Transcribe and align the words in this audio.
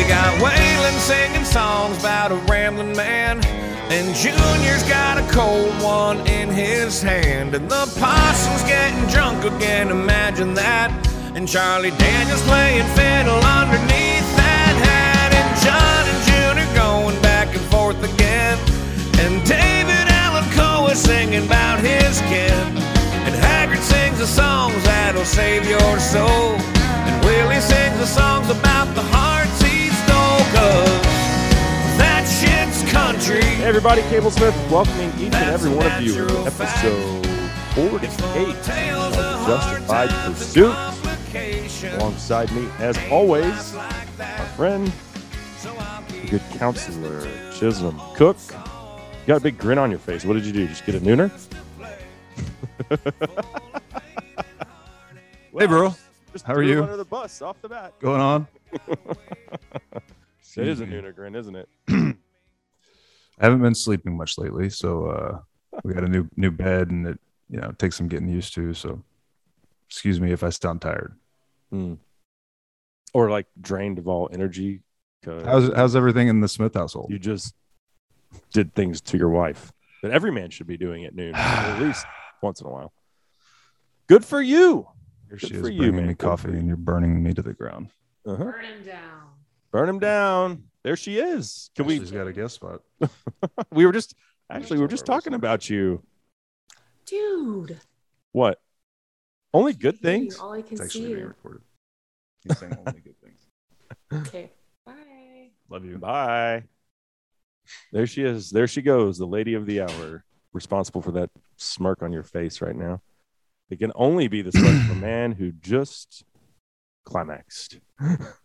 We 0.00 0.08
got 0.08 0.32
Waylon 0.40 0.98
singing 0.98 1.44
songs 1.44 1.98
about 1.98 2.32
a 2.32 2.36
rambling 2.50 2.96
man. 2.96 3.44
And 3.92 4.16
Junior's 4.16 4.82
got 4.88 5.18
a 5.18 5.30
cold 5.30 5.74
one 5.82 6.26
in 6.26 6.48
his 6.48 7.02
hand. 7.02 7.54
And 7.54 7.68
the 7.68 7.84
possum's 8.00 8.62
getting 8.62 9.06
drunk 9.08 9.44
again, 9.44 9.90
imagine 9.90 10.54
that. 10.54 10.88
And 11.36 11.46
Charlie 11.46 11.90
Daniels 12.00 12.40
playing 12.48 12.88
fiddle 12.96 13.44
underneath 13.44 14.24
that 14.40 14.74
hat. 14.88 15.36
And 15.36 15.50
John 15.60 16.02
and 16.08 16.20
Junior 16.32 16.74
going 16.74 17.20
back 17.20 17.54
and 17.54 17.64
forth 17.68 18.00
again. 18.00 18.56
And 19.20 19.44
David 19.44 20.08
Allan 20.24 20.48
Coe 20.56 20.88
is 20.88 20.98
singing 20.98 21.44
about 21.44 21.78
his 21.78 22.22
kin. 22.22 22.56
And 23.28 23.34
Haggard 23.36 23.84
sings 23.84 24.18
the 24.18 24.26
songs 24.26 24.82
that'll 24.84 25.26
save 25.26 25.68
your 25.68 26.00
soul. 26.00 26.56
And 27.04 27.22
Willie 27.22 27.60
sings 27.60 27.98
the 27.98 28.06
songs 28.06 28.48
about 28.48 28.94
the 28.94 29.02
hearts 29.02 29.29
he 29.29 29.29
stole. 30.50 30.84
That 31.98 32.24
shit's 32.26 32.90
country. 32.92 33.42
Hey 33.42 33.64
everybody, 33.64 34.02
Cable 34.02 34.30
Smith 34.30 34.54
welcoming 34.70 35.10
each 35.18 35.34
and 35.34 35.50
every 35.50 35.70
one 35.70 35.86
of 35.86 36.02
you 36.02 36.14
to 36.14 36.38
episode 36.40 37.26
48 37.74 38.56
of 38.96 39.46
Justified 39.46 40.10
Pursuit. 40.26 41.94
Alongside 41.94 42.50
me, 42.52 42.68
as 42.78 42.98
always, 43.10 43.74
my 43.74 44.44
friend, 44.56 44.92
the 45.62 46.26
good 46.30 46.42
counselor, 46.58 47.22
Chisholm 47.52 48.00
Cook. 48.16 48.36
You 48.50 49.26
got 49.26 49.36
a 49.36 49.40
big 49.40 49.58
grin 49.58 49.78
on 49.78 49.90
your 49.90 50.00
face. 50.00 50.24
What 50.24 50.34
did 50.34 50.44
you 50.44 50.52
do? 50.52 50.66
Just 50.66 50.84
get 50.84 50.96
a 50.96 51.00
nooner? 51.00 51.30
Hey, 55.58 55.66
bro. 55.66 55.94
Just 56.32 56.46
How 56.46 56.54
are 56.54 56.62
you? 56.62 56.82
Under 56.82 56.96
the 56.96 57.04
bus 57.04 57.42
off 57.42 57.60
the 57.60 57.68
bat. 57.68 57.92
Going 58.00 58.20
on? 58.20 58.46
It 60.56 60.66
is 60.68 60.80
a 60.80 60.84
Excuse 60.84 61.02
me. 61.02 61.08
nooner 61.08 61.14
grin, 61.14 61.34
isn't 61.34 61.56
it? 61.56 61.68
I 61.88 63.44
haven't 63.44 63.62
been 63.62 63.74
sleeping 63.74 64.16
much 64.16 64.36
lately, 64.38 64.68
so 64.70 65.06
uh, 65.06 65.38
we 65.84 65.94
got 65.94 66.04
a 66.04 66.08
new 66.08 66.28
new 66.36 66.50
bed, 66.50 66.90
and 66.90 67.06
it 67.06 67.18
you 67.48 67.60
know 67.60 67.72
takes 67.78 67.96
some 67.96 68.08
getting 68.08 68.28
used 68.28 68.54
to. 68.54 68.74
So, 68.74 69.02
excuse 69.88 70.20
me 70.20 70.32
if 70.32 70.42
I 70.42 70.50
sound 70.50 70.82
tired. 70.82 71.16
Hmm. 71.70 71.94
Or 73.14 73.30
like 73.30 73.46
drained 73.60 73.98
of 73.98 74.06
all 74.08 74.28
energy. 74.32 74.82
'cause 75.22 75.44
How's 75.44 75.70
how's 75.74 75.96
everything 75.96 76.28
in 76.28 76.40
the 76.40 76.48
Smith 76.48 76.74
household? 76.74 77.10
you 77.10 77.18
just 77.18 77.54
did 78.52 78.74
things 78.74 79.00
to 79.02 79.18
your 79.18 79.28
wife 79.28 79.72
that 80.02 80.12
every 80.12 80.30
man 80.32 80.48
should 80.50 80.66
be 80.66 80.76
doing 80.76 81.04
at 81.04 81.14
noon, 81.14 81.34
at 81.36 81.80
least 81.80 82.06
once 82.42 82.60
in 82.60 82.66
a 82.66 82.70
while. 82.70 82.92
Good 84.06 84.24
for 84.24 84.40
you. 84.40 84.88
Here 85.28 85.36
good 85.38 85.48
she 85.48 85.54
is 85.54 85.60
for 85.60 85.68
you, 85.70 85.78
bringing 85.78 85.96
man. 85.96 86.06
me 86.08 86.14
coffee, 86.14 86.50
and 86.50 86.66
you're 86.66 86.76
burning 86.76 87.22
me 87.22 87.32
to 87.34 87.42
the 87.42 87.52
ground. 87.52 87.90
Uh-huh. 88.26 88.44
Burn 88.44 88.64
him 88.64 88.82
down. 88.84 89.19
Burn 89.72 89.88
him 89.88 89.98
down. 89.98 90.64
There 90.82 90.96
she 90.96 91.18
is. 91.18 91.70
Can 91.76 91.86
we? 91.86 91.98
She's 91.98 92.10
got 92.10 92.26
a 92.26 92.32
guest 92.32 92.54
spot. 92.56 92.80
we? 92.98 93.08
We 93.72 93.86
were 93.86 93.92
just 93.92 94.14
actually 94.50 94.78
we 94.78 94.82
were 94.82 94.88
just 94.88 95.06
talking 95.06 95.34
about 95.34 95.68
you. 95.70 96.02
Dude. 97.06 97.78
What? 98.32 98.60
Only 99.52 99.72
good 99.74 99.98
things. 99.98 100.38
All 100.38 100.52
I 100.52 100.62
can 100.62 100.80
It's 100.80 100.92
see 100.92 101.00
being 101.06 101.18
you. 101.18 101.26
recorded. 101.26 101.62
He's 102.44 102.58
saying 102.58 102.76
only 102.86 103.00
good 103.00 103.20
things. 103.22 103.46
Okay. 104.12 104.50
Bye. 104.86 105.50
Love 105.68 105.84
you. 105.84 105.98
Bye. 105.98 106.64
There 107.92 108.06
she 108.06 108.22
is. 108.24 108.50
There 108.50 108.66
she 108.66 108.82
goes, 108.82 109.18
the 109.18 109.26
lady 109.26 109.54
of 109.54 109.66
the 109.66 109.82
hour, 109.82 110.24
responsible 110.52 111.00
for 111.02 111.12
that 111.12 111.30
smirk 111.56 112.02
on 112.02 112.12
your 112.12 112.24
face 112.24 112.60
right 112.60 112.74
now. 112.74 113.02
It 113.68 113.78
can 113.78 113.92
only 113.94 114.26
be 114.26 114.42
the 114.42 114.50
smirk 114.50 114.74
of 114.90 114.90
a 114.90 114.94
man 115.00 115.32
who 115.32 115.52
just 115.52 116.24
climaxed. 117.04 117.78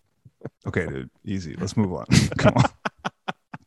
Okay, 0.67 0.87
dude. 0.87 1.09
Easy. 1.23 1.55
Let's 1.55 1.77
move 1.77 1.93
on. 1.93 2.05
Come 2.37 2.53
on. 2.55 2.69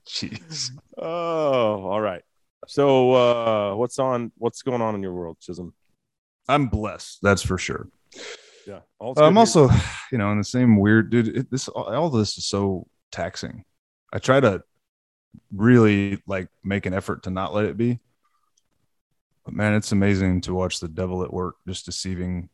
Jeez. 0.07 0.71
Oh, 0.97 1.05
all 1.05 2.01
right. 2.01 2.23
So, 2.67 3.13
uh, 3.13 3.75
what's 3.77 3.99
on? 3.99 4.33
What's 4.37 4.63
going 4.63 4.83
on 4.83 4.95
in 4.95 5.03
your 5.03 5.13
world, 5.13 5.39
Chisholm? 5.41 5.75
I'm 6.49 6.67
blessed. 6.67 7.19
That's 7.23 7.43
for 7.43 7.59
sure. 7.59 7.89
Yeah, 8.67 8.81
all 8.99 9.15
I'm 9.17 9.35
here. 9.35 9.41
also, 9.41 9.69
you 10.13 10.19
know, 10.19 10.31
in 10.33 10.39
the 10.39 10.45
same 10.45 10.79
weird, 10.79 11.11
dude. 11.11 11.29
It, 11.29 11.51
this 11.51 11.69
all 11.69 12.11
this 12.11 12.37
is 12.39 12.47
so 12.47 12.87
taxing. 13.13 13.65
I 14.13 14.19
try 14.19 14.41
to 14.41 14.63
really 15.53 16.23
like 16.27 16.49
make 16.65 16.87
an 16.87 16.95
effort 16.95 17.25
to 17.25 17.31
not 17.31 17.55
let 17.55 17.67
it 17.67 17.77
be, 17.77 18.01
but 19.45 19.55
man, 19.55 19.75
it's 19.75 19.93
amazing 19.93 20.43
to 20.43 20.55
watch 20.55 20.81
the 20.81 20.89
devil 20.89 21.23
at 21.23 21.33
work, 21.33 21.57
just 21.67 21.87
deceiving 21.87 22.49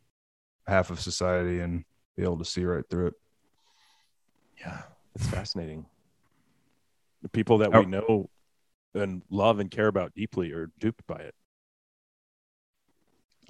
half 0.66 0.90
of 0.90 1.00
society 1.00 1.60
and 1.60 1.84
be 2.16 2.22
able 2.22 2.38
to 2.38 2.44
see 2.44 2.64
right 2.64 2.84
through 2.88 3.08
it. 3.08 3.14
Yeah, 4.64 4.82
it's 5.14 5.26
fascinating. 5.26 5.86
The 7.22 7.28
people 7.28 7.58
that 7.58 7.70
we 7.72 7.78
Oh. 7.78 7.82
know 7.82 8.30
and 8.94 9.22
love 9.30 9.58
and 9.60 9.70
care 9.70 9.88
about 9.88 10.14
deeply 10.14 10.52
are 10.52 10.70
duped 10.78 11.06
by 11.06 11.16
it. 11.16 11.34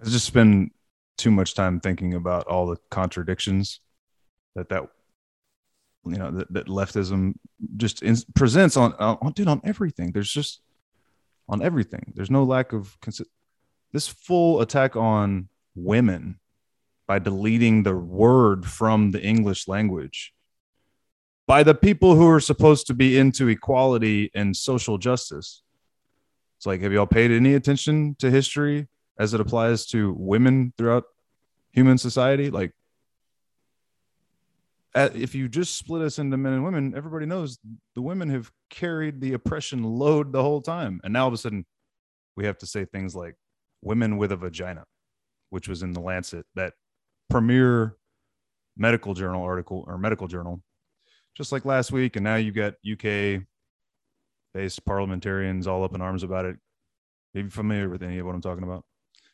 I 0.01 0.05
just 0.09 0.27
spend 0.27 0.73
too 1.17 1.31
much 1.31 1.55
time 1.55 1.81
thinking 1.81 2.15
about 2.15 2.47
all 2.47 2.67
the 2.67 2.77
contradictions 2.91 3.81
that 4.55 4.69
that 4.71 4.83
you 6.05 6.17
know 6.19 6.31
that, 6.31 6.53
that 6.53 6.67
leftism 6.67 7.35
just 7.77 8.03
in, 8.03 8.17
presents 8.35 8.77
on, 8.77 8.93
on 8.95 9.33
dude 9.33 9.49
on 9.49 9.61
everything. 9.65 10.13
There's 10.13 10.31
just 10.31 10.61
on 11.49 11.63
everything. 11.63 12.13
There's 12.15 12.31
no 12.31 12.45
lack 12.45 12.73
of 12.73 12.99
consi- 13.01 13.27
this 13.93 14.09
full 14.09 14.61
attack 14.61 14.97
on 14.97 15.49
women 15.75 16.41
by 17.07 17.19
deleting 17.19 17.83
the 17.85 17.97
word 17.97 18.67
from 18.67 19.13
the 19.13 19.23
English 19.23 19.69
language 19.69 20.34
by 21.47 21.63
the 21.63 21.75
people 21.75 22.17
who 22.17 22.29
are 22.29 22.41
supposed 22.41 22.87
to 22.87 22.95
be 22.95 23.19
into 23.19 23.49
equality 23.49 24.31
and 24.35 24.57
social 24.57 24.99
justice. 24.99 25.63
It's 26.59 26.67
like, 26.67 26.81
have 26.81 26.93
y'all 26.93 27.07
paid 27.07 27.31
any 27.31 27.55
attention 27.55 28.17
to 28.21 28.31
history 28.31 28.89
as 29.19 29.35
it 29.35 29.41
applies 29.41 29.87
to 29.87 30.15
women 30.19 30.73
throughout 30.79 31.05
human 31.73 31.99
society? 31.99 32.51
Like, 32.51 32.73
if 34.95 35.35
you 35.35 35.49
just 35.49 35.75
split 35.77 36.03
us 36.03 36.19
into 36.19 36.37
men 36.37 36.53
and 36.53 36.65
women, 36.65 36.95
everybody 36.97 37.27
knows 37.27 37.59
the 37.95 38.01
women 38.01 38.31
have 38.31 38.51
carried 38.71 39.21
the 39.21 39.33
oppression 39.33 39.83
load 39.83 40.33
the 40.33 40.43
whole 40.43 40.63
time. 40.63 41.01
And 41.03 41.13
now 41.13 41.23
all 41.23 41.29
of 41.29 41.35
a 41.35 41.37
sudden, 41.37 41.67
we 42.37 42.47
have 42.47 42.59
to 42.59 42.67
say 42.67 42.85
things 42.85 43.15
like 43.15 43.35
women 43.83 44.17
with 44.17 44.33
a 44.33 44.37
vagina, 44.37 44.85
which 45.51 45.69
was 45.69 45.83
in 45.83 45.93
the 45.93 46.01
Lancet, 46.01 46.47
that 46.55 46.75
premier 47.29 47.97
medical 48.77 49.15
journal 49.15 49.43
article 49.43 49.85
or 49.87 49.99
medical 49.99 50.29
journal, 50.29 50.63
just 51.37 51.53
like 51.53 51.65
last 51.65 51.93
week. 51.93 52.17
And 52.17 52.25
now 52.25 52.37
you've 52.37 52.55
got 52.55 52.75
UK 52.91 53.43
based 54.53 54.85
parliamentarians 54.85 55.67
all 55.67 55.85
up 55.85 55.95
in 55.95 56.01
arms 56.01 56.23
about 56.23 56.45
it. 56.45 56.57
Are 57.35 57.41
you 57.41 57.51
familiar 57.51 57.89
with 57.89 58.03
any 58.03 58.19
of 58.19 58.27
what 58.27 58.35
I'm 58.35 58.41
talking 58.41 58.63
about? 58.65 58.85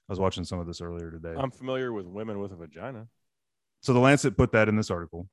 I 0.08 0.12
was 0.12 0.18
watching 0.18 0.44
some 0.44 0.58
of 0.58 0.66
this 0.66 0.80
earlier 0.80 1.10
today. 1.10 1.34
I'm 1.36 1.50
familiar 1.50 1.92
with 1.92 2.06
women 2.06 2.40
with 2.40 2.52
a 2.52 2.56
vagina. 2.56 3.06
so 3.82 3.92
the 3.92 4.00
Lancet 4.00 4.36
put 4.36 4.52
that 4.52 4.68
in 4.68 4.76
this 4.76 4.90
article. 4.90 5.28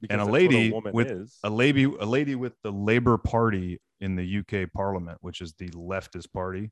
because 0.00 0.12
And 0.20 0.20
a 0.28 0.30
lady 0.30 0.70
woman 0.70 0.92
with 0.92 1.10
is. 1.10 1.38
a 1.42 1.50
lady 1.50 1.84
a 1.84 2.06
lady 2.06 2.34
with 2.34 2.52
the 2.62 2.70
Labour 2.70 3.16
Party 3.18 3.80
in 4.00 4.16
the 4.16 4.38
UK 4.38 4.70
Parliament, 4.72 5.18
which 5.22 5.40
is 5.40 5.54
the 5.54 5.68
leftist 5.70 6.32
party, 6.32 6.70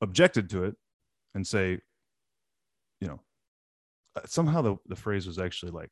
objected 0.00 0.50
to 0.50 0.64
it 0.64 0.74
and 1.34 1.46
say, 1.46 1.78
you 3.00 3.08
know, 3.08 3.20
uh, 4.16 4.20
somehow 4.26 4.60
the, 4.62 4.76
the 4.86 4.96
phrase 4.96 5.26
was 5.26 5.38
actually 5.38 5.72
like 5.72 5.90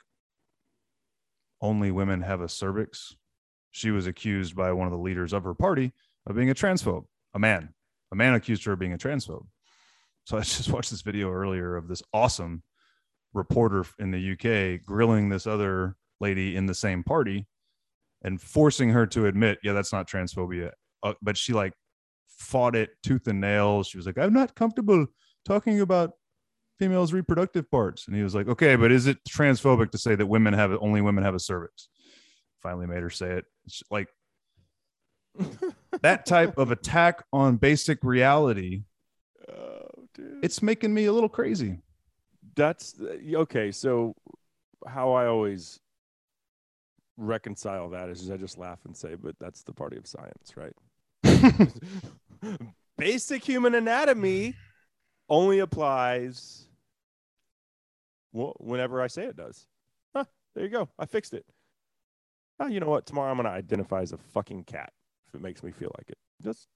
only 1.60 1.90
women 1.90 2.22
have 2.22 2.40
a 2.40 2.48
cervix. 2.48 3.14
She 3.70 3.90
was 3.90 4.06
accused 4.06 4.56
by 4.56 4.72
one 4.72 4.86
of 4.86 4.92
the 4.92 4.98
leaders 4.98 5.32
of 5.32 5.44
her 5.44 5.54
party 5.54 5.92
of 6.26 6.36
being 6.36 6.50
a 6.50 6.54
transphobe. 6.54 7.04
A 7.34 7.38
man. 7.38 7.70
A 8.12 8.16
man 8.16 8.34
accused 8.34 8.64
her 8.64 8.72
of 8.72 8.78
being 8.78 8.92
a 8.92 8.98
transphobe. 8.98 9.46
So 10.24 10.36
I 10.36 10.40
just 10.40 10.70
watched 10.70 10.90
this 10.90 11.02
video 11.02 11.30
earlier 11.30 11.76
of 11.76 11.88
this 11.88 12.02
awesome 12.12 12.62
reporter 13.32 13.84
in 13.98 14.10
the 14.10 14.32
UK 14.32 14.84
grilling 14.84 15.28
this 15.28 15.46
other 15.46 15.96
lady 16.20 16.56
in 16.56 16.66
the 16.66 16.74
same 16.74 17.04
party 17.04 17.46
and 18.22 18.40
forcing 18.40 18.90
her 18.90 19.06
to 19.06 19.26
admit, 19.26 19.58
yeah, 19.62 19.72
that's 19.72 19.92
not 19.92 20.08
transphobia. 20.08 20.72
Uh, 21.02 21.14
but 21.22 21.36
she 21.36 21.52
like 21.52 21.72
fought 22.28 22.76
it 22.76 22.90
tooth 23.02 23.26
and 23.26 23.40
nail. 23.40 23.82
She 23.82 23.96
was 23.96 24.06
like, 24.06 24.18
I'm 24.18 24.32
not 24.32 24.54
comfortable 24.54 25.06
talking 25.44 25.80
about 25.80 26.12
females' 26.80 27.12
reproductive 27.12 27.70
parts. 27.70 28.08
And 28.08 28.16
he 28.16 28.22
was 28.22 28.34
like, 28.34 28.48
okay, 28.48 28.74
but 28.74 28.90
is 28.90 29.06
it 29.06 29.18
transphobic 29.28 29.90
to 29.92 29.98
say 29.98 30.14
that 30.14 30.26
women 30.26 30.54
have 30.54 30.72
only 30.80 31.02
women 31.02 31.22
have 31.22 31.34
a 31.34 31.38
cervix? 31.38 31.88
Finally 32.62 32.86
made 32.86 33.02
her 33.02 33.10
say 33.10 33.32
it. 33.32 33.44
It's 33.66 33.82
like 33.90 34.08
that 36.02 36.24
type 36.24 36.56
of 36.56 36.72
attack 36.72 37.22
on 37.32 37.58
basic 37.58 38.02
reality. 38.02 38.84
oh, 39.48 39.88
dude. 40.14 40.42
It's 40.42 40.62
making 40.62 40.92
me 40.92 41.04
a 41.04 41.12
little 41.12 41.28
crazy. 41.28 41.78
that's 42.56 42.94
uh, 42.98 43.36
okay. 43.40 43.70
So, 43.70 44.16
how 44.88 45.12
I 45.12 45.26
always 45.26 45.78
reconcile 47.18 47.90
that 47.90 48.08
is 48.08 48.30
I 48.30 48.38
just 48.38 48.56
laugh 48.56 48.78
and 48.86 48.96
say, 48.96 49.14
but 49.14 49.36
that's 49.38 49.62
the 49.62 49.74
party 49.74 49.98
of 49.98 50.06
science, 50.06 50.54
right? 50.56 50.72
Basic 52.96 53.44
human 53.44 53.74
anatomy 53.74 54.54
only 55.28 55.58
applies 55.58 56.69
whenever 58.32 59.00
I 59.02 59.06
say 59.08 59.24
it 59.24 59.36
does. 59.36 59.66
Huh, 60.14 60.24
there 60.54 60.64
you 60.64 60.70
go. 60.70 60.88
I 60.98 61.06
fixed 61.06 61.34
it. 61.34 61.44
oh, 62.58 62.66
you 62.66 62.80
know 62.80 62.88
what? 62.88 63.06
Tomorrow 63.06 63.30
I'm 63.30 63.36
going 63.36 63.44
to 63.46 63.50
identify 63.52 64.00
as 64.02 64.12
a 64.12 64.18
fucking 64.18 64.64
cat 64.64 64.92
if 65.28 65.34
it 65.34 65.40
makes 65.40 65.62
me 65.62 65.70
feel 65.72 65.92
like 65.98 66.10
it. 66.10 66.18
Just 66.42 66.68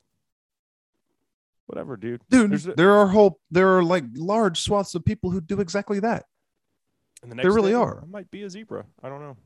whatever, 1.66 1.96
dude. 1.96 2.22
dude 2.30 2.52
a- 2.66 2.74
there 2.74 2.92
are 2.92 3.06
whole 3.08 3.40
there 3.50 3.76
are 3.76 3.82
like 3.82 4.04
large 4.14 4.60
swaths 4.60 4.94
of 4.94 5.04
people 5.04 5.30
who 5.30 5.40
do 5.40 5.60
exactly 5.60 6.00
that 6.00 6.24
And 7.22 7.30
the 7.32 7.36
There 7.36 7.52
really 7.52 7.70
day, 7.72 7.76
are. 7.76 8.02
I 8.02 8.06
might 8.06 8.30
be 8.30 8.42
a 8.42 8.50
zebra. 8.50 8.84
I 9.02 9.08
don't 9.08 9.20
know. 9.20 9.36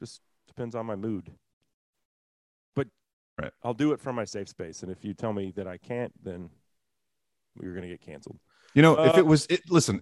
Just 0.00 0.20
depends 0.46 0.74
on 0.74 0.86
my 0.86 0.96
mood. 0.96 1.30
But 2.74 2.88
Right. 3.40 3.52
I'll 3.62 3.74
do 3.74 3.92
it 3.92 4.00
from 4.00 4.16
my 4.16 4.24
safe 4.24 4.48
space. 4.48 4.82
And 4.82 4.90
if 4.90 5.04
you 5.04 5.14
tell 5.14 5.32
me 5.32 5.52
that 5.56 5.68
I 5.68 5.76
can't, 5.78 6.12
then 6.24 6.50
we're 7.56 7.70
going 7.72 7.82
to 7.82 7.88
get 7.88 8.00
canceled. 8.00 8.38
you 8.74 8.82
know 8.82 8.94
if 9.04 9.14
Uh, 9.14 9.18
it 9.18 9.26
was 9.26 9.46
it 9.48 9.62
listen 9.70 10.00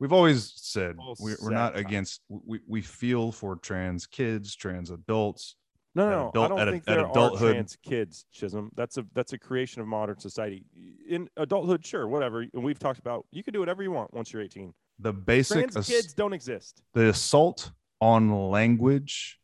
we've 0.00 0.12
always 0.12 0.52
said 0.56 0.96
we're, 1.18 1.36
we're 1.42 1.50
not 1.50 1.76
against 1.76 2.20
we, 2.28 2.60
we 2.66 2.82
feel 2.82 3.32
for 3.32 3.56
trans 3.56 4.06
kids 4.06 4.54
trans 4.54 4.90
adults 4.90 5.56
No, 5.94 6.04
no, 6.04 6.10
no. 6.10 6.28
adult- 6.30 6.44
I 6.44 6.48
don't 6.48 6.58
at 6.68 6.72
think 6.72 6.84
there 6.84 7.06
adulthood- 7.06 7.50
are 7.50 7.52
trans 7.54 7.76
kids, 7.82 8.26
Chisholm. 8.32 8.70
That's 8.76 8.98
a 8.98 9.06
that's 9.14 9.32
a 9.32 9.38
creation 9.38 9.80
of 9.82 9.88
modern 9.88 10.18
society. 10.18 10.64
In 11.08 11.28
adulthood, 11.38 11.84
sure, 11.86 12.06
whatever. 12.08 12.40
And 12.42 12.62
we've 12.62 12.78
talked 12.78 12.98
about 12.98 13.24
you 13.30 13.42
can 13.42 13.52
do 13.54 13.60
whatever 13.60 13.82
you 13.82 13.90
want 13.90 14.12
once 14.12 14.32
you're 14.32 14.42
18. 14.42 14.74
the 14.98 15.12
basic 15.12 15.56
Trans 15.56 15.76
ass- 15.76 15.86
kids 15.88 16.12
don't 16.14 16.32
exist. 16.34 16.82
the 16.94 17.08
assault 17.08 17.70
on 18.00 18.50
language 18.50 19.38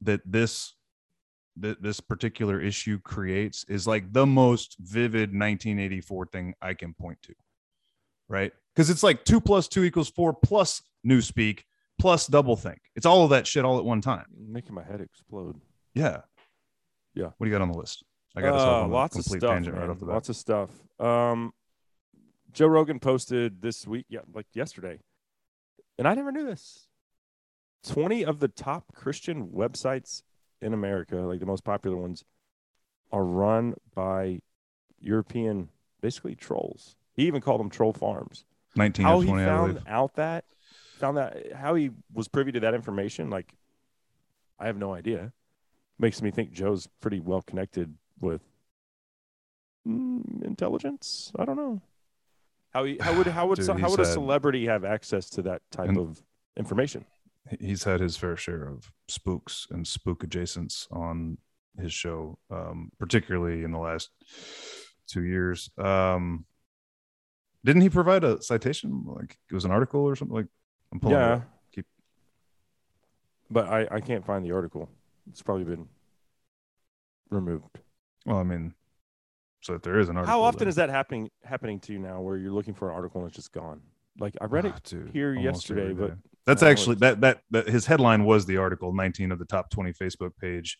that 0.00 0.20
this 0.24 0.74
that 1.56 1.82
this 1.82 2.00
particular 2.00 2.60
issue 2.60 2.98
creates 3.00 3.64
is 3.68 3.86
like 3.86 4.12
the 4.12 4.26
most 4.26 4.76
vivid 4.80 5.28
1984 5.30 6.26
thing 6.26 6.54
I 6.60 6.74
can 6.74 6.94
point 6.94 7.18
to, 7.22 7.34
right? 8.28 8.52
Because 8.74 8.90
it's 8.90 9.02
like 9.02 9.24
two 9.24 9.40
plus 9.40 9.68
two 9.68 9.84
equals 9.84 10.08
four 10.10 10.32
plus 10.32 10.82
newspeak 11.06 11.60
plus 12.00 12.26
double 12.26 12.56
think. 12.56 12.80
It's 12.96 13.06
all 13.06 13.24
of 13.24 13.30
that 13.30 13.46
shit 13.46 13.64
all 13.64 13.78
at 13.78 13.84
one 13.84 14.00
time. 14.00 14.26
Making 14.36 14.74
my 14.74 14.82
head 14.82 15.00
explode. 15.00 15.60
Yeah. 15.94 16.22
Yeah. 17.14 17.26
What 17.36 17.44
do 17.44 17.46
you 17.46 17.52
got 17.52 17.62
on 17.62 17.70
the 17.70 17.78
list? 17.78 18.02
I 18.36 18.40
got 18.40 18.54
Uh, 18.54 18.56
off 18.56 18.84
on 18.84 18.90
a 18.90 18.92
lots 18.92 19.16
of 19.16 19.24
stuff, 19.24 19.42
right 19.68 19.88
off 19.88 20.00
the 20.00 20.06
bat. 20.06 20.14
Lots 20.14 20.28
of 20.28 20.36
stuff. 20.36 20.70
Um, 20.98 21.52
Joe 22.52 22.66
Rogan 22.66 22.98
posted 22.98 23.62
this 23.62 23.86
week, 23.86 24.06
yeah, 24.08 24.20
like 24.32 24.46
yesterday, 24.54 24.98
and 25.98 26.08
I 26.08 26.14
never 26.14 26.32
knew 26.32 26.44
this. 26.44 26.88
Twenty 27.84 28.24
of 28.24 28.40
the 28.40 28.48
top 28.48 28.92
Christian 28.94 29.48
websites 29.48 30.22
in 30.60 30.72
America, 30.72 31.16
like 31.16 31.38
the 31.40 31.46
most 31.46 31.62
popular 31.64 31.96
ones, 31.96 32.24
are 33.12 33.24
run 33.24 33.74
by 33.94 34.40
European, 35.00 35.68
basically 36.00 36.34
trolls. 36.34 36.96
He 37.12 37.26
even 37.26 37.40
called 37.40 37.60
them 37.60 37.70
troll 37.70 37.92
farms. 37.92 38.44
19 38.76 39.04
how 39.06 39.20
he 39.20 39.28
20, 39.28 39.42
I 39.42 39.46
found 39.46 39.80
out 39.86 40.14
that, 40.16 40.44
found 40.98 41.16
that, 41.16 41.52
how 41.54 41.74
he 41.74 41.90
was 42.12 42.28
privy 42.28 42.52
to 42.52 42.60
that 42.60 42.74
information, 42.74 43.30
like, 43.30 43.54
I 44.58 44.66
have 44.66 44.76
no 44.76 44.94
idea. 44.94 45.32
Makes 45.98 46.22
me 46.22 46.30
think 46.30 46.52
Joe's 46.52 46.86
pretty 47.00 47.20
well 47.20 47.42
connected 47.42 47.94
with 48.20 48.40
mm, 49.86 50.42
intelligence. 50.44 51.32
I 51.38 51.44
don't 51.44 51.56
know. 51.56 51.80
How 52.72 52.84
he, 52.84 52.98
how 53.00 53.16
would 53.16 53.26
how 53.28 53.46
would 53.46 53.56
Dude, 53.56 53.66
some, 53.66 53.78
how 53.78 53.90
would 53.90 54.00
a 54.00 54.04
had- 54.04 54.12
celebrity 54.12 54.66
have 54.66 54.84
access 54.84 55.30
to 55.30 55.42
that 55.42 55.62
type 55.70 55.88
And- 55.88 55.98
of 55.98 56.22
information? 56.56 57.04
he's 57.60 57.84
had 57.84 58.00
his 58.00 58.16
fair 58.16 58.36
share 58.38 58.66
of 58.66 58.90
spooks 59.06 59.66
and 59.70 59.86
spook 59.86 60.24
adjacents 60.24 60.90
on 60.90 61.36
his 61.78 61.92
show, 61.92 62.38
um, 62.50 62.90
particularly 62.98 63.62
in 63.64 63.70
the 63.70 63.78
last 63.78 64.08
two 65.06 65.22
years. 65.22 65.68
Um, 65.76 66.46
didn't 67.64 67.82
he 67.82 67.90
provide 67.90 68.24
a 68.24 68.42
citation? 68.42 69.04
Like 69.06 69.38
it 69.50 69.54
was 69.54 69.64
an 69.64 69.70
article 69.70 70.00
or 70.02 70.14
something? 70.16 70.36
Like 70.36 70.46
I'm 70.92 71.00
pulling 71.00 71.16
Yeah. 71.16 71.40
Keep- 71.72 71.86
but 73.50 73.66
I 73.68 73.88
I 73.90 74.00
can't 74.00 74.24
find 74.24 74.44
the 74.44 74.52
article. 74.52 74.88
It's 75.30 75.42
probably 75.42 75.64
been 75.64 75.88
removed. 77.30 77.78
Well, 78.26 78.38
I 78.38 78.42
mean, 78.42 78.74
so 79.62 79.74
if 79.74 79.82
there 79.82 79.98
is 79.98 80.08
an 80.08 80.16
article, 80.16 80.32
How 80.32 80.42
often 80.42 80.60
then- 80.60 80.68
is 80.68 80.76
that 80.76 80.90
happening 80.90 81.30
happening 81.42 81.80
to 81.80 81.92
you 81.92 81.98
now, 81.98 82.20
where 82.20 82.36
you're 82.36 82.52
looking 82.52 82.74
for 82.74 82.90
an 82.90 82.94
article 82.94 83.20
and 83.20 83.28
it's 83.28 83.36
just 83.36 83.52
gone? 83.52 83.80
Like 84.18 84.34
I 84.40 84.44
read 84.44 84.64
it 84.66 84.72
Ah, 84.76 84.80
dude, 84.84 85.10
here 85.10 85.34
yesterday, 85.34 85.92
but 85.92 86.16
that's 86.46 86.62
actually 86.62 86.96
that, 86.96 87.20
that 87.22 87.40
that 87.50 87.68
his 87.68 87.86
headline 87.86 88.24
was 88.24 88.46
the 88.46 88.58
article 88.58 88.92
19 88.92 89.32
of 89.32 89.38
the 89.38 89.44
top 89.46 89.70
20 89.70 89.92
facebook 89.94 90.36
page 90.38 90.78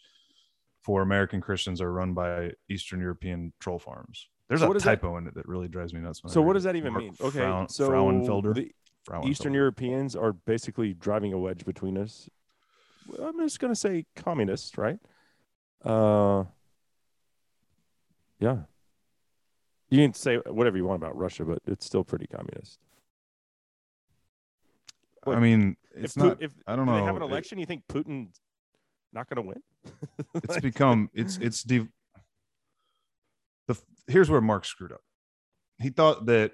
for 0.82 1.00
american 1.02 1.40
christians 1.40 1.80
are 1.80 1.90
run 1.90 2.12
by 2.12 2.52
eastern 2.68 3.00
european 3.00 3.52
troll 3.58 3.78
farms 3.78 4.28
there's 4.48 4.60
So 4.60 4.66
a 4.66 4.68
what 4.68 4.74
does 4.74 4.84
that- 4.84 5.00
typo 5.00 5.16
in 5.16 5.26
it 5.26 5.34
that 5.34 5.46
really 5.48 5.68
drives 5.68 5.92
me 5.94 6.00
nuts 6.00 6.20
So 6.26 6.42
what 6.42 6.52
does 6.54 6.64
that 6.64 6.76
even 6.76 6.92
Mark 6.92 7.04
mean? 7.04 7.14
Okay, 7.20 7.38
Frauen- 7.38 7.68
so 7.68 7.88
Frauenfelder 7.90 8.54
the 8.54 8.72
Frauenfelder. 9.08 9.26
Eastern 9.28 9.54
Europeans 9.54 10.14
are 10.16 10.32
basically 10.32 10.94
driving 10.94 11.32
a 11.32 11.38
wedge 11.38 11.64
between 11.64 11.96
us. 11.98 12.28
I'm 13.20 13.38
just 13.40 13.58
gonna 13.60 13.74
say 13.74 14.06
communists, 14.16 14.78
right? 14.78 14.98
Uh, 15.84 16.44
yeah. 18.38 18.62
You 19.90 19.98
can 19.98 20.14
say 20.14 20.36
whatever 20.38 20.76
you 20.78 20.84
want 20.86 21.02
about 21.02 21.16
Russia, 21.16 21.44
but 21.44 21.58
it's 21.66 21.84
still 21.86 22.02
pretty 22.04 22.26
communist. 22.26 22.78
i 25.26 25.40
mean 25.40 25.74
it's 25.94 26.16
if 26.18 26.22
not 26.22 26.42
if 26.42 26.52
i 26.66 26.76
don't 26.76 26.84
do 26.84 26.92
know 26.92 26.98
they 26.98 27.04
have 27.04 27.16
an 27.16 27.22
It- 27.22 27.30
election, 27.30 27.58
you 27.58 27.64
think 27.66 27.86
Putin's 27.88 28.40
not 29.12 29.26
gonna 29.28 29.40
win? 29.46 29.62
it's 30.34 30.60
become 30.70 31.08
it's 31.14 31.38
it's 31.38 31.62
de- 31.62 31.88
the 33.68 33.74
here's 34.06 34.30
where 34.30 34.40
mark 34.40 34.64
screwed 34.64 34.92
up. 34.92 35.00
He 35.80 35.90
thought 35.90 36.26
that 36.26 36.52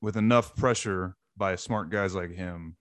with 0.00 0.16
enough 0.16 0.54
pressure 0.56 1.16
by 1.36 1.56
smart 1.56 1.90
guys 1.90 2.14
like 2.14 2.32
him 2.32 2.76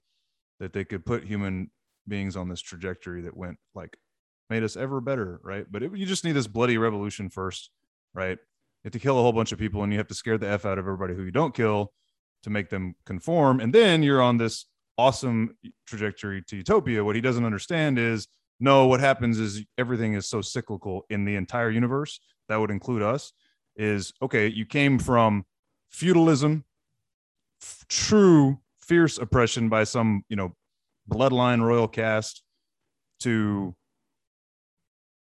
that 0.60 0.74
they 0.74 0.84
could 0.84 1.06
put 1.06 1.24
human 1.24 1.72
beings 2.08 2.36
on 2.36 2.50
this 2.50 2.62
trajectory 2.62 3.22
that 3.22 3.38
went 3.38 3.58
like 3.76 3.98
made 4.50 4.64
us 4.64 4.76
ever 4.76 5.00
better 5.00 5.40
right? 5.44 5.66
But 5.70 5.84
it, 5.84 5.96
you 5.96 6.06
just 6.06 6.26
need 6.26 6.34
this 6.34 6.48
bloody 6.48 6.78
revolution 6.78 7.30
first 7.30 7.70
right? 8.14 8.38
You 8.38 8.88
have 8.88 8.94
to 8.94 9.00
kill 9.00 9.20
a 9.20 9.22
whole 9.22 9.34
bunch 9.34 9.52
of 9.52 9.60
people 9.60 9.84
and 9.84 9.92
you 9.92 10.00
have 10.00 10.08
to 10.08 10.16
scare 10.16 10.38
the 10.38 10.48
f 10.48 10.66
out 10.66 10.78
of 10.78 10.86
everybody 10.86 11.14
who 11.14 11.24
you 11.24 11.32
don't 11.32 11.54
kill 11.54 11.92
to 12.44 12.50
make 12.50 12.70
them 12.70 12.96
conform. 13.06 13.60
And 13.60 13.74
then 13.74 14.04
you're 14.04 14.22
on 14.22 14.38
this 14.38 14.66
awesome 14.98 15.56
trajectory 15.86 16.42
to 16.48 16.58
utopia. 16.58 17.04
What 17.04 17.16
he 17.16 17.22
doesn't 17.22 17.46
understand 17.46 18.00
is 18.00 18.28
no 18.60 18.88
what 18.88 19.00
happens 19.00 19.40
is 19.40 19.64
everything 19.78 20.14
is 20.14 20.28
so 20.28 20.42
cyclical 20.42 21.06
in 21.10 21.26
the 21.26 21.36
entire 21.36 21.70
universe. 21.70 22.20
That 22.48 22.58
would 22.58 22.72
include 22.72 23.02
us 23.02 23.32
is 23.80 24.14
okay 24.22 24.48
you 24.48 24.66
came 24.66 25.00
from 25.00 25.44
feudalism 25.90 26.64
f- 27.62 27.86
true 27.88 28.60
fierce 28.81 29.18
oppression 29.18 29.70
by 29.70 29.84
some 29.84 30.24
you 30.30 30.36
know 30.36 30.53
bloodline 31.10 31.62
royal 31.62 31.88
caste 31.88 32.44
to 33.20 33.75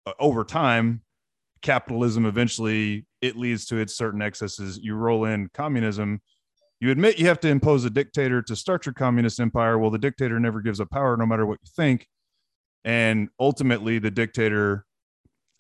uh, 0.07 0.13
over 0.19 0.45
time 0.45 1.03
capitalism 1.63 2.25
eventually 2.25 3.05
it 3.21 3.37
leads 3.37 3.67
to 3.67 3.77
its 3.77 3.97
certain 3.97 4.23
excesses. 4.23 4.79
You 4.79 4.95
roll 4.95 5.25
in 5.25 5.49
communism. 5.53 6.21
You 6.81 6.91
admit 6.91 7.19
you 7.19 7.27
have 7.27 7.41
to 7.41 7.49
impose 7.49 7.85
a 7.85 7.91
dictator 7.91 8.43
to 8.43 8.55
start 8.55 8.87
your 8.87 8.93
communist 8.93 9.41
empire. 9.41 9.79
Well 9.79 9.91
the 9.91 9.99
dictator 9.99 10.39
never 10.39 10.61
gives 10.61 10.81
up 10.81 10.91
power 10.91 11.17
no 11.17 11.27
matter 11.27 11.47
what 11.47 11.59
you 11.63 11.71
think. 11.75 12.07
And 12.85 13.29
ultimately 13.41 13.99
the 13.99 14.11
dictator 14.11 14.85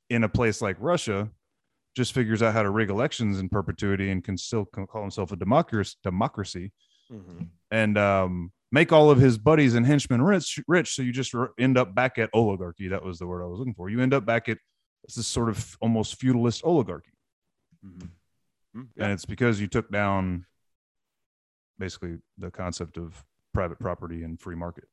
in 0.08 0.22
a 0.22 0.28
place 0.28 0.62
like 0.62 0.76
russia 0.78 1.28
just 1.96 2.12
figures 2.12 2.42
out 2.42 2.52
how 2.52 2.62
to 2.62 2.70
rig 2.70 2.90
elections 2.90 3.40
in 3.40 3.48
perpetuity 3.48 4.10
and 4.10 4.22
can 4.22 4.36
still 4.36 4.66
call 4.66 5.00
himself 5.00 5.32
a 5.32 5.36
democracy 5.36 5.96
democracy 6.02 6.72
Mhm. 7.10 7.48
and 7.70 7.96
um, 7.96 8.52
make 8.72 8.92
all 8.92 9.10
of 9.10 9.18
his 9.18 9.38
buddies 9.38 9.74
and 9.74 9.86
henchmen 9.86 10.20
rich 10.22 10.60
rich 10.68 10.94
so 10.94 11.02
you 11.02 11.12
just 11.12 11.32
end 11.58 11.78
up 11.78 11.94
back 11.94 12.18
at 12.18 12.28
oligarchy 12.34 12.88
that 12.88 13.02
was 13.04 13.18
the 13.18 13.26
word 13.26 13.42
i 13.42 13.46
was 13.46 13.58
looking 13.58 13.74
for 13.74 13.88
you 13.88 14.00
end 14.00 14.12
up 14.12 14.26
back 14.26 14.48
at 14.48 14.58
this 15.14 15.26
sort 15.26 15.48
of 15.48 15.76
almost 15.80 16.16
feudalist 16.20 16.62
oligarchy 16.64 17.12
Mhm. 17.84 18.10
Mm, 18.76 18.88
and 18.98 19.12
it's 19.12 19.24
because 19.24 19.60
you 19.60 19.68
took 19.68 19.90
down 19.90 20.44
basically 21.78 22.18
the 22.38 22.50
concept 22.50 22.96
of 22.98 23.24
private 23.54 23.78
property 23.78 24.22
and 24.22 24.38
free 24.40 24.56
market 24.56 24.84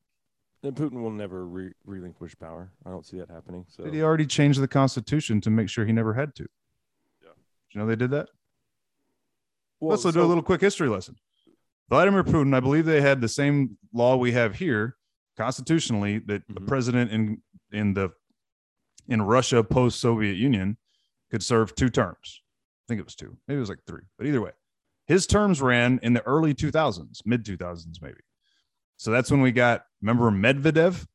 And 0.62 0.74
Putin 0.74 1.02
will 1.02 1.10
never 1.10 1.46
re- 1.46 1.74
relinquish 1.84 2.34
power. 2.38 2.70
I 2.86 2.90
don't 2.90 3.04
see 3.04 3.18
that 3.18 3.28
happening. 3.28 3.66
So 3.68 3.84
Did 3.84 3.92
he 3.92 4.02
already 4.02 4.24
changed 4.24 4.58
the 4.62 4.68
constitution 4.68 5.42
to 5.42 5.50
make 5.50 5.68
sure 5.68 5.84
he 5.84 5.92
never 5.92 6.14
had 6.14 6.34
to? 6.36 6.46
Yeah. 7.74 7.80
You 7.80 7.84
know 7.84 7.90
they 7.90 7.96
did 7.96 8.10
that? 8.12 8.28
Well, 9.80 9.90
Let's 9.98 10.02
do 10.14 10.22
a 10.22 10.24
little 10.24 10.42
quick 10.42 10.60
history 10.60 10.88
lesson. 10.88 11.16
Vladimir 11.90 12.24
Putin, 12.24 12.54
I 12.54 12.60
believe 12.60 12.86
they 12.86 13.00
had 13.02 13.20
the 13.20 13.28
same 13.28 13.76
law 13.92 14.16
we 14.16 14.32
have 14.32 14.54
here 14.54 14.96
constitutionally 15.36 16.18
that 16.20 16.46
the 16.48 16.60
Mhm. 16.60 16.66
president 16.68 17.10
in 17.10 17.42
in 17.72 17.94
the 17.94 18.10
in 19.08 19.20
Russia 19.20 19.62
post 19.62 20.00
Soviet 20.00 20.34
Union 20.34 20.78
could 21.30 21.42
serve 21.42 21.74
two 21.74 21.90
terms. 21.90 22.42
I 22.42 22.84
think 22.88 23.00
it 23.00 23.04
was 23.04 23.14
two, 23.14 23.36
maybe 23.46 23.56
it 23.56 23.60
was 23.60 23.68
like 23.68 23.84
three, 23.86 24.02
but 24.16 24.26
either 24.26 24.40
way, 24.40 24.52
his 25.06 25.26
terms 25.26 25.60
ran 25.60 25.98
in 26.02 26.12
the 26.14 26.22
early 26.22 26.54
2000s, 26.54 27.20
mid 27.26 27.44
2000s, 27.44 28.00
maybe. 28.00 28.20
So 28.96 29.10
that's 29.10 29.30
when 29.30 29.40
we 29.42 29.52
got. 29.52 29.84
Remember 30.00 30.30
Medvedev? 30.30 31.06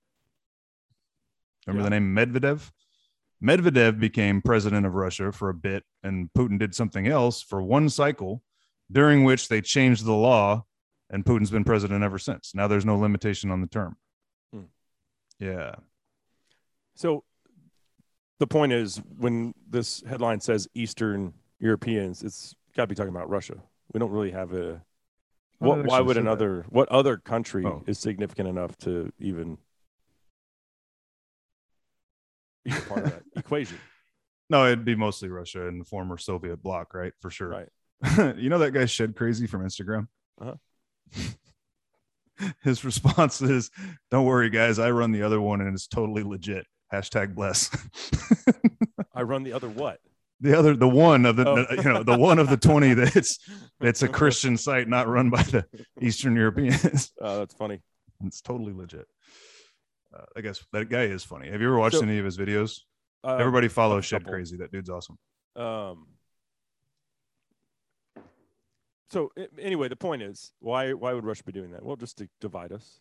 Remember 1.66 1.84
the 1.84 1.90
name 1.90 2.14
Medvedev? 2.16 2.72
Medvedev 3.44 4.00
became 4.00 4.42
president 4.42 4.86
of 4.86 4.96
Russia 4.96 5.32
for 5.32 5.50
a 5.50 5.54
bit, 5.54 5.84
and 6.04 6.30
Putin 6.38 6.60
did 6.60 6.76
something 6.76 7.08
else 7.08 7.42
for 7.42 7.62
one 7.62 7.90
cycle, 7.90 8.44
during 8.92 9.24
which 9.24 9.48
they 9.48 9.62
changed 9.62 10.06
the 10.06 10.14
law, 10.14 10.66
and 11.10 11.24
Putin's 11.24 11.52
been 11.52 11.64
president 11.64 12.04
ever 12.04 12.20
since. 12.20 12.54
Now 12.54 12.68
there's 12.68 12.86
no 12.86 12.98
limitation 12.98 13.50
on 13.52 13.62
the 13.62 13.68
term. 13.68 13.96
Hmm. 14.54 14.64
Yeah. 15.40 15.76
So 16.96 17.24
the 18.40 18.48
point 18.48 18.74
is, 18.74 19.02
when 19.18 19.54
this 19.70 20.04
headline 20.08 20.42
says 20.42 20.68
Eastern 20.74 21.34
Europeans, 21.60 22.24
it's 22.24 22.56
got 22.76 22.84
to 22.84 22.88
be 22.88 22.96
talking 22.96 23.14
about 23.14 23.30
Russia. 23.30 23.56
We 23.94 24.00
don't 24.00 24.12
really 24.12 24.32
have 24.32 24.54
a. 24.54 24.82
What, 25.60 25.86
why 25.86 26.00
would 26.00 26.16
said 26.16 26.24
that. 26.24 26.30
another? 26.30 26.66
What 26.70 26.88
other 26.90 27.18
country 27.18 27.66
Oh. 27.66 27.84
is 27.86 28.00
significant 28.00 28.48
enough 28.48 28.78
to 28.80 29.12
even 29.20 29.58
a 32.66 32.82
part 32.82 33.06
of 33.06 33.12
that 33.12 33.24
equation? 33.36 33.78
No, 34.52 34.66
it'd 34.66 34.84
be 34.84 34.96
mostly 34.96 35.30
Russia 35.30 35.68
and 35.68 35.80
the 35.80 35.86
former 35.86 36.18
Soviet 36.18 36.64
bloc, 36.64 36.96
right? 36.96 37.14
For 37.20 37.30
sure. 37.30 37.50
Right. 37.50 38.36
you 38.36 38.50
know 38.50 38.58
that 38.58 38.72
guy 38.72 38.86
Shed 38.86 39.16
Crazy 39.16 39.46
from 39.46 39.64
Instagram? 39.64 40.08
Uh-huh. 40.42 40.56
His 42.64 42.84
response 42.84 43.44
is, 43.44 43.70
Don't 44.10 44.26
worry, 44.26 44.50
guys. 44.50 44.80
I 44.80 44.90
run 44.90 45.12
the 45.12 45.22
other 45.22 45.40
one 45.40 45.62
and 45.62 45.76
it's 45.76 45.86
totally 45.86 46.24
legit. 46.24 46.66
Hashtag 46.92 47.36
bless. 47.36 47.70
I 49.14 49.22
run 49.22 49.44
the 49.44 49.54
other 49.54 49.70
what? 49.70 50.00
the 50.42 50.58
other, 50.58 50.76
the 50.76 50.88
one 50.90 51.28
of 51.28 51.36
the, 51.36 51.48
Oh. 51.48 51.74
you 51.76 51.84
know, 51.84 52.02
the 52.02 52.18
one 52.18 52.40
of 52.40 52.50
the 52.50 52.58
20 52.58 52.94
that's, 52.96 53.38
that's 53.80 54.02
a 54.02 54.08
Christian 54.08 54.58
site 54.58 54.88
not 54.88 55.08
run 55.08 55.30
by 55.30 55.44
the 55.44 55.66
Eastern 56.02 56.36
Europeans. 56.36 57.12
Oh, 57.22 57.40
that's 57.40 57.54
funny. 57.54 57.82
It's 58.26 58.42
totally 58.42 58.74
legit. 58.74 59.06
Uh, 60.16 60.24
I 60.36 60.42
guess 60.42 60.64
that 60.74 60.90
guy 60.90 61.04
is 61.04 61.24
funny. 61.24 61.50
Have 61.50 61.62
you 61.62 61.68
ever 61.68 61.78
watched 61.80 61.98
So- 61.98 62.04
any 62.04 62.18
of 62.20 62.26
his 62.26 62.38
videos? 62.38 62.82
Uh, 63.24 63.36
Everybody 63.36 63.68
follow 63.68 63.98
a 63.98 64.02
Shed. 64.02 64.26
Crazy. 64.26 64.58
That 64.58 64.72
dude's 64.72 64.90
awesome. 64.90 65.18
Um. 65.56 66.08
So 69.12 69.32
anyway, 69.58 69.88
the 69.88 69.96
point 69.96 70.22
is, 70.22 70.52
why 70.60 70.94
why 70.94 71.14
would 71.14 71.26
Russia 71.26 71.44
be 71.44 71.52
doing 71.52 71.72
that? 71.72 71.84
Well, 71.84 71.96
just 71.96 72.18
to 72.20 72.30
divide 72.40 72.72
us, 72.72 73.00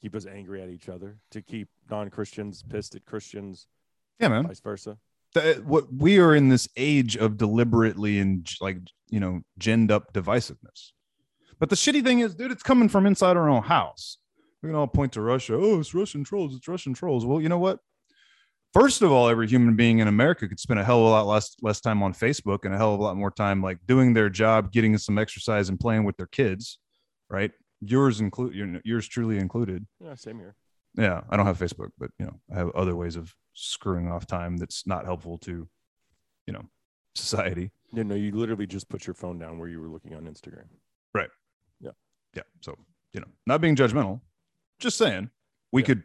keep 0.00 0.14
us 0.14 0.26
angry 0.26 0.62
at 0.62 0.68
each 0.68 0.88
other, 0.88 1.18
to 1.30 1.40
keep 1.40 1.68
non-Christians 1.90 2.62
pissed 2.62 2.94
at 2.94 3.04
Christians, 3.06 3.66
Yeah, 4.20 4.28
man. 4.28 4.46
vice 4.46 4.60
versa. 4.60 4.98
that 5.34 5.64
what 5.64 5.92
we 5.92 6.18
are 6.18 6.34
in 6.34 6.50
this 6.50 6.68
age 6.76 7.16
of 7.16 7.38
deliberately 7.38 8.18
and 8.18 8.46
like 8.60 8.76
you 9.08 9.18
know 9.18 9.40
ginned 9.58 9.90
up 9.90 10.12
divisiveness 10.12 10.92
but 11.58 11.70
the 11.70 11.76
shitty 11.76 12.04
thing 12.04 12.18
is 12.20 12.34
dude 12.34 12.50
it's 12.52 12.62
coming 12.62 12.86
from 12.88 13.06
inside 13.06 13.34
our 13.38 13.48
own 13.48 13.62
house 13.62 14.18
we 14.62 14.68
can 14.68 14.76
all 14.76 14.86
point 14.86 15.12
to 15.12 15.20
russia 15.20 15.54
oh 15.54 15.80
it's 15.80 15.94
russian 15.94 16.24
trolls 16.24 16.54
it's 16.54 16.68
russian 16.68 16.94
trolls 16.94 17.24
well 17.26 17.40
you 17.40 17.48
know 17.48 17.58
what 17.58 17.78
first 18.72 19.02
of 19.02 19.10
all 19.12 19.28
every 19.28 19.46
human 19.48 19.74
being 19.76 19.98
in 19.98 20.08
america 20.08 20.48
could 20.48 20.60
spend 20.60 20.78
a 20.80 20.84
hell 20.84 21.00
of 21.00 21.06
a 21.06 21.10
lot 21.10 21.26
less 21.26 21.54
less 21.62 21.80
time 21.80 22.02
on 22.02 22.12
facebook 22.12 22.64
and 22.64 22.74
a 22.74 22.76
hell 22.76 22.94
of 22.94 23.00
a 23.00 23.02
lot 23.02 23.16
more 23.16 23.30
time 23.30 23.62
like 23.62 23.78
doing 23.86 24.12
their 24.14 24.28
job 24.30 24.72
getting 24.72 24.96
some 24.98 25.18
exercise 25.18 25.68
and 25.68 25.78
playing 25.80 26.04
with 26.04 26.16
their 26.16 26.26
kids 26.28 26.78
right 27.28 27.52
yours 27.80 28.20
include 28.20 28.80
yours 28.84 29.08
truly 29.08 29.38
included 29.38 29.86
Yeah, 30.00 30.14
same 30.14 30.38
here. 30.38 30.54
yeah 30.96 31.22
i 31.30 31.36
don't 31.36 31.46
have 31.46 31.58
facebook 31.58 31.90
but 31.98 32.10
you 32.18 32.26
know 32.26 32.40
i 32.54 32.58
have 32.58 32.70
other 32.70 32.94
ways 32.96 33.16
of 33.16 33.34
screwing 33.54 34.10
off 34.10 34.26
time 34.26 34.56
that's 34.56 34.86
not 34.86 35.04
helpful 35.04 35.38
to 35.38 35.68
you 36.46 36.52
know 36.52 36.62
society 37.14 37.70
You 37.92 38.04
know, 38.04 38.14
you 38.14 38.32
literally 38.32 38.66
just 38.66 38.88
put 38.88 39.06
your 39.06 39.12
phone 39.14 39.38
down 39.38 39.58
where 39.58 39.68
you 39.68 39.78
were 39.78 39.88
looking 39.90 40.14
on 40.14 40.22
Instagram. 40.24 40.64
Right. 41.14 41.28
Yeah. 41.78 41.90
Yeah 42.34 42.44
so 42.62 42.74
you 43.12 43.20
know 43.20 43.26
not 43.46 43.60
being 43.60 43.76
judgmental 43.76 44.20
just 44.82 44.98
saying 44.98 45.30
we 45.72 45.82
Yeah. 45.82 45.86
could 45.86 46.02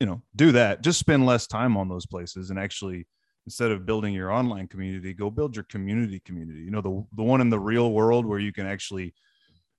you 0.00 0.06
know 0.06 0.22
do 0.34 0.52
that 0.52 0.82
just 0.82 0.98
spend 0.98 1.24
less 1.24 1.46
time 1.46 1.76
on 1.76 1.88
those 1.88 2.04
places 2.06 2.50
and 2.50 2.58
actually 2.58 3.06
instead 3.46 3.70
of 3.70 3.86
building 3.86 4.12
your 4.12 4.30
online 4.30 4.66
community 4.68 5.14
go 5.14 5.30
build 5.30 5.56
your 5.56 5.64
community 5.64 6.20
community 6.20 6.60
you 6.60 6.70
know 6.70 6.82
the 6.82 7.06
the 7.16 7.22
one 7.22 7.40
in 7.40 7.48
the 7.48 7.58
real 7.58 7.92
world 7.92 8.26
where 8.26 8.38
you 8.38 8.52
can 8.52 8.66
actually 8.66 9.14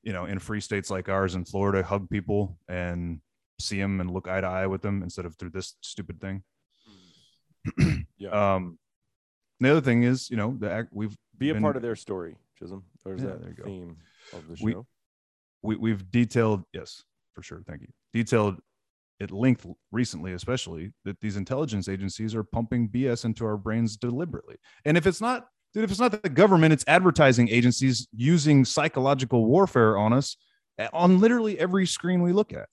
you 0.04 0.14
know 0.14 0.26
in 0.26 0.40
free 0.40 0.62
states 0.62 0.90
like 0.90 1.08
ours 1.10 1.36
in 1.36 1.46
florida 1.46 1.84
hug 1.84 2.10
people 2.10 2.58
and 2.68 3.20
see 3.60 3.80
them 3.80 4.00
and 4.02 4.10
look 4.12 4.28
eye 4.28 4.42
to 4.42 4.48
eye 4.48 4.66
with 4.68 4.82
them 4.82 5.04
instead 5.04 5.26
of 5.26 5.36
through 5.36 5.50
this 5.52 5.76
stupid 5.82 6.20
thing 6.22 6.44
Yeah, 8.18 8.30
um 8.56 8.80
the 9.60 9.70
other 9.72 9.82
thing 9.82 10.04
is 10.04 10.30
you 10.30 10.38
know 10.38 10.56
the 10.60 10.72
act 10.72 10.90
we've 10.92 11.16
be 11.38 11.50
a 11.50 11.54
been- 11.54 11.62
part 11.64 11.76
of 11.76 11.82
their 11.84 11.96
story, 11.96 12.36
Chisholm. 12.58 12.84
There's 13.06 13.22
Yeah, 13.22 13.28
that 13.30 13.42
there 13.42 13.50
you 13.52 13.56
go. 13.56 13.64
theme 13.66 13.98
of 14.34 14.48
the 14.48 14.58
We- 14.64 14.72
show. 14.72 14.88
we, 15.62 15.76
we've 15.76 16.10
detailed 16.10 16.64
yes 16.74 17.04
for 17.34 17.44
sure 17.44 17.62
thank 17.68 17.82
you 17.82 17.90
detailed 18.14 18.60
at 19.20 19.32
length 19.32 19.66
recently 19.92 20.34
especially 20.34 20.92
that 21.06 21.20
these 21.22 21.38
intelligence 21.38 21.88
agencies 21.90 22.36
are 22.36 22.44
pumping 22.44 22.88
bs 22.88 23.26
into 23.26 23.46
our 23.46 23.58
brains 23.58 23.98
deliberately 23.98 24.56
and 24.86 24.96
if 24.98 25.08
it's 25.08 25.20
not 25.22 25.48
dude 25.74 25.84
if 25.84 25.90
it's 25.92 26.00
not 26.00 26.22
the 26.22 26.30
government 26.30 26.72
it's 26.72 26.84
advertising 26.88 27.50
agencies 27.50 28.08
using 28.16 28.64
psychological 28.64 29.46
warfare 29.46 29.98
on 29.98 30.14
us 30.14 30.38
on 30.94 31.20
literally 31.20 31.58
every 31.60 31.86
screen 31.86 32.22
we 32.22 32.32
look 32.34 32.54
at 32.54 32.68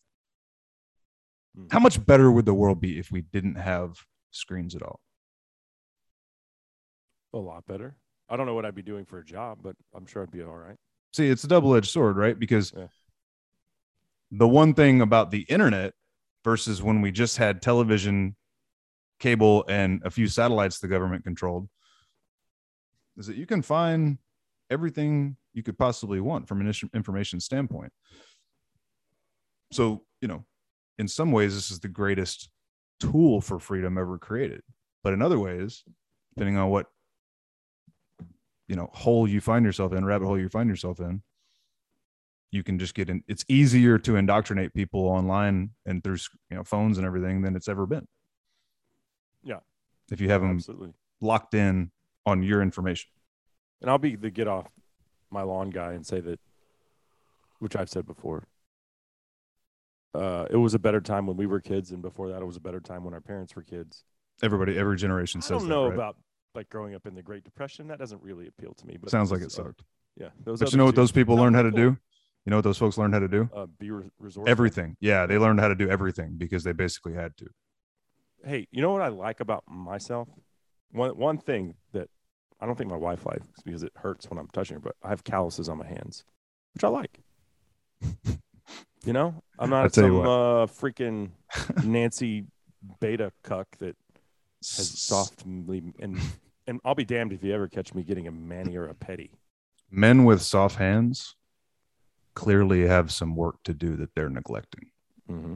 Hmm. 1.56 1.66
how 1.70 1.78
much 1.78 2.04
better 2.04 2.32
would 2.32 2.46
the 2.46 2.52
world 2.54 2.80
be 2.80 2.98
if 2.98 3.10
we 3.12 3.20
didn't 3.22 3.54
have 3.54 3.96
screens 4.32 4.74
at 4.74 4.82
all 4.82 4.98
A 7.32 7.38
lot 7.38 7.64
better. 7.66 7.96
I 8.28 8.36
don't 8.36 8.46
know 8.46 8.54
what 8.54 8.64
I'd 8.64 8.74
be 8.74 8.82
doing 8.82 9.04
for 9.04 9.18
a 9.18 9.24
job, 9.24 9.58
but 9.62 9.76
I'm 9.94 10.06
sure 10.06 10.22
I'd 10.22 10.30
be 10.30 10.42
all 10.42 10.56
right. 10.56 10.76
see 11.12 11.28
it's 11.28 11.44
a 11.44 11.48
double-edged 11.48 11.90
sword 11.90 12.16
right 12.16 12.38
because 12.38 12.72
Yeah. 12.76 12.86
The 14.30 14.48
one 14.48 14.74
thing 14.74 15.00
about 15.00 15.30
the 15.30 15.42
internet 15.42 15.94
versus 16.44 16.82
when 16.82 17.00
we 17.00 17.10
just 17.10 17.36
had 17.36 17.62
television 17.62 18.36
cable 19.20 19.64
and 19.68 20.02
a 20.04 20.10
few 20.10 20.26
satellites 20.26 20.78
the 20.78 20.88
government 20.88 21.24
controlled 21.24 21.68
is 23.16 23.26
that 23.26 23.36
you 23.36 23.46
can 23.46 23.62
find 23.62 24.18
everything 24.70 25.36
you 25.52 25.62
could 25.62 25.78
possibly 25.78 26.20
want 26.20 26.48
from 26.48 26.60
an 26.60 26.72
information 26.94 27.40
standpoint. 27.40 27.92
So 29.72 30.02
you 30.20 30.28
know 30.28 30.44
in 30.98 31.08
some 31.08 31.32
ways 31.32 31.54
this 31.54 31.70
is 31.70 31.80
the 31.80 31.88
greatest 31.88 32.50
tool 33.00 33.40
for 33.40 33.58
freedom 33.58 33.98
ever 33.98 34.18
created. 34.18 34.62
But 35.02 35.12
in 35.12 35.22
other 35.22 35.38
ways 35.38 35.84
depending 36.34 36.56
on 36.58 36.70
what 36.70 36.86
you 38.68 38.76
know 38.76 38.90
hole 38.92 39.28
you 39.28 39.40
find 39.40 39.64
yourself 39.64 39.92
in 39.92 40.04
rabbit 40.04 40.26
hole 40.26 40.38
you 40.38 40.48
find 40.48 40.68
yourself 40.68 41.00
in 41.00 41.22
you 42.54 42.62
can 42.62 42.78
just 42.78 42.94
get 42.94 43.10
in 43.10 43.22
it's 43.26 43.44
easier 43.48 43.98
to 43.98 44.14
indoctrinate 44.14 44.72
people 44.72 45.00
online 45.08 45.70
and 45.86 46.04
through 46.04 46.16
you 46.50 46.56
know 46.56 46.62
phones 46.62 46.96
and 46.98 47.06
everything 47.06 47.42
than 47.42 47.56
it's 47.56 47.68
ever 47.68 47.84
been 47.84 48.06
Yeah. 49.42 49.58
if 50.12 50.20
you 50.20 50.30
have 50.30 50.40
them 50.40 50.52
Absolutely. 50.56 50.92
locked 51.20 51.54
in 51.54 51.90
on 52.24 52.42
your 52.44 52.62
information 52.62 53.10
And 53.82 53.90
I'll 53.90 53.98
be 53.98 54.14
the 54.14 54.30
get 54.30 54.46
off 54.46 54.68
my 55.30 55.42
lawn 55.42 55.70
guy 55.70 55.94
and 55.94 56.06
say 56.06 56.20
that, 56.20 56.38
which 57.58 57.74
I've 57.74 57.90
said 57.90 58.06
before. 58.06 58.46
Uh, 60.14 60.46
it 60.48 60.56
was 60.56 60.74
a 60.74 60.78
better 60.78 61.00
time 61.00 61.26
when 61.26 61.36
we 61.36 61.44
were 61.44 61.60
kids, 61.60 61.90
and 61.90 62.00
before 62.00 62.28
that, 62.28 62.40
it 62.40 62.44
was 62.44 62.56
a 62.56 62.60
better 62.60 62.78
time 62.78 63.02
when 63.02 63.12
our 63.14 63.20
parents 63.20 63.56
were 63.56 63.62
kids. 63.62 64.04
everybody 64.44 64.78
every 64.78 64.96
generation 64.96 65.40
says 65.40 65.50
I 65.50 65.54
don't 65.58 65.62
that, 65.68 65.74
know 65.74 65.84
right? 65.86 65.94
about 65.94 66.16
like 66.54 66.68
growing 66.68 66.94
up 66.94 67.04
in 67.04 67.16
the 67.16 67.22
Great 67.22 67.42
Depression. 67.42 67.88
That 67.88 67.98
doesn't 67.98 68.22
really 68.22 68.46
appeal 68.46 68.74
to 68.74 68.86
me. 68.86 68.96
But 68.96 69.10
sounds 69.10 69.32
like 69.32 69.42
it 69.42 69.50
sucked 69.50 69.82
Yeah, 70.16 70.28
those 70.44 70.60
but 70.60 70.70
you 70.70 70.78
know 70.78 70.84
what 70.84 70.94
those 70.94 71.10
people 71.10 71.34
No, 71.34 71.42
learned 71.42 71.56
how 71.56 71.62
to 71.62 71.72
do 71.72 71.98
you 72.44 72.50
know 72.50 72.56
what 72.56 72.62
those 72.64 72.78
folks 72.78 72.98
learned 72.98 73.14
how 73.14 73.20
to 73.20 73.28
do 73.28 73.48
Uh, 73.54 73.66
be 73.66 73.90
re- 73.90 74.10
resourceful. 74.18 74.48
everything 74.50 74.96
yeah 75.00 75.26
they 75.26 75.38
learned 75.38 75.60
how 75.60 75.68
to 75.68 75.74
do 75.74 75.88
everything 75.88 76.34
because 76.36 76.62
they 76.64 76.72
basically 76.72 77.14
had 77.14 77.36
to 77.36 77.46
Hey, 78.46 78.66
you 78.70 78.82
know 78.82 78.92
what 78.92 79.00
I 79.00 79.08
like 79.08 79.40
about 79.40 79.64
myself? 79.66 80.28
One 80.92 81.16
one 81.16 81.38
thing 81.38 81.76
that 81.92 82.10
I 82.60 82.66
don't 82.66 82.76
think 82.76 82.90
my 82.90 82.96
wife 82.96 83.24
likes 83.24 83.46
because 83.64 83.82
it 83.82 83.92
hurts 83.96 84.28
when 84.28 84.38
I'm 84.38 84.48
touching 84.48 84.74
her, 84.74 84.80
but 84.80 84.96
I 85.02 85.08
have 85.08 85.24
calluses 85.24 85.70
on 85.70 85.78
my 85.78 85.86
hands, 85.86 86.24
which 86.74 86.84
I 86.84 86.88
like. 86.88 87.20
you 89.06 89.12
know, 89.14 89.42
I'm 89.58 89.70
not 89.70 89.94
some 89.94 90.20
uh, 90.20 90.66
freaking 90.66 91.30
Nancy 91.84 92.44
beta 93.00 93.32
cuck 93.42 93.66
that 93.78 93.96
has 94.76 94.98
softly 94.98 95.82
and 95.98 96.20
and 96.66 96.80
I'll 96.84 96.94
be 96.94 97.04
damned 97.06 97.32
if 97.32 97.42
you 97.42 97.54
ever 97.54 97.66
catch 97.68 97.94
me 97.94 98.02
getting 98.02 98.26
a 98.26 98.30
mani 98.32 98.76
or 98.76 98.86
a 98.88 98.94
petty. 98.94 99.30
men 99.90 100.24
with 100.24 100.42
soft 100.42 100.76
hands 100.76 101.34
clearly 102.34 102.86
have 102.86 103.10
some 103.12 103.36
work 103.36 103.56
to 103.64 103.72
do 103.74 103.96
that 103.96 104.14
they're 104.14 104.28
neglecting 104.30 104.90
hmm 105.28 105.54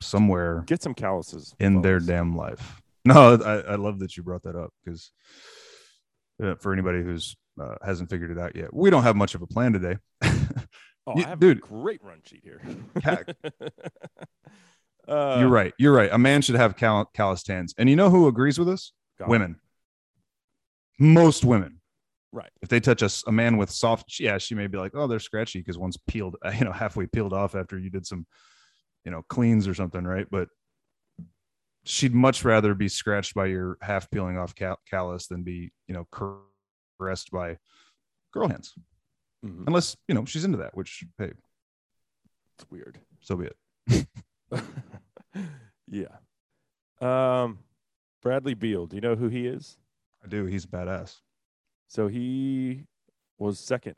somewhere 0.00 0.62
Get 0.66 0.82
some 0.82 0.94
calluses 0.94 1.54
in 1.58 1.82
their 1.82 1.98
damn 1.98 2.36
life. 2.36 2.80
No, 3.04 3.34
I, 3.34 3.72
I 3.72 3.74
love 3.76 3.98
that 4.00 4.16
you 4.16 4.22
brought 4.22 4.42
that 4.44 4.54
up 4.54 4.72
because 4.84 5.10
uh, 6.42 6.54
for 6.56 6.72
anybody 6.72 7.02
who's 7.02 7.36
uh, 7.60 7.74
hasn't 7.84 8.08
figured 8.10 8.30
it 8.30 8.38
out 8.38 8.54
yet, 8.54 8.72
we 8.72 8.90
don't 8.90 9.02
have 9.02 9.16
much 9.16 9.34
of 9.34 9.42
a 9.42 9.46
plan 9.46 9.72
today. 9.72 9.96
Oh, 11.06 11.16
You- 11.16 11.24
I 11.24 11.28
have 11.28 11.40
dude. 11.40 11.56
a 11.56 11.60
great 11.62 12.04
run 12.04 12.20
sheet 12.24 12.42
here. 12.44 12.60
Uh, 15.08 15.38
You're 15.40 15.48
right. 15.48 15.72
You're 15.78 15.94
right. 15.94 16.10
A 16.12 16.18
man 16.18 16.42
should 16.42 16.56
have 16.56 16.76
cal- 16.76 17.06
calloused 17.14 17.48
hands. 17.48 17.74
And 17.78 17.88
you 17.88 17.96
know 17.96 18.10
who 18.10 18.26
agrees 18.28 18.58
with 18.58 18.68
us? 18.68 18.92
God. 19.18 19.28
Women. 19.30 19.56
Most 20.98 21.46
women. 21.46 21.80
Right. 22.32 22.50
If 22.60 22.68
they 22.68 22.80
touch 22.80 23.02
us, 23.02 23.24
a 23.26 23.32
man 23.32 23.56
with 23.56 23.70
soft, 23.70 24.20
yeah, 24.20 24.36
she 24.38 24.54
may 24.54 24.66
be 24.66 24.76
like, 24.78 24.92
oh, 24.94 25.06
they're 25.06 25.18
scratchy 25.18 25.60
because 25.60 25.78
one's 25.78 25.96
peeled, 25.96 26.36
you 26.58 26.64
know, 26.64 26.72
halfway 26.72 27.06
peeled 27.06 27.32
off 27.32 27.54
after 27.54 27.78
you 27.78 27.88
did 27.90 28.06
some, 28.06 28.26
you 29.04 29.10
know, 29.10 29.22
cleans 29.28 29.66
or 29.66 29.74
something, 29.74 30.04
right? 30.04 30.26
But 30.30 30.48
she'd 31.84 32.14
much 32.14 32.44
rather 32.44 32.74
be 32.74 32.88
scratched 32.88 33.34
by 33.34 33.46
your 33.46 33.78
half 33.80 34.10
peeling 34.10 34.36
off 34.36 34.54
cal- 34.54 34.80
callus 34.90 35.26
than 35.26 35.42
be, 35.42 35.72
you 35.86 35.94
know, 35.94 36.06
caressed 36.98 37.30
by 37.30 37.56
girl 38.34 38.48
hands. 38.48 38.74
Mhm. 39.44 39.64
Unless, 39.66 39.96
you 40.06 40.14
know, 40.14 40.24
she's 40.26 40.44
into 40.44 40.58
that, 40.58 40.76
which, 40.76 41.04
hey, 41.16 41.32
It's 42.58 42.70
weird. 42.70 42.98
so 43.20 43.36
be 43.36 43.46
it. 43.46 44.06
yeah. 45.88 46.08
Um, 47.00 47.60
Bradley 48.20 48.54
Beal. 48.54 48.86
Do 48.86 48.96
you 48.96 49.00
know 49.00 49.14
who 49.16 49.28
he 49.28 49.46
is? 49.46 49.78
I 50.22 50.28
do. 50.28 50.44
He's 50.46 50.66
badass. 50.66 51.20
So 51.88 52.06
he 52.08 52.84
was 53.38 53.58
second 53.58 53.94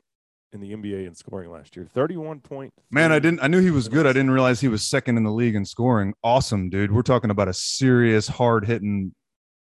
in 0.53 0.59
the 0.61 0.71
NBA 0.73 1.05
in 1.07 1.13
scoring 1.15 1.49
last 1.51 1.75
year. 1.75 1.85
Thirty-one 1.85 2.39
point. 2.39 2.73
Man, 2.89 3.11
I 3.11 3.19
didn't. 3.19 3.41
I 3.41 3.47
knew 3.47 3.59
he 3.61 3.71
was 3.71 3.87
good. 3.87 4.05
I 4.05 4.13
didn't 4.13 4.31
realize 4.31 4.59
he 4.61 4.67
was 4.67 4.85
second 4.87 5.17
in 5.17 5.23
the 5.23 5.31
league 5.31 5.55
in 5.55 5.65
scoring. 5.65 6.13
Awesome, 6.23 6.69
dude. 6.69 6.91
We're 6.91 7.01
talking 7.03 7.29
about 7.31 7.47
a 7.47 7.53
serious, 7.53 8.27
hard 8.27 8.65
hitting. 8.65 9.13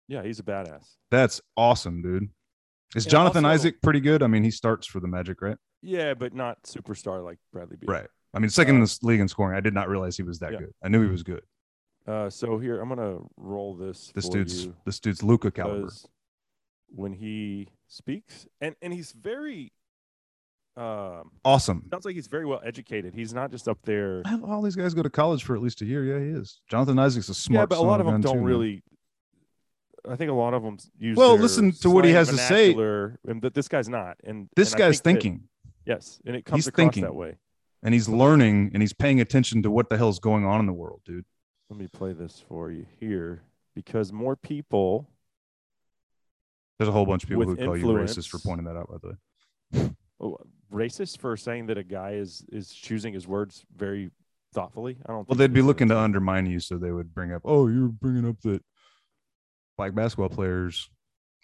Yeah, 0.09 0.23
he's 0.23 0.39
a 0.39 0.43
badass. 0.43 0.87
That's 1.11 1.41
awesome, 1.57 2.03
dude. 2.03 2.29
Is 2.95 3.05
And 3.07 3.11
Jonathan 3.11 3.45
also- 3.45 3.55
Isaac 3.55 3.81
pretty 3.83 4.01
good? 4.01 4.23
I 4.23 4.27
mean, 4.27 4.45
he 4.45 4.51
starts 4.51 4.87
for 4.87 5.01
the 5.01 5.09
Magic, 5.09 5.41
right? 5.41 5.57
Yeah, 5.83 6.15
but 6.15 6.35
not 6.35 6.63
superstar 6.65 7.25
like 7.25 7.39
Bradley 7.53 7.77
Beal. 7.77 7.89
Right. 7.89 8.07
I 8.35 8.39
mean, 8.39 8.51
second 8.51 8.77
in 8.77 8.83
Uh, 8.83 8.87
the 8.87 8.99
league 9.03 9.21
in 9.21 9.29
scoring. 9.29 9.57
I 9.57 9.61
did 9.61 9.75
not 9.75 9.89
realize 9.89 10.17
he 10.17 10.23
was 10.23 10.39
that 10.41 10.53
yeah. 10.53 10.59
good. 10.61 10.73
I 10.83 10.89
knew 10.89 11.03
he 11.03 11.09
was 11.11 11.23
good. 11.23 11.43
Uh, 12.07 12.29
so 12.29 12.59
here 12.59 12.81
I'm 12.81 12.89
gonna 12.91 13.19
roll 13.39 13.75
this. 13.77 14.13
This 14.15 14.27
for 14.27 14.33
dude's 14.33 14.67
you 14.67 14.77
this 14.85 15.01
dude's 15.01 15.23
Luka 15.23 15.51
caliber. 15.51 15.91
When 16.95 17.13
he 17.13 17.69
speaks, 17.89 18.47
and 18.61 18.75
and 18.83 18.93
he's 18.93 19.13
very, 19.13 19.73
um, 20.77 21.31
Awesome. 21.45 21.87
sounds 21.91 22.05
like 22.05 22.15
he's 22.15 22.27
very 22.27 22.47
well 22.47 22.61
educated. 22.65 23.15
He's 23.15 23.33
not 23.35 23.51
just 23.51 23.69
up 23.69 23.79
there. 23.85 24.23
All 24.45 24.63
these 24.63 24.77
guys 24.77 24.95
go 24.95 25.03
to 25.03 25.11
college 25.11 25.45
for 25.45 25.55
at 25.55 25.63
least 25.63 25.83
a 25.83 25.85
year. 25.85 26.05
Yeah, 26.05 26.19
he 26.25 26.39
is. 26.39 26.61
Jonathan 26.69 26.99
Isaac's 26.99 27.29
a 27.29 27.35
smart. 27.35 27.63
yeah, 27.63 27.67
but 27.67 27.79
a 27.79 27.83
lot 27.87 28.01
of 28.01 28.07
them 28.07 28.21
don't 28.21 28.39
too, 28.39 28.45
really. 28.45 28.83
I 30.09 30.17
think 30.17 30.31
a 30.31 30.35
lot 30.35 30.53
of 30.53 30.63
them 30.63 30.77
use. 30.99 31.17
Well, 31.17 31.37
listen 31.37 31.73
to 31.73 31.91
what 31.91 32.05
he 32.05 32.11
has 32.13 32.29
to 32.29 32.37
say. 32.37 32.73
and 33.27 33.41
that 33.43 33.55
this 33.55 33.69
guy's 33.69 33.89
not. 33.89 34.17
And 34.25 34.49
This 34.57 34.73
and 34.73 34.79
guy's 34.79 35.01
think 35.01 35.19
that- 35.19 35.23
thinking. 35.23 35.49
yes, 35.87 36.21
and 36.27 36.37
it 36.37 36.45
comes 36.45 36.59
He's 36.59 36.67
across 36.69 36.77
thinking. 36.85 37.03
that 37.05 37.15
way. 37.15 37.37
and 37.83 37.95
he's 37.95 38.09
learning 38.09 38.71
and 38.75 38.83
he's 38.83 38.93
paying 38.93 39.21
attention 39.21 39.63
to 39.63 39.71
what 39.71 39.89
the 39.91 39.97
hell's 39.97 40.19
going 40.19 40.45
on 40.45 40.59
in 40.61 40.67
the 40.67 40.73
world, 40.73 41.01
dude. 41.05 41.25
Let 41.71 41.79
me 41.79 41.87
play 41.87 42.13
this 42.13 42.43
for 42.49 42.71
you 42.71 42.85
here 43.01 43.43
because 43.75 44.13
more 44.13 44.37
people. 44.37 45.09
There's 46.79 46.89
a 46.89 46.93
whole 46.93 47.07
bunch 47.07 47.23
of 47.23 47.29
people 47.29 47.45
who 47.45 47.57
call 47.57 47.77
you 47.77 47.87
racist 47.87 48.29
for 48.29 48.39
pointing 48.39 48.67
that 48.67 48.77
out, 48.77 48.89
by 48.91 48.97
the 49.01 49.09
way. 49.09 49.91
Oh, 50.21 50.39
racist 50.73 51.19
for 51.21 51.37
saying 51.37 51.67
that 51.67 51.79
a 51.79 51.85
guy 51.85 52.13
is 52.13 52.45
is 52.51 52.73
choosing 52.73 53.13
his 53.13 53.27
words 53.27 53.65
very 53.77 54.11
thoughtfully. 54.55 54.97
I 55.07 55.13
don't. 55.13 55.29
Well, 55.29 55.37
think 55.37 55.39
they'd 55.39 55.53
be 55.53 55.63
looking 55.63 55.89
to 55.89 55.99
undermine 55.99 56.47
you, 56.47 56.61
so 56.61 56.79
they 56.79 56.91
would 56.91 57.15
bring 57.15 57.33
up, 57.33 57.43
"Oh, 57.45 57.69
you're 57.69 57.89
bringing 57.89 58.29
up 58.29 58.41
that 58.43 58.63
black 59.77 59.95
basketball 59.95 60.29
players 60.29 60.89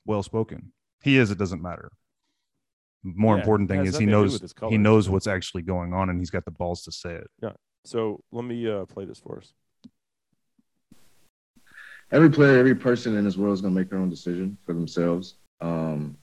well 0.04 0.22
spoken." 0.22 0.72
He 1.02 1.16
is. 1.16 1.30
It 1.30 1.38
doesn't 1.38 1.62
matter. 1.62 1.92
More 3.02 3.36
Yeah, 3.36 3.40
important 3.40 3.70
thing 3.70 3.86
is 3.86 3.96
he 3.96 4.04
nothing 4.04 4.30
to 4.30 4.38
do 4.38 4.44
knows 4.44 4.70
he 4.70 4.78
knows 4.78 5.08
what's 5.08 5.26
actually 5.26 5.62
going 5.62 5.94
on, 5.94 6.10
and 6.10 6.18
he's 6.18 6.30
got 6.30 6.44
the 6.44 6.50
balls 6.50 6.82
to 6.84 6.92
say 6.92 7.14
it. 7.14 7.30
Yeah. 7.42 7.52
So 7.84 8.22
let 8.30 8.44
me 8.44 8.68
uh, 8.70 8.84
play 8.86 9.04
this 9.04 9.18
for 9.18 9.38
us. 9.38 9.54
Every 12.12 12.30
player, 12.30 12.58
every 12.58 12.74
person 12.74 13.16
in 13.16 13.24
this 13.24 13.36
world 13.36 13.54
is 13.54 13.60
going 13.60 13.74
to 13.74 13.80
make 13.80 13.90
their 13.90 13.98
own 13.98 14.10
decision 14.10 14.56
for 14.64 14.72
themselves. 14.72 15.34
Um, 15.60 16.16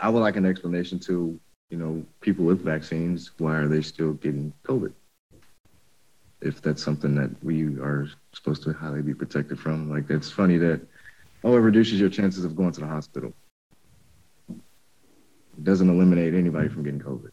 I 0.00 0.08
would 0.08 0.20
like 0.20 0.36
an 0.36 0.46
explanation 0.46 0.98
to, 1.00 1.38
you 1.70 1.76
know, 1.78 2.04
people 2.20 2.44
with 2.44 2.62
vaccines. 2.62 3.32
Why 3.38 3.56
are 3.56 3.68
they 3.68 3.82
still 3.82 4.14
getting 4.14 4.52
COVID? 4.66 4.92
If 6.40 6.60
that's 6.60 6.82
something 6.82 7.14
that 7.14 7.30
we 7.42 7.64
are 7.78 8.08
supposed 8.32 8.62
to 8.64 8.72
highly 8.72 9.02
be 9.02 9.14
protected 9.14 9.58
from, 9.58 9.90
like 9.90 10.10
it's 10.10 10.30
funny 10.30 10.58
that, 10.58 10.80
oh, 11.42 11.56
it 11.56 11.60
reduces 11.60 12.00
your 12.00 12.10
chances 12.10 12.44
of 12.44 12.56
going 12.56 12.72
to 12.72 12.80
the 12.80 12.86
hospital. 12.86 13.32
It 14.48 15.62
doesn't 15.62 15.88
eliminate 15.88 16.34
anybody 16.34 16.68
from 16.68 16.82
getting 16.82 17.00
COVID, 17.00 17.30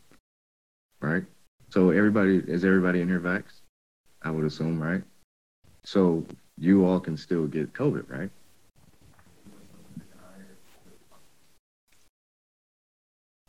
right? 1.01 1.24
So 1.70 1.90
everybody 1.90 2.44
is 2.48 2.63
everybody 2.63 3.01
in 3.01 3.08
here 3.08 3.20
vax? 3.20 3.44
I 4.22 4.30
would 4.30 4.46
assume, 4.46 4.82
right? 4.82 5.01
So 5.84 6.25
you 6.57 6.85
all 6.85 7.00
can 7.00 7.18
still 7.18 7.48
get 7.48 7.74
COVID, 7.74 8.09
right? 8.09 8.29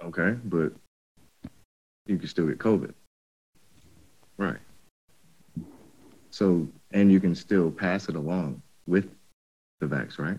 Okay, 0.02 0.36
but 0.44 0.72
you 2.06 2.18
can 2.18 2.28
still 2.28 2.46
get 2.46 2.58
COVID. 2.58 2.92
Right. 4.36 4.58
So, 6.30 6.66
and 6.92 7.12
you 7.12 7.20
can 7.20 7.34
still 7.34 7.70
pass 7.70 8.08
it 8.08 8.16
along 8.16 8.62
with 8.86 9.10
the 9.80 9.86
vax, 9.86 10.18
right? 10.18 10.38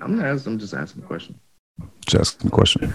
I'm 0.00 0.16
not 0.16 0.26
asking, 0.26 0.52
I'm 0.52 0.58
just 0.58 0.74
asking 0.74 1.02
a 1.02 1.06
question. 1.06 1.40
Just 2.06 2.36
asking 2.36 2.48
a 2.48 2.50
question. 2.50 2.94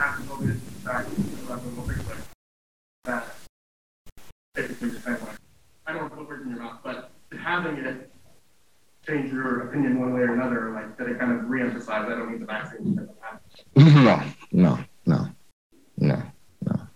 basically 4.56 4.92
depends 4.92 5.22
on. 5.22 5.30
I 5.86 5.94
don't 5.94 6.02
want 6.02 6.14
to 6.14 6.18
put 6.18 6.28
words 6.28 6.44
in 6.44 6.50
your 6.52 6.60
mouth, 6.60 6.80
but 6.84 7.12
having 7.38 7.78
it 7.78 8.12
change 9.06 9.32
your 9.32 9.68
opinion 9.68 10.00
one 10.00 10.14
way 10.14 10.22
or 10.22 10.34
another, 10.34 10.72
like 10.72 10.98
that 10.98 11.08
it 11.08 11.20
kind 11.20 11.32
of 11.34 11.46
reemphasize, 11.46 11.90
I 11.90 12.10
don't 12.10 12.32
need 12.32 12.42
the 12.42 12.46
vaccine. 12.46 13.08
No, 13.76 14.22
no, 14.52 14.80
no, 15.06 15.28
no, 15.98 16.24
no. 16.66 16.88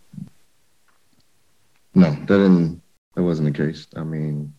No, 1.93 2.11
that 2.11 2.27
didn't, 2.27 2.81
that 3.15 3.23
wasn't 3.23 3.53
the 3.53 3.65
case. 3.65 3.87
I 3.95 4.03
mean, 4.03 4.53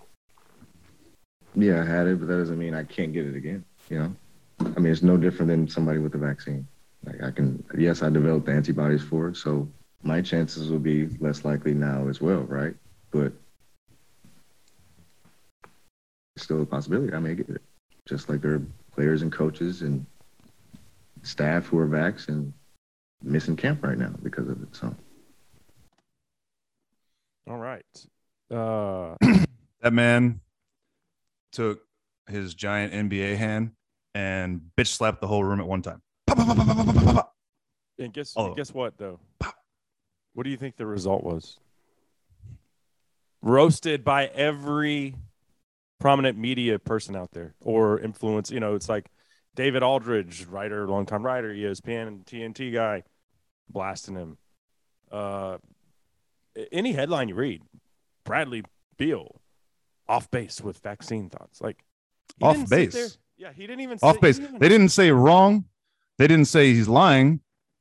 yeah, 1.54 1.82
I 1.82 1.84
had 1.84 2.06
it, 2.06 2.18
but 2.18 2.28
that 2.28 2.36
doesn't 2.36 2.58
mean 2.58 2.74
I 2.74 2.84
can't 2.84 3.12
get 3.12 3.26
it 3.26 3.34
again, 3.34 3.64
you 3.88 3.98
know? 3.98 4.14
I 4.60 4.80
mean, 4.80 4.92
it's 4.92 5.02
no 5.02 5.16
different 5.16 5.48
than 5.48 5.68
somebody 5.68 5.98
with 5.98 6.14
a 6.14 6.18
vaccine. 6.18 6.66
Like 7.04 7.22
I 7.22 7.30
can, 7.30 7.62
yes, 7.76 8.02
I 8.02 8.10
developed 8.10 8.46
the 8.46 8.52
antibodies 8.52 9.02
for 9.02 9.28
it, 9.28 9.36
so 9.36 9.68
my 10.02 10.20
chances 10.20 10.70
will 10.70 10.78
be 10.78 11.06
less 11.20 11.44
likely 11.44 11.74
now 11.74 12.08
as 12.08 12.20
well, 12.20 12.42
right? 12.42 12.74
But 13.10 13.32
still 16.42 16.62
a 16.62 16.66
possibility. 16.66 17.12
I 17.12 17.18
may 17.18 17.34
get 17.34 17.48
it. 17.48 17.62
Just 18.06 18.28
like 18.28 18.40
there 18.40 18.54
are 18.54 18.62
players 18.92 19.22
and 19.22 19.30
coaches 19.30 19.82
and 19.82 20.04
staff 21.22 21.66
who 21.66 21.78
are 21.78 21.86
vax 21.86 22.28
and 22.28 22.52
missing 23.22 23.56
camp 23.56 23.84
right 23.84 23.98
now 23.98 24.14
because 24.22 24.48
of 24.48 24.62
it. 24.62 24.74
So. 24.74 24.94
All 27.48 27.58
right. 27.58 27.84
Uh... 28.50 29.16
that 29.80 29.92
man 29.92 30.40
took 31.52 31.80
his 32.28 32.54
giant 32.54 32.92
NBA 32.92 33.36
hand 33.36 33.72
and 34.14 34.60
bitch 34.76 34.88
slapped 34.88 35.20
the 35.20 35.26
whole 35.26 35.44
room 35.44 35.60
at 35.60 35.66
one 35.66 35.82
time. 35.82 36.02
And 38.00 38.12
guess 38.12 38.32
oh. 38.36 38.54
guess 38.54 38.72
what 38.72 38.96
though? 38.96 39.18
What 40.34 40.44
do 40.44 40.50
you 40.50 40.56
think 40.56 40.76
the 40.76 40.86
result 40.86 41.24
was? 41.24 41.58
Roasted 43.42 44.04
by 44.04 44.26
every 44.26 45.16
prominent 46.00 46.38
media 46.38 46.78
person 46.78 47.16
out 47.16 47.30
there 47.32 47.54
or 47.60 47.98
influence. 48.00 48.50
You 48.50 48.60
know, 48.60 48.74
it's 48.74 48.88
like 48.88 49.08
David 49.54 49.82
Aldridge, 49.82 50.46
writer, 50.46 50.86
longtime 50.88 51.24
writer, 51.24 51.52
ESPN 51.52 52.06
and 52.08 52.24
TNT 52.26 52.72
guy, 52.72 53.02
blasting 53.68 54.14
him. 54.16 54.38
Uh, 55.10 55.58
any 56.72 56.92
headline 56.92 57.28
you 57.28 57.34
read, 57.34 57.62
Bradley 58.24 58.62
Beal 58.96 59.40
off 60.08 60.30
base 60.30 60.60
with 60.60 60.78
vaccine 60.78 61.28
thoughts. 61.30 61.60
Like 61.60 61.78
Off 62.42 62.68
base? 62.68 63.18
Yeah, 63.36 63.52
he 63.54 63.62
didn't 63.66 63.80
even 63.80 63.98
Off 64.02 64.14
say- 64.14 64.18
he 64.18 64.20
base. 64.20 64.36
didn't 64.36 64.48
even- 64.50 64.60
They 64.60 64.68
didn't 64.68 64.88
say 64.90 65.10
wrong. 65.10 65.64
They 66.18 66.26
didn't 66.26 66.46
say 66.46 66.72
he's 66.74 66.88
lying. 66.88 67.40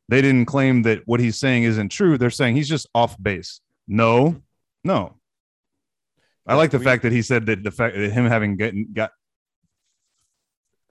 They 0.10 0.22
didn't 0.22 0.46
claim 0.46 0.84
that 0.84 1.06
what 1.08 1.20
he's 1.20 1.38
saying 1.38 1.64
isn't 1.64 1.90
true. 1.90 2.18
They're 2.18 2.30
saying 2.30 2.56
he's 2.56 2.70
just 2.70 2.88
off 2.96 3.22
base. 3.22 3.60
No, 3.88 4.42
no. 4.84 5.17
I 6.48 6.56
like 6.56 6.72
the 6.72 6.80
we- 6.80 6.84
fact 6.86 7.04
that 7.04 7.12
he 7.12 7.22
said 7.22 7.46
that 7.48 7.64
the 7.64 7.72
fact 7.72 7.96
that 7.96 8.10
him 8.12 8.26
having 8.26 8.56
gotten 8.58 8.88
got 8.94 9.12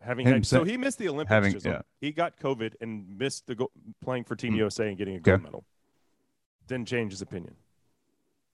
having 0.00 0.26
had, 0.26 0.46
so 0.46 0.64
he 0.64 0.76
missed 0.76 0.98
the 0.98 1.08
Olympics. 1.08 1.32
having- 1.32 1.60
yeah. 1.64 1.82
he 2.00 2.12
got 2.12 2.38
COVID 2.38 2.74
and 2.80 3.18
missed 3.18 3.46
the 3.46 3.54
go- 3.54 3.72
playing 4.02 4.24
for 4.24 4.36
Team 4.36 4.54
Mm. 4.54 4.58
USA 4.58 4.88
and 4.88 4.96
getting 4.96 5.16
a 5.16 5.20
gold 5.20 5.42
medal. 5.42 5.64
Didn't 6.66 6.88
change 6.88 7.12
his 7.12 7.22
opinion. 7.22 7.56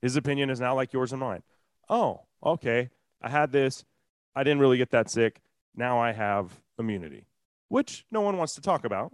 His 0.01 0.17
opinion 0.17 0.51
is 0.51 0.61
now 0.61 0.75
like 0.75 0.93
yours 0.93 1.13
and 1.13 1.21
mine. 1.21 1.43
Oh, 1.89 2.23
okay. 2.43 2.91
I 3.21 3.29
had 3.29 3.53
this. 3.53 3.85
I 4.35 4.43
didn't 4.45 4.61
really 4.61 4.79
get 4.79 4.91
that 4.91 5.11
sick. 5.11 5.41
Now 5.75 5.99
I 5.99 6.13
have 6.13 6.61
immunity, 6.79 7.27
which 7.69 8.05
no 8.11 8.21
one 8.21 8.37
wants 8.37 8.55
to 8.55 8.61
talk 8.61 8.85
about 8.85 9.13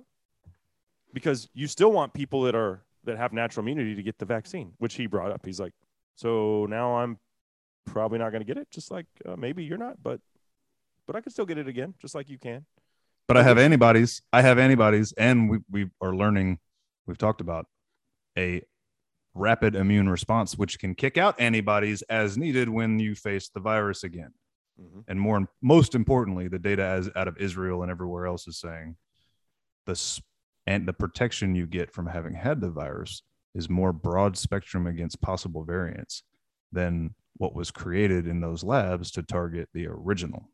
because 1.12 1.48
you 1.55 1.66
still 1.66 1.92
want 1.92 2.12
people 2.14 2.42
that 2.42 2.55
are 2.55 2.85
that 3.05 3.16
have 3.16 3.33
natural 3.33 3.64
immunity 3.64 3.94
to 3.94 4.03
get 4.03 4.18
the 4.18 4.24
vaccine, 4.27 4.74
which 4.79 4.94
he 4.94 5.07
brought 5.07 5.31
up. 5.31 5.44
He's 5.46 5.61
like, 5.61 5.72
so 6.14 6.66
now 6.68 6.96
I'm 6.98 7.18
probably 7.88 8.18
not 8.18 8.31
going 8.31 8.40
to 8.40 8.46
get 8.46 8.57
it, 8.59 8.68
just 8.70 8.90
like 8.90 9.07
uh, 9.27 9.37
maybe 9.37 9.64
you're 9.64 9.79
not, 9.79 10.03
but 10.03 10.20
but 11.07 11.16
I 11.16 11.20
could 11.20 11.33
still 11.33 11.46
get 11.46 11.59
it 11.59 11.68
again, 11.68 11.94
just 12.01 12.14
like 12.14 12.29
you 12.29 12.38
can. 12.38 12.66
but 13.27 13.37
I 13.37 13.42
have 13.42 13.59
antibodies. 13.59 14.22
I 14.33 14.42
have 14.42 14.59
antibodies, 14.59 15.12
and 15.12 15.51
we 15.51 15.59
we 15.70 15.87
are 16.01 16.14
learning. 16.14 16.59
We've 17.07 17.18
talked 17.18 17.40
about 17.40 17.66
a 18.37 18.62
rapid 19.35 19.74
immune 19.74 20.09
response, 20.09 20.57
which 20.59 20.79
can 20.79 20.94
kick 20.94 21.16
out 21.16 21.40
antibodies 21.40 22.03
as 22.03 22.37
needed 22.37 22.68
when 22.68 22.98
you 22.98 23.14
face 23.14 23.48
the 23.48 23.61
virus 23.61 24.03
again. 24.05 24.33
Mhm. 24.81 25.05
And 25.09 25.20
more, 25.20 25.46
most 25.62 25.94
importantly, 25.94 26.48
the 26.48 26.59
data 26.59 26.83
as 26.85 27.11
out 27.16 27.29
of 27.29 27.37
Israel 27.38 27.83
and 27.83 27.90
everywhere 27.90 28.27
else 28.27 28.46
is 28.48 28.59
saying 28.59 28.96
the 29.87 30.20
and 30.66 30.87
the 30.87 30.92
protection 30.92 31.55
you 31.55 31.66
get 31.66 31.90
from 31.92 32.07
having 32.07 32.35
had 32.35 32.61
the 32.61 32.70
virus 32.70 33.22
is 33.55 33.70
more 33.70 33.92
broad 33.92 34.37
spectrum 34.37 34.87
against 34.87 35.20
possible 35.22 35.64
variants 35.64 36.22
than 36.70 37.14
what 37.38 37.55
was 37.55 37.70
created 37.70 38.27
in 38.27 38.40
those 38.40 38.62
labs 38.62 39.11
to 39.12 39.22
target 39.22 39.68
the 39.72 39.87
original. 39.87 40.48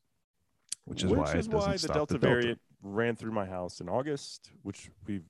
which 0.84 1.02
is 1.02 1.10
why 1.10 1.30
it 1.32 1.36
is 1.38 1.46
doesn't 1.48 1.52
why 1.68 1.72
the 1.72 1.78
stop 1.78 1.94
Delta 1.94 2.14
the 2.14 2.18
Delta. 2.20 2.34
variant 2.40 2.60
ran 2.82 3.16
through 3.16 3.32
my 3.32 3.46
house 3.46 3.80
in 3.80 3.88
August, 3.88 4.50
which 4.62 4.90
we 5.06 5.22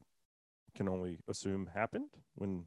can 0.74 0.88
only 0.88 1.18
assume 1.28 1.70
happened 1.74 2.08
when. 2.34 2.64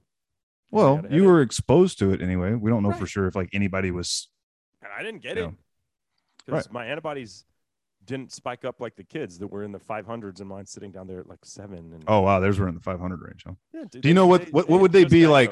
Well, 0.71 1.05
you 1.09 1.23
were 1.25 1.41
exposed 1.41 1.99
to 1.99 2.11
it 2.11 2.21
anyway. 2.21 2.53
We 2.53 2.69
don't 2.69 2.83
know 2.83 2.91
for 2.93 3.05
sure 3.05 3.27
if 3.27 3.35
like 3.35 3.49
anybody 3.53 3.91
was. 3.91 4.29
and 4.81 4.91
I 4.97 5.01
didn't 5.03 5.21
get 5.21 5.37
it 5.37 5.49
because 6.45 6.71
my 6.71 6.85
antibodies 6.85 7.45
didn't 8.05 8.31
spike 8.31 8.63
up 8.63 8.79
like 8.79 8.95
the 8.95 9.03
kids 9.03 9.37
that 9.39 9.47
were 9.47 9.63
in 9.63 9.73
the 9.73 9.79
500s, 9.79 10.39
and 10.39 10.47
mine 10.47 10.65
sitting 10.65 10.91
down 10.91 11.07
there 11.07 11.19
at 11.19 11.27
like 11.27 11.43
seven. 11.43 11.91
And 11.93 12.03
Oh 12.07 12.21
wow, 12.21 12.39
theirs 12.39 12.57
were 12.59 12.69
in 12.69 12.75
the 12.75 12.79
500 12.81 13.21
range. 13.21 13.43
Huh? 13.45 13.53
Yeah, 13.73 13.83
dude, 13.91 14.01
Do 14.01 14.07
you 14.07 14.13
know 14.15 14.27
what- 14.27 14.45
they- 14.45 14.51
what- 14.51 14.69
what 14.69 14.79
would 14.79 14.93
they 14.93 15.03
be 15.03 15.27
like-. 15.27 15.51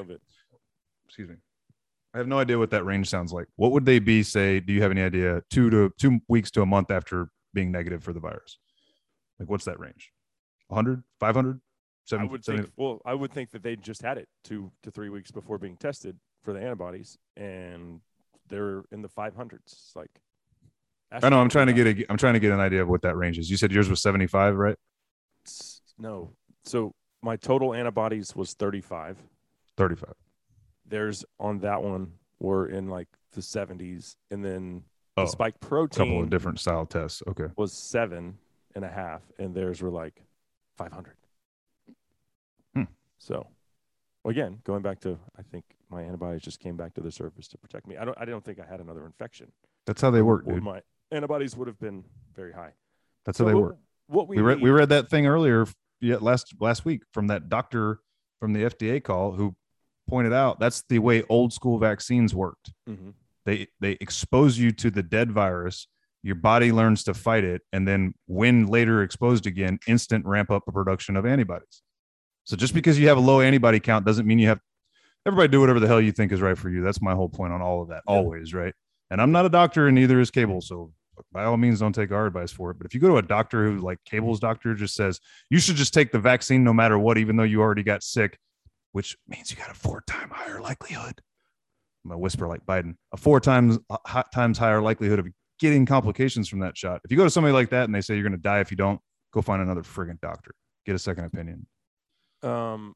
Excuse 1.08 1.30
me. 1.30 1.36
I 2.16 2.18
have 2.20 2.28
no 2.30 2.40
idea 2.40 2.58
what 2.58 2.70
that 2.70 2.86
range 2.86 3.10
sounds 3.10 3.34
like. 3.34 3.48
What 3.58 3.74
would 3.74 3.86
they 3.86 4.00
be? 4.00 4.24
Say, 4.24 4.62
do 4.62 4.72
you 4.72 4.82
have 4.82 4.92
any 4.92 5.02
idea? 5.02 5.42
Two 5.50 5.70
to 5.70 5.92
two 6.00 6.22
weeks 6.30 6.50
to 6.52 6.62
a 6.62 6.66
month 6.66 6.90
after 6.90 7.28
being 7.54 7.74
negative 7.74 8.04
for 8.04 8.14
the 8.14 8.22
virus. 8.22 8.58
Like, 9.38 9.50
what's 9.50 9.66
that 9.66 9.78
range? 9.82 10.14
100, 10.70 11.04
500, 11.20 11.58
I 11.58 11.60
7, 12.06 12.30
would 12.30 12.46
think. 12.46 12.72
Well, 12.78 13.02
I 13.06 13.14
would 13.14 13.34
think 13.34 13.52
that 13.52 13.64
they 13.64 13.76
just 13.76 14.02
had 14.02 14.18
it 14.18 14.30
two 14.46 14.72
to 14.84 14.92
three 14.92 15.10
weeks 15.10 15.30
before 15.30 15.58
being 15.58 15.76
tested 15.76 16.18
for 16.42 16.54
the 16.54 16.62
antibodies, 16.62 17.18
and 17.36 18.00
they're 18.48 18.84
in 18.94 19.02
the 19.02 19.10
500s. 19.10 19.94
Like, 19.94 20.10
I 21.12 21.28
know. 21.28 21.42
I'm 21.42 21.50
trying 21.50 21.68
to 21.68 21.74
get 21.74 21.86
a. 21.86 22.06
I'm 22.10 22.18
trying 22.18 22.36
to 22.36 22.40
get 22.40 22.54
an 22.54 22.62
idea 22.62 22.82
of 22.82 22.88
what 22.88 23.02
that 23.02 23.18
range 23.18 23.38
is. 23.38 23.50
You 23.50 23.58
said 23.58 23.74
yours 23.74 23.90
was 23.90 24.02
75, 24.02 24.56
right? 24.56 24.78
No, 26.00 26.32
so 26.64 26.94
my 27.22 27.36
total 27.36 27.74
antibodies 27.74 28.34
was 28.38 28.54
35. 28.54 29.18
35. 29.76 30.14
Theirs 30.88 31.26
on 31.40 31.60
that 31.60 31.82
one 31.82 32.12
were 32.40 32.68
in 32.68 32.88
like 32.90 33.08
the 33.34 33.42
70s, 33.42 34.16
and 34.32 34.44
then 34.44 34.84
Oh, 35.18 35.24
the 35.24 35.32
spike 35.32 35.56
a 35.62 35.88
couple 35.88 36.22
of 36.22 36.30
different 36.30 36.60
style 36.60 36.86
tests. 36.86 37.24
Okay. 37.28 37.48
was 37.56 37.72
seven 37.72 38.38
and 38.76 38.84
a 38.84 38.90
half, 38.90 39.22
and 39.40 39.56
theirs 39.56 39.82
were 39.82 39.90
like 39.90 40.22
500. 40.78 41.16
Hmm. 42.74 42.84
So, 43.18 43.48
again, 44.26 44.60
going 44.66 44.82
back 44.82 45.00
to, 45.02 45.18
I 45.38 45.42
think 45.42 45.64
my 45.90 46.02
antibodies 46.04 46.42
just 46.42 46.60
came 46.60 46.76
back 46.76 46.94
to 46.96 47.02
the 47.02 47.12
surface 47.12 47.48
to 47.50 47.58
protect 47.58 47.88
me. 47.88 47.96
I 47.98 48.04
don't, 48.06 48.18
I 48.20 48.26
don't 48.26 48.44
think 48.44 48.60
I 48.60 48.66
had 48.70 48.82
another 48.82 49.06
infection. 49.06 49.52
That's 49.86 50.02
how 50.02 50.12
they 50.12 50.22
work, 50.22 50.46
dude. 50.46 50.62
my 50.64 50.82
antibodies 51.12 51.56
would 51.56 51.68
have 51.68 51.80
been 51.80 52.04
very 52.36 52.52
high. 52.52 52.74
That's 53.26 53.38
So 53.38 53.46
how 53.46 53.50
they 53.50 53.56
what- 53.56 53.64
work. 53.64 53.78
What 54.08 54.28
we, 54.28 54.36
we 54.36 54.42
read 54.44 54.58
need- 54.58 54.64
we 54.66 54.70
read 54.70 54.90
that 54.90 55.10
thing 55.10 55.26
earlier 55.26 55.66
yet 56.00 56.22
last 56.22 56.54
last 56.60 56.86
week 56.86 57.02
from 57.12 57.26
that 57.28 57.50
doctor 57.50 58.02
from 58.40 58.54
the 58.54 58.64
FDA 58.64 59.04
call 59.04 59.32
who 59.32 59.56
pointed 60.08 60.34
out 60.34 60.60
that's 60.60 60.84
the 60.90 61.00
way 61.00 61.24
old 61.30 61.54
school 61.54 61.78
vaccines 61.80 62.34
worked. 62.34 62.72
Mhm. 62.88 63.14
They 63.46 63.68
they 63.80 63.92
expose 64.02 64.58
you 64.58 64.72
to 64.74 64.90
the 64.90 65.04
dead 65.04 65.32
virus, 65.32 65.88
your 66.24 66.36
body 66.36 66.72
learns 66.72 67.04
to 67.04 67.14
fight 67.14 67.44
it, 67.44 67.62
and 67.72 67.88
then 67.88 68.14
when 68.26 68.66
later 68.68 69.04
exposed 69.04 69.46
again, 69.46 69.80
instant 69.88 70.26
ramp 70.26 70.50
up 70.50 70.64
the 70.66 70.72
production 70.72 71.16
of 71.16 71.26
antibodies. 71.26 71.82
So 72.44 72.56
just 72.56 72.74
because 72.74 73.00
you 73.00 73.08
have 73.08 73.18
a 73.18 73.22
low 73.22 73.42
antibody 73.42 73.80
count 73.80 74.06
doesn't 74.06 74.26
mean 74.26 74.40
you 74.40 74.48
have 74.48 74.60
everybody 75.26 75.48
do 75.50 75.60
whatever 75.60 75.80
the 75.80 75.88
hell 75.88 76.02
you 76.02 76.12
think 76.12 76.32
is 76.32 76.42
right 76.42 76.58
for 76.58 76.70
you. 76.70 76.82
That's 76.82 77.02
my 77.02 77.14
whole 77.14 77.30
point 77.30 77.54
on 77.54 77.62
all 77.62 77.82
of 77.82 77.90
that, 77.90 78.04
always, 78.08 78.54
right? 78.54 78.74
And 79.10 79.22
I'm 79.22 79.32
not 79.32 79.46
a 79.46 79.50
doctor 79.50 79.88
and 79.88 79.96
neither 79.96 80.20
is 80.20 80.32
Cable, 80.32 80.62
so 80.62 80.92
by 81.32 81.46
all 81.46 81.58
means 81.58 81.80
don't 81.80 81.94
take 81.94 82.12
our 82.12 82.26
advice 82.26 82.52
for 82.52 82.72
it. 82.72 82.78
But 82.78 82.86
if 82.86 82.94
you 82.94 83.00
go 83.00 83.08
to 83.08 83.18
a 83.18 83.22
doctor 83.22 83.66
who 83.66 83.80
like 83.80 84.00
Cable's 84.06 84.40
doctor 84.40 84.74
just 84.74 84.96
says 84.96 85.20
you 85.50 85.60
should 85.60 85.76
just 85.76 85.94
take 85.94 86.12
the 86.12 86.20
vaccine 86.20 86.64
no 86.64 86.74
matter 86.74 86.98
what, 87.00 87.18
even 87.18 87.36
though 87.36 87.44
you 87.44 87.62
already 87.62 87.84
got 87.84 88.04
sick, 88.04 88.38
which 88.96 89.18
means 89.28 89.52
you 89.52 89.58
got 89.58 89.70
a 89.70 89.74
four 89.74 90.02
time 90.08 90.30
higher 90.30 90.62
likelihood. 90.62 91.20
I'm 92.06 92.12
gonna 92.12 92.18
whisper 92.18 92.48
like 92.48 92.66
Biden, 92.66 92.96
a 93.12 93.18
four 93.18 93.42
times 93.42 93.78
uh, 93.90 94.24
times 94.34 94.58
higher 94.58 94.82
likelihood 94.82 95.20
of 95.20 95.28
getting 95.60 95.86
complications 95.86 96.48
from 96.48 96.60
that 96.60 96.78
shot. 96.78 97.02
If 97.04 97.12
you 97.12 97.18
go 97.18 97.26
to 97.26 97.30
somebody 97.30 97.52
like 97.52 97.72
that 97.72 97.84
and 97.84 97.94
they 97.94 98.00
say 98.00 98.14
you're 98.14 98.24
gonna 98.24 98.38
die 98.38 98.62
if 98.62 98.72
you 98.72 98.78
don't, 98.78 99.02
go 99.34 99.42
find 99.42 99.62
another 99.62 99.82
friggin' 99.82 100.22
doctor. 100.22 100.52
Get 100.86 100.96
a 100.96 101.00
second 101.00 101.26
opinion. 101.26 101.68
Um, 102.42 102.94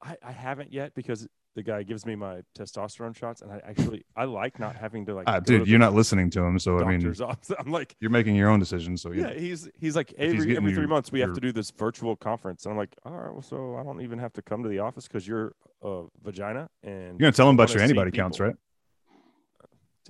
I, 0.00 0.16
I 0.24 0.30
haven't 0.30 0.72
yet 0.72 0.94
because 0.94 1.26
the 1.56 1.62
guy 1.62 1.82
gives 1.82 2.06
me 2.06 2.14
my 2.14 2.42
testosterone 2.56 3.16
shots, 3.16 3.42
and 3.42 3.50
I 3.50 3.60
actually 3.64 4.04
I 4.16 4.24
like 4.24 4.58
not 4.58 4.76
having 4.76 5.04
to 5.06 5.14
like. 5.14 5.24
Ah, 5.26 5.40
go 5.40 5.40
to 5.40 5.58
dude, 5.58 5.68
you're 5.68 5.78
not 5.78 5.94
listening 5.94 6.30
to 6.30 6.42
him, 6.42 6.58
so 6.58 6.78
I 6.78 6.84
mean, 6.84 7.00
doctor's 7.00 7.20
office. 7.20 7.50
I'm 7.58 7.72
like, 7.72 7.96
you're 8.00 8.10
making 8.10 8.36
your 8.36 8.48
own 8.48 8.60
decisions. 8.60 9.02
So 9.02 9.12
yeah, 9.12 9.28
yeah, 9.32 9.38
he's 9.38 9.68
he's 9.78 9.96
like 9.96 10.14
every 10.16 10.38
getting 10.38 10.56
every 10.58 10.72
three 10.72 10.82
your- 10.82 10.88
months 10.88 11.10
we 11.10 11.20
have 11.20 11.34
to 11.34 11.40
do 11.40 11.52
this 11.52 11.70
virtual 11.70 12.16
conference, 12.16 12.64
and 12.64 12.72
I'm 12.72 12.78
like, 12.78 12.94
all 13.04 13.12
right, 13.12 13.32
well, 13.32 13.42
so 13.42 13.76
I 13.76 13.82
don't 13.82 14.00
even 14.00 14.18
have 14.18 14.32
to 14.34 14.42
come 14.42 14.62
to 14.62 14.68
the 14.68 14.78
office 14.78 15.08
because 15.08 15.26
you're 15.26 15.52
a 15.82 16.04
vagina, 16.22 16.68
and 16.82 17.18
you're 17.18 17.26
gonna 17.26 17.32
tell 17.32 17.48
him 17.48 17.56
about 17.56 17.72
your 17.74 17.82
antibody 17.82 18.10
counts, 18.10 18.38
right? 18.38 18.54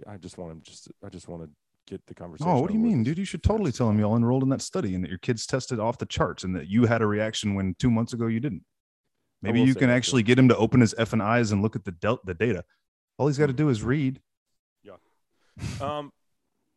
I 0.07 0.16
just 0.16 0.38
want 0.38 0.53
him 0.53 0.61
just 0.62 0.88
I 1.05 1.09
just 1.09 1.29
want 1.29 1.42
to 1.42 1.50
get 1.87 2.07
the 2.07 2.14
conversation. 2.14 2.50
Oh, 2.50 2.61
what 2.61 2.68
do 2.68 2.74
you 2.74 2.81
mean, 2.81 3.03
dude? 3.03 3.18
You 3.18 3.24
should 3.24 3.42
totally 3.42 3.72
tell 3.72 3.90
him 3.90 3.98
y'all 3.98 4.16
enrolled 4.16 4.42
in 4.42 4.48
that 4.50 4.62
study 4.62 4.94
and 4.94 5.03
that 5.05 5.09
your 5.09 5.18
kids 5.18 5.46
tested 5.46 5.81
off 5.81 5.98
the 5.98 6.07
charts 6.07 6.44
and 6.44 6.55
that 6.55 6.68
you 6.68 6.87
had 6.87 7.03
a 7.03 7.07
reaction 7.07 7.55
when 7.55 7.74
two 7.79 7.90
months 7.90 8.12
ago 8.12 8.26
you 8.26 8.40
didn't. 8.40 8.62
Maybe 9.42 9.62
you 9.62 9.74
can 9.74 9.88
too. 9.88 9.94
actually 9.94 10.22
get 10.22 10.38
him 10.38 10.48
to 10.48 10.57
open 10.57 10.81
his 10.81 10.94
effing 10.94 11.22
eyes 11.22 11.50
and 11.53 11.62
look 11.62 11.74
at 11.76 11.85
the 11.85 11.92
del- 11.92 12.20
the 12.24 12.35
data. 12.35 12.64
All 13.18 13.26
he's 13.26 13.38
got 13.38 13.46
to 13.46 13.53
do 13.53 13.68
is 13.68 13.83
read. 13.83 14.20
Yeah. 14.83 14.94
um, 15.81 16.12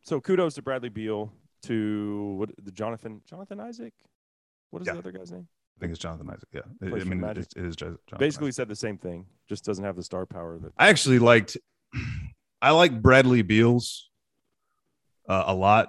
so 0.02 0.20
kudos 0.20 0.54
to 0.54 0.62
Bradley 0.62 0.88
Beal 0.88 1.32
to 1.64 2.34
what 2.38 2.50
the 2.62 2.72
Jonathan 2.72 3.20
Jonathan 3.28 3.60
Isaac. 3.60 3.92
What 4.70 4.82
is 4.82 4.86
Yeah. 4.88 4.94
the 4.94 4.98
other 5.00 5.12
guy's 5.12 5.30
name? 5.32 5.46
I 5.76 5.80
think 5.80 5.90
it's 5.90 5.98
Jonathan 6.00 6.28
Isaac. 6.30 6.48
Yeah, 6.52 6.60
I- 6.82 6.86
I 7.00 7.04
mean, 7.04 7.22
it, 7.24 7.38
it 7.38 7.56
is 7.64 7.76
Jonathan 7.76 7.98
Basically 8.18 8.48
Isaac. 8.48 8.56
said 8.56 8.68
the 8.68 8.76
same 8.76 8.96
thing, 8.98 9.26
just 9.48 9.64
doesn't 9.64 9.84
have 9.84 9.96
the 9.96 10.02
star 10.02 10.24
power 10.26 10.58
that. 10.60 10.72
I 10.78 10.88
actually 10.88 11.18
liked. 11.18 11.56
I 12.62 12.70
like 12.70 13.02
Bradley 13.02 13.42
Beals 13.42 14.08
uh, 15.28 15.44
a 15.46 15.54
lot, 15.54 15.88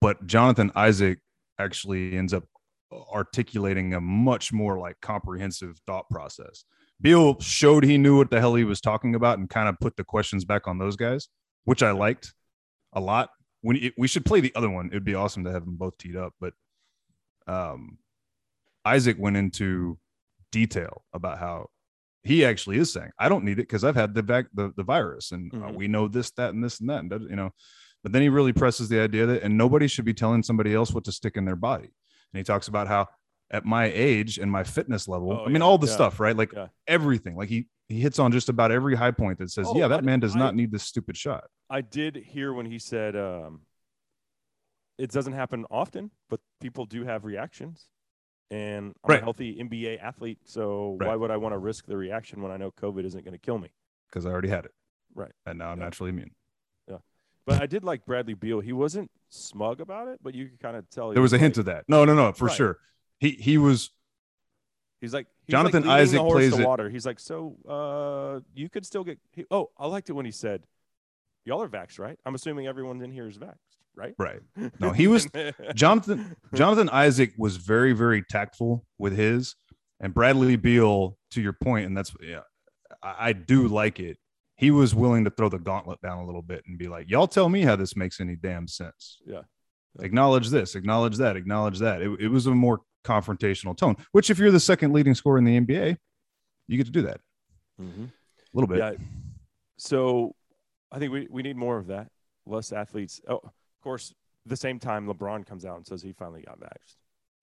but 0.00 0.26
Jonathan 0.26 0.70
Isaac 0.74 1.18
actually 1.58 2.16
ends 2.16 2.32
up 2.34 2.44
articulating 2.92 3.94
a 3.94 4.00
much 4.00 4.52
more 4.52 4.78
like 4.78 5.00
comprehensive 5.00 5.78
thought 5.86 6.08
process. 6.10 6.64
Beal 7.00 7.38
showed 7.40 7.84
he 7.84 7.96
knew 7.98 8.16
what 8.18 8.30
the 8.30 8.40
hell 8.40 8.54
he 8.54 8.64
was 8.64 8.80
talking 8.80 9.14
about 9.14 9.38
and 9.38 9.48
kind 9.48 9.68
of 9.68 9.78
put 9.80 9.96
the 9.96 10.04
questions 10.04 10.44
back 10.44 10.68
on 10.68 10.78
those 10.78 10.96
guys, 10.96 11.28
which 11.64 11.82
I 11.82 11.92
liked 11.92 12.34
a 12.92 13.00
lot. 13.00 13.30
When 13.62 13.76
it, 13.76 13.94
we 13.96 14.08
should 14.08 14.24
play 14.24 14.40
the 14.40 14.52
other 14.54 14.68
one, 14.70 14.88
it'd 14.88 15.04
be 15.04 15.14
awesome 15.14 15.44
to 15.44 15.52
have 15.52 15.64
them 15.64 15.76
both 15.76 15.96
teed 15.98 16.16
up. 16.16 16.34
But 16.40 16.52
um, 17.46 17.98
Isaac 18.84 19.16
went 19.18 19.36
into 19.36 19.98
detail 20.52 21.04
about 21.12 21.38
how 21.38 21.68
he 22.22 22.44
actually 22.44 22.78
is 22.78 22.92
saying, 22.92 23.10
"I 23.18 23.28
don't 23.28 23.44
need 23.44 23.52
it 23.58 23.68
because 23.68 23.84
I've 23.84 23.96
had 23.96 24.14
the 24.14 24.22
vac- 24.22 24.50
the, 24.54 24.72
the 24.76 24.82
virus, 24.82 25.32
and 25.32 25.52
uh, 25.54 25.56
Mhm. 25.68 25.74
we 25.76 25.88
know 25.88 26.06
this, 26.08 26.30
that, 26.32 26.52
and 26.52 26.62
this 26.62 26.80
and 26.80 26.90
that." 26.90 27.00
And 27.00 27.10
that, 27.12 27.22
you 27.22 27.36
know, 27.36 27.50
but 28.02 28.12
then 28.12 28.22
he 28.22 28.28
really 28.28 28.52
presses 28.52 28.88
the 28.88 29.00
idea 29.00 29.26
that 29.26 29.42
and 29.42 29.56
nobody 29.56 29.86
should 29.88 30.04
be 30.04 30.14
telling 30.14 30.42
somebody 30.42 30.74
else 30.74 30.92
what 30.92 31.04
to 31.04 31.12
stick 31.12 31.36
in 31.36 31.44
their 31.46 31.56
body. 31.56 31.90
And 32.32 32.38
he 32.38 32.44
talks 32.44 32.68
about 32.68 32.86
how 32.88 33.08
at 33.50 33.64
my 33.64 33.86
age 33.86 34.38
and 34.38 34.50
my 34.50 34.62
fitness 34.64 35.08
level, 35.08 35.32
Oh, 35.32 35.44
I 35.44 35.48
mean, 35.48 35.56
yeah, 35.56 35.62
all 35.62 35.78
the 35.78 35.86
yeah, 35.88 35.92
stuff, 35.94 36.20
right? 36.20 36.36
Like 36.36 36.52
yeah. 36.52 36.68
everything. 36.86 37.36
Like 37.36 37.48
he 37.48 37.66
he 37.88 38.00
hits 38.00 38.18
on 38.20 38.30
just 38.30 38.48
about 38.48 38.70
every 38.70 38.94
high 38.94 39.10
point 39.10 39.38
that 39.38 39.50
says, 39.50 39.66
Oh, 39.68 39.76
"Yeah, 39.76 39.88
that 39.88 39.98
I- 39.98 40.02
man 40.02 40.20
does 40.20 40.36
I- 40.36 40.38
not 40.38 40.54
need 40.54 40.70
this 40.70 40.84
stupid 40.84 41.16
shot." 41.16 41.44
I 41.68 41.80
did 41.80 42.14
hear 42.16 42.52
when 42.54 42.66
he 42.66 42.78
said, 42.78 43.16
um, 43.16 43.62
"It 44.98 45.10
doesn't 45.10 45.32
happen 45.32 45.66
often, 45.70 46.10
but 46.28 46.40
people 46.60 46.86
do 46.86 47.04
have 47.04 47.24
reactions." 47.24 47.88
And 48.52 48.94
I'm 49.04 49.10
Right. 49.10 49.20
a 49.20 49.22
healthy 49.24 49.58
NBA 49.60 49.96
athlete, 49.98 50.38
so 50.44 50.96
Right. 51.00 51.08
why 51.08 51.16
would 51.16 51.30
I 51.30 51.36
want 51.36 51.52
to 51.52 51.58
risk 51.58 51.86
the 51.86 51.96
reaction 51.96 52.42
when 52.42 52.50
I 52.52 52.56
know 52.56 52.70
COVID 52.72 53.04
isn't 53.04 53.24
going 53.24 53.32
to 53.32 53.38
kill 53.38 53.58
me? 53.58 53.70
because 54.08 54.26
I 54.26 54.30
already 54.30 54.48
had 54.48 54.64
it. 54.64 54.74
Right. 55.14 55.30
And 55.46 55.56
now 55.60 55.70
I'm 55.70 55.78
naturally 55.78 56.10
immune. 56.10 56.34
But 57.46 57.60
I 57.62 57.66
did 57.66 57.84
like 57.84 58.04
Bradley 58.04 58.34
Beal. 58.34 58.60
He 58.60 58.72
wasn't 58.72 59.10
smug 59.28 59.80
about 59.80 60.08
it, 60.08 60.20
but 60.22 60.34
you 60.34 60.46
could 60.48 60.60
kind 60.60 60.76
of 60.76 60.88
tell. 60.90 61.12
There 61.12 61.22
was 61.22 61.32
a 61.32 61.38
hint 61.38 61.58
of 61.58 61.64
that. 61.66 61.84
No, 61.88 62.04
no, 62.04 62.14
no, 62.14 62.32
for 62.32 62.46
Right. 62.46 62.56
sure. 62.56 62.78
He 63.18 63.30
he 63.30 63.58
was 63.58 63.90
He's 65.00 65.14
like 65.14 65.26
he's 65.46 65.52
Jonathan 65.52 65.84
like 65.84 66.00
Isaac 66.02 66.20
the 66.20 66.28
plays 66.28 66.58
it- 66.58 66.66
water. 66.66 66.90
He's 66.90 67.06
like, 67.06 67.18
so 67.18 67.56
uh, 67.68 68.40
you 68.54 68.68
could 68.68 68.84
still 68.84 69.02
get. 69.04 69.18
He, 69.32 69.46
oh, 69.50 69.70
I 69.78 69.86
liked 69.86 70.10
it 70.10 70.12
when 70.12 70.26
he 70.26 70.30
said, 70.32 70.64
"Y'all 71.46 71.62
are 71.62 71.68
vaxxed, 71.68 71.98
right?" 71.98 72.18
I'm 72.26 72.34
assuming 72.34 72.66
everyone 72.66 73.00
in 73.02 73.10
here 73.10 73.26
is 73.26 73.38
vaxxed, 73.38 73.56
right? 73.96 74.14
right. 74.18 74.40
No, 74.78 74.90
he 74.92 75.06
was 75.06 75.26
Jonathan 75.74 76.36
Jonathan 76.54 76.90
Isaac 76.90 77.32
was 77.38 77.56
very 77.56 77.94
very 77.94 78.22
tactful 78.22 78.84
with 78.98 79.16
his, 79.16 79.56
and 80.00 80.12
Bradley 80.12 80.56
Beal. 80.56 81.16
To 81.30 81.40
your 81.40 81.52
point, 81.54 81.86
and 81.86 81.96
that's 81.96 82.12
yeah, 82.20 82.40
I, 83.02 83.28
I 83.28 83.32
do 83.32 83.68
like 83.68 84.00
it. 84.00 84.18
He 84.60 84.70
was 84.70 84.94
willing 84.94 85.24
to 85.24 85.30
throw 85.30 85.48
the 85.48 85.58
gauntlet 85.58 86.00
down 86.02 86.18
a 86.18 86.26
little 86.26 86.42
bit 86.42 86.62
and 86.66 86.78
be 86.78 86.86
like, 86.88 87.08
"Y'all 87.10 87.26
tell 87.26 87.48
me 87.48 87.62
how 87.62 87.76
this 87.76 87.96
makes 87.96 88.20
any 88.20 88.36
damn 88.36 88.68
sense." 88.68 89.18
Yeah. 89.26 89.40
Yeah. 89.98 90.04
Acknowledge 90.04 90.50
this, 90.50 90.74
acknowledge 90.76 91.16
that, 91.16 91.36
acknowledge 91.36 91.78
that. 91.80 92.00
It, 92.02 92.20
it 92.20 92.28
was 92.28 92.46
a 92.46 92.50
more 92.52 92.80
confrontational 93.04 93.76
tone. 93.76 93.96
Which, 94.12 94.30
if 94.30 94.38
you're 94.38 94.50
the 94.52 94.60
second 94.60 94.92
leading 94.92 95.14
scorer 95.14 95.38
in 95.38 95.44
the 95.44 95.58
NBA, 95.58 95.96
you 96.68 96.76
get 96.76 96.86
to 96.86 96.92
do 96.92 97.02
that 97.02 97.20
Mhm. 97.80 98.08
a 98.08 98.10
little 98.52 98.68
bit. 98.68 98.78
Yeah. 98.78 98.92
So 99.78 100.34
I 100.92 100.98
think 100.98 101.12
we, 101.12 101.26
we 101.30 101.42
need 101.42 101.56
more 101.56 101.78
of 101.78 101.86
that. 101.88 102.08
Less 102.46 102.72
athletes. 102.72 103.20
Oh, 103.28 103.36
of 103.36 103.50
course, 103.82 104.14
the 104.46 104.56
same 104.56 104.78
time 104.78 105.06
LeBron 105.06 105.46
comes 105.46 105.64
out 105.64 105.76
and 105.76 105.86
says 105.86 106.02
he 106.02 106.12
finally 106.12 106.42
got 106.42 106.60
vaxxed. 106.60 106.96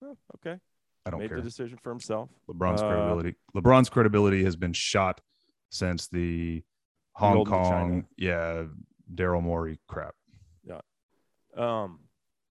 Oh, 0.04 0.16
okay. 0.36 0.58
I 1.06 1.10
don't 1.10 1.20
Made 1.20 1.28
care. 1.28 1.38
the 1.38 1.42
decision 1.42 1.78
for 1.82 1.90
himself. 1.90 2.30
LeBron's 2.48 2.82
Uh, 2.82 2.88
credibility. 2.88 3.34
LeBron's 3.56 3.88
credibility 3.88 4.44
has 4.44 4.56
been 4.56 4.72
shot 4.72 5.20
since 5.70 6.08
the 6.08 6.62
Hong. 7.18 7.44
Kong, 7.44 8.06
yeah, 8.16 8.64
Daryl 9.12 9.42
Morey 9.42 9.78
crap. 9.88 10.14
Um, 11.56 12.00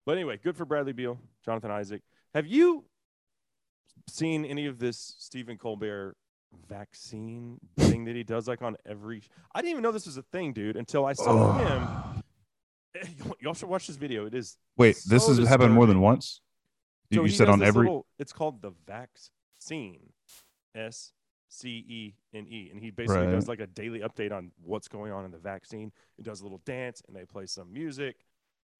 But 0.04 0.16
anyway, 0.16 0.38
good 0.42 0.56
for 0.56 0.64
Bradley 0.64 0.92
Beal, 0.92 1.18
Jonathan 1.44 1.70
Isaac. 1.70 2.02
Have 2.34 2.46
you 2.46 2.84
seen 4.08 4.44
any 4.44 4.66
of 4.66 4.78
this 4.80 5.14
Stephen 5.18 5.58
Colbert 5.58 6.16
vaccine 6.68 7.60
thing 7.78 8.04
that 8.06 8.16
he 8.16 8.24
does 8.24 8.48
like 8.48 8.62
on 8.62 8.76
every 8.86 9.22
I 9.54 9.60
didn't 9.60 9.72
even 9.72 9.82
know 9.82 9.92
this 9.92 10.06
was 10.06 10.16
a 10.16 10.22
thing, 10.22 10.52
dude, 10.52 10.76
until 10.76 11.04
I 11.06 11.12
saw 11.12 11.58
him. 11.58 12.22
You 13.40 13.48
all 13.48 13.54
should 13.54 13.68
watch 13.68 13.86
this 13.86 13.96
video. 13.96 14.26
It 14.26 14.34
is 14.34 14.56
Wait, 14.76 14.96
this 15.06 15.26
so 15.26 15.34
has 15.34 15.46
happened 15.46 15.74
more 15.74 15.86
than 15.86 16.00
once. 16.00 16.40
You, 17.10 17.16
So 17.18 17.24
you 17.24 17.30
said 17.30 17.48
on 17.48 17.62
every. 17.62 17.86
little- 17.86 18.06
it's 18.18 18.32
called 18.32 18.62
the 18.62 18.70
vaccine, 18.86 20.12
S 20.74 21.12
C 21.48 21.84
E 21.88 22.14
N 22.34 22.38
E, 22.38 22.38
and 22.38 22.48
E. 22.48 22.70
And 22.72 22.80
he 22.80 22.90
basically 22.90 23.26
Right. 23.26 23.30
does 23.30 23.48
like 23.48 23.60
a 23.60 23.66
daily 23.66 24.00
update 24.00 24.32
on 24.32 24.50
what's 24.62 24.88
going 24.88 25.12
on 25.12 25.24
in 25.24 25.30
the 25.30 25.38
vaccine. 25.38 25.92
He 26.16 26.22
does 26.22 26.40
a 26.40 26.44
little 26.44 26.60
dance, 26.64 27.02
and 27.06 27.16
they 27.16 27.24
play 27.24 27.46
some 27.46 27.72
music, 27.72 28.16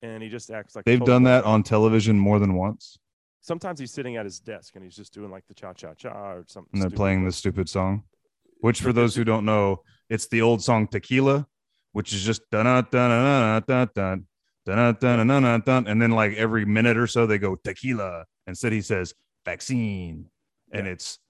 and 0.02 0.22
he 0.22 0.29
just 0.29 0.50
acts 0.50 0.74
like 0.76 0.85
They've 0.85 0.98
done 1.05 1.22
that 1.24 1.44
on 1.44 1.62
television 1.62 2.18
more 2.18 2.38
than 2.38 2.55
once, 2.55 2.98
Sometimes 3.40 3.79
he's 3.79 3.92
sitting 3.92 4.16
at 4.16 4.24
his 4.24 4.40
desk 4.40 4.74
and 4.74 4.83
he's 4.83 4.96
just 4.96 5.14
doing 5.14 5.31
like 5.31 5.46
the 5.46 5.55
cha 5.55 5.72
cha 5.72 5.94
cha 5.94 6.33
or 6.33 6.44
something. 6.48 6.68
and 6.72 6.83
they're 6.83 6.88
stupid, 6.88 6.96
playing 6.96 7.24
this 7.24 7.37
stupid 7.37 7.68
song. 7.68 8.02
Which, 8.61 8.81
for 8.81 8.92
those 8.92 9.14
who 9.14 9.22
don't 9.22 9.44
know, 9.44 9.83
it's 10.11 10.26
the 10.26 10.42
old 10.42 10.64
song 10.64 10.88
"Tequila," 10.88 11.46
which 11.92 12.12
is 12.12 12.24
just 12.24 12.42
dun 12.50 12.64
dun 12.64 12.85
dun 12.90 13.11
dun 13.11 13.62
dun 13.62 13.88
dun 13.94 14.26
dun 14.64 14.94
dun 14.98 15.26
dun 15.29 15.42
dun 15.42 15.61
dun, 15.61 15.87
and 15.87 16.02
then 16.02 16.11
like 16.11 16.33
every 16.35 16.64
minute 16.64 16.96
or 16.96 17.07
so 17.07 17.24
they 17.26 17.38
go 17.38 17.55
tequila. 17.55 18.24
Instead, 18.48 18.72
he 18.72 18.81
says 18.81 19.14
vaccine, 19.44 20.29
and 20.72 20.87
Yeah. 20.87 20.92
it's 20.94 21.20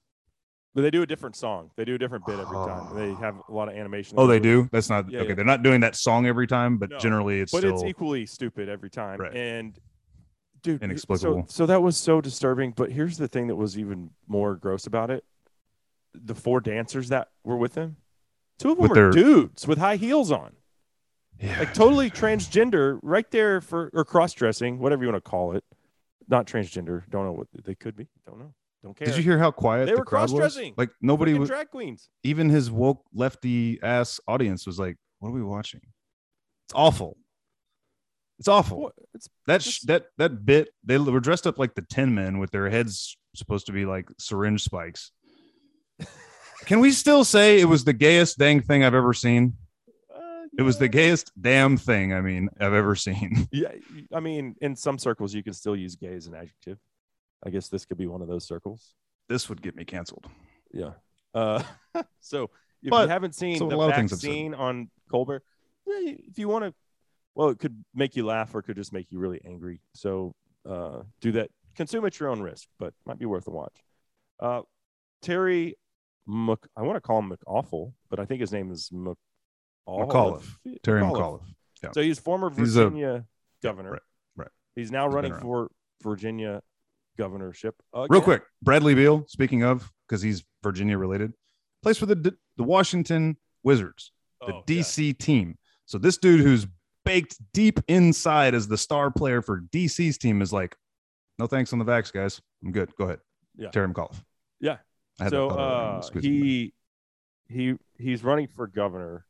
But 0.77 0.83
they 0.83 0.91
do 0.91 1.01
a 1.01 1.07
different 1.07 1.37
song. 1.37 1.71
They 1.77 1.87
do 1.87 1.95
a 1.95 1.99
different 1.99 2.27
bit 2.27 2.39
every 2.39 2.55
time. 2.55 2.89
Oh. 2.91 2.95
They 2.95 3.15
have 3.15 3.37
a 3.49 3.53
lot 3.53 3.71
of 3.71 3.75
animation. 3.77 4.19
oh, 4.19 4.27
they 4.27 4.39
do. 4.39 4.69
That's 4.71 4.91
not 4.91 5.11
Yeah, 5.11 5.21
okay. 5.21 5.31
yeah. 5.31 5.35
They're 5.35 5.45
not 5.47 5.62
doing 5.62 5.81
that 5.81 5.97
song 5.97 6.27
every 6.27 6.47
time, 6.47 6.77
but 6.77 6.91
No, 6.91 6.99
generally 6.99 7.41
it's 7.41 7.51
but 7.51 7.61
still 7.61 7.73
it's 7.77 7.85
equally 7.85 8.27
stupid 8.27 8.69
every 8.69 8.91
time. 8.91 9.19
Right. 9.19 9.35
And 9.35 9.81
dude, 10.62 10.83
Inexplicable. 10.83 11.47
So, 11.49 11.62
so 11.62 11.65
that 11.67 11.81
was 11.81 11.97
so 11.97 12.21
disturbing. 12.21 12.73
But 12.77 12.93
here's 12.93 13.17
the 13.17 13.27
thing 13.27 13.47
that 13.47 13.57
was 13.57 13.79
even 13.79 14.11
more 14.29 14.55
gross 14.55 14.87
about 14.87 15.11
it: 15.11 15.25
the 16.12 16.35
four 16.35 16.61
dancers 16.61 17.09
that 17.09 17.29
were 17.43 17.57
with 17.57 17.75
him, 17.75 17.97
two 18.59 18.73
of 18.73 18.77
them 18.77 18.83
With 18.83 18.91
were 18.91 18.95
their- 18.95 19.11
dudes 19.12 19.67
with 19.67 19.79
high 19.79 19.97
heels 19.97 20.31
on, 20.31 20.57
yeah. 21.41 21.59
like 21.59 21.73
totally 21.73 22.11
transgender, 22.11 22.99
right 23.03 23.31
there 23.31 23.62
for 23.62 23.91
or 23.95 24.05
cross 24.05 24.35
dressing, 24.35 24.79
whatever 24.79 25.05
you 25.05 25.11
want 25.11 25.25
to 25.25 25.31
call 25.31 25.53
it. 25.57 25.65
Not 26.29 26.47
transgender. 26.47 27.09
Don't 27.09 27.25
know 27.25 27.33
what 27.33 27.47
they 27.65 27.75
could 27.75 27.97
be. 27.97 28.09
Don't 28.27 28.39
know. 28.39 28.53
Don't 28.87 28.96
care. 28.96 29.07
Did 29.09 29.16
you 29.16 29.22
hear 29.25 29.38
how 29.38 29.51
quiet 29.51 29.87
They 29.87 29.92
the 29.92 29.99
were 29.99 30.05
crowd 30.05 30.22
was? 30.31 30.31
cross-dressing. 30.33 30.75
Like 30.77 30.90
nobody 31.03 31.35
was. 31.35 31.49
drag 31.49 31.70
queens. 31.70 32.09
Even 32.22 32.49
his 32.51 32.70
woke 32.70 33.03
lefty 33.12 33.81
ass 33.83 34.20
audience 34.29 34.64
was 34.64 34.79
like, 34.79 34.96
"What 35.18 35.31
are 35.31 35.33
we 35.33 35.42
watching?" 35.42 35.81
It's 36.66 36.75
awful. 36.75 37.16
It's 38.38 38.46
awful. 38.46 38.92
It's 39.12 39.29
That 39.49 39.62
sh- 39.62 39.81
that 39.87 40.07
that 40.18 40.46
bit 40.46 40.68
they 40.85 40.99
were 40.99 41.18
dressed 41.18 41.49
up 41.49 41.59
like 41.59 41.75
the 41.75 41.83
Tin 41.83 42.14
Men 42.14 42.38
with 42.38 42.53
their 42.53 42.70
heads 42.70 43.16
supposed 43.35 43.66
to 43.66 43.72
be 43.72 43.87
like 43.87 44.09
syringe 44.20 44.62
spikes. 44.62 45.11
Can 46.66 46.79
we 46.81 46.92
still 46.92 47.25
say 47.25 47.59
it 47.61 47.64
was 47.64 47.83
the 47.85 47.92
gayest 47.92 48.38
dang 48.38 48.61
thing 48.61 48.85
I've 48.85 48.94
ever 48.94 49.12
seen? 49.12 49.55
uh, 50.14 50.20
It 50.59 50.62
was 50.62 50.79
the 50.79 50.88
gayest 50.88 51.33
damn 51.40 51.77
thing 51.77 52.12
I 52.12 52.20
mean 52.20 52.49
I've 52.61 52.72
ever 52.75 52.94
seen. 52.94 53.49
Yeah, 53.53 53.72
I 54.12 54.20
mean, 54.20 54.55
in 54.61 54.77
some 54.77 54.99
circles, 54.99 55.35
you 55.35 55.42
can 55.42 55.55
still 55.55 55.75
use 55.77 55.96
gay 55.96 56.14
as 56.14 56.27
an 56.29 56.35
adjective. 56.35 56.79
I 57.46 57.50
guess 57.50 57.68
this 57.68 57.85
could 57.85 57.96
be 57.98 58.06
one 58.06 58.22
of 58.22 58.28
those 58.28 58.44
circles. 58.46 58.94
This 59.28 59.48
would 59.48 59.62
get 59.62 59.76
me 59.76 59.85
canceled. 59.85 60.26
Yeah. 60.72 60.92
Uh, 61.32 61.62
so 62.20 62.50
if 62.82 62.90
But- 62.90 63.02
you 63.04 63.09
haven't 63.09 63.35
seen 63.35 63.59
so 63.59 63.66
a 63.66 63.70
the 63.70 63.76
lot 63.76 63.90
of 63.90 63.96
things 63.96 64.12
I've 64.12 64.20
vaccine 64.20 64.54
on 64.54 64.90
Colbert, 65.11 65.42
if 65.87 66.38
you 66.38 66.48
want 66.48 66.64
to, 66.64 66.74
well, 67.35 67.48
it 67.50 67.59
could 67.59 67.85
make 67.94 68.16
you 68.16 68.26
laugh 68.26 68.54
or 68.54 68.59
it 68.61 68.64
could 68.64 68.76
just 68.76 68.92
make 68.92 69.12
you 69.12 69.18
really 69.18 69.40
angry. 69.46 69.80
So 69.94 70.35
uh, 70.68 71.02
do 71.20 71.32
that. 71.32 71.50
Consume 71.76 72.04
at 72.06 72.18
your 72.18 72.30
own 72.30 72.40
risk, 72.40 72.66
but 72.78 72.94
might 73.04 73.18
be 73.18 73.26
worth 73.26 73.46
a 73.46 73.50
watch. 73.50 73.76
Uh, 74.40 74.62
Terry, 75.22 75.76
Mc, 76.26 76.59
I 76.76 76.82
want 76.82 76.96
to 76.96 77.00
call 77.00 77.18
him 77.20 77.30
McAwful, 77.30 77.92
but 78.11 78.18
I 78.18 78.24
think 78.24 78.40
his 78.40 78.50
name 78.52 78.70
is 78.72 78.90
Mc, 78.90 79.16
McAuliffe. 79.87 80.56
Terry 80.82 81.02
McAuliffe. 81.02 81.42
Yeah. 81.85 81.90
So 81.92 82.00
he's 82.02 82.18
former 82.18 82.50
He's 82.50 82.76
a- 82.76 82.85
Virginia 82.85 83.24
governor. 83.62 83.92
right, 83.92 84.02
right. 84.37 84.48
He's 84.74 84.90
now 84.90 85.06
He's 85.06 85.14
running 85.14 85.35
for 85.35 85.70
Virginia 86.02 86.62
governorship. 87.16 87.74
Real 88.09 88.20
quick, 88.22 88.42
Bradley 88.62 88.94
Beal. 88.94 89.24
Speaking 89.29 89.62
of, 89.62 89.90
because 90.09 90.22
he's 90.22 90.44
Virginia 90.62 90.98
related, 90.98 91.33
plays 91.83 91.98
for 91.98 92.07
the 92.07 92.37
the 92.57 92.62
Washington 92.64 93.37
Wizards, 93.62 94.12
the 94.40 94.46
Oh, 94.55 94.62
yeah. 94.68 94.74
DC 94.83 95.18
team. 95.18 95.57
So 95.87 95.98
this 95.98 96.16
dude 96.18 96.40
who's 96.40 96.66
baked 97.05 97.37
deep 97.52 97.79
inside 97.88 98.55
as 98.55 98.66
the 98.68 98.76
star 98.79 99.11
player 99.11 99.40
for 99.42 99.61
DC's 99.61 100.18
team 100.18 100.42
is 100.42 100.52
like, 100.52 100.76
no 101.38 101.46
thanks 101.46 101.72
on 101.72 101.79
the 101.79 101.85
vax, 101.85 102.12
guys. 102.12 102.40
I'm 102.64 102.72
good. 102.72 102.94
Go 102.96 103.05
ahead. 103.05 103.20
Yeah. 103.57 103.70
Terry 103.70 103.88
McAuliffe. 103.88 104.22
Yeah. 104.61 104.79
I 105.20 105.24
had 105.24 105.31
so 105.33 105.48
that 105.48 105.55
thought 105.55 105.61
of 105.61 105.94
it. 105.94 105.98
uh, 105.98 106.02
Squeeze 106.02 106.24
it 106.24 106.29
in 106.29 106.35
he 106.35 106.72
he 107.48 107.74
he's 107.98 108.24
running 108.24 108.48
for 108.48 108.66
governor, 108.66 109.24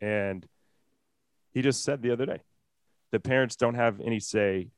and 0.00 0.46
he 1.52 1.62
just 1.62 1.82
said 1.84 2.02
the 2.02 2.10
other 2.12 2.26
day 2.26 2.40
that 3.12 3.22
parents 3.22 3.56
don't 3.56 3.74
have 3.74 4.00
any 4.00 4.20
say 4.20 4.68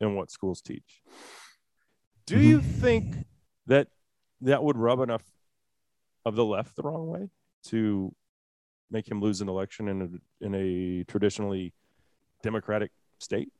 in 0.00 0.14
what 0.14 0.30
schools 0.30 0.60
teach. 0.60 1.02
Do 2.26 2.40
you 2.40 2.58
Mm-hmm. 2.58 2.80
think 2.80 3.14
that 3.66 3.88
that 4.40 4.62
would 4.62 4.76
rub 4.76 5.00
enough 5.00 5.22
of 6.24 6.34
the 6.34 6.44
left 6.44 6.74
the 6.76 6.82
wrong 6.82 7.06
way 7.06 7.28
to 7.66 8.14
make 8.90 9.08
him 9.08 9.20
lose 9.20 9.40
an 9.40 9.48
election 9.48 9.88
in 9.88 10.02
a 10.02 10.44
in 10.44 10.54
a 10.54 11.04
traditionally 11.04 11.72
democratic 12.42 12.90
state, 13.18 13.52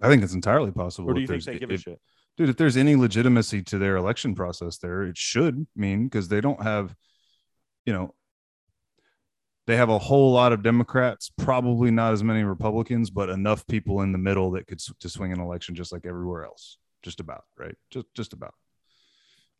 I 0.00 0.08
think 0.08 0.22
it's 0.22 0.34
entirely 0.34 0.70
possible. 0.72 1.10
or 1.10 1.14
do 1.14 1.20
you 1.20 1.26
think 1.26 1.44
they 1.44 1.58
give 1.58 1.70
a 1.70 1.74
if- 1.74 1.80
shit? 1.82 2.00
dude 2.36 2.48
if 2.48 2.56
there's 2.56 2.76
any 2.76 2.96
legitimacy 2.96 3.62
to 3.62 3.78
their 3.78 3.94
election 3.96 4.34
process 4.34 4.78
there 4.78 5.02
it 5.04 5.16
should 5.16 5.66
mean 5.76 6.04
because 6.04 6.26
they 6.28 6.40
don't 6.40 6.60
have 6.62 6.94
you 7.86 7.92
know 7.92 8.12
they 9.66 9.76
have 9.76 9.88
a 9.88 9.98
whole 9.98 10.32
lot 10.32 10.52
of 10.52 10.62
democrats 10.62 11.30
probably 11.38 11.90
not 11.90 12.12
as 12.12 12.22
many 12.22 12.44
republicans 12.44 13.10
but 13.10 13.28
enough 13.30 13.66
people 13.66 14.02
in 14.02 14.12
the 14.12 14.18
middle 14.18 14.50
that 14.50 14.66
could 14.66 14.78
to 15.00 15.08
swing 15.08 15.32
an 15.32 15.40
election 15.40 15.74
just 15.74 15.92
like 15.92 16.06
everywhere 16.06 16.44
else. 16.44 16.78
Just 17.02 17.20
about 17.20 17.44
right? 17.58 17.76
Just 17.90 18.06
just 18.14 18.32
about. 18.32 18.54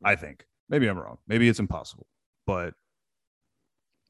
I 0.03 0.17
think. 0.17 0.47
Maybe 0.69 0.87
i'm 0.87 0.99
wrong. 0.99 1.19
Maybe 1.29 1.49
it's 1.49 1.59
impossible. 1.61 2.07
But 2.47 2.75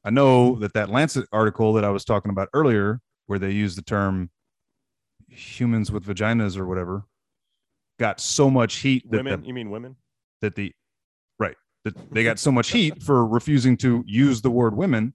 i 0.03 0.09
know 0.09 0.55
that 0.59 0.73
that 0.73 0.89
lancet 0.89 1.27
article 1.31 1.73
that 1.73 1.83
i 1.83 1.89
was 1.89 2.05
talking 2.05 2.29
about 2.29 2.47
earlier 2.53 3.01
where 3.25 3.39
they 3.39 3.51
use 3.51 3.75
the 3.75 3.81
term 3.81 4.29
humans 5.27 5.91
with 5.91 6.05
vaginas 6.05 6.57
or 6.57 6.65
whatever 6.67 7.05
got 7.99 8.19
so 8.19 8.49
much 8.49 8.75
heat 8.77 9.09
that 9.09 9.17
Women? 9.17 9.41
the, 9.41 9.47
you 9.47 9.53
mean 9.53 9.71
women? 9.71 9.95
that 10.41 10.55
the 10.55 10.73
right 11.39 11.55
that 11.85 11.95
they 12.13 12.23
got 12.23 12.39
so 12.39 12.51
much 12.51 12.69
heat 12.69 13.01
for 13.01 13.25
refusing 13.25 13.75
to 13.77 14.03
use 14.05 14.41
the 14.41 14.51
word 14.51 14.75
women 14.77 15.13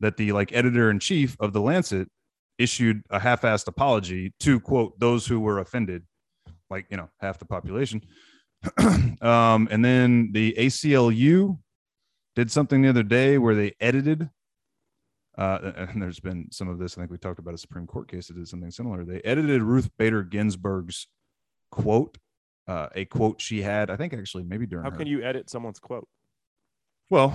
that 0.00 0.16
the 0.16 0.32
like 0.32 0.52
editor 0.52 0.90
in 0.90 0.98
chief 0.98 1.36
of 1.40 1.52
the 1.52 1.60
Lancet 1.60 2.08
issued 2.58 3.02
a 3.10 3.18
half-assed 3.20 3.66
apology 3.68 4.32
to 4.40 4.58
quote 4.60 4.98
those 4.98 5.26
who 5.26 5.40
were 5.40 5.58
offended, 5.58 6.04
like 6.70 6.86
you 6.90 6.96
know 6.96 7.08
half 7.20 7.38
the 7.38 7.44
population. 7.44 8.02
um, 9.20 9.68
and 9.70 9.84
then 9.84 10.30
the 10.32 10.54
ACLU 10.58 11.58
did 12.34 12.50
something 12.50 12.82
the 12.82 12.88
other 12.88 13.02
day 13.02 13.38
where 13.38 13.54
they 13.54 13.74
edited. 13.80 14.28
Uh, 15.38 15.72
and 15.76 16.00
there's 16.00 16.20
been 16.20 16.48
some 16.50 16.66
of 16.68 16.78
this. 16.78 16.96
I 16.96 17.02
think 17.02 17.10
we 17.10 17.18
talked 17.18 17.38
about 17.38 17.52
a 17.52 17.58
Supreme 17.58 17.86
Court 17.86 18.08
case 18.10 18.28
that 18.28 18.34
did 18.36 18.48
something 18.48 18.70
similar. 18.70 19.04
They 19.04 19.20
edited 19.20 19.62
Ruth 19.62 19.90
Bader 19.98 20.22
Ginsburg's 20.22 21.08
quote, 21.70 22.16
uh, 22.66 22.88
a 22.94 23.04
quote 23.04 23.40
she 23.42 23.60
had. 23.60 23.90
I 23.90 23.96
think 23.96 24.14
actually 24.14 24.44
maybe 24.44 24.66
during 24.66 24.84
How 24.84 24.90
her- 24.90 24.96
can 24.96 25.06
you 25.06 25.22
edit 25.22 25.50
someone's 25.50 25.78
quote? 25.78 26.08
well, 27.10 27.34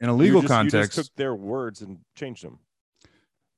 in 0.00 0.08
a 0.08 0.14
legal 0.14 0.40
just 0.42 0.52
context, 0.52 0.94
took 0.96 1.14
their 1.16 1.34
words 1.34 1.82
and 1.82 1.98
changed 2.16 2.44
them. 2.44 2.58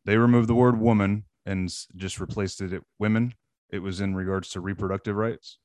they 0.04 0.16
removed 0.16 0.48
the 0.48 0.54
word 0.54 0.78
woman 0.78 1.24
and 1.46 1.72
just 1.96 2.20
replaced 2.20 2.60
it 2.60 2.72
at 2.72 2.82
women. 2.98 3.34
It 3.70 3.80
was 3.80 4.00
in 4.00 4.14
regards 4.14 4.50
to 4.50 4.60
reproductive 4.60 5.16
rights. 5.16 5.58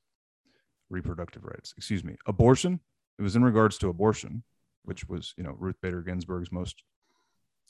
Reproductive 0.90 1.44
rights, 1.44 1.74
excuse 1.76 2.02
me. 2.02 2.16
Abortion. 2.26 2.80
It 3.18 3.22
was 3.22 3.36
in 3.36 3.44
regards 3.44 3.76
to 3.78 3.88
abortion, 3.88 4.44
which 4.84 5.08
was, 5.08 5.34
you 5.36 5.44
know, 5.44 5.54
Ruth 5.58 5.76
Bader 5.82 6.02
Ginsburg's 6.02 6.52
most 6.52 6.82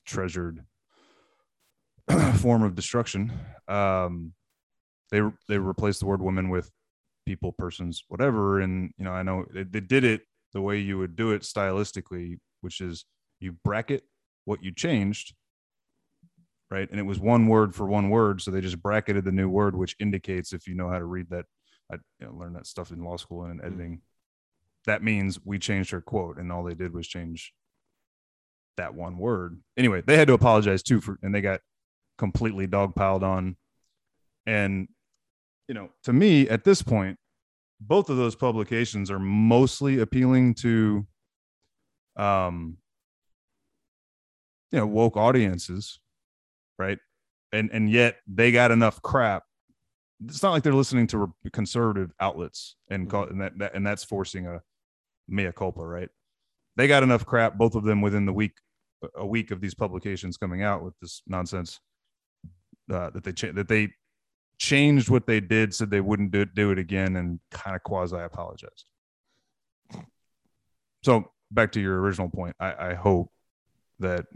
treasured 0.05 0.65
form 2.37 2.63
of 2.63 2.75
destruction. 2.75 3.33
Um, 3.67 4.35
they 5.11 5.23
they 5.49 5.59
replaced 5.59 6.01
the 6.01 6.07
word 6.07 6.23
woman 6.23 6.49
with 6.51 6.71
people, 7.27 7.53
persons, 7.53 8.05
whatever. 8.09 8.61
And 8.61 8.93
you 8.99 9.05
know, 9.05 9.13
I 9.13 9.23
know 9.23 9.45
they, 9.53 9.63
they 9.63 9.81
did 9.81 10.05
it 10.05 10.23
the 10.53 10.61
way 10.61 10.79
you 10.79 10.99
would 10.99 11.17
do 11.17 11.33
it 11.33 11.43
stylistically, 11.43 12.39
which 12.61 12.81
is 12.81 13.05
you 13.41 13.57
bracket 13.65 14.05
what 14.45 14.63
you 14.63 14.73
changed 14.73 15.35
right? 16.71 16.89
And 16.91 17.01
it 17.01 17.05
was 17.05 17.19
one 17.19 17.47
word 17.47 17.75
for 17.75 17.87
one 17.87 18.11
word, 18.11 18.41
so 18.41 18.51
they 18.51 18.61
just 18.61 18.83
bracketed 18.83 19.25
the 19.25 19.33
new 19.33 19.49
word, 19.49 19.77
which 19.77 19.97
indicates 19.99 20.53
if 20.53 20.67
you 20.67 20.75
know 20.75 20.89
how 20.89 20.99
to 20.99 21.05
read 21.05 21.31
that. 21.31 21.47
I 21.91 21.97
you 22.21 22.27
know, 22.27 22.35
learned 22.35 22.57
that 22.57 22.67
stuff 22.67 22.91
in 22.91 23.03
law 23.03 23.17
school 23.17 23.45
and 23.45 23.53
in 23.53 23.59
mm-hmm. 23.59 23.67
editing. 23.67 24.03
That 24.85 25.03
means 25.03 25.41
we 25.45 25.59
changed 25.59 25.91
her 25.91 26.01
quote, 26.01 26.37
and 26.37 26.53
all 26.53 26.63
they 26.63 26.75
did 26.75 26.93
was 26.93 27.09
change 27.09 27.55
that 28.77 28.95
one 28.95 29.17
word. 29.17 29.61
Anyway, 29.77 30.03
they 30.07 30.17
had 30.17 30.29
to 30.29 30.35
apologize 30.35 30.83
too 30.83 31.01
for, 31.01 31.19
and 31.23 31.35
they 31.35 31.41
got 31.41 31.61
completely 32.19 32.67
dogpiled 32.67 33.23
on. 33.23 33.57
And 34.47 34.89
you 35.67 35.75
know, 35.75 35.91
to 36.05 36.13
me 36.13 36.49
at 36.49 36.65
this 36.65 36.83
point, 36.83 37.19
both 37.81 38.11
of 38.11 38.17
those 38.17 38.35
publications 38.35 39.11
are 39.11 39.19
mostly 39.19 40.01
appealing 40.01 40.55
to, 40.55 41.07
um, 42.19 42.77
you 44.73 44.79
know, 44.79 44.87
woke 44.87 45.17
audiences, 45.17 46.01
right? 46.79 46.99
And 47.53 47.71
and 47.73 47.91
yet 47.91 48.17
they 48.27 48.53
got 48.53 48.71
enough 48.71 49.01
crap. 49.01 49.45
It's 50.27 50.43
not 50.43 50.51
like 50.51 50.63
they're 50.63 50.75
listening 50.75 51.07
to 51.09 51.19
re- 51.19 51.51
conservative 51.53 52.13
outlets 52.21 52.77
and 52.91 53.09
call 53.09 53.25
and 53.25 53.41
that, 53.41 53.59
that 53.59 53.75
and 53.75 53.87
that's 53.87 54.05
forcing 54.05 54.47
a 54.47 54.61
mea 55.29 55.53
culpa, 55.53 55.87
right? 55.87 56.09
They 56.77 56.89
got 56.89 57.03
enough 57.03 57.25
crap, 57.25 57.57
both 57.57 57.75
of 57.75 57.85
them 57.85 58.03
within 58.03 58.27
the 58.27 58.33
week, 58.33 58.53
a 59.17 59.27
week 59.27 59.51
of 59.51 59.61
these 59.61 59.75
publications 59.75 60.37
coming 60.37 60.63
out 60.63 60.83
with 60.83 60.95
this 61.01 61.23
nonsense 61.27 61.81
uh, 62.93 63.11
that 63.11 63.25
they 63.25 63.33
cha- 63.33 63.53
that 63.53 63.69
they 63.69 63.89
changed 64.59 65.09
what 65.09 65.27
they 65.27 65.41
did, 65.41 65.75
said 65.75 65.91
they 65.91 66.01
wouldn't 66.01 66.33
do, 66.33 66.45
do 66.45 66.71
it 66.71 66.79
again, 66.79 67.17
and 67.17 67.41
kind 67.51 67.77
of 67.77 67.83
quasi 67.83 68.17
apologized. 68.17 68.85
So 71.03 71.31
back 71.51 71.73
to 71.73 71.81
your 71.81 72.01
original 72.01 72.29
point, 72.29 72.57
I, 72.61 72.91
I 72.91 72.95
hope 72.95 73.31
that 73.99 74.27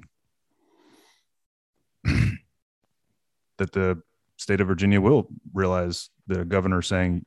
that 2.04 3.72
the 3.72 4.02
state 4.36 4.60
of 4.60 4.68
Virginia 4.68 5.00
will 5.00 5.28
realize 5.52 6.10
the 6.26 6.44
governor 6.44 6.82
saying 6.82 7.24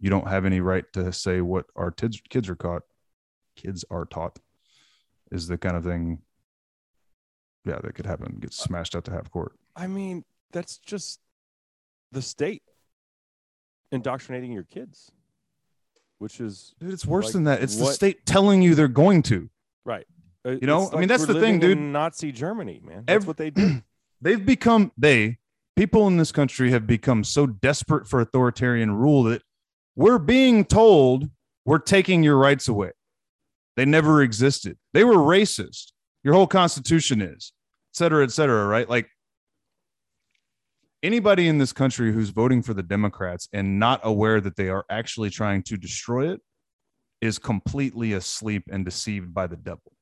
you 0.00 0.10
don't 0.10 0.28
have 0.28 0.44
any 0.44 0.60
right 0.60 0.84
to 0.92 1.12
say 1.12 1.40
what 1.40 1.66
our 1.76 1.90
kids 1.90 2.20
kids 2.28 2.48
are 2.48 2.56
caught 2.56 2.82
kids 3.56 3.84
are 3.90 4.04
taught 4.04 4.38
is 5.30 5.48
the 5.48 5.56
kind 5.56 5.76
of 5.76 5.84
thing 5.84 6.18
yeah 7.64 7.78
that 7.82 7.94
could 7.94 8.06
happen 8.06 8.38
get 8.40 8.52
smashed 8.52 8.94
out 8.94 9.04
to 9.04 9.10
half 9.10 9.30
court. 9.30 9.52
I 9.76 9.86
mean, 9.86 10.24
that's 10.52 10.78
just 10.78 11.20
the 12.12 12.22
state 12.22 12.62
indoctrinating 13.90 14.52
your 14.52 14.64
kids, 14.64 15.10
which 16.24 16.40
is 16.40 16.74
Dude, 16.80 16.90
it's 16.94 17.04
worse 17.04 17.26
Like, 17.26 17.32
than 17.34 17.44
that 17.44 17.62
it's 17.62 17.76
the 17.76 17.84
state 17.92 18.24
telling 18.24 18.62
you 18.62 18.74
they're 18.74 18.88
going 18.88 19.22
to 19.24 19.50
right. 19.84 20.06
Uh, 20.46 20.52
You 20.52 20.66
know, 20.66 20.84
it's 20.84 20.94
I 20.94 20.98
mean, 20.98 21.08
that's 21.08 21.26
the 21.26 21.38
thing, 21.38 21.60
dude. 21.60 21.76
Nazi 21.78 22.32
Germany, 22.32 22.80
man. 22.82 23.04
That's 23.06 23.22
Ev- 23.22 23.26
what 23.26 23.36
they 23.36 23.50
did. 23.50 23.82
they've 24.22 24.44
become 24.44 24.90
they 24.96 25.38
people 25.76 26.06
in 26.06 26.16
this 26.16 26.32
country 26.32 26.70
have 26.70 26.86
become 26.86 27.24
so 27.24 27.46
desperate 27.46 28.08
for 28.08 28.20
authoritarian 28.20 28.92
rule 28.94 29.22
that 29.24 29.42
we're 29.96 30.18
being 30.18 30.64
told 30.64 31.28
we're 31.66 31.78
taking 31.78 32.22
your 32.22 32.38
rights 32.38 32.68
away 32.68 32.92
they 33.76 33.84
never 33.84 34.22
existed 34.22 34.78
they 34.94 35.04
were 35.04 35.16
racist 35.16 35.92
your 36.22 36.32
whole 36.32 36.46
constitution 36.46 37.20
is 37.20 37.52
et 37.92 37.96
cetera 37.96 38.24
et 38.24 38.30
cetera 38.30 38.66
right 38.66 38.88
like 38.88 39.08
anybody 41.04 41.46
in 41.48 41.58
this 41.58 41.72
country 41.72 42.12
who's 42.12 42.30
voting 42.30 42.62
for 42.62 42.74
the 42.74 42.82
democrats 42.82 43.48
and 43.52 43.78
not 43.78 44.00
aware 44.02 44.40
that 44.40 44.56
they 44.56 44.68
are 44.68 44.84
actually 44.90 45.30
trying 45.30 45.62
to 45.62 45.76
destroy 45.76 46.32
it 46.32 46.40
is 47.20 47.38
completely 47.38 48.12
asleep 48.14 48.64
and 48.72 48.84
deceived 48.84 49.32
by 49.32 49.46
the 49.46 49.56
devil 49.56 49.92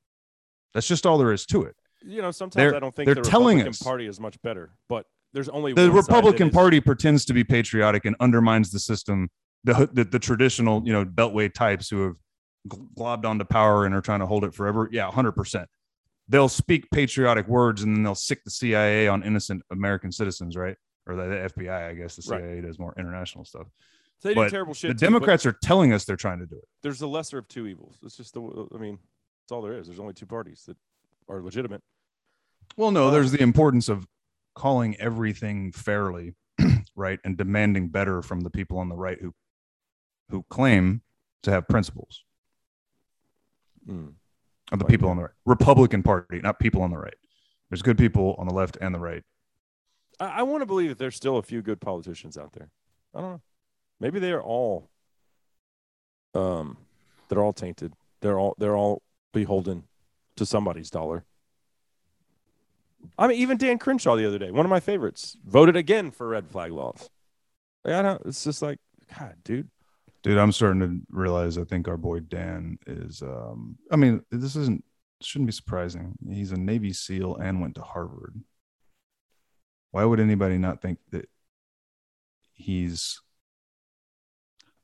that's 0.73 0.87
just 0.87 1.05
all 1.05 1.17
there 1.17 1.31
is 1.33 1.45
to 1.45 1.63
it 1.63 1.75
You 2.05 2.21
know, 2.21 2.31
sometimes 2.31 2.55
They're- 2.55 2.75
I 2.75 2.79
don't 2.79 2.95
think 2.95 3.05
they're 3.05 3.15
the 3.15 3.21
telling 3.21 3.57
Republican 3.59 3.69
us. 3.69 3.81
Party 3.83 4.07
is 4.07 4.19
much 4.19 4.41
better, 4.41 4.73
but 4.89 5.05
there's 5.33 5.47
only 5.49 5.71
the 5.73 5.81
one 5.81 5.87
side 5.89 5.93
that 5.93 6.13
Republican 6.13 6.47
is- 6.49 6.53
Party 6.53 6.79
pretends 6.81 7.23
to 7.25 7.33
be 7.33 7.43
patriotic 7.43 8.03
and 8.05 8.15
undermines 8.19 8.71
the 8.71 8.79
system. 8.79 9.29
The, 9.63 9.89
the 9.93 10.03
the 10.03 10.19
traditional, 10.19 10.83
you 10.85 10.91
know, 10.91 11.05
Beltway 11.05 11.47
types 11.53 11.89
who 11.89 11.99
have 12.07 12.15
gl- 12.67 12.87
globbed 12.97 13.25
onto 13.25 13.45
power 13.45 13.85
and 13.85 13.95
are 13.95 14.01
trying 14.01 14.19
to 14.19 14.25
hold 14.25 14.43
it 14.43 14.53
forever. 14.53 14.89
Yeah, 14.91 15.09
hundred 15.09 15.31
percent. 15.31 15.69
They'll 16.27 16.49
speak 16.49 16.89
patriotic 16.91 17.47
words 17.47 17.83
and 17.83 17.95
then 17.95 18.03
they'll 18.03 18.15
sic 18.15 18.43
the 18.43 18.51
CIA 18.51 19.07
on 19.07 19.23
innocent 19.23 19.61
American 19.71 20.11
citizens, 20.11 20.57
right? 20.57 20.75
Or 21.05 21.15
the, 21.15 21.23
the 21.23 21.63
FBI, 21.65 21.89
I 21.89 21.93
guess 21.93 22.15
the 22.15 22.31
Right. 22.31 22.41
CIA 22.41 22.61
does 22.61 22.79
more 22.79 22.93
international 22.97 23.43
stuff. 23.45 23.67
So 24.19 24.29
They 24.29 24.35
do 24.35 24.49
terrible 24.49 24.73
shit. 24.73 24.89
The 24.89 24.93
too, 24.93 25.05
Democrats 25.05 25.45
are 25.45 25.51
telling 25.51 25.91
us 25.91 26.05
they're 26.05 26.15
trying 26.15 26.39
to 26.39 26.45
do 26.45 26.55
it. 26.55 26.63
There's 26.81 26.99
the 26.99 27.07
lesser 27.07 27.37
of 27.37 27.47
two 27.49 27.67
evils. 27.67 27.97
It's 28.03 28.15
just 28.15 28.33
the. 28.33 28.41
I 28.73 28.77
mean, 28.77 28.97
that's 29.43 29.51
all 29.51 29.61
there 29.61 29.73
is. 29.73 29.87
There's 29.87 29.99
only 29.99 30.13
two 30.13 30.25
parties 30.25 30.63
that 30.67 30.77
are 31.27 31.41
legitimate. 31.41 31.81
Well, 32.77 32.91
no, 32.91 33.11
there's 33.11 33.31
the 33.31 33.41
importance 33.43 33.89
of 33.89 34.07
calling 34.55 34.95
everything 34.97 35.73
fairly, 35.73 36.35
right, 36.95 37.19
and 37.25 37.35
demanding 37.35 37.89
better 37.89 38.21
from 38.21 38.41
the 38.41 38.49
people 38.49 38.77
on 38.77 38.87
the 38.87 38.95
right 38.95 39.19
who 39.19 39.33
who 40.29 40.43
claim 40.49 41.01
to 41.43 41.51
have 41.51 41.67
principles. 41.67 42.23
Mm. 43.87 44.13
of 44.71 44.79
the 44.79 44.85
Like 44.85 44.91
people 44.91 45.09
on 45.09 45.17
the 45.17 45.23
right. 45.23 45.31
Republican 45.45 46.01
Party, 46.03 46.39
not 46.39 46.59
people 46.59 46.81
on 46.81 46.91
the 46.91 46.97
right. 46.97 47.13
There's 47.69 47.81
good 47.81 47.97
people 47.97 48.35
on 48.37 48.47
the 48.47 48.53
left 48.53 48.77
and 48.79 48.95
the 48.95 48.99
right. 48.99 49.23
I, 50.19 50.39
I 50.39 50.43
want 50.43 50.61
to 50.61 50.65
believe 50.65 50.89
that 50.89 50.97
there's 50.97 51.15
still 51.15 51.37
a 51.37 51.43
few 51.43 51.61
good 51.61 51.81
politicians 51.81 52.37
out 52.37 52.53
there. 52.53 52.69
I 53.13 53.21
don't 53.21 53.31
know. 53.31 53.41
Maybe 53.99 54.19
they 54.19 54.31
are 54.31 54.41
all. 54.41 54.89
Um, 56.33 56.77
they're 57.29 57.43
all 57.43 57.53
tainted. 57.53 57.93
They're 58.21 58.39
all 58.39 58.55
they're 58.57 58.75
all 58.75 59.01
beholden 59.33 59.83
to 60.35 60.45
somebody's 60.45 60.89
dollar. 60.89 61.25
I 63.17 63.27
mean, 63.27 63.37
even 63.37 63.57
Dan 63.57 63.79
Crenshaw 63.79 64.15
the 64.15 64.25
other 64.25 64.39
day, 64.39 64.49
one 64.49 64.65
of 64.65 64.69
my 64.69 64.79
favorites, 64.79 65.37
voted 65.45 65.75
again 65.75 66.09
for 66.09 66.27
red 66.27 66.47
flag 66.47 66.71
laws. 66.71 67.09
Like, 67.83 67.95
I 67.95 68.01
don't. 68.01 68.21
It's 68.25 68.43
just 68.43 68.61
like, 68.61 68.79
God, 69.17 69.35
dude. 69.43 69.69
Dude, 70.23 70.37
I'm 70.37 70.53
starting 70.53 70.79
to 70.79 71.01
realize 71.09 71.57
I 71.57 71.65
think 71.65 71.87
our 71.89 71.97
boy 71.97 72.21
Dan 72.21 72.79
is 72.87 73.21
um 73.21 73.77
I 73.91 73.97
mean, 73.97 74.23
this 74.31 74.55
isn't 74.55 74.83
shouldn't 75.21 75.47
be 75.47 75.53
surprising. 75.53 76.17
He's 76.27 76.51
a 76.51 76.57
Navy 76.57 76.93
SEAL 76.93 77.35
and 77.37 77.61
went 77.61 77.75
to 77.75 77.81
Harvard. 77.81 78.41
Why 79.93 80.03
would 80.05 80.19
anybody 80.19 80.57
not 80.57 80.81
think 80.81 80.97
that 81.11 81.29
he's 82.53 83.21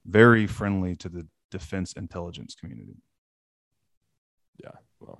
very 0.05 0.45
friendly 0.45 0.95
to 0.97 1.09
the 1.09 1.27
defense 1.49 1.93
intelligence 1.93 2.53
community? 2.53 3.01
Yeah. 4.63 4.69
Well, 4.99 5.19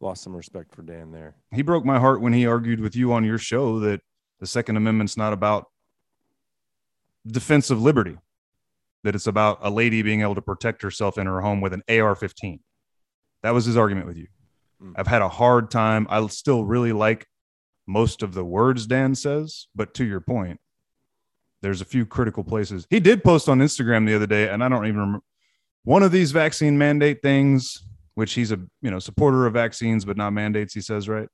lost 0.00 0.24
some 0.24 0.34
respect 0.34 0.74
for 0.74 0.82
Dan 0.82 1.12
there. 1.12 1.36
he 1.54 1.62
broke 1.62 1.84
my 1.84 2.00
heart 2.00 2.20
when 2.20 2.32
he 2.32 2.46
argued 2.46 2.80
with 2.80 2.96
you 2.96 3.12
on 3.12 3.22
your 3.24 3.38
show 3.38 3.78
that 3.78 4.00
the 4.40 4.46
second 4.48 4.76
amendment's 4.76 5.16
not 5.16 5.32
about 5.32 5.66
defense 7.24 7.70
of 7.70 7.80
liberty 7.80 8.18
that 9.04 9.14
it's 9.14 9.28
about 9.28 9.58
a 9.62 9.70
lady 9.70 10.02
being 10.02 10.22
able 10.22 10.34
to 10.34 10.42
protect 10.42 10.82
herself 10.82 11.16
in 11.16 11.26
her 11.28 11.40
home 11.40 11.60
with 11.60 11.72
an 11.72 11.82
ar-15 11.88 12.58
that 13.44 13.54
was 13.54 13.64
his 13.66 13.76
argument 13.76 14.08
with 14.08 14.16
you 14.16 14.26
Mm. 14.82 14.94
i've 14.96 15.06
had 15.06 15.22
a 15.22 15.28
hard 15.28 15.70
time 15.70 16.08
i 16.10 16.26
still 16.26 16.64
really 16.64 16.92
like 16.92 17.28
most 17.86 18.22
of 18.22 18.34
the 18.34 18.44
words 18.44 18.86
dan 18.86 19.14
says 19.14 19.66
but 19.74 19.92
to 19.94 20.04
your 20.04 20.20
point 20.20 20.60
there's 21.62 21.80
a 21.80 21.84
few 21.84 22.06
critical 22.06 22.44
places 22.44 22.86
he 22.90 23.00
did 23.00 23.22
post 23.24 23.48
on 23.48 23.58
instagram 23.58 24.06
the 24.06 24.14
other 24.14 24.26
day 24.26 24.48
and 24.48 24.62
i 24.62 24.68
don't 24.68 24.86
even 24.86 25.00
remember 25.00 25.20
one 25.84 26.02
of 26.02 26.12
these 26.12 26.32
vaccine 26.32 26.78
mandate 26.78 27.22
things 27.22 27.84
which 28.14 28.34
he's 28.34 28.52
a 28.52 28.60
you 28.80 28.90
know 28.90 28.98
supporter 28.98 29.46
of 29.46 29.52
vaccines 29.54 30.04
but 30.04 30.16
not 30.16 30.32
mandates 30.32 30.74
he 30.74 30.80
says 30.80 31.08
right 31.08 31.28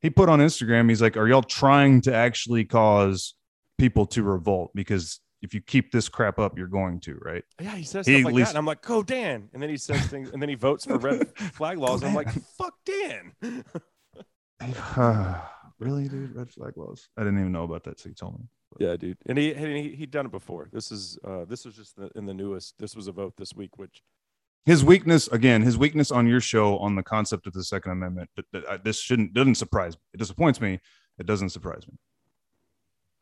he 0.00 0.08
put 0.10 0.28
on 0.28 0.38
instagram 0.38 0.88
he's 0.88 1.02
like 1.02 1.16
are 1.16 1.26
y'all 1.28 1.42
trying 1.42 2.00
to 2.00 2.14
actually 2.14 2.64
cause 2.64 3.34
people 3.78 4.06
to 4.06 4.22
revolt 4.22 4.70
because 4.74 5.20
if 5.40 5.54
you 5.54 5.60
keep 5.60 5.92
this 5.92 6.08
crap 6.08 6.38
up 6.38 6.58
you're 6.58 6.66
going 6.66 6.98
to 6.98 7.14
right 7.22 7.44
Yeah, 7.60 7.74
he 7.76 7.84
says 7.84 8.06
He 8.06 8.14
stuff 8.14 8.24
like 8.24 8.34
least- 8.34 8.46
that, 8.46 8.50
and 8.50 8.58
I'm 8.58 8.66
like, 8.66 8.82
"Go 8.82 9.04
Dan!" 9.04 9.48
And 9.52 9.62
then 9.62 9.70
he 9.70 9.76
says 9.76 10.04
things, 10.06 10.30
and 10.30 10.42
then 10.42 10.48
he 10.48 10.56
votes 10.56 10.84
for 10.84 10.98
red 10.98 11.28
flag 11.52 11.78
laws. 11.78 12.00
Go 12.00 12.08
I'm 12.08 12.14
like, 12.14 12.32
Dan. 12.32 12.44
"Fuck 12.58 12.74
Dan!" 12.84 13.64
really 15.78 16.08
dude 16.08 16.34
red 16.34 16.50
flag 16.50 16.76
laws 16.76 17.08
i 17.16 17.22
didn't 17.22 17.38
even 17.38 17.52
know 17.52 17.64
about 17.64 17.84
that 17.84 17.98
so 18.00 18.08
you 18.08 18.14
told 18.14 18.38
me 18.38 18.46
Yeah, 18.78 18.96
dude. 18.96 19.16
And 19.26 19.38
he 19.38 19.54
and 19.54 19.66
he 19.76 19.94
he'd 19.96 20.10
done 20.10 20.26
it 20.26 20.32
before. 20.32 20.68
This 20.72 20.92
is 20.92 21.18
uh 21.24 21.44
this 21.46 21.64
was 21.64 21.74
just 21.74 21.96
the, 21.96 22.10
in 22.18 22.26
the 22.26 22.34
newest. 22.34 22.74
This 22.78 22.94
was 22.94 23.06
a 23.08 23.12
vote 23.12 23.34
this 23.38 23.54
week, 23.54 23.78
which 23.78 24.02
his 24.66 24.84
weakness 24.84 25.26
again 25.28 25.62
his 25.62 25.76
weakness 25.78 26.10
on 26.10 26.26
your 26.26 26.40
show 26.40 26.76
on 26.78 26.94
the 26.94 27.02
concept 27.02 27.46
of 27.46 27.54
the 27.54 27.64
second 27.64 27.92
amendment 27.92 28.28
th- 28.36 28.46
th- 28.52 28.64
uh, 28.68 28.76
this 28.84 29.00
shouldn't 29.00 29.32
doesn't 29.32 29.54
surprise 29.64 29.94
me 29.96 30.02
it 30.14 30.18
disappoints 30.18 30.60
me 30.60 30.72
it 31.18 31.26
doesn't 31.26 31.48
surprise 31.56 31.84
me 31.88 31.96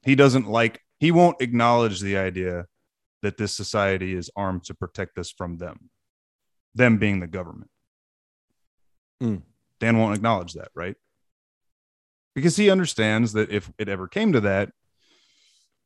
he 0.02 0.14
doesn't 0.16 0.48
like 0.48 0.80
he 0.98 1.12
won't 1.12 1.40
acknowledge 1.40 2.00
the 2.00 2.16
idea 2.16 2.66
that 3.22 3.36
this 3.36 3.52
society 3.57 4.12
is 4.20 4.28
armed 4.34 4.64
to 4.64 4.74
protect 4.74 5.16
us 5.18 5.30
from 5.30 5.59
them 5.59 5.76
them 6.74 6.98
being 6.98 7.20
the 7.20 7.28
government 7.38 7.70
Mm. 9.22 9.42
dan 9.80 9.98
won't 9.98 10.16
acknowledge 10.16 10.54
that 10.54 10.70
right 10.74 10.96
because 12.37 12.57
he 12.57 12.70
understands 12.70 13.32
that 13.32 13.51
if 13.51 13.72
it 13.78 13.89
ever 13.89 14.07
came 14.07 14.32
to 14.32 14.41
that 14.43 14.70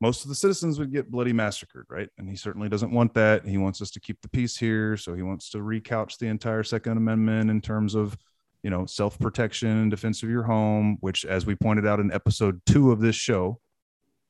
most 0.00 0.22
of 0.24 0.30
the 0.30 0.34
citizens 0.34 0.78
would 0.78 0.92
get 0.92 1.10
bloody 1.10 1.32
massacred, 1.32 1.84
right? 1.90 2.08
And 2.16 2.28
he 2.28 2.34
certainly 2.34 2.70
doesn't 2.70 2.90
want 2.90 3.12
that. 3.14 3.46
He 3.46 3.58
wants 3.58 3.82
us 3.82 3.90
to 3.92 4.00
keep 4.00 4.20
the 4.22 4.30
peace 4.30 4.56
here, 4.56 4.96
so 4.96 5.14
he 5.14 5.22
wants 5.22 5.50
to 5.50 5.58
recouch 5.58 6.16
the 6.16 6.26
entire 6.26 6.62
Second 6.62 6.96
Amendment 6.96 7.50
in 7.50 7.60
terms 7.60 7.94
of, 7.94 8.16
you 8.62 8.70
know, 8.70 8.86
self-protection 8.86 9.68
and 9.68 9.90
defense 9.90 10.22
of 10.22 10.30
your 10.30 10.44
home, 10.44 10.96
which, 11.00 11.26
as 11.26 11.44
we 11.44 11.54
pointed 11.54 11.86
out 11.86 12.00
in 12.00 12.10
episode 12.12 12.62
two 12.64 12.92
of 12.92 13.00
this 13.00 13.14
show, 13.14 13.60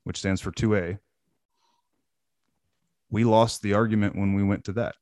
which 0.03 0.18
stands 0.18 0.41
for 0.41 0.51
two 0.51 0.75
A, 0.75 0.99
we 3.09 3.23
lost 3.23 3.62
the 3.62 3.75
argument 3.75 4.16
when 4.16 4.35
we 4.35 4.43
went 4.43 4.64
to 4.64 4.73
that. 4.73 4.97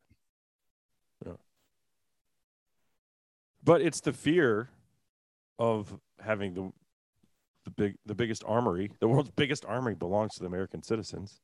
but 3.64 3.83
it's 3.83 4.01
the 4.01 4.14
fear 4.14 4.71
of 5.59 5.99
having 6.21 6.55
the 6.55 6.73
the 7.69 7.75
big 7.83 7.97
the 8.07 8.14
biggest 8.14 8.43
armory, 8.47 8.91
the 9.01 9.09
world's 9.09 9.31
biggest 9.31 9.64
armory 9.66 9.95
belongs 9.95 10.35
to 10.35 10.41
the 10.41 10.47
American 10.47 10.83
citizens. 10.83 11.41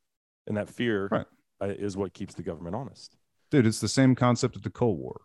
and 0.46 0.56
that 0.58 0.68
fear 0.68 1.08
Right. 1.10 1.26
uh, 1.62 1.66
is 1.68 1.96
what 1.96 2.12
keeps 2.12 2.34
the 2.34 2.42
government 2.42 2.74
honest. 2.76 3.16
dude 3.50 3.66
it's 3.66 3.80
the 3.80 3.88
same 3.88 4.14
concept 4.14 4.56
of 4.56 4.62
the 4.62 4.70
cold 4.70 4.98
war 4.98 5.22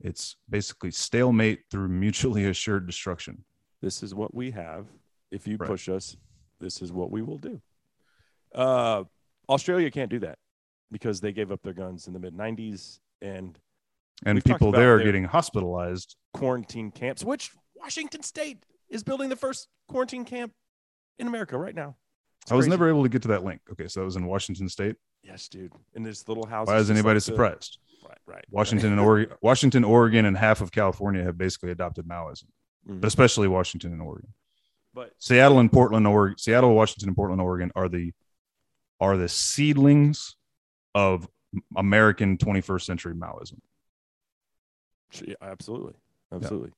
it's 0.00 0.36
basically 0.48 0.90
stalemate 0.90 1.60
through 1.70 1.88
mutually 1.88 2.46
assured 2.46 2.86
destruction 2.86 3.44
This 3.82 4.02
is 4.02 4.14
what 4.14 4.32
we 4.34 4.50
have. 4.52 4.86
If 5.30 5.46
you 5.46 5.56
Right. 5.58 5.68
push 5.68 5.88
us, 5.90 6.16
this 6.60 6.80
is 6.80 6.90
what 6.92 7.10
we 7.10 7.20
will 7.22 7.36
do. 7.38 7.60
Uh, 8.54 9.04
Australia 9.50 9.90
can't 9.90 10.10
do 10.10 10.18
that 10.20 10.38
because 10.90 11.20
they 11.20 11.32
gave 11.32 11.52
up 11.52 11.60
their 11.62 11.74
guns 11.74 12.06
in 12.06 12.12
the 12.14 12.18
mid 12.20 12.34
90s 12.34 13.00
and 13.20 13.58
and 14.24 14.42
people 14.44 14.72
there 14.72 14.94
are 14.94 15.02
getting 15.02 15.24
hospitalized 15.24 16.16
quarantine 16.32 16.90
camps, 16.90 17.22
which 17.24 17.50
Washington 17.74 18.22
State 18.22 18.64
is 18.94 19.02
building 19.02 19.28
the 19.28 19.36
first 19.36 19.68
quarantine 19.88 20.24
camp 20.24 20.52
in 21.18 21.26
America 21.26 21.58
right 21.58 21.74
now. 21.74 21.96
It's 22.42 22.52
i 22.52 22.54
was 22.54 22.64
crazy. 22.66 22.70
never 22.70 22.88
able 22.88 23.02
to 23.02 23.08
get 23.08 23.22
to 23.22 23.28
that 23.28 23.42
link 23.44 23.60
okay 23.72 23.88
so 23.88 24.00
that 24.00 24.04
was 24.06 24.16
in 24.16 24.26
washington 24.26 24.68
state 24.68 24.96
Yes, 25.22 25.48
dude. 25.48 25.72
In 25.94 26.02
this 26.02 26.28
little 26.28 26.46
house. 26.46 26.66
why 26.66 26.76
is 26.76 26.90
anybody 26.90 27.14
like 27.14 27.14
the- 27.16 27.20
surprised 27.22 27.78
Right, 28.06 28.18
right. 28.26 28.44
washington 28.50 28.90
and 28.92 29.00
oregon 29.00 29.34
washington 29.40 29.82
oregon 29.84 30.26
and 30.26 30.36
half 30.36 30.60
of 30.60 30.70
california 30.70 31.22
have 31.24 31.38
basically 31.38 31.70
adopted 31.70 32.06
maoism 32.06 32.44
Mhm. 32.88 33.00
but 33.00 33.06
especially 33.08 33.48
washington 33.48 33.92
and 33.92 34.02
oregon 34.02 34.32
But 34.92 35.12
Seattle 35.18 35.58
and 35.58 35.72
Portland, 35.72 36.06
Oregon, 36.06 36.36
Seattle, 36.38 36.74
Washington, 36.74 37.08
and 37.08 37.16
Portland, 37.16 37.40
Oregon 37.42 37.72
are 37.74 37.88
the 37.88 38.12
are 39.00 39.16
the 39.16 39.28
seedlings 39.28 40.36
of 40.94 41.26
American 41.76 42.36
21st 42.38 42.84
century 42.86 43.14
Maoism. 43.14 43.58
Yeah, 45.26 45.34
absolutely, 45.42 45.94
absolutely. 46.32 46.72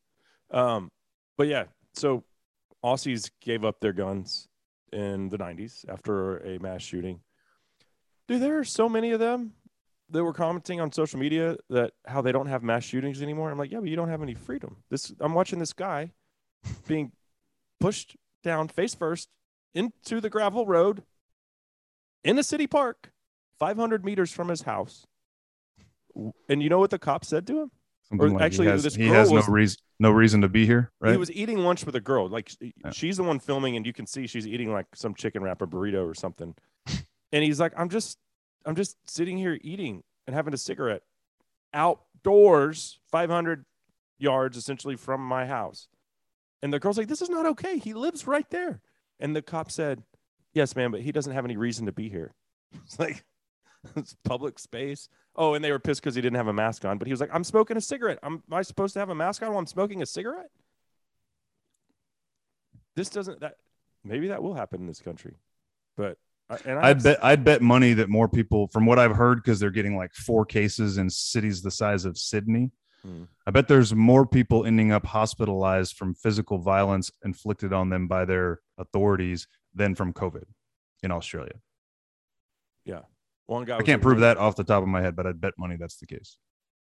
Um, 0.51 0.91
but 1.37 1.49
yeah, 1.49 1.65
so 1.97 2.25
Aussies 2.85 3.31
gave 3.41 3.65
up 3.65 3.81
their 3.81 3.93
guns 3.93 4.49
in 4.93 5.29
the 5.29 5.39
'90s 5.39 5.85
after 5.89 6.39
a 6.39 6.59
mass 6.59 6.83
shooting. 6.83 7.21
Dude, 8.29 8.43
there 8.43 8.59
are 8.59 8.65
so 8.65 8.89
many 8.89 9.13
of 9.13 9.21
them 9.21 9.53
that 10.11 10.23
were 10.23 10.33
commenting 10.33 10.81
on 10.81 10.93
social 10.93 11.19
media 11.19 11.57
that 11.71 11.93
how 12.07 12.21
they 12.21 12.33
don't 12.33 12.47
have 12.47 12.63
mass 12.63 12.85
shootings 12.85 13.23
anymore. 13.23 13.51
I'm 13.51 13.59
like, 13.59 13.73
yeah, 13.73 13.81
but 13.81 13.89
you 13.89 13.97
don't 13.97 14.09
have 14.09 14.23
any 14.23 14.35
freedom. 14.35 14.77
This 14.91 15.13
I'm 15.21 15.35
watching 15.35 15.59
this 15.59 15.73
guy 15.73 16.13
being 16.87 17.13
pushed 17.81 18.17
down 18.43 18.69
face 18.69 18.95
first 18.95 19.29
into 19.75 20.21
the 20.21 20.31
gravel 20.31 20.67
road 20.67 21.03
in 22.25 22.39
a 22.39 22.43
city 22.43 22.67
park, 22.67 23.13
500 23.59 24.05
meters 24.05 24.33
from 24.33 24.49
his 24.49 24.63
house. 24.63 25.07
And 26.49 26.63
you 26.63 26.69
know 26.69 26.79
what 26.79 26.91
the 26.91 26.99
cop 26.99 27.25
said 27.25 27.47
to 27.49 27.63
him? 27.63 27.71
Something 28.09 28.29
Or 28.29 28.31
like 28.35 28.43
actually, 28.43 28.67
he 28.67 28.71
has, 28.71 28.83
this 28.85 28.95
he 28.95 29.09
has 29.09 29.33
no 29.33 29.43
reason 29.43 29.79
no 29.99 30.11
reason 30.11 30.43
to 30.43 30.49
be 30.49 30.65
here, 30.65 30.93
right? 31.01 31.13
He 31.13 31.17
was 31.17 31.33
eating 31.33 31.59
lunch 31.59 31.85
with 31.85 31.97
a 31.97 32.01
girl. 32.01 32.29
Like 32.29 32.51
Yeah. 32.61 32.91
she's 32.91 33.17
the 33.17 33.25
one 33.25 33.41
filming, 33.41 33.77
and 33.77 33.85
you 33.85 33.93
can 33.93 34.07
see 34.07 34.27
she's 34.27 34.47
eating 34.47 34.73
like 34.73 34.87
some 34.95 35.15
chicken 35.15 35.43
wrap 35.43 35.61
wrapper 35.61 35.67
burrito 35.67 36.09
or 36.09 36.15
something. 36.15 36.55
and 37.33 37.45
he's 37.45 37.59
like, 37.59 37.73
"I'm 37.77 37.89
just, 37.89 38.19
I'm 38.65 38.77
just 38.77 38.97
sitting 39.11 39.39
here 39.39 39.59
eating 39.63 40.05
and 40.27 40.37
having 40.37 40.55
a 40.55 40.59
cigarette 40.59 41.03
outdoors, 41.75 42.99
500 43.11 43.65
yards 44.19 44.57
essentially 44.57 44.97
from 44.97 45.21
my 45.21 45.47
house." 45.47 45.89
And 46.63 46.73
the 46.73 46.79
girl's 46.79 46.99
like, 46.99 47.09
"This 47.09 47.23
is 47.23 47.31
not 47.31 47.47
okay. 47.47 47.79
He 47.79 47.93
lives 47.93 48.27
right 48.27 48.49
there." 48.51 48.81
And 49.19 49.35
the 49.35 49.43
cop 49.43 49.71
said, 49.71 50.05
"Yes, 50.55 50.77
ma'am, 50.77 50.93
but 50.93 51.01
he 51.01 51.11
doesn't 51.11 51.33
have 51.33 51.45
any 51.45 51.57
reason 51.57 51.87
to 51.87 51.93
be 51.93 52.09
here." 52.09 52.35
It's 52.85 52.99
like 52.99 53.25
it's 53.97 54.17
public 54.25 54.59
space. 54.59 55.09
Oh, 55.37 55.55
and 55.55 55.63
they 55.65 55.71
were 55.71 55.79
pissed 55.79 56.01
because 56.03 56.15
he 56.15 56.23
didn't 56.23 56.37
have 56.37 56.49
a 56.49 56.53
mask 56.53 56.85
on. 56.85 56.99
But 56.99 57.07
he 57.09 57.13
was 57.13 57.21
like, 57.21 57.31
"I'm 57.33 57.45
smoking 57.45 57.77
a 57.77 57.81
cigarette. 57.81 58.19
I'm, 58.23 58.43
am 58.51 58.55
I 58.55 58.63
supposed 58.63 58.95
to 58.95 59.01
have 59.01 59.11
a 59.11 59.15
mask 59.15 59.43
on 59.43 59.51
while 59.51 59.59
I'm 59.59 59.67
smoking 59.67 60.01
a 60.03 60.07
cigarette?" 60.07 60.51
This 62.95 63.11
doesn't 63.11 63.41
that 63.41 63.57
maybe 64.05 64.29
that 64.29 64.43
will 64.43 64.55
happen 64.55 64.81
in 64.81 64.87
this 64.87 65.01
country, 65.01 65.35
but 65.97 66.19
I- 66.49 66.59
and 66.65 66.79
I 66.79 66.91
I'd 66.91 67.03
bet 67.03 67.25
I'd 67.25 67.45
bet 67.45 67.61
money 67.61 67.93
that 67.93 68.09
more 68.09 68.29
people, 68.29 68.69
from 68.69 68.87
what 68.87 68.99
I've 68.99 69.17
heard, 69.17 69.43
because 69.43 69.61
they're 69.61 69.71
getting 69.71 69.97
like 69.97 70.15
four 70.15 70.47
cases 70.47 70.97
in 70.97 71.11
cities 71.11 71.61
the 71.63 71.71
size 71.71 72.05
of 72.05 72.17
Sydney. 72.17 72.71
Hmm. 73.03 73.25
I 73.47 73.51
bet 73.51 73.69
there's 73.69 73.95
more 73.95 74.27
people 74.27 74.65
ending 74.65 74.91
up 74.93 75.05
hospitalized 75.07 75.97
from 75.97 76.15
physical 76.15 76.59
violence 76.59 77.11
inflicted 77.25 77.73
on 77.73 77.91
them 77.91 78.09
by 78.09 78.25
their 78.25 78.61
authorities 78.79 79.47
than 79.75 79.95
from 79.95 80.13
COVID 80.15 80.45
in 81.03 81.11
Australia. 81.11 81.61
One 83.47 83.65
guy. 83.65 83.79
I 83.79 83.83
can't 83.83 84.03
prove 84.03 84.21
that 84.21 84.37
off 84.37 84.57
the 84.57 84.65
top 84.65 84.83
of 84.83 84.89
my 84.89 85.01
head, 85.01 85.17
but 85.17 85.27
I'd 85.27 85.41
bet 85.41 85.55
money 85.59 85.77
that's 85.77 85.97
the 85.97 86.07
case. 86.07 86.37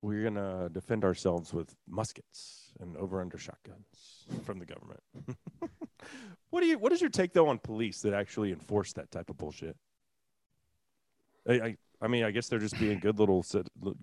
We're 0.01 0.23
gonna 0.23 0.69
defend 0.69 1.03
ourselves 1.03 1.53
with 1.53 1.75
muskets 1.87 2.71
and 2.79 2.95
over 2.97 3.21
under 3.21 3.37
shotguns 3.37 4.25
from 4.43 4.59
the 4.59 4.65
government. 4.65 4.99
what 6.49 6.61
do 6.61 6.67
you? 6.67 6.77
What 6.77 6.91
is 6.91 7.01
your 7.01 7.09
take 7.09 7.33
though 7.33 7.49
on 7.49 7.57
police 7.59 8.01
that 8.01 8.13
actually 8.13 8.51
enforce 8.51 8.93
that 8.93 9.11
type 9.11 9.29
of 9.29 9.37
bullshit? 9.37 9.75
I, 11.47 11.53
I, 11.53 11.77
I 12.01 12.07
mean, 12.07 12.23
I 12.23 12.31
guess 12.31 12.47
they're 12.47 12.59
just 12.59 12.79
being 12.79 12.99
good 12.99 13.19
little, 13.19 13.43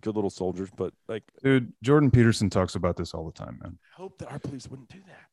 good 0.00 0.14
little 0.14 0.30
soldiers, 0.30 0.70
but 0.76 0.94
like, 1.08 1.22
Dude, 1.42 1.72
Jordan 1.82 2.10
Peterson 2.10 2.50
talks 2.50 2.74
about 2.74 2.96
this 2.96 3.12
all 3.14 3.26
the 3.26 3.32
time, 3.32 3.58
man. 3.62 3.78
I 3.96 4.00
hope 4.00 4.18
that 4.18 4.32
our 4.32 4.38
police 4.38 4.66
wouldn't 4.68 4.88
do 4.88 5.00
that, 5.06 5.26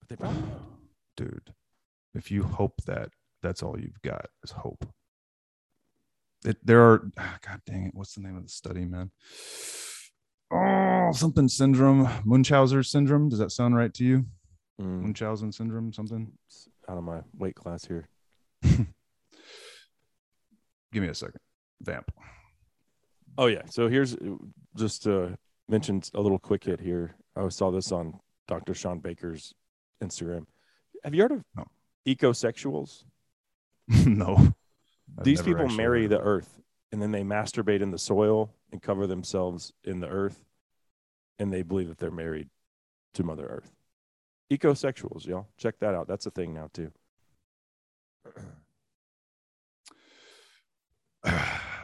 but 0.00 0.08
they 0.08 0.16
probably 0.16 0.42
would. 0.42 0.62
Dude, 1.16 1.54
if 2.14 2.30
you 2.30 2.42
hope 2.42 2.82
that, 2.86 3.08
that's 3.42 3.62
all 3.62 3.80
you've 3.80 4.00
got 4.02 4.26
is 4.44 4.50
hope. 4.50 4.86
It, 6.44 6.58
there 6.64 6.80
are, 6.82 7.10
ah, 7.18 7.38
God 7.46 7.60
dang 7.66 7.86
it, 7.86 7.94
what's 7.94 8.14
the 8.14 8.20
name 8.20 8.36
of 8.36 8.42
the 8.44 8.48
study, 8.48 8.84
man? 8.84 9.10
Oh, 10.52 11.10
something 11.12 11.48
syndrome, 11.48 12.08
Munchausen 12.24 12.82
syndrome. 12.84 13.28
Does 13.28 13.38
that 13.40 13.50
sound 13.50 13.74
right 13.76 13.92
to 13.94 14.04
you? 14.04 14.26
Mm, 14.80 15.00
Munchausen 15.02 15.50
syndrome, 15.52 15.92
something? 15.92 16.30
it's 16.46 16.68
out 16.88 16.98
of 16.98 17.04
my 17.04 17.20
weight 17.36 17.54
class 17.56 17.84
here. 17.84 18.08
Give 18.62 18.86
me 21.02 21.08
a 21.08 21.14
second. 21.14 21.40
Vamp. 21.82 22.10
Oh 23.38 23.46
yeah. 23.46 23.62
So 23.68 23.88
here's 23.88 24.14
uh, 24.14 24.36
just 24.76 25.02
to 25.02 25.36
mention 25.68 26.00
a 26.14 26.20
little 26.20 26.38
quick 26.38 26.64
hit 26.64 26.80
here. 26.80 27.16
I 27.34 27.48
saw 27.48 27.70
this 27.70 27.92
on 27.92 28.18
Dr. 28.48 28.72
Shawn 28.72 29.00
Baker's 29.00 29.52
Instagram. 30.02 30.46
Have 31.04 31.14
you 31.14 31.22
heard 31.22 31.32
of 31.32 31.42
No. 31.56 31.64
ecosexuals? 32.06 33.04
no. 33.88 34.54
I've 35.18 35.24
These 35.24 35.42
people 35.42 35.68
marry 35.68 36.02
heard 36.02 36.10
the 36.10 36.20
earth 36.20 36.60
and 36.92 37.00
then 37.02 37.12
they 37.12 37.22
masturbate 37.22 37.80
in 37.80 37.90
the 37.90 37.98
soil 37.98 38.50
and 38.72 38.82
cover 38.82 39.06
themselves 39.06 39.72
in 39.84 40.00
the 40.00 40.08
earth 40.08 40.44
and 41.38 41.52
they 41.52 41.62
believe 41.62 41.88
that 41.88 41.98
they're 41.98 42.10
married 42.10 42.48
to 43.14 43.22
Mother 43.22 43.46
Earth. 43.46 43.72
Ecosexuals, 44.50 45.26
y'all. 45.26 45.48
Check 45.56 45.78
that 45.80 45.94
out. 45.94 46.06
That's 46.08 46.26
a 46.26 46.30
thing 46.30 46.54
now 46.54 46.70
too. 46.72 46.92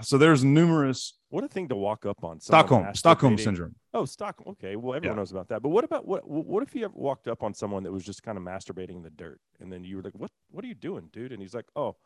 so 0.00 0.18
there's 0.18 0.44
numerous 0.44 1.14
What 1.28 1.44
a 1.44 1.48
thing 1.48 1.68
to 1.68 1.76
walk 1.76 2.06
up 2.06 2.24
on. 2.24 2.40
Stockholm 2.40 2.94
Stockholm 2.94 3.38
syndrome. 3.38 3.74
Oh, 3.94 4.04
Stockholm. 4.04 4.50
Okay. 4.52 4.76
Well, 4.76 4.94
everyone 4.94 5.16
Yeah. 5.16 5.20
knows 5.20 5.32
about 5.32 5.48
that. 5.48 5.62
But 5.62 5.70
what 5.70 5.84
about 5.84 6.06
what? 6.06 6.28
What 6.28 6.62
if 6.62 6.74
you 6.74 6.84
ever 6.84 6.94
walked 6.94 7.28
up 7.28 7.42
on 7.42 7.52
someone 7.54 7.82
that 7.82 7.92
was 7.92 8.04
just 8.04 8.22
kind 8.22 8.38
of 8.38 8.44
masturbating 8.44 8.96
in 8.96 9.02
the 9.02 9.10
dirt, 9.10 9.40
and 9.60 9.72
then 9.72 9.84
you 9.84 9.96
were 9.96 10.02
like, 10.02 10.14
"What? 10.14 10.30
What 10.50 10.64
are 10.64 10.68
you 10.68 10.74
doing, 10.74 11.08
dude?" 11.12 11.32
And 11.32 11.42
he's 11.42 11.54
like, 11.54 11.66
"Oh, 11.76 11.96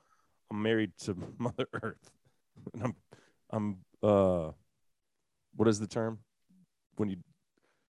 I'm 0.51 0.63
married 0.63 0.93
to 1.05 1.17
Mother 1.39 1.67
Earth, 1.83 2.11
and 2.75 2.83
I'm, 2.83 2.95
I'm, 3.51 3.77
uh, 4.03 4.53
what 5.55 5.69
is 5.69 5.81
the 5.81 5.87
term 5.87 6.19
when 6.97 7.09
you, 7.09 7.17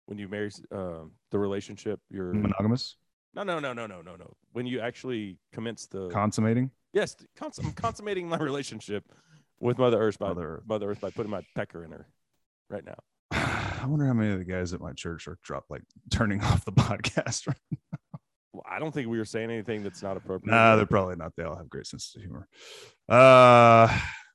when 0.05 0.17
you 0.17 0.27
marry 0.27 0.51
uh, 0.71 1.05
the 1.31 1.39
relationship? 1.39 1.99
You're 2.09 2.33
Monogamous, 2.33 2.97
no, 3.35 3.43
no, 3.43 3.59
no, 3.59 3.73
no, 3.73 3.87
no, 3.87 4.01
no, 4.01 4.15
no. 4.15 4.35
When 4.51 4.65
you 4.67 4.79
actually 4.79 5.37
commence 5.51 5.87
the 5.87 6.09
consummating. 6.09 6.69
yes, 6.93 7.15
cons- 7.35 7.59
I'm 7.59 7.71
consummating 7.71 8.29
my 8.29 8.37
relationship 8.39 9.03
with 9.59 9.77
Mother 9.77 9.99
Earth 9.99 10.19
by 10.19 10.27
Mother 10.29 10.55
Earth. 10.57 10.63
Mother 10.67 10.91
Earth 10.91 11.01
by 11.01 11.09
putting 11.09 11.31
my 11.31 11.41
pecker 11.55 11.83
in 11.83 11.91
her 11.91 12.07
right 12.69 12.85
now. 12.85 12.97
I 13.31 13.85
wonder 13.87 14.05
how 14.05 14.13
many 14.13 14.31
of 14.31 14.39
the 14.39 14.45
guys 14.45 14.73
at 14.73 14.81
my 14.81 14.93
church 14.93 15.27
are 15.27 15.37
drop 15.43 15.65
like 15.69 15.81
turning 16.11 16.41
off 16.43 16.63
the 16.65 16.71
podcast. 16.73 17.47
Right? 17.47 17.79
I 18.73 18.79
don't 18.79 18.91
think 18.91 19.07
we 19.07 19.17
were 19.17 19.25
saying 19.25 19.51
anything 19.51 19.83
that's 19.83 20.01
not 20.01 20.17
appropriate. 20.17 20.51
Nah, 20.53 20.75
they're 20.75 20.85
probably 20.85 21.15
not. 21.15 21.33
They 21.37 21.43
all 21.43 21.55
have 21.55 21.69
great 21.69 21.85
sense 21.85 22.13
of 22.15 22.21
humor. 22.21 22.47
Uh, 23.07 23.87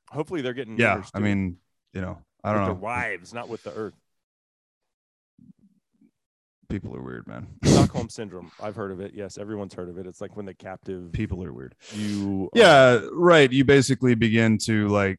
Hopefully, 0.09 0.41
they're 0.41 0.53
getting 0.53 0.77
yeah. 0.79 1.03
I 1.13 1.19
mean, 1.19 1.57
you 1.93 2.01
know, 2.01 2.17
I 2.43 2.51
with 2.51 2.59
don't 2.59 2.65
their 2.67 2.73
know. 2.75 2.79
wives, 2.81 3.33
not 3.33 3.49
with 3.49 3.63
the 3.63 3.73
earth. 3.73 3.93
People 6.69 6.95
are 6.95 7.01
weird, 7.01 7.27
man. 7.27 7.47
Stockholm 7.65 8.09
syndrome. 8.09 8.51
I've 8.61 8.75
heard 8.75 8.91
of 8.91 8.99
it. 8.99 9.13
Yes, 9.13 9.37
everyone's 9.37 9.73
heard 9.73 9.89
of 9.89 9.97
it. 9.97 10.05
It's 10.05 10.21
like 10.21 10.35
when 10.37 10.45
the 10.45 10.53
captive 10.53 11.11
People 11.11 11.43
are 11.43 11.51
weird. 11.51 11.75
you 11.93 12.49
Yeah, 12.53 13.01
right. 13.11 13.51
You 13.51 13.65
basically 13.65 14.15
begin 14.15 14.57
to 14.65 14.87
like. 14.87 15.17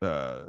Uh, 0.00 0.46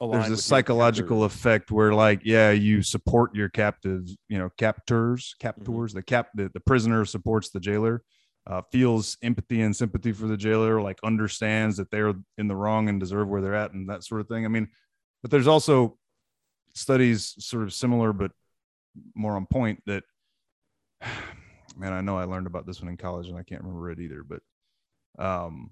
there's 0.00 0.30
a 0.30 0.36
psychological 0.36 1.24
effect 1.24 1.70
where 1.70 1.94
like 1.94 2.20
yeah 2.24 2.50
you 2.50 2.82
support 2.82 3.34
your 3.34 3.48
captives 3.48 4.16
you 4.28 4.38
know 4.38 4.50
captors 4.58 5.34
captors 5.38 5.92
the 5.92 6.02
cap 6.02 6.28
the, 6.34 6.50
the 6.52 6.60
prisoner 6.60 7.04
supports 7.04 7.50
the 7.50 7.60
jailer 7.60 8.02
uh, 8.46 8.60
feels 8.72 9.16
empathy 9.22 9.62
and 9.62 9.74
sympathy 9.74 10.12
for 10.12 10.26
the 10.26 10.36
jailer 10.36 10.80
like 10.80 10.98
understands 11.04 11.76
that 11.76 11.90
they're 11.90 12.12
in 12.38 12.48
the 12.48 12.56
wrong 12.56 12.88
and 12.88 13.00
deserve 13.00 13.28
where 13.28 13.40
they're 13.40 13.54
at 13.54 13.72
and 13.72 13.88
that 13.88 14.04
sort 14.04 14.20
of 14.20 14.28
thing. 14.28 14.44
I 14.44 14.48
mean 14.48 14.68
but 15.22 15.30
there's 15.30 15.46
also 15.46 15.96
studies 16.74 17.34
sort 17.38 17.62
of 17.62 17.72
similar 17.72 18.12
but 18.12 18.32
more 19.14 19.36
on 19.36 19.46
point 19.46 19.82
that 19.86 20.04
man 21.76 21.92
i 21.92 22.00
know 22.00 22.18
i 22.18 22.24
learned 22.24 22.46
about 22.46 22.66
this 22.66 22.80
one 22.80 22.90
in 22.90 22.96
college 22.96 23.28
and 23.28 23.38
i 23.38 23.42
can't 23.42 23.62
remember 23.62 23.90
it 23.90 23.98
either 23.98 24.22
but 24.22 24.40
um 25.18 25.70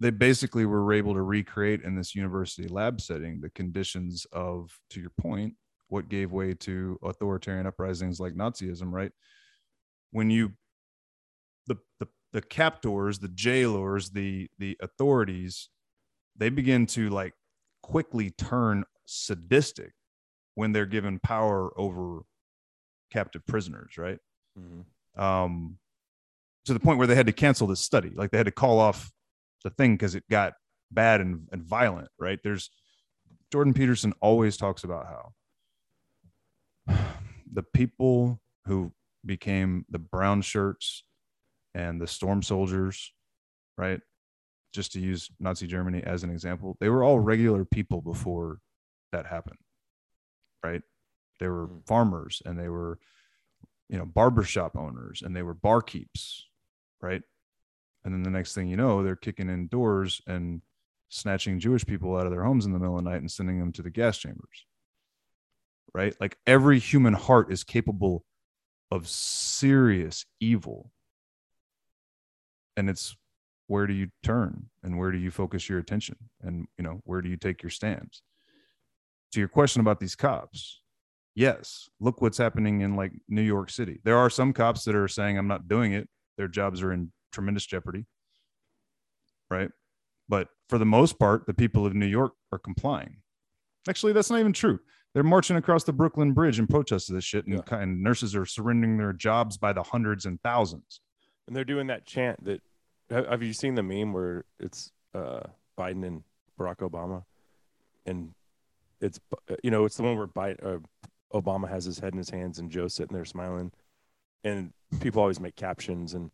they 0.00 0.10
basically 0.10 0.66
were 0.66 0.92
able 0.92 1.14
to 1.14 1.22
recreate 1.22 1.82
in 1.82 1.94
this 1.94 2.14
university 2.14 2.68
lab 2.68 3.00
setting 3.00 3.40
the 3.40 3.50
conditions 3.50 4.26
of, 4.32 4.78
to 4.90 5.00
your 5.00 5.12
point, 5.18 5.54
what 5.88 6.08
gave 6.08 6.32
way 6.32 6.52
to 6.52 6.98
authoritarian 7.02 7.66
uprisings 7.66 8.20
like 8.20 8.34
Nazism, 8.34 8.92
right? 8.92 9.12
When 10.10 10.30
you 10.30 10.52
the 11.66 11.76
the 11.98 12.08
the 12.32 12.42
captors, 12.42 13.18
the 13.18 13.28
jailers, 13.28 14.10
the 14.10 14.48
the 14.58 14.76
authorities, 14.80 15.68
they 16.36 16.48
begin 16.48 16.86
to 16.86 17.08
like 17.08 17.34
quickly 17.82 18.30
turn 18.30 18.84
sadistic 19.06 19.92
when 20.54 20.72
they're 20.72 20.86
given 20.86 21.18
power 21.20 21.70
over 21.78 22.22
captive 23.10 23.46
prisoners, 23.46 23.96
right? 23.96 24.18
Mhm. 24.58 24.84
Um, 25.20 25.78
to 26.64 26.74
the 26.74 26.80
point 26.80 26.98
where 26.98 27.06
they 27.06 27.14
had 27.14 27.26
to 27.26 27.32
cancel 27.32 27.66
this 27.66 27.80
study, 27.80 28.10
like 28.10 28.30
they 28.30 28.38
had 28.38 28.46
to 28.46 28.52
call 28.52 28.80
off 28.80 29.10
the 29.66 29.70
thing 29.70 29.94
because 29.94 30.14
it 30.14 30.22
got 30.30 30.52
bad 30.92 31.20
and, 31.20 31.48
and 31.50 31.60
violent, 31.60 32.06
right? 32.20 32.38
There's 32.44 32.70
Jordan 33.50 33.74
Peterson 33.74 34.12
always 34.20 34.56
talks 34.56 34.84
about 34.84 35.06
how 36.86 36.94
the 37.52 37.64
people 37.64 38.40
who 38.66 38.92
became 39.24 39.84
the 39.90 39.98
brown 39.98 40.40
shirts 40.42 41.02
and 41.74 42.00
the 42.00 42.06
storm 42.06 42.44
soldiers, 42.44 43.12
right? 43.76 44.00
Just 44.72 44.92
to 44.92 45.00
use 45.00 45.32
Nazi 45.40 45.66
Germany 45.66 46.00
as 46.04 46.22
an 46.22 46.30
example, 46.30 46.76
they 46.78 46.88
were 46.88 47.02
all 47.02 47.18
regular 47.18 47.64
people 47.64 48.00
before 48.00 48.58
that 49.10 49.26
happened, 49.26 49.58
right? 50.62 50.82
They 51.40 51.48
were 51.48 51.66
Mm. 51.66 51.86
farmers 51.88 52.40
and 52.46 52.56
they 52.56 52.68
were, 52.68 53.00
you 53.88 53.98
know, 53.98 54.06
barbershop 54.06 54.76
owners 54.76 55.22
and 55.22 55.34
they 55.34 55.42
were 55.42 55.56
barkeeps, 55.56 56.42
right? 57.00 57.22
And 58.06 58.14
then 58.14 58.22
the 58.22 58.30
next 58.30 58.54
thing 58.54 58.68
you 58.68 58.76
know, 58.76 59.02
they're 59.02 59.16
kicking 59.16 59.50
in 59.50 59.66
doors 59.66 60.22
and 60.28 60.62
snatching 61.08 61.58
Jewish 61.58 61.84
people 61.84 62.16
out 62.16 62.24
of 62.24 62.30
their 62.30 62.44
homes 62.44 62.64
in 62.64 62.72
the 62.72 62.78
middle 62.78 62.96
of 62.96 63.02
the 63.02 63.10
night 63.10 63.20
and 63.20 63.30
sending 63.30 63.58
them 63.58 63.72
to 63.72 63.82
the 63.82 63.90
gas 63.90 64.16
chambers. 64.16 64.64
Right? 65.92 66.14
Like 66.20 66.38
every 66.46 66.78
human 66.78 67.14
heart 67.14 67.50
is 67.52 67.64
capable 67.64 68.24
of 68.92 69.08
serious 69.08 70.24
evil. 70.38 70.92
And 72.76 72.88
it's 72.88 73.16
where 73.66 73.88
do 73.88 73.92
you 73.92 74.08
turn 74.22 74.66
and 74.84 74.96
where 74.96 75.10
do 75.10 75.18
you 75.18 75.32
focus 75.32 75.68
your 75.68 75.80
attention 75.80 76.16
and 76.42 76.68
you 76.78 76.84
know 76.84 77.00
where 77.02 77.20
do 77.20 77.28
you 77.28 77.36
take 77.36 77.60
your 77.60 77.70
stands 77.70 78.22
to 79.32 79.40
your 79.40 79.48
question 79.48 79.80
about 79.80 79.98
these 79.98 80.14
cops 80.14 80.82
yes 81.34 81.88
look 81.98 82.22
what's 82.22 82.38
happening 82.38 82.82
in 82.82 82.94
like 82.94 83.10
new 83.28 83.42
york 83.42 83.70
city 83.70 83.98
there 84.04 84.16
are 84.16 84.30
some 84.30 84.52
cops 84.52 84.84
that 84.84 84.94
are 84.94 85.08
saying 85.08 85.36
i'm 85.36 85.48
not 85.48 85.66
doing 85.66 85.94
it 85.94 86.08
their 86.38 86.46
jobs 86.46 86.80
are 86.80 86.92
in 86.92 87.10
tremendous 87.36 87.66
jeopardy 87.66 88.04
right? 89.50 89.70
But 90.28 90.48
for 90.68 90.78
the 90.78 90.84
most 90.84 91.18
part 91.18 91.46
the 91.46 91.54
people 91.54 91.86
of 91.86 91.94
new 91.94 92.06
york 92.06 92.32
are 92.52 92.58
complying. 92.58 93.18
Actually 93.88 94.12
that's 94.12 94.30
not 94.30 94.40
even 94.40 94.52
true. 94.52 94.78
They're 95.14 95.22
marching 95.22 95.56
across 95.56 95.84
the 95.84 95.92
brooklyn 95.92 96.32
bridge 96.32 96.58
in 96.58 96.66
protest 96.66 97.08
of 97.10 97.14
this 97.14 97.24
shit 97.24 97.46
and, 97.46 97.62
Yeah. 97.70 97.78
and 97.78 98.02
nurses 98.02 98.34
are 98.34 98.44
surrendering 98.46 98.96
their 98.98 99.12
jobs 99.12 99.56
by 99.56 99.72
the 99.72 99.82
hundreds 99.82 100.26
and 100.26 100.40
thousands. 100.42 101.00
And 101.46 101.54
they're 101.54 101.64
doing 101.74 101.86
that 101.88 102.06
chant 102.06 102.44
that 102.44 102.60
have 103.10 103.42
you 103.42 103.52
seen 103.52 103.74
the 103.76 103.82
meme 103.84 104.12
where 104.12 104.44
it's 104.58 104.90
uh, 105.14 105.40
Biden 105.78 106.04
and 106.04 106.22
Barack 106.58 106.78
Obama, 106.78 107.22
and 108.04 108.34
it's 109.00 109.20
uh, 109.32 109.54
you 109.62 109.70
know 109.70 109.84
it's 109.84 109.96
the 109.96 110.02
one 110.02 110.16
where 110.18 110.26
Biden, 110.26 110.58
uh, 110.66 110.78
Obama 111.32 111.68
has 111.68 111.84
his 111.84 112.00
head 112.00 112.12
in 112.14 112.18
his 112.18 112.30
hands 112.30 112.58
and 112.58 112.68
Joe's 112.70 112.94
sitting 112.94 113.14
there 113.14 113.24
smiling, 113.24 113.70
and 114.42 114.72
people 115.00 115.20
always 115.22 115.38
make 115.38 115.54
captions 115.54 116.14
and 116.14 116.32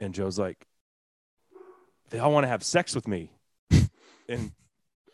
and 0.00 0.14
Joe's 0.14 0.38
like, 0.38 0.66
they 2.10 2.18
all 2.18 2.32
want 2.32 2.44
to 2.44 2.48
have 2.48 2.62
sex 2.62 2.94
with 2.94 3.08
me, 3.08 3.32
and 4.28 4.52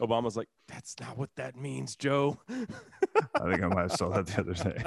Obama's 0.00 0.36
like, 0.36 0.48
that's 0.68 0.94
not 1.00 1.16
what 1.18 1.30
that 1.36 1.56
means, 1.56 1.96
Joe. 1.96 2.38
i 2.48 3.50
think 3.50 3.62
i 3.62 3.66
might 3.68 3.82
have 3.82 3.92
saw 3.92 4.08
that 4.08 4.26
the 4.26 4.40
other 4.40 4.54
day 4.54 4.84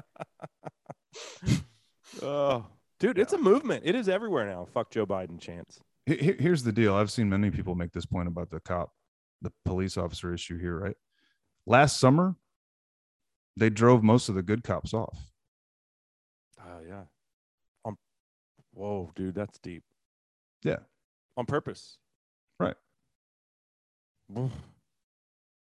oh, 2.22 2.66
dude, 3.00 3.20
it's 3.20 3.34
a 3.34 3.38
movement. 3.38 3.84
It 3.86 3.96
is 3.96 4.10
everywhere 4.10 4.48
now. 4.48 4.66
Fuck 4.66 4.92
Joe 4.92 5.06
Biden 5.06 5.40
here- 6.06 6.36
here's 6.40 6.64
the 6.64 6.72
deal. 6.72 6.96
I've 6.96 7.12
seen 7.12 7.30
many 7.30 7.52
people 7.52 7.76
make 7.76 7.92
this 7.92 8.06
point 8.06 8.28
about 8.28 8.50
the 8.50 8.60
cop, 8.60 8.94
the 9.42 9.52
police 9.66 9.98
officer 9.98 10.34
issue 10.34 10.58
here, 10.58 10.78
right? 10.78 10.98
Last 11.66 12.00
summer, 12.00 12.36
they 13.56 13.70
drove 13.70 14.04
most 14.04 14.30
of 14.30 14.36
the 14.36 14.42
good 14.44 14.64
cops 14.64 14.94
off. 14.94 15.32
Oh 16.60 16.80
yeah. 16.88 17.04
Um, 17.86 17.98
whoa, 18.74 19.12
dude, 19.16 19.36
that's 19.36 19.60
deep. 19.60 19.84
Yeah. 20.64 20.80
On 21.38 21.46
purpose. 21.46 21.98
Right. 22.60 22.76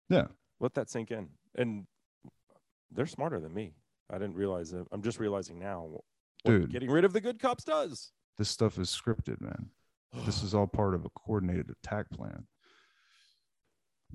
Yeah. 0.10 0.28
Let 0.60 0.74
that 0.76 0.90
sink 0.90 1.12
in. 1.12 1.30
And 1.56 1.86
they're 2.92 3.06
smarter 3.06 3.40
than 3.40 3.54
me. 3.54 3.74
I 4.10 4.18
didn't 4.18 4.36
realize 4.36 4.74
it. 4.74 4.86
I'm 4.92 5.02
just 5.02 5.20
realizing 5.20 5.60
now 5.60 5.86
what 5.90 6.02
Dude. 6.46 6.72
getting 6.72 6.92
rid 6.92 7.06
of 7.06 7.14
the 7.14 7.22
good 7.22 7.40
cops 7.40 7.64
does. 7.64 8.12
This 8.38 8.50
stuff 8.50 8.78
is 8.78 8.90
scripted, 8.90 9.42
man. 9.42 9.70
This 10.26 10.44
is 10.44 10.54
all 10.54 10.68
part 10.68 10.94
of 10.94 11.06
a 11.06 11.10
coordinated 11.10 11.70
attack 11.72 12.10
plan. 12.12 12.46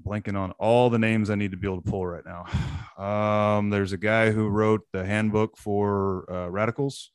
Blanking 0.02 0.38
on 0.38 0.52
all 0.52 0.88
the 0.88 0.98
names 0.98 1.28
I 1.28 1.34
need 1.34 1.50
to 1.50 1.56
be 1.56 1.66
able 1.66 1.82
to 1.82 1.90
pull 1.90 2.06
right 2.06 2.24
now. 2.24 2.46
Um, 3.00 3.70
there's 3.70 3.94
a 3.94 3.96
guy 3.96 4.30
who 4.30 4.48
wrote 4.48 4.82
the 4.92 5.06
handbook 5.06 5.56
for 5.56 6.30
uh, 6.30 6.50
radicals. 6.50 7.12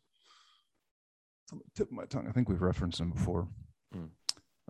It's 1.46 1.54
on 1.54 1.60
the 1.60 1.66
tip 1.76 1.90
of 1.90 1.94
my 1.94 2.06
tongue. 2.06 2.28
I 2.28 2.32
think 2.32 2.50
we've 2.50 2.62
referenced 2.62 3.00
him 3.00 3.12
before. 3.12 3.48
Hmm. 3.94 4.06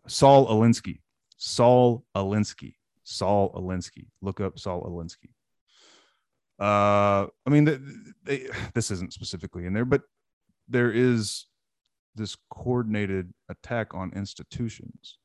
Saul 0.08 0.48
Alinsky. 0.48 1.00
Saul 1.38 2.04
Alinsky. 2.16 2.74
Saul 3.04 3.54
Alinsky. 3.54 4.08
Look 4.22 4.42
up 4.42 4.60
Saul 4.60 4.84
Alinsky. 4.84 5.30
Uh, 6.60 7.28
I 7.46 7.50
mean, 7.50 7.66
they, 7.66 7.80
they, 8.24 8.50
this 8.74 8.92
isn't 8.92 9.14
specifically 9.14 9.66
in 9.66 9.74
there, 9.74 9.86
but 9.86 10.02
there 10.68 10.92
is 10.92 11.46
this 12.16 12.36
coordinated 12.50 13.32
attack 13.50 13.94
on 13.94 14.12
institutions 14.14 15.18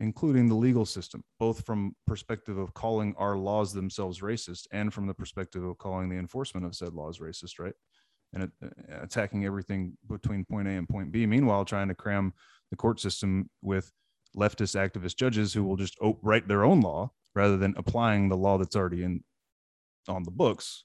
including 0.00 0.48
the 0.48 0.54
legal 0.54 0.84
system 0.84 1.22
both 1.38 1.64
from 1.64 1.94
perspective 2.06 2.58
of 2.58 2.74
calling 2.74 3.14
our 3.16 3.36
laws 3.36 3.72
themselves 3.72 4.20
racist 4.20 4.66
and 4.72 4.92
from 4.92 5.06
the 5.06 5.14
perspective 5.14 5.62
of 5.62 5.78
calling 5.78 6.08
the 6.08 6.16
enforcement 6.16 6.66
of 6.66 6.74
said 6.74 6.92
laws 6.92 7.20
racist 7.20 7.60
right 7.60 7.74
and 8.34 8.50
attacking 9.00 9.44
everything 9.44 9.96
between 10.08 10.44
point 10.44 10.68
a 10.68 10.72
and 10.72 10.88
point 10.88 11.12
b 11.12 11.26
meanwhile 11.26 11.64
trying 11.64 11.88
to 11.88 11.94
cram 11.94 12.32
the 12.70 12.76
court 12.76 13.00
system 13.00 13.48
with 13.62 13.92
leftist 14.36 14.74
activist 14.76 15.16
judges 15.16 15.54
who 15.54 15.64
will 15.64 15.76
just 15.76 15.96
write 16.22 16.48
their 16.48 16.64
own 16.64 16.80
law 16.80 17.10
rather 17.34 17.56
than 17.56 17.72
applying 17.76 18.28
the 18.28 18.36
law 18.36 18.58
that's 18.58 18.76
already 18.76 19.02
in 19.04 19.22
on 20.08 20.24
the 20.24 20.30
books 20.30 20.84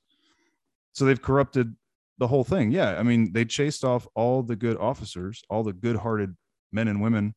so 0.93 1.05
they've 1.05 1.21
corrupted 1.21 1.75
the 2.19 2.27
whole 2.27 2.43
thing. 2.43 2.71
Yeah. 2.71 2.99
I 2.99 3.03
mean, 3.03 3.33
they 3.33 3.45
chased 3.45 3.83
off 3.83 4.07
all 4.13 4.43
the 4.43 4.55
good 4.55 4.77
officers, 4.77 5.41
all 5.49 5.63
the 5.63 5.73
good 5.73 5.95
hearted 5.95 6.35
men 6.71 6.87
and 6.87 7.01
women. 7.01 7.33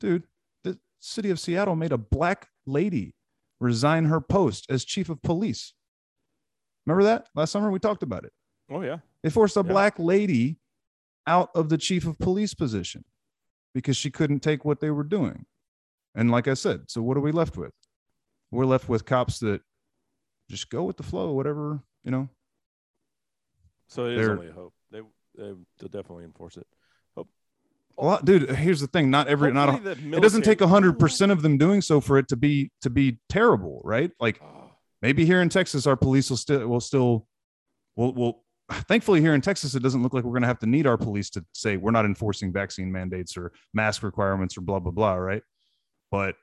Dude, 0.00 0.24
the 0.64 0.78
city 1.00 1.30
of 1.30 1.38
Seattle 1.38 1.76
made 1.76 1.92
a 1.92 1.98
black 1.98 2.48
lady 2.66 3.14
resign 3.60 4.06
her 4.06 4.20
post 4.20 4.66
as 4.70 4.84
chief 4.84 5.08
of 5.08 5.22
police. 5.22 5.74
Remember 6.86 7.04
that 7.04 7.28
last 7.34 7.52
summer? 7.52 7.70
We 7.70 7.78
talked 7.78 8.02
about 8.02 8.24
it. 8.24 8.32
Oh 8.70 8.80
yeah. 8.80 8.98
They 9.26 9.30
forced 9.30 9.56
a 9.56 9.60
Yeah. 9.60 9.72
black 9.72 9.98
lady 9.98 10.60
out 11.26 11.50
of 11.56 11.68
the 11.68 11.76
chief 11.76 12.06
of 12.06 12.16
police 12.16 12.54
position 12.54 13.04
because 13.74 13.96
she 13.96 14.08
couldn't 14.08 14.38
take 14.38 14.64
what 14.64 14.78
they 14.78 14.88
were 14.88 15.02
doing. 15.02 15.46
And 16.14 16.30
like 16.30 16.46
I 16.46 16.54
said, 16.54 16.88
so 16.88 17.02
what 17.02 17.16
are 17.16 17.20
we 17.20 17.32
left 17.32 17.56
with? 17.56 17.72
We're 18.52 18.66
left 18.66 18.88
with 18.88 19.04
cops 19.04 19.40
that 19.40 19.62
just 20.48 20.70
go 20.70 20.84
with 20.84 20.96
the 20.96 21.02
flow, 21.02 21.32
whatever, 21.32 21.82
you 22.04 22.12
know, 22.12 22.28
So 23.88 24.06
it 24.06 24.16
is 24.16 24.28
only 24.28 24.46
a 24.46 24.52
hope. 24.52 24.74
They 24.92 25.00
they 25.34 25.54
they'll 25.78 25.88
definitely 25.88 26.22
enforce 26.22 26.56
it. 26.56 26.68
Hope. 27.16 27.28
A 27.98 28.04
lot, 28.04 28.24
dude. 28.24 28.48
Here's 28.50 28.78
the 28.78 28.86
thing: 28.86 29.10
not 29.10 29.26
every, 29.26 29.52
not 29.52 29.70
a, 29.70 29.72
Hopefully 29.72 29.94
the 29.94 30.16
it 30.18 30.22
doesn't 30.22 30.42
take 30.42 30.60
a 30.60 30.68
hundred 30.68 31.00
percent 31.00 31.32
of 31.32 31.42
them 31.42 31.58
doing 31.58 31.82
so 31.82 32.00
for 32.00 32.16
it 32.16 32.28
to 32.28 32.36
be 32.36 32.70
to 32.82 32.90
be 32.90 33.18
terrible, 33.28 33.80
right? 33.82 34.12
Like 34.20 34.40
Oh, 34.40 34.70
maybe 35.02 35.26
here 35.26 35.42
in 35.42 35.48
Texas, 35.48 35.84
our 35.84 35.96
police 35.96 36.30
will 36.30 36.36
still 36.36 36.68
will 36.68 36.78
still 36.80 37.26
will 37.96 38.14
will. 38.14 38.45
Thankfully, 38.72 39.20
here 39.20 39.34
in 39.34 39.40
Texas, 39.40 39.74
it 39.74 39.82
doesn't 39.82 40.02
look 40.02 40.12
like 40.12 40.24
we're 40.24 40.32
going 40.32 40.42
to 40.42 40.48
have 40.48 40.58
to 40.60 40.66
need 40.66 40.86
our 40.86 40.96
police 40.96 41.30
to 41.30 41.44
say 41.52 41.76
we're 41.76 41.92
not 41.92 42.04
enforcing 42.04 42.52
vaccine 42.52 42.90
mandates 42.90 43.36
or 43.36 43.52
mask 43.72 44.02
requirements 44.02 44.58
or 44.58 44.62
blah 44.62 44.80
blah 44.80 44.90
blah, 44.92 45.14
right? 45.14 45.42
But 46.10 46.34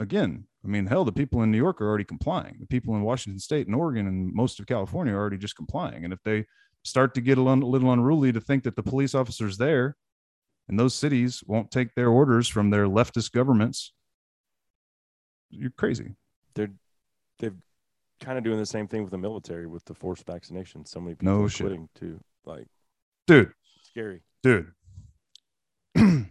again, 0.00 0.46
I 0.64 0.68
mean, 0.68 0.86
hell, 0.86 1.04
the 1.04 1.12
people 1.12 1.42
in 1.42 1.50
New 1.50 1.58
York 1.58 1.80
are 1.80 1.88
already 1.88 2.04
complying. 2.04 2.56
The 2.60 2.66
people 2.66 2.96
in 2.96 3.02
Washington 3.02 3.38
State 3.38 3.66
and 3.66 3.76
Oregon 3.76 4.06
and 4.06 4.32
most 4.34 4.58
of 4.58 4.66
California 4.66 5.14
are 5.14 5.18
already 5.18 5.38
just 5.38 5.56
complying. 5.56 6.04
And 6.04 6.12
if 6.12 6.20
they 6.24 6.46
start 6.84 7.14
to 7.14 7.20
get 7.20 7.38
a 7.38 7.42
little, 7.42 7.92
unruly 7.92 8.32
to 8.32 8.40
think 8.40 8.64
that 8.64 8.76
the 8.76 8.82
police 8.82 9.14
officers 9.14 9.58
there 9.58 9.96
in 10.68 10.76
those 10.76 10.94
cities 10.94 11.42
won't 11.46 11.70
take 11.70 11.94
their 11.94 12.08
orders 12.08 12.48
from 12.48 12.70
their 12.70 12.86
leftist 12.86 13.32
governments, 13.32 13.92
you're 15.50 15.70
crazy. 15.70 16.14
they're 16.54 16.70
they're 17.38 17.54
kind 18.20 18.38
of 18.38 18.44
doing 18.44 18.58
the 18.58 18.66
same 18.66 18.86
thing 18.88 19.02
with 19.02 19.10
the 19.10 19.18
military 19.18 19.66
with 19.66 19.84
the 19.84 19.94
forced 19.94 20.26
vaccination. 20.26 20.84
So 20.84 21.00
many 21.00 21.14
people 21.14 21.34
No 21.38 21.44
are 21.44 21.48
shit. 21.48 21.66
quitting 21.66 21.88
too. 21.94 22.20
Like 22.44 22.66
Dude, 23.26 23.52
scary. 23.82 24.22
dude. 24.42 24.72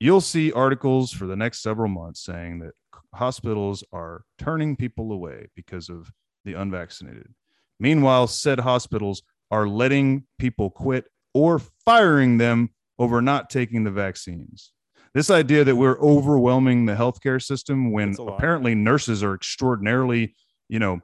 you'll 0.00 0.20
see 0.20 0.52
articles 0.52 1.12
for 1.12 1.26
the 1.26 1.36
next 1.36 1.62
several 1.62 1.88
months 1.88 2.20
saying 2.24 2.60
that 2.60 2.72
hospitals 3.14 3.84
are 3.92 4.22
turning 4.38 4.76
people 4.76 5.12
away 5.12 5.46
because 5.56 5.88
of 5.88 6.10
the 6.44 6.54
unvaccinated. 6.54 7.32
Meanwhile, 7.80 8.26
said 8.28 8.60
hospitals 8.60 9.22
are 9.50 9.68
letting 9.68 10.24
people 10.38 10.70
quit 10.70 11.06
or 11.34 11.60
firing 11.84 12.38
them 12.38 12.70
over 12.98 13.22
not 13.22 13.50
taking 13.50 13.84
the 13.84 13.90
vaccines. 13.90 14.72
This 15.14 15.30
idea 15.30 15.64
that 15.64 15.76
we're 15.76 15.98
overwhelming 16.00 16.86
the 16.86 16.94
healthcare 16.94 17.42
system 17.42 17.92
when 17.92 18.08
That's 18.10 18.18
a 18.18 18.22
lot. 18.24 18.34
apparently 18.38 18.74
nurses 18.74 19.22
are 19.22 19.34
extraordinarily, 19.34 20.34
you 20.68 20.78
know, 20.78 21.00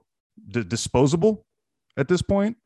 d- 0.48 0.64
disposable 0.64 1.44
at 1.96 2.08
this 2.08 2.22
point 2.22 2.56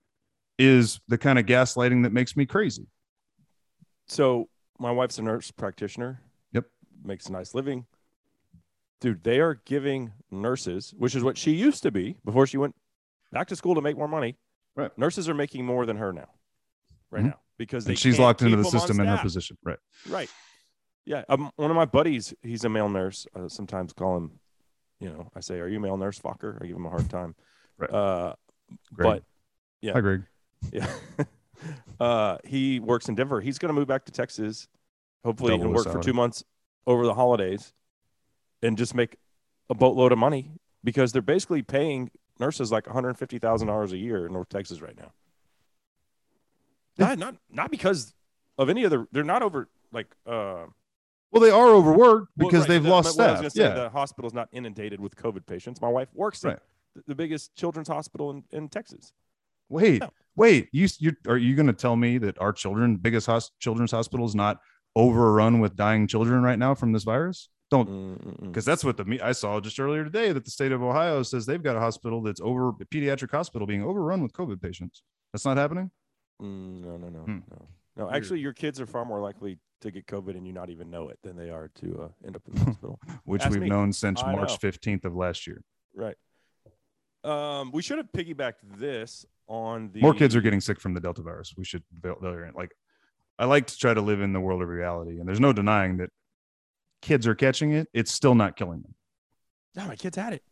is 0.58 1.00
the 1.08 1.18
kind 1.18 1.38
of 1.38 1.46
gaslighting 1.46 2.02
that 2.02 2.12
makes 2.12 2.36
me 2.36 2.44
crazy. 2.46 2.86
So 4.06 4.48
my 4.78 4.90
wife's 4.90 5.18
a 5.18 5.22
nurse 5.22 5.50
practitioner. 5.50 6.20
Yep. 6.52 6.64
Makes 7.04 7.26
a 7.26 7.32
nice 7.32 7.54
living. 7.54 7.86
Dude, 9.00 9.22
they 9.22 9.38
are 9.38 9.60
giving 9.64 10.12
nurses, 10.30 10.92
which 10.98 11.14
is 11.14 11.22
what 11.22 11.38
she 11.38 11.52
used 11.52 11.82
to 11.84 11.90
be 11.92 12.16
before 12.24 12.46
she 12.46 12.56
went 12.56 12.74
back 13.32 13.46
to 13.48 13.56
school 13.56 13.74
to 13.76 13.80
make 13.80 13.96
more 13.96 14.08
money. 14.08 14.36
Right. 14.74 14.96
Nurses 14.98 15.28
are 15.28 15.34
making 15.34 15.64
more 15.64 15.86
than 15.86 15.96
her 15.96 16.12
now, 16.12 16.28
right 17.10 17.22
Mhm. 17.22 17.28
now, 17.28 17.40
because 17.58 17.84
they 17.84 17.92
And 17.92 17.98
she's 17.98 18.18
locked 18.18 18.42
into 18.42 18.56
the 18.56 18.64
system 18.64 18.98
in 19.00 19.06
her 19.06 19.18
position. 19.18 19.56
Right. 19.62 19.78
Right. 20.08 20.30
Yeah. 21.04 21.24
Um, 21.28 21.50
one 21.56 21.70
of 21.70 21.76
my 21.76 21.84
buddies, 21.84 22.34
he's 22.42 22.64
a 22.64 22.68
male 22.68 22.88
nurse. 22.88 23.26
I 23.34 23.46
sometimes 23.48 23.92
call 23.92 24.16
him, 24.16 24.40
you 25.00 25.08
know, 25.08 25.30
I 25.34 25.40
say, 25.40 25.60
"Are 25.60 25.68
you 25.68 25.78
a 25.78 25.80
male 25.80 25.96
nurse, 25.96 26.18
fucker?" 26.18 26.60
I 26.62 26.66
give 26.66 26.76
him 26.76 26.86
a 26.86 26.90
hard 26.90 27.08
time. 27.08 27.34
Right. 27.76 27.90
Uh, 27.90 28.34
Greg. 28.92 29.06
but 29.06 29.22
Yeah. 29.80 29.92
Hi, 29.92 30.00
Greg. 30.00 30.24
yeah, 30.72 30.88
uh, 32.00 32.38
he 32.44 32.80
works 32.80 33.08
in 33.08 33.14
Denver. 33.14 33.40
He's 33.40 33.58
going 33.58 33.68
to 33.68 33.74
move 33.78 33.86
back 33.86 34.04
to 34.06 34.12
Texas, 34.12 34.68
hopefully, 35.24 35.50
Double 35.50 35.66
and 35.66 35.72
the 35.72 35.76
work 35.76 35.92
for 35.92 36.02
two 36.02 36.12
months 36.12 36.42
over 36.86 37.06
the 37.06 37.14
holidays, 37.14 37.72
and 38.62 38.76
just 38.76 38.94
make 38.94 39.16
a 39.70 39.74
boatload 39.74 40.10
of 40.10 40.18
money 40.18 40.50
because 40.82 41.12
they're 41.12 41.22
basically 41.22 41.62
paying 41.62 42.10
nurses 42.40 42.72
like 42.72 42.86
one 42.86 42.94
hundred 42.94 43.16
fifty 43.18 43.38
thousand 43.38 43.68
dollars 43.68 43.92
a 43.92 43.98
year 43.98 44.26
in 44.26 44.32
North 44.32 44.48
Texas 44.48 44.80
right 44.80 44.96
now. 44.96 45.12
Not 46.98 47.18
not 47.18 47.36
not 47.50 47.70
because 47.70 48.14
of 48.58 48.68
any 48.68 48.84
other. 48.84 49.06
They're 49.12 49.22
not 49.22 49.42
over 49.42 49.68
like. 49.92 50.08
Uh, 50.26 50.66
Well, 51.30 51.42
they 51.42 51.50
are 51.50 51.68
overworked 51.68 52.28
well, 52.36 52.48
because 52.48 52.60
right, 52.62 52.68
they've 52.68 52.82
the- 52.82 52.88
lost 52.90 53.12
staff. 53.12 53.44
yeah. 53.54 53.74
the 53.74 53.90
hospital's 53.90 54.32
not 54.34 54.48
inundated 54.52 54.98
with 55.00 55.14
COVID 55.16 55.46
patients. 55.46 55.80
My 55.80 55.88
wife 55.88 56.08
works 56.14 56.42
Right. 56.44 56.54
at 56.96 57.06
the- 57.06 57.14
biggest 57.14 57.54
children's 57.54 57.88
hospital 57.88 58.30
in, 58.30 58.44
in 58.50 58.68
Texas. 58.68 59.12
Wait, 59.68 60.00
No. 60.00 60.08
wait. 60.36 60.68
You, 60.72 60.88
you 60.98 61.12
are 61.26 61.36
you 61.36 61.54
going 61.54 61.66
to 61.66 61.74
tell 61.74 61.96
me 61.96 62.16
that 62.18 62.38
our 62.40 62.52
children, 62.54 62.96
biggest 62.96 63.26
hos- 63.26 63.50
children's 63.60 63.90
hospital, 63.90 64.24
is 64.24 64.34
not 64.34 64.60
overrun 64.96 65.60
with 65.60 65.76
dying 65.76 66.06
children 66.06 66.42
right 66.42 66.58
now 66.58 66.74
from 66.74 66.92
this 66.92 67.04
virus? 67.04 67.50
Don't 67.70 68.40
because 68.46 68.64
that's 68.64 68.82
what 68.82 68.96
the 68.96 69.04
me 69.04 69.20
I 69.20 69.32
saw 69.32 69.60
just 69.60 69.78
earlier 69.78 70.02
today 70.02 70.32
that 70.32 70.46
the 70.46 70.50
state 70.50 70.72
of 70.72 70.82
Ohio 70.82 71.22
says 71.22 71.44
they've 71.44 71.62
got 71.62 71.76
a 71.76 71.80
hospital 71.80 72.22
that's 72.22 72.40
over 72.40 72.70
a 72.70 72.72
pediatric 72.72 73.30
hospital 73.30 73.66
being 73.66 73.82
overrun 73.82 74.22
with 74.22 74.32
COVID 74.32 74.62
patients. 74.62 75.02
That's 75.34 75.44
not 75.44 75.58
happening. 75.58 75.90
Mm, 76.40 76.80
no, 76.82 76.96
no, 76.96 77.08
no, 77.10 77.18
Hmm. 77.20 77.38
no, 77.50 77.68
no. 77.98 78.10
Actually, 78.10 78.40
your 78.40 78.52
kids 78.52 78.80
are 78.80 78.86
far 78.86 79.04
more 79.04 79.20
likely 79.20 79.58
to 79.80 79.90
get 79.90 80.06
COVID 80.06 80.36
and 80.36 80.46
you 80.46 80.52
not 80.52 80.70
even 80.70 80.90
know 80.90 81.08
it 81.08 81.18
than 81.22 81.36
they 81.36 81.50
are 81.50 81.68
to 81.80 82.02
uh, 82.04 82.26
end 82.26 82.36
up 82.36 82.42
in 82.48 82.54
the 82.54 82.64
hospital. 82.64 82.98
which 83.24 83.42
Ask 83.42 83.50
we've 83.52 83.62
me. 83.62 83.68
known 83.68 83.92
since 83.92 84.22
I 84.22 84.32
March 84.32 84.50
know. 84.62 84.70
15th 84.70 85.04
of 85.04 85.14
last 85.14 85.46
year. 85.46 85.62
Right. 85.94 86.16
Um, 87.24 87.72
we 87.72 87.82
should 87.82 87.98
have 87.98 88.10
piggybacked 88.12 88.78
this 88.78 89.26
on 89.48 89.90
the 89.92 90.00
More 90.00 90.14
kids 90.14 90.36
are 90.36 90.40
getting 90.40 90.60
sick 90.60 90.80
from 90.80 90.94
the 90.94 91.00
Delta 91.00 91.22
virus. 91.22 91.54
We 91.56 91.64
should 91.64 91.82
variant. 91.92 92.56
Like, 92.56 92.72
I 93.38 93.44
like 93.44 93.66
to 93.68 93.76
try 93.76 93.94
to 93.94 94.00
live 94.00 94.20
in 94.20 94.32
the 94.32 94.40
world 94.40 94.62
of 94.62 94.68
reality, 94.68 95.18
and 95.18 95.28
there's 95.28 95.40
no 95.40 95.52
denying 95.52 95.98
that 95.98 96.10
kids 97.02 97.26
are 97.26 97.34
catching 97.34 97.72
it. 97.72 97.88
It's 97.92 98.10
still 98.12 98.34
not 98.34 98.56
killing 98.56 98.82
them. 98.82 98.94
No, 99.76 99.86
my 99.86 99.96
kids 99.96 100.16
had 100.16 100.32
it. 100.32 100.42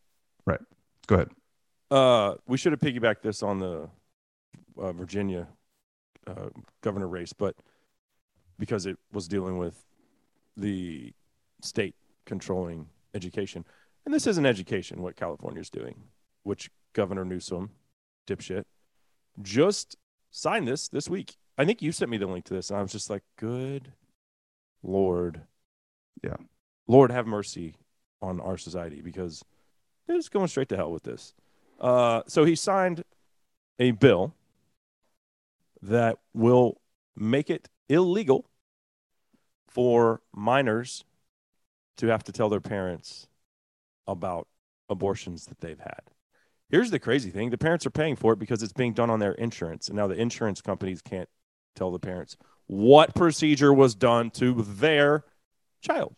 Right. 0.45 0.59
Go 1.07 1.15
ahead. 1.15 1.29
Uh, 1.89 2.35
we 2.47 2.57
should 2.57 2.71
have 2.73 2.79
piggybacked 2.79 3.21
this 3.21 3.43
on 3.43 3.59
the 3.59 3.89
uh, 4.77 4.91
Virginia 4.91 5.47
uh, 6.27 6.49
governor 6.81 7.07
race, 7.07 7.33
but 7.33 7.55
because 8.59 8.85
it 8.85 8.97
was 9.11 9.27
dealing 9.27 9.57
with 9.57 9.85
the 10.55 11.13
state 11.61 11.95
controlling 12.25 12.87
education, 13.13 13.65
and 14.05 14.13
this 14.13 14.27
isn't 14.27 14.45
education 14.45 15.01
what 15.01 15.15
California's 15.15 15.69
doing, 15.69 16.03
which 16.43 16.69
Governor 16.93 17.25
Newsom, 17.25 17.71
dipshit, 18.27 18.63
just 19.41 19.95
signed 20.31 20.67
this 20.67 20.87
this 20.87 21.09
week. 21.09 21.35
I 21.57 21.65
think 21.65 21.81
you 21.81 21.91
sent 21.91 22.11
me 22.11 22.17
the 22.17 22.27
link 22.27 22.45
to 22.45 22.53
this, 22.53 22.69
and 22.69 22.79
I 22.79 22.81
was 22.81 22.91
just 22.91 23.09
like, 23.09 23.23
"Good 23.37 23.93
Lord, 24.83 25.41
Yeah. 26.23 26.37
Lord 26.87 27.11
have 27.11 27.27
mercy 27.27 27.75
on 28.21 28.39
our 28.39 28.57
society 28.57 29.01
because 29.01 29.43
they're 30.05 30.17
just 30.17 30.31
going 30.31 30.47
straight 30.47 30.69
to 30.69 30.77
hell 30.77 30.91
with 30.91 31.03
this." 31.03 31.33
Uh, 31.79 32.23
so 32.27 32.43
he 32.45 32.55
signed 32.55 33.03
a 33.77 33.91
bill 33.91 34.33
that 35.81 36.17
will 36.33 36.81
make 37.15 37.49
it 37.49 37.69
illegal 37.89 38.49
for 39.67 40.21
minors 40.33 41.03
to 41.97 42.07
have 42.07 42.23
to 42.23 42.31
tell 42.31 42.49
their 42.49 42.61
parents 42.61 43.27
about 44.07 44.47
abortions 44.89 45.45
that 45.45 45.59
they've 45.59 45.79
had. 45.79 46.01
Here's 46.69 46.91
the 46.91 46.99
crazy 46.99 47.29
thing 47.29 47.49
the 47.49 47.57
parents 47.57 47.85
are 47.85 47.91
paying 47.91 48.15
for 48.15 48.33
it 48.33 48.39
because 48.39 48.61
it's 48.61 48.73
being 48.73 48.93
done 48.93 49.09
on 49.09 49.19
their 49.19 49.33
insurance. 49.33 49.87
And 49.87 49.97
now 49.97 50.07
the 50.07 50.19
insurance 50.19 50.61
companies 50.61 51.01
can't 51.01 51.29
tell 51.75 51.91
the 51.91 51.99
parents 51.99 52.37
what 52.65 53.15
procedure 53.15 53.73
was 53.73 53.95
done 53.95 54.29
to 54.31 54.61
their 54.61 55.23
child. 55.81 56.15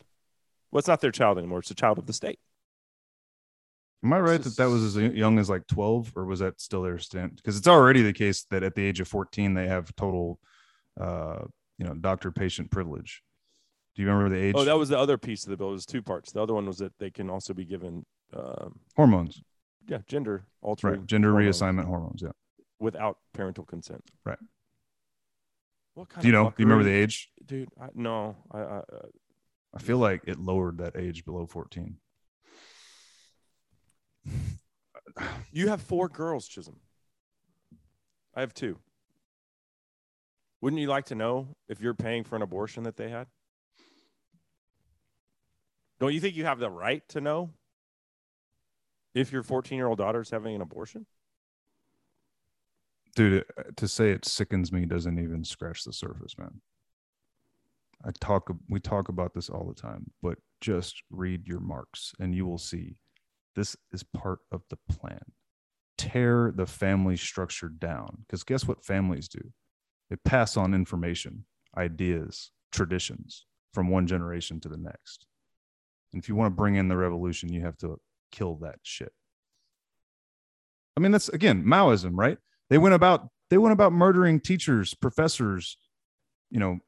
Well, 0.72 0.80
it's 0.80 0.88
not 0.88 1.01
their 1.01 1.12
child 1.12 1.38
anymore, 1.38 1.60
it's 1.60 1.70
the 1.70 1.76
child 1.76 1.97
of 1.97 2.05
the 2.05 2.14
state. 2.14 2.39
Am 4.04 4.14
I 4.14 4.20
right 4.20 4.41
that 4.41 4.56
that 4.56 4.70
was 4.70 4.84
as 4.84 4.95
young 5.14 5.39
as 5.39 5.50
like 5.50 5.68
12, 5.68 6.14
or 6.16 6.26
was 6.26 6.39
that 6.39 6.62
still 6.62 6.84
their 6.84 6.97
stint? 7.00 7.36
Because 7.36 7.58
it's 7.58 7.68
already 7.68 8.02
the 8.02 8.14
case 8.14 8.43
that 8.50 8.64
at 8.64 8.76
the 8.76 8.84
age 8.86 9.00
of 9.02 9.08
14 9.10 9.54
they 9.54 9.68
have 9.68 9.93
total, 9.95 10.39
uh, 11.00 11.39
you 11.78 11.86
know, 11.86 11.93
doctor-patient 11.93 12.72
privilege. 12.72 13.22
Do 13.95 14.02
you 14.02 14.08
remember 14.08 14.34
the 14.34 14.41
age? 14.41 14.56
Oh, 14.58 14.64
that 14.64 14.78
was 14.78 14.88
the 14.88 14.97
other 14.97 15.18
piece 15.18 15.43
of 15.43 15.50
the 15.50 15.58
bill. 15.58 15.70
It 15.70 15.74
was 15.74 15.86
two 15.86 16.02
parts. 16.02 16.32
The 16.32 16.41
other 16.41 16.54
one 16.54 16.66
was 16.66 16.78
that 16.78 16.97
they 16.97 17.10
can 17.12 17.30
also 17.30 17.54
be 17.54 17.66
given, 17.66 18.06
um, 18.34 18.80
hormones, 18.95 19.41
yeah, 19.88 19.97
gender 20.08 20.45
altering 20.62 21.00
right? 21.00 21.06
Gender 21.06 21.32
hormones 21.32 21.60
reassignment 21.60 21.86
hormones. 21.86 22.22
Yeah. 22.22 22.32
without 22.80 23.18
parental 23.34 23.66
consent. 23.66 24.04
Right. 24.26 24.38
What 25.95 26.08
kind 26.08 26.22
Do 26.22 26.30
you 26.30 26.38
of 26.38 26.43
know? 26.45 26.50
Do 26.52 26.64
you 26.64 26.66
remember 26.70 26.86
the 26.89 26.95
age? 26.95 27.30
dude? 27.45 27.68
I, 27.82 27.88
no, 27.93 28.38
I, 28.52 28.60
I 28.60 28.78
uh, 28.78 28.82
I 29.76 29.80
feel 29.80 29.97
like 29.97 30.22
it 30.26 30.39
lowered 30.39 30.78
that 30.78 30.95
age 30.95 31.26
below 31.26 31.45
14. 31.45 31.97
You 35.52 35.70
have 35.70 35.82
four 35.82 36.08
girls, 36.08 36.48
Chisholm. 36.48 36.80
I 38.36 38.42
have 38.42 38.54
two. 38.54 38.78
Wouldn't 40.62 40.82
you 40.82 40.88
like 40.88 41.06
to 41.06 41.16
know 41.16 41.56
if 41.68 41.82
you're 41.82 41.94
paying 41.94 42.24
for 42.24 42.36
an 42.36 42.42
abortion 42.42 42.84
that 42.84 42.98
they 42.98 43.10
had? 43.10 43.28
Don't 46.00 46.14
you 46.14 46.20
think 46.20 46.36
you 46.36 46.46
have 46.46 46.60
the 46.60 46.70
right 46.70 47.08
to 47.10 47.22
know 47.22 47.52
if 49.14 49.32
your 49.32 49.44
14 49.44 49.78
year 49.78 49.88
old 49.88 49.98
daughter 49.98 50.22
is 50.22 50.30
having 50.30 50.56
an 50.56 50.62
abortion? 50.62 51.06
Dude, 53.16 53.44
uh, 53.58 53.64
to 53.76 53.88
say 53.88 54.12
it 54.12 54.26
sickens 54.26 54.72
me 54.72 54.86
doesn't 54.86 55.20
even 55.20 55.44
scratch 55.44 55.84
the 55.84 55.92
surface, 55.92 56.38
man. 56.38 56.62
I 58.06 58.12
talk 58.22 58.50
we 58.70 58.80
talk 58.80 59.10
about 59.10 59.34
this 59.34 59.50
all 59.50 59.66
the 59.68 59.80
time, 59.80 60.12
but 60.22 60.38
just 60.62 61.04
read 61.10 61.48
your 61.48 61.60
Marx 61.60 62.14
and 62.20 62.34
you 62.34 62.46
will 62.46 62.58
see 62.58 62.98
this 63.60 63.76
is 63.91 64.03
part 64.03 64.39
of 64.53 64.62
the 64.70 64.78
plan. 64.89 65.20
Tear 65.97 66.53
the 66.55 66.66
family 66.66 67.18
structure 67.18 67.68
down 67.68 68.20
because 68.22 68.43
guess 68.43 68.66
what 68.66 68.86
families 68.86 69.28
do? 69.28 69.41
They 70.10 70.16
pass 70.16 70.55
on 70.55 70.74
information, 70.74 71.43
ideas, 71.78 72.51
traditions 72.72 73.45
from 73.74 73.89
one 73.89 74.07
generation 74.07 74.62
to 74.62 74.70
the 74.70 74.78
next. 74.78 75.28
And 76.14 76.24
if 76.24 76.30
you 76.30 76.36
want 76.36 76.53
to 76.53 76.55
bring 76.55 76.76
in 76.76 76.88
the 76.88 76.95
revolution, 76.95 77.51
you 77.51 77.60
have 77.62 77.78
to 77.80 77.99
kill 78.32 78.55
that 78.62 78.78
shit. 78.82 79.12
I 80.95 81.01
mean, 81.01 81.12
that's 81.12 81.28
again 81.28 81.66
Maoism, 81.66 82.12
right? 82.14 82.38
They 82.70 82.78
went 82.78 82.95
about 82.95 83.28
they 83.49 83.57
went 83.57 83.74
about 83.74 83.91
murdering 83.91 84.39
teachers, 84.39 84.93
professors, 84.93 85.78
you 86.49 86.62
know, 86.62 86.80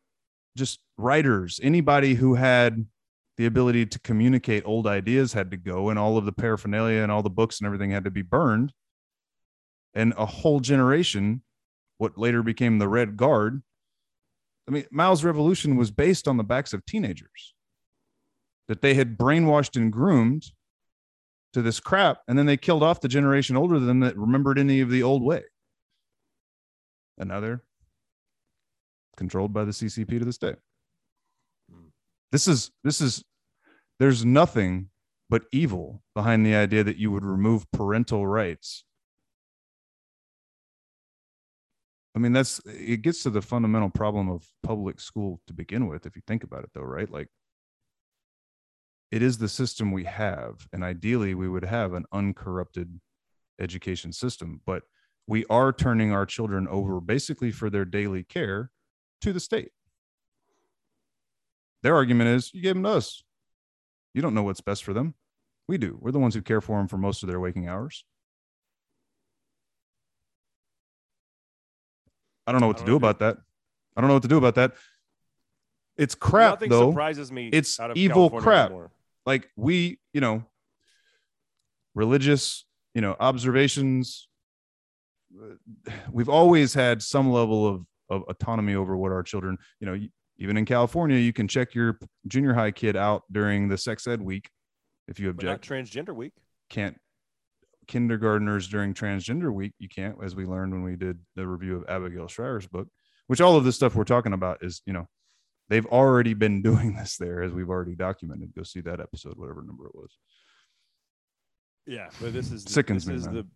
just 0.56 0.80
writers, 0.98 1.60
anybody 1.62 2.14
who 2.14 2.36
had 2.36 2.86
the 3.42 3.48
ability 3.48 3.88
to 3.88 4.00
communicate 4.02 4.62
old 4.68 4.86
ideas 4.86 5.34
had 5.34 5.50
to 5.50 5.58
go, 5.58 5.90
and 5.90 5.98
all 5.98 6.16
of 6.16 6.26
the 6.26 6.32
paraphernalia 6.32 7.02
and 7.02 7.12
all 7.12 7.24
the 7.24 7.30
books 7.30 7.60
and 7.60 7.66
everything 7.66 7.90
had 7.90 8.04
to 8.04 8.12
be 8.12 8.22
burned. 8.22 8.72
And 9.96 10.14
a 10.16 10.28
whole 10.28 10.60
generation, 10.60 11.42
what 11.98 12.20
later 12.20 12.44
became 12.44 12.78
the 12.78 12.88
Red 12.88 13.18
Guard. 13.18 13.64
I 14.68 14.72
mean, 14.72 14.86
Mao's 14.92 15.24
revolution 15.24 15.76
was 15.76 15.90
based 15.90 16.28
on 16.28 16.38
the 16.38 16.44
backs 16.44 16.72
of 16.72 16.86
teenagers 16.86 17.56
that 18.68 18.84
they 18.84 18.94
had 18.94 19.18
brainwashed 19.18 19.76
and 19.76 19.92
groomed 19.92 20.52
to 21.54 21.64
this 21.64 21.80
crap, 21.80 22.20
and 22.28 22.38
then 22.38 22.46
they 22.46 22.58
killed 22.58 22.84
off 22.84 23.02
the 23.02 23.08
generation 23.08 23.58
older 23.58 23.80
than 23.80 23.88
them 23.88 24.00
that 24.02 24.18
remembered 24.18 24.60
any 24.60 24.82
of 24.82 24.92
the 24.92 25.02
old 25.02 25.24
way. 25.24 25.42
another 27.18 27.64
controlled 29.18 29.52
by 29.52 29.66
the 29.66 29.72
CCP 29.72 30.20
to 30.20 30.26
this 30.26 30.38
day. 30.38 30.54
Hmm. 31.72 31.88
This 32.32 32.48
is 32.48 32.70
this 32.84 33.02
is 33.02 33.24
there's 34.02 34.26
nothing 34.26 34.90
but 35.30 35.44
evil 35.52 36.02
behind 36.16 36.44
the 36.44 36.56
idea 36.56 36.84
that 36.84 36.98
you 36.98 37.12
would 37.12 37.24
remove 37.24 37.72
parental 37.72 38.26
rights. 38.26 38.84
I 42.16 42.20
mean, 42.20 42.34
that's 42.34 42.60
it 42.66 43.04
gets 43.04 43.22
to 43.22 43.30
the 43.30 43.44
fundamental 43.44 43.92
problem 43.92 44.28
of 44.28 44.44
public 44.64 45.00
school 45.00 45.40
to 45.46 45.54
begin 45.54 45.86
with, 45.86 46.08
if 46.08 46.16
you 46.16 46.24
think 46.26 46.44
about 46.44 46.64
it, 46.64 46.72
though, 46.74 46.82
right? 46.82 47.12
Like, 47.12 47.28
it 49.12 49.22
is 49.22 49.38
the 49.38 49.48
system 49.48 49.92
we 49.92 50.06
have. 50.06 50.68
And 50.74 50.84
ideally, 50.84 51.36
we 51.36 51.48
would 51.48 51.66
have 51.66 51.94
an 51.94 52.06
uncorrupted 52.12 53.00
education 53.60 54.12
system, 54.14 54.62
but 54.66 54.82
we 55.28 55.46
are 55.48 55.72
turning 55.72 56.12
our 56.12 56.26
children 56.26 56.68
over 56.68 57.02
basically 57.02 57.52
for 57.52 57.70
their 57.70 57.86
daily 57.86 58.24
care 58.24 58.72
to 59.22 59.32
the 59.32 59.40
state. 59.40 59.70
Their 61.84 61.94
argument 61.94 62.32
is 62.32 62.52
you 62.52 62.64
gave 62.64 62.74
them 62.74 62.84
to 62.86 62.90
us. 62.90 63.24
You 64.14 64.22
don't 64.22 64.34
know 64.34 64.44
what's 64.44 64.62
best 64.62 64.84
for 64.84 64.94
them. 64.94 65.16
We 65.68 65.78
do. 65.78 65.98
We're 66.02 66.12
the 66.12 66.20
ones 66.20 66.36
who 66.36 66.42
care 66.42 66.62
for 66.62 66.78
them 66.78 66.88
for 66.88 66.98
most 66.98 67.24
of 67.24 67.30
their 67.30 67.40
waking 67.40 67.68
hours. 67.68 68.04
I 72.48 72.52
don't 72.52 72.62
know 72.62 72.68
what 72.68 72.78
to 72.80 72.86
do 72.86 72.96
about 72.96 73.20
that. 73.20 73.38
I 73.96 74.02
don't 74.02 74.08
know 74.08 74.16
what 74.16 74.24
to 74.24 74.28
do 74.30 74.38
about 74.38 74.56
that. 74.56 74.74
It's 75.98 76.16
crap 76.16 76.54
Nothing 76.54 76.70
though. 76.70 76.90
surprises 76.92 77.32
me. 77.32 77.50
It's 77.50 77.80
out 77.80 77.92
of 77.92 77.98
evil 77.98 78.30
California 78.30 78.44
crap. 78.44 78.66
anymore. 78.68 78.92
like 79.26 79.50
we, 79.56 80.00
you 80.14 80.22
know, 80.22 80.44
religious, 81.94 82.66
you 82.96 83.02
know, 83.02 83.16
observations. 83.20 84.28
uh, 85.40 85.92
We've 86.12 86.30
always 86.30 86.74
had 86.74 87.02
some 87.02 87.32
level 87.32 87.68
of 87.68 87.86
of 88.10 88.24
autonomy 88.28 88.76
over 88.76 88.98
what 88.98 89.14
our 89.14 89.24
children, 89.24 89.58
you 89.80 89.88
know, 89.88 89.98
even 90.42 90.58
in 90.58 90.66
California, 90.66 91.18
you 91.18 91.32
can 91.32 91.48
check 91.48 91.76
your 91.76 92.00
junior 92.28 92.56
high 92.56 92.72
kid 92.72 92.96
out 92.96 93.22
during 93.32 93.70
the 93.70 93.78
sex 93.78 94.08
ed 94.08 94.20
week 94.20 94.50
if 95.08 95.20
you 95.20 95.30
object. 95.30 95.70
transgender 95.70 96.16
week. 96.16 96.34
Can't 96.68 96.98
kindergartners 97.88 98.68
during 98.68 98.96
transgender 98.96 99.54
week, 99.54 99.74
you 99.78 99.88
can't, 99.88 100.16
as 100.24 100.36
we 100.36 100.46
learned 100.46 100.74
when 100.74 100.82
we 100.82 100.96
did 100.96 101.20
the 101.36 101.46
review 101.46 101.78
of 101.78 101.86
Abigail 101.88 102.28
Shrier's 102.28 102.66
book, 102.66 102.88
which 103.28 103.40
all 103.40 103.56
of 103.56 103.64
this 103.64 103.76
stuff 103.76 103.94
we're 103.94 104.04
talking 104.04 104.34
about 104.34 104.64
is, 104.64 104.82
you 104.88 104.94
know, 104.94 105.08
they've 105.70 105.86
already 105.86 106.34
been 106.34 106.62
doing 106.64 106.96
this 106.96 107.18
there 107.18 107.44
as 107.44 107.52
we've 107.52 107.70
already 107.70 107.94
documented. 107.94 108.52
Go 108.56 108.64
see 108.64 108.82
that 108.82 109.00
episode, 109.00 109.38
whatever 109.38 109.62
number 109.62 109.86
it 109.86 109.94
was. 109.94 110.18
Yeah, 111.86 112.10
but 112.20 112.34
this 112.34 112.52
is 112.52 112.64
the- 112.64 112.72
Sickens 112.72 113.06
this 113.06 113.10
me, 113.10 113.16
is 113.16 113.26
man. 113.28 113.36
the 113.36 113.48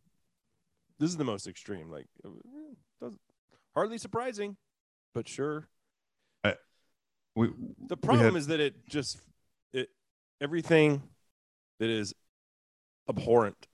this 0.99 1.09
is 1.09 1.17
the 1.17 1.25
most 1.25 1.47
extreme. 1.47 1.89
Like, 1.89 2.05
uh, 3.03 3.09
hardly 3.73 3.97
surprising, 3.97 4.55
but 5.15 5.27
sure. 5.27 5.67
We, 7.35 7.49
The 7.87 7.97
problem 7.97 8.33
had- 8.33 8.35
is 8.35 8.47
that 8.47 8.59
it 8.59 8.87
just 8.87 9.19
it 9.73 9.89
everything 10.39 11.03
that 11.79 11.89
is 11.89 12.13
abhorrent 13.09 13.67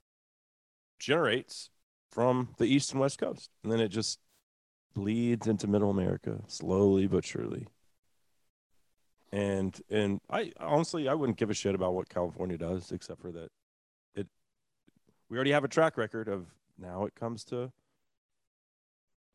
generates 0.99 1.69
from 2.09 2.53
the 2.57 2.65
east 2.65 2.91
and 2.91 2.99
west 2.99 3.19
coast, 3.19 3.49
and 3.63 3.71
then 3.71 3.79
it 3.79 3.89
just 3.89 4.19
bleeds 4.93 5.47
into 5.47 5.67
middle 5.67 5.89
America 5.89 6.41
slowly 6.47 7.07
but 7.07 7.23
surely. 7.23 7.67
And 9.31 9.79
and 9.89 10.19
I 10.29 10.51
honestly 10.59 11.07
I 11.07 11.13
wouldn't 11.13 11.37
give 11.37 11.49
a 11.49 11.53
shit 11.53 11.75
about 11.75 11.93
what 11.93 12.09
California 12.09 12.57
does, 12.57 12.91
except 12.91 13.21
for 13.21 13.31
that 13.31 13.49
it 14.15 14.27
we 15.29 15.37
already 15.37 15.51
have 15.51 15.63
a 15.63 15.69
track 15.69 15.97
record 15.97 16.27
of 16.27 16.47
now 16.77 17.05
it 17.05 17.15
comes 17.15 17.43
to 17.45 17.71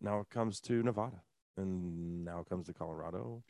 now 0.00 0.20
it 0.20 0.28
comes 0.28 0.60
to 0.62 0.82
Nevada 0.82 1.22
and 1.56 2.24
now 2.24 2.40
it 2.40 2.48
comes 2.50 2.66
to 2.66 2.74
Colorado. 2.74 3.42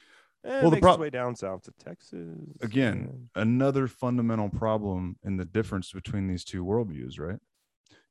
And 0.46 0.62
Well, 0.62 0.70
the 0.70 0.76
its 0.76 0.98
way 0.98 1.10
down 1.10 1.34
south 1.34 1.62
to 1.64 1.72
Texas. 1.72 2.28
again 2.60 3.28
another 3.34 3.88
fundamental 3.88 4.48
problem 4.48 5.16
in 5.24 5.36
the 5.36 5.44
difference 5.44 5.92
between 5.92 6.28
these 6.28 6.44
two 6.44 6.64
worldviews 6.64 7.18
right? 7.18 7.40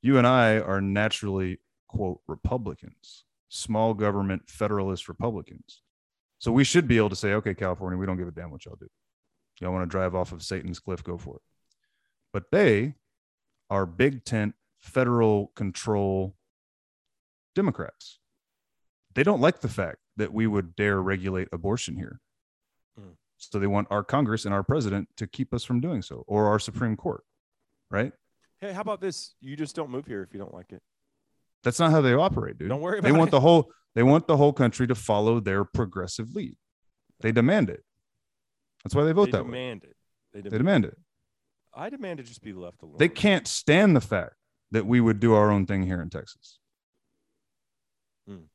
You 0.01 0.17
and 0.17 0.27
i 0.27 0.59
are 0.59 0.81
naturally 0.81 1.59
quote 1.87 2.19
republicans 2.27 3.23
small 3.47 3.93
government 3.93 4.49
federalist 4.49 5.07
republicans. 5.07 5.81
So 6.39 6.51
we 6.51 6.65
should 6.65 6.87
be 6.87 6.97
able 6.97 7.09
to 7.09 7.15
say 7.15 7.33
okay 7.33 7.53
california 7.53 7.97
we 7.97 8.05
don't 8.05 8.17
give 8.17 8.27
a 8.27 8.31
damn 8.31 8.51
what 8.51 8.65
y'all 8.65 8.77
do. 8.79 8.89
Y'all 9.61 9.71
want 9.71 9.83
to 9.83 9.89
drive 9.89 10.13
off 10.13 10.33
of 10.33 10.43
satan's 10.43 10.79
cliff 10.79 11.03
go 11.03 11.17
for 11.17 11.37
it. 11.37 11.41
But 12.33 12.51
they 12.51 12.95
are 13.69 13.85
big 13.85 14.25
tent 14.25 14.55
federal 14.79 15.53
control 15.55 16.35
democrats. 17.55 18.19
They 19.13 19.23
don't 19.23 19.39
like 19.39 19.61
the 19.61 19.69
fact 19.69 19.99
that 20.17 20.33
we 20.33 20.45
would 20.47 20.75
dare 20.75 21.01
regulate 21.01 21.47
abortion 21.53 21.95
here 21.95 22.19
so 23.37 23.59
they 23.59 23.67
want 23.67 23.87
our 23.91 24.03
Congress 24.03 24.45
and 24.45 24.53
our 24.53 24.63
president 24.63 25.09
to 25.17 25.27
keep 25.27 25.53
us 25.53 25.63
from 25.63 25.79
doing 25.81 26.01
so, 26.01 26.23
or 26.27 26.47
our 26.47 26.59
Supreme 26.59 26.95
Court, 26.95 27.23
right? 27.91 28.11
Hey, 28.61 28.71
how 28.73 28.81
about 28.81 29.01
this? 29.01 29.35
You 29.41 29.55
just 29.55 29.75
don't 29.75 29.89
move 29.89 30.05
here 30.07 30.21
if 30.23 30.33
you 30.33 30.39
don't 30.39 30.53
like 30.53 30.71
it. 30.71 30.81
That's 31.63 31.79
not 31.79 31.91
how 31.91 32.01
they 32.01 32.13
operate, 32.13 32.57
dude. 32.57 32.69
Don't 32.69 32.81
worry 32.81 33.01
They 33.01 33.09
about 33.09 33.17
want 33.19 33.29
it. 33.29 33.31
the 33.31 33.39
whole 33.41 33.71
they 33.95 34.03
want 34.03 34.27
the 34.27 34.37
whole 34.37 34.53
country 34.53 34.87
to 34.87 34.95
follow 34.95 35.39
their 35.39 35.63
progressive 35.65 36.33
lead. 36.35 36.55
They 37.21 37.31
demand 37.31 37.69
it. 37.69 37.83
That's 38.83 38.93
why 38.93 39.03
they 39.03 39.13
vote 39.13 39.25
They 39.25 39.31
that 39.31 39.43
way. 39.45 39.51
demand 39.51 39.83
it. 39.83 39.95
They 40.33 40.41
demand, 40.41 40.53
They 40.53 40.57
demand 40.57 40.85
it. 40.85 40.97
I 41.73 41.89
demand 41.89 42.17
to 42.17 42.23
just 42.23 42.41
be 42.43 42.53
left 42.53 42.81
alone. 42.83 42.95
They 42.99 43.09
can't 43.09 43.47
stand 43.47 43.95
the 43.95 44.01
fact 44.01 44.35
that 44.71 44.85
we 44.85 44.99
would 45.01 45.19
do 45.19 45.33
our 45.33 45.49
own 45.51 45.65
thing 45.65 45.83
here 45.83 46.01
in 46.01 46.09
Texas. 46.09 46.59
Hmm. 48.27 48.45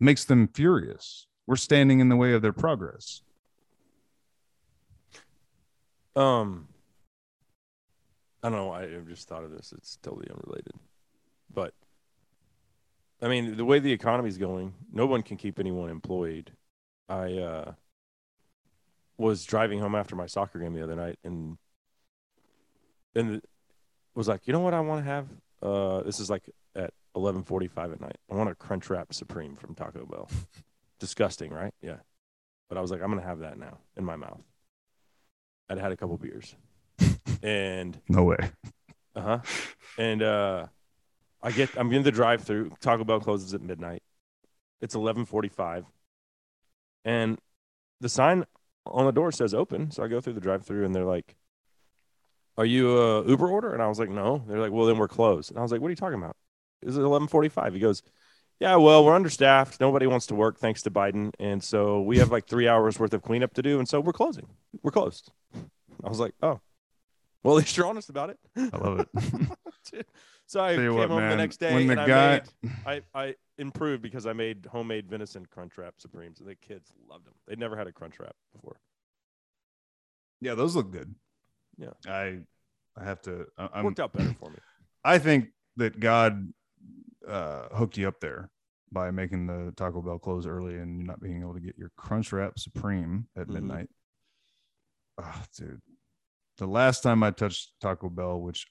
Makes 0.00 0.24
them 0.24 0.48
furious. 0.48 1.26
We're 1.46 1.56
standing 1.56 2.00
in 2.00 2.08
the 2.08 2.16
way 2.16 2.32
of 2.32 2.42
their 2.42 2.52
progress. 2.52 3.22
Um, 6.18 6.66
I 8.42 8.48
don't 8.48 8.58
know. 8.58 8.72
I 8.72 8.86
just 9.08 9.28
thought 9.28 9.44
of 9.44 9.52
this. 9.52 9.72
It's 9.76 9.98
totally 10.02 10.26
unrelated, 10.28 10.74
but 11.54 11.74
I 13.22 13.28
mean, 13.28 13.56
the 13.56 13.64
way 13.64 13.78
the 13.78 13.92
economy's 13.92 14.36
going, 14.36 14.74
no 14.92 15.06
one 15.06 15.22
can 15.22 15.36
keep 15.36 15.60
anyone 15.60 15.90
employed. 15.90 16.50
I 17.08 17.34
uh, 17.34 17.72
was 19.16 19.44
driving 19.44 19.78
home 19.78 19.94
after 19.94 20.16
my 20.16 20.26
soccer 20.26 20.58
game 20.58 20.74
the 20.74 20.82
other 20.82 20.96
night, 20.96 21.20
and 21.22 21.56
and 23.14 23.40
was 24.16 24.26
like, 24.26 24.48
you 24.48 24.52
know 24.52 24.60
what, 24.60 24.74
I 24.74 24.80
want 24.80 25.04
to 25.04 25.08
have. 25.08 25.28
Uh, 25.62 26.02
this 26.02 26.18
is 26.18 26.28
like 26.28 26.50
at 26.74 26.92
eleven 27.14 27.44
forty-five 27.44 27.92
at 27.92 28.00
night. 28.00 28.18
I 28.28 28.34
want 28.34 28.50
a 28.50 28.56
Crunch 28.56 28.90
Wrap 28.90 29.14
Supreme 29.14 29.54
from 29.54 29.76
Taco 29.76 30.04
Bell. 30.04 30.28
Disgusting, 30.98 31.52
right? 31.52 31.74
Yeah, 31.80 31.98
but 32.68 32.76
I 32.76 32.80
was 32.80 32.90
like, 32.90 33.02
I'm 33.02 33.08
gonna 33.08 33.22
have 33.22 33.38
that 33.38 33.56
now 33.56 33.78
in 33.96 34.04
my 34.04 34.16
mouth. 34.16 34.42
I'd 35.70 35.78
had 35.78 35.92
a 35.92 35.96
couple 35.96 36.16
beers, 36.16 36.54
and 37.42 38.00
No 38.08 38.24
way. 38.24 38.38
uh 39.14 39.20
huh. 39.20 39.38
And 39.98 40.22
uh, 40.22 40.66
I 41.42 41.50
get 41.52 41.70
I'm 41.76 41.92
in 41.92 42.02
the 42.02 42.10
drive-through. 42.12 42.72
Taco 42.80 43.04
Bell 43.04 43.20
closes 43.20 43.52
at 43.54 43.60
midnight. 43.62 44.02
It's 44.80 44.94
11:45, 44.94 45.84
and 47.04 47.38
the 48.00 48.08
sign 48.08 48.44
on 48.86 49.06
the 49.06 49.12
door 49.12 49.32
says 49.32 49.52
open. 49.54 49.90
So 49.90 50.02
I 50.02 50.08
go 50.08 50.20
through 50.20 50.34
the 50.34 50.40
drive-through, 50.40 50.84
and 50.84 50.94
they're 50.94 51.04
like, 51.04 51.36
"Are 52.56 52.64
you 52.64 52.96
a 52.98 53.26
Uber 53.28 53.48
order?" 53.48 53.72
And 53.74 53.82
I 53.82 53.88
was 53.88 53.98
like, 53.98 54.08
"No." 54.10 54.44
They're 54.46 54.60
like, 54.60 54.72
"Well, 54.72 54.86
then 54.86 54.98
we're 54.98 55.08
closed." 55.08 55.50
And 55.50 55.58
I 55.58 55.62
was 55.62 55.72
like, 55.72 55.80
"What 55.80 55.88
are 55.88 55.90
you 55.90 55.96
talking 55.96 56.18
about?" 56.18 56.36
Is 56.82 56.96
it 56.96 57.00
11:45? 57.02 57.74
He 57.74 57.80
goes, 57.80 58.02
"Yeah, 58.60 58.76
well, 58.76 59.04
we're 59.04 59.14
understaffed. 59.14 59.80
Nobody 59.80 60.06
wants 60.06 60.26
to 60.26 60.34
work 60.34 60.58
thanks 60.58 60.82
to 60.82 60.90
Biden, 60.90 61.32
and 61.38 61.62
so 61.62 62.00
we 62.02 62.18
have 62.18 62.30
like 62.30 62.46
three 62.46 62.68
hours 62.68 62.98
worth 62.98 63.14
of 63.14 63.22
cleanup 63.22 63.54
to 63.54 63.62
do, 63.62 63.78
and 63.78 63.88
so 63.88 64.00
we're 64.00 64.12
closing. 64.12 64.48
We're 64.82 64.90
closed." 64.90 65.30
I 66.04 66.08
was 66.08 66.20
like, 66.20 66.34
"Oh." 66.42 66.60
Well, 67.44 67.56
at 67.56 67.60
least 67.60 67.76
you're 67.76 67.86
honest 67.86 68.10
about 68.10 68.30
it. 68.30 68.38
I 68.56 68.76
love 68.76 68.98
it. 69.00 69.08
so 70.46 70.60
I 70.62 70.74
Tell 70.74 70.84
came 70.84 70.94
what, 70.96 71.08
home 71.08 71.28
the 71.28 71.36
next 71.36 71.58
day 71.58 71.72
when 71.72 71.86
the 71.86 71.98
and 71.98 72.06
guy- 72.06 72.42
I 72.84 72.92
made 72.92 73.02
I, 73.14 73.20
I 73.26 73.34
improved 73.58 74.02
because 74.02 74.26
I 74.26 74.32
made 74.32 74.66
homemade 74.70 75.08
venison 75.08 75.46
crunch 75.46 75.78
wrap 75.78 75.94
supremes 75.98 76.40
and 76.40 76.48
the 76.48 76.56
kids 76.56 76.92
loved 77.08 77.26
them. 77.26 77.34
They'd 77.46 77.58
never 77.58 77.76
had 77.76 77.86
a 77.86 77.92
crunch 77.92 78.18
wrap 78.18 78.34
before. 78.52 78.80
Yeah, 80.40 80.54
those 80.54 80.74
look 80.74 80.90
good. 80.90 81.14
Yeah. 81.78 81.90
I 82.06 82.40
I 82.96 83.04
have 83.04 83.22
to 83.22 83.46
I- 83.56 83.68
I'm 83.72 83.84
Worked 83.84 84.00
out 84.00 84.12
better 84.12 84.34
for 84.40 84.50
me. 84.50 84.58
I 85.04 85.18
think 85.18 85.50
that 85.76 86.00
God 86.00 86.52
uh, 87.28 87.68
hooked 87.74 87.96
you 87.96 88.08
up 88.08 88.20
there 88.20 88.50
by 88.90 89.10
making 89.10 89.46
the 89.46 89.72
Taco 89.76 90.00
Bell 90.02 90.18
close 90.18 90.46
early 90.46 90.76
and 90.76 91.06
not 91.06 91.20
being 91.20 91.40
able 91.40 91.54
to 91.54 91.60
get 91.60 91.76
your 91.76 91.90
Crunch 91.96 92.32
Wrap 92.32 92.58
Supreme 92.58 93.28
at 93.36 93.46
Mhm. 93.48 93.54
midnight. 93.54 93.90
Oh, 95.18 95.42
dude, 95.56 95.82
the 96.58 96.66
last 96.66 97.02
time 97.02 97.22
I 97.22 97.30
touched 97.32 97.72
Taco 97.80 98.08
Bell, 98.08 98.40
which 98.40 98.66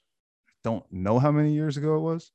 I 0.49 0.53
don't 0.63 0.91
know 0.91 1.19
how 1.19 1.31
many 1.31 1.53
years 1.53 1.77
ago 1.77 1.97
it 1.97 2.01
was, 2.01 2.31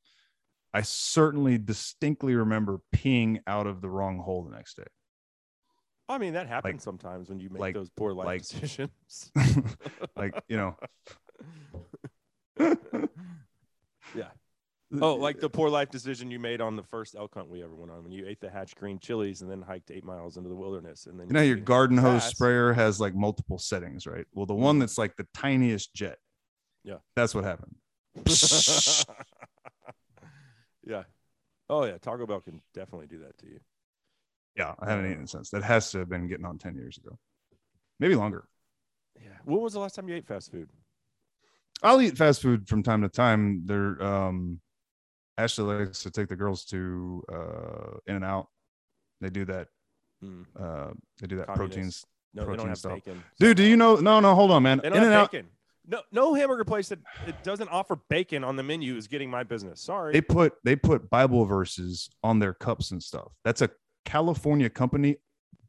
I 0.72 0.82
certainly 0.82 1.58
distinctly 1.58 2.34
remember 2.34 2.80
peeing 2.94 3.40
out 3.46 3.66
of 3.66 3.80
the 3.80 3.90
wrong 3.90 4.18
hole 4.18 4.44
the 4.44 4.54
next 4.54 4.76
day. 4.76 4.86
I 6.08 6.18
mean, 6.18 6.34
that 6.34 6.46
happens 6.46 6.82
sometimes 6.82 7.28
when 7.30 7.40
you 7.40 7.48
make 7.50 7.60
like- 7.60 7.74
those 7.74 7.90
poor 7.90 8.12
life 8.12 8.26
like- 8.26 8.42
decisions. 8.46 9.32
like 10.16 10.34
you 10.48 10.56
know, 10.56 10.76
yeah. 14.14 14.30
Oh, 15.00 15.14
like 15.14 15.40
the 15.40 15.48
poor 15.48 15.70
life 15.70 15.90
decision 15.90 16.30
you 16.30 16.38
made 16.38 16.60
on 16.60 16.76
the 16.76 16.82
first 16.82 17.14
elk 17.14 17.34
hunt 17.34 17.48
we 17.48 17.62
ever 17.62 17.74
went 17.74 17.90
on 17.90 18.02
when 18.02 18.12
you 18.12 18.26
ate 18.26 18.40
the 18.40 18.50
hatch 18.50 18.76
green 18.76 18.98
chilies 18.98 19.40
and 19.40 19.50
then 19.50 19.62
hiked 19.62 19.90
eight 19.90 20.04
miles 20.04 20.36
into 20.36 20.50
the 20.50 20.54
wilderness 20.54 21.06
and 21.06 21.18
then 21.18 21.28
You 21.28 21.32
know, 21.32 21.42
your 21.42 21.56
garden 21.56 21.96
hose 21.96 22.24
sprayer 22.24 22.74
has 22.74 23.00
like 23.00 23.14
multiple 23.14 23.58
settings, 23.58 24.06
right? 24.06 24.26
Well, 24.34 24.44
the 24.44 24.54
one 24.54 24.78
that's 24.78 24.98
like 24.98 25.16
the 25.16 25.26
tiniest 25.34 25.94
jet. 25.94 26.18
Yeah. 26.84 26.96
That's 27.16 27.34
what 27.34 27.44
happened. 27.44 27.74
yeah. 30.84 31.04
Oh 31.70 31.84
yeah, 31.84 31.96
Taco 31.98 32.26
Bell 32.26 32.40
can 32.40 32.60
definitely 32.74 33.06
do 33.06 33.20
that 33.20 33.38
to 33.38 33.46
you. 33.46 33.60
Yeah, 34.56 34.74
I 34.78 34.90
haven't 34.90 35.10
eaten 35.10 35.26
since. 35.26 35.48
That 35.50 35.62
has 35.62 35.90
to 35.92 36.00
have 36.00 36.10
been 36.10 36.28
getting 36.28 36.44
on 36.44 36.58
10 36.58 36.74
years 36.74 36.98
ago. 36.98 37.18
Maybe 37.98 38.14
longer. 38.14 38.44
Yeah. 39.16 39.38
When 39.44 39.60
was 39.62 39.72
the 39.72 39.80
last 39.80 39.94
time 39.94 40.08
you 40.08 40.16
ate 40.16 40.26
fast 40.26 40.50
food? 40.50 40.68
I'll 41.82 42.02
eat 42.02 42.18
fast 42.18 42.42
food 42.42 42.68
from 42.68 42.82
time 42.82 43.00
to 43.02 43.08
time. 43.08 43.62
They're 43.64 44.02
um 44.02 44.60
Ashley 45.38 45.64
likes 45.84 46.02
to 46.02 46.10
take 46.10 46.28
the 46.28 46.36
girls 46.36 46.64
to 46.66 47.22
uh 47.32 47.96
In 48.06 48.16
and 48.16 48.24
Out. 48.24 48.48
They 49.20 49.30
do 49.30 49.44
that 49.46 49.68
Mm. 50.24 50.46
uh 50.58 50.92
they 51.20 51.26
do 51.26 51.36
that 51.38 51.46
Communist. 51.48 51.74
proteins. 51.74 52.06
No, 52.34 52.42
they 52.42 52.46
don't 52.46 52.54
Protein 52.56 52.68
have 52.68 52.78
style. 52.78 52.94
bacon. 52.94 53.24
Dude, 53.40 53.56
do 53.56 53.64
you 53.64 53.76
know 53.76 53.96
no 53.96 54.20
no 54.20 54.34
hold 54.36 54.50
on, 54.52 54.62
man. 54.62 54.78
They 54.78 54.86
In 54.88 54.92
don't 54.94 55.02
have 55.04 55.34
Out. 55.34 55.44
No, 55.84 56.00
no 56.12 56.34
hamburger 56.34 56.64
place 56.64 56.88
that 56.90 57.00
it 57.26 57.42
doesn't 57.42 57.68
offer 57.68 57.96
bacon 58.08 58.44
on 58.44 58.54
the 58.54 58.62
menu 58.62 58.96
is 58.96 59.08
getting 59.08 59.28
my 59.28 59.42
business. 59.42 59.80
Sorry. 59.80 60.12
they 60.12 60.20
put 60.20 60.54
they 60.62 60.76
put 60.76 61.10
Bible 61.10 61.44
verses 61.44 62.08
on 62.22 62.38
their 62.38 62.54
cups 62.54 62.92
and 62.92 63.02
stuff. 63.02 63.32
That's 63.44 63.62
a 63.62 63.70
California 64.04 64.70
company 64.70 65.16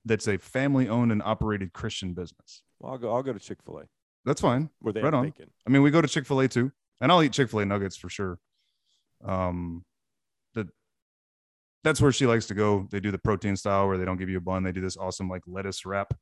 that's 0.05 0.27
a 0.27 0.37
family 0.37 0.87
owned 0.87 1.11
and 1.11 1.23
operated 1.23 1.73
Christian 1.73 2.13
business. 2.13 2.61
well, 2.79 2.91
I'll 2.91 2.97
go. 2.99 3.11
I'll 3.15 3.23
go 3.23 3.33
to 3.33 3.39
Chick 3.39 3.57
Fil 3.65 3.79
A 3.79 3.83
That's 4.25 4.41
fine. 4.41 4.69
where 4.81 4.93
they 4.93 5.01
Right 5.01 5.13
on. 5.15 5.23
bacon. 5.25 5.49
I 5.65 5.71
mean, 5.71 5.81
we 5.81 5.89
go 5.89 6.01
to 6.01 6.07
Chick 6.07 6.27
Fil 6.27 6.41
A 6.41 6.47
too, 6.47 6.71
and 7.01 7.11
I'll 7.11 7.23
eat 7.23 7.31
Chick 7.33 7.49
Fil 7.49 7.59
A 7.61 7.65
nuggets 7.65 7.95
for 7.97 8.09
sure. 8.09 8.37
Um, 9.25 9.83
the 10.53 10.67
that's 11.83 11.99
where 12.01 12.11
she 12.11 12.25
likes 12.27 12.45
to 12.47 12.53
go. 12.53 12.87
They 12.91 12.99
do 12.99 13.11
the 13.11 13.17
protein 13.17 13.55
style 13.55 13.87
where 13.87 13.97
they 13.97 14.05
don't 14.05 14.17
give 14.17 14.29
you 14.29 14.37
a 14.37 14.41
bun. 14.41 14.63
They 14.63 14.71
do 14.71 14.81
this 14.81 14.97
awesome 14.97 15.29
like 15.29 15.41
lettuce 15.47 15.85
wrap 15.85 16.13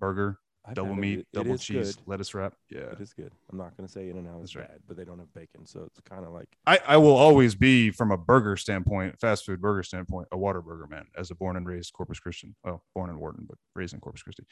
burger, 0.00 0.38
I've 0.66 0.74
double 0.74 0.94
meat, 0.94 1.20
It- 1.20 1.20
it 1.20 1.26
double 1.32 1.54
is 1.54 1.62
cheese, 1.64 1.96
good. 1.96 2.06
lettuce 2.08 2.34
wrap. 2.34 2.54
Yeah, 2.70 2.90
It 2.92 3.00
is 3.00 3.14
good. 3.14 3.32
I'm 3.50 3.56
not 3.56 3.76
going 3.76 3.86
to 3.86 3.92
say 3.92 4.10
In 4.10 4.18
and 4.18 4.28
Out 4.28 4.42
is 4.42 4.54
right. 4.54 4.68
bad, 4.68 4.80
but 4.86 4.96
they 4.96 5.04
don't 5.04 5.18
have 5.18 5.32
bacon, 5.32 5.64
so 5.64 5.84
it's 5.84 6.00
kind 6.00 6.24
of 6.26 6.32
like 6.32 6.48
I 6.66 6.78
I 6.86 6.96
will 6.98 7.16
always 7.16 7.54
be 7.54 7.90
from 7.90 8.10
a 8.10 8.16
burger 8.18 8.56
standpoint, 8.56 9.18
fast 9.20 9.46
food 9.46 9.60
burger 9.62 9.82
standpoint, 9.82 10.28
a 10.32 10.36
Whataburger 10.36 10.88
man 10.90 11.06
as 11.16 11.30
a 11.30 11.34
born 11.34 11.56
and 11.56 11.66
raised 11.66 11.92
Corpus 11.92 12.18
Christian. 12.20 12.54
Well, 12.64 12.82
born 12.94 13.08
in 13.10 13.18
Wharton, 13.18 13.46
but 13.48 13.56
raised 13.74 13.94
in 13.94 14.00
Corpus 14.00 14.22
Christi. 14.22 14.44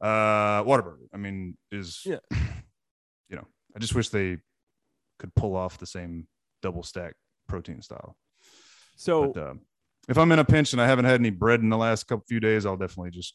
Uh, 0.00 0.62
Whataburger. 0.64 1.08
I 1.12 1.16
mean, 1.16 1.56
is 1.72 2.02
Yeah. 2.04 2.18
you 3.28 3.36
know, 3.36 3.46
I 3.74 3.78
just 3.80 3.94
wish 3.96 4.10
they 4.10 4.38
could 5.18 5.34
pull 5.34 5.56
off 5.56 5.78
the 5.78 5.86
same 5.86 6.28
double 6.62 6.82
stack 6.82 7.14
protein 7.48 7.82
style. 7.82 8.16
so. 8.96 9.32
But 9.32 9.40
uh, 9.40 9.54
if 10.08 10.16
I'm 10.16 10.32
in 10.32 10.38
a 10.38 10.44
pinch 10.44 10.72
and 10.72 10.80
I 10.80 10.86
haven't 10.86 11.04
had 11.04 11.20
any 11.20 11.30
bread 11.30 11.60
in 11.60 11.68
the 11.68 11.76
last 11.76 12.06
couple 12.06 12.24
few 12.26 12.40
days, 12.40 12.64
I'll 12.64 12.78
definitely 12.78 13.10
just 13.10 13.34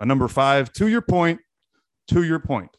a 0.00 0.06
number 0.06 0.26
five. 0.26 0.72
To 0.74 0.88
your 0.88 1.02
point, 1.02 1.40
to 2.08 2.22
your 2.22 2.38
point, 2.38 2.70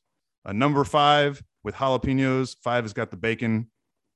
a 0.45 0.53
number 0.53 0.83
five 0.83 1.41
with 1.63 1.75
jalapenos. 1.75 2.55
Five 2.63 2.83
has 2.85 2.93
got 2.93 3.11
the 3.11 3.17
bacon, 3.17 3.69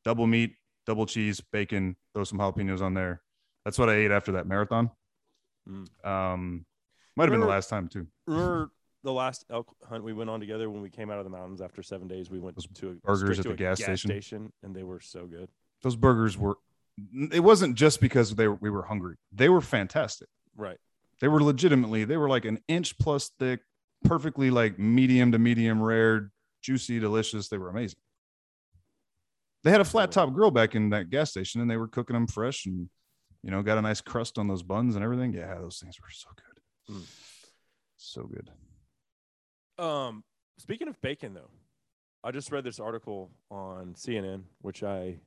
double 0.04 0.26
meat, 0.26 0.56
double 0.88 1.06
cheese, 1.06 1.42
bacon. 1.52 1.96
Throw 2.14 2.24
some 2.24 2.40
jalapenos 2.40 2.82
on 2.82 2.96
there. 2.96 3.22
That's 3.66 3.78
what 3.78 3.90
I 3.90 3.94
ate 3.94 4.12
after 4.12 4.34
that 4.34 4.48
marathon. 4.48 4.90
Mm. 5.70 6.06
Um, 6.06 6.66
might 7.16 7.26
have 7.26 7.32
been 7.32 7.40
the 7.40 7.46
last 7.46 7.70
time 7.70 7.88
too. 7.88 8.08
remember 8.26 8.72
the 9.04 9.12
last 9.14 9.46
elk 9.50 9.76
hunt 9.88 10.04
we 10.04 10.14
went 10.14 10.30
on 10.30 10.40
together 10.40 10.70
when 10.70 10.82
we 10.82 10.90
came 10.90 11.10
out 11.12 11.18
of 11.18 11.24
the 11.26 11.30
mountains 11.30 11.62
after 11.62 11.84
seven 11.84 12.08
days 12.08 12.30
we 12.30 12.40
went 12.40 12.56
Those 12.56 12.68
to 12.76 12.90
a, 12.92 12.94
burgers 13.06 13.40
at 13.40 13.44
to 13.44 13.50
the 13.50 13.54
a 13.54 13.58
gas 13.58 13.80
station? 13.80 14.52
and 14.64 14.76
they 14.76 14.84
were 14.84 15.00
so 15.00 15.26
good 15.26 15.50
Those 15.82 15.96
burgers 15.96 16.38
were. 16.38 16.58
It 17.32 17.40
wasn't 17.40 17.76
just 17.76 18.00
because 18.00 18.36
they 18.36 18.48
were, 18.48 18.56
we 18.56 18.70
were 18.70 18.84
hungry. 18.84 19.16
They 19.32 19.50
were 19.50 19.62
fantastic. 19.62 20.28
right 20.56 20.78
They 21.20 21.28
were 21.28 21.42
legitimately, 21.44 22.06
they 22.06 22.18
were 22.18 22.30
like 22.30 22.46
an 22.46 22.60
inch 22.68 22.98
plus 22.98 23.32
thick, 23.40 23.62
perfectly 24.04 24.52
like 24.52 24.78
medium 24.80 25.32
to 25.32 25.40
medium 25.40 25.82
rare, 25.82 26.32
juicy, 26.62 27.00
delicious. 27.00 27.50
They 27.50 27.58
were 27.58 27.70
amazing. 27.70 27.98
They 29.64 29.72
had 29.72 29.82
a 29.82 29.86
flat 29.86 30.12
top 30.12 30.34
grill 30.34 30.52
back 30.52 30.76
in 30.76 30.90
that 30.92 31.10
gas 31.10 31.32
station 31.32 31.62
and 31.62 31.70
they 31.72 31.78
were 31.78 31.88
cooking 31.88 32.14
them 32.16 32.28
fresh 32.28 32.66
and, 32.66 32.90
you 33.44 33.50
know, 33.52 33.64
got 33.64 33.78
a 33.78 33.82
nice 33.82 34.02
crust 34.02 34.38
on 34.38 34.48
those 34.48 34.62
buns 34.62 34.96
and 34.96 35.04
everything. 35.04 35.34
Yeah, 35.34 35.56
those 35.56 35.80
things 35.80 36.00
were 36.02 36.12
so 36.12 36.30
good. 36.36 36.96
Mm. 36.96 37.06
So 37.98 38.24
good. 38.24 38.50
Um 39.80 40.24
speaking 40.58 40.88
of 40.88 41.00
bacon 41.02 41.34
though 41.34 41.50
i 42.24 42.32
just 42.32 42.52
read 42.52 42.64
this 42.64 42.80
article 42.80 43.32
on 43.50 43.94
cnn 43.96 44.44
which 44.62 44.84
i 44.84 45.18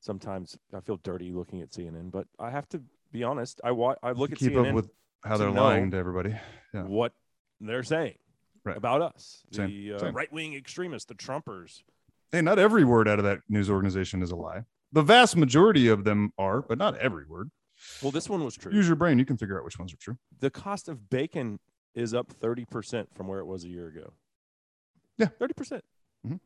sometimes 0.00 0.56
i 0.74 0.80
feel 0.80 0.98
dirty 1.02 1.32
looking 1.32 1.60
at 1.62 1.70
cnn 1.70 2.10
but 2.10 2.26
i 2.38 2.50
have 2.50 2.68
to 2.68 2.80
be 3.12 3.22
honest 3.22 3.60
i 3.64 3.70
wa- 3.70 3.94
i 4.02 4.12
look 4.12 4.32
at 4.32 4.38
Keep 4.38 4.52
cnn 4.52 4.68
up 4.68 4.74
with 4.74 4.90
how 5.24 5.36
they're 5.36 5.50
know 5.50 5.64
lying 5.64 5.90
to 5.90 5.96
everybody. 5.96 6.34
yeah. 6.74 6.82
what 6.84 7.12
they're 7.60 7.82
saying 7.82 8.14
Right. 8.64 8.76
about 8.76 9.00
us 9.00 9.44
Same, 9.52 9.68
the 9.68 9.92
uh, 9.92 10.10
right-wing 10.10 10.54
extremists 10.54 11.06
the 11.06 11.14
trumpers 11.14 11.82
Hey, 12.32 12.42
not 12.42 12.58
every 12.58 12.82
word 12.84 13.06
out 13.06 13.20
of 13.20 13.24
that 13.24 13.38
news 13.48 13.70
organization 13.70 14.20
is 14.20 14.32
a 14.32 14.36
lie. 14.36 14.64
The 14.90 15.02
vast 15.02 15.36
majority 15.36 15.86
of 15.86 16.02
them 16.02 16.32
are, 16.36 16.60
but 16.62 16.76
not 16.76 16.98
every 16.98 17.24
word. 17.28 17.52
well 18.02 18.10
this 18.10 18.28
one 18.28 18.42
was 18.44 18.56
true 18.56 18.72
Use 18.72 18.88
your 18.88 18.96
brain. 18.96 19.20
You 19.20 19.24
can 19.24 19.36
figure 19.36 19.56
out 19.56 19.64
which 19.64 19.78
ones 19.78 19.92
are 19.92 19.96
true. 19.98 20.18
the 20.40 20.50
cost 20.50 20.88
of 20.88 21.08
bacon 21.08 21.60
is 21.96 22.14
up 22.14 22.32
30% 22.40 23.06
from 23.14 23.26
where 23.26 23.40
it 23.40 23.46
was 23.46 23.64
a 23.64 23.68
year 23.68 23.88
ago. 23.88 24.12
Yeah. 25.18 25.26
30%. 25.40 25.56
percent 25.56 25.84
Mhm. 26.26 26.40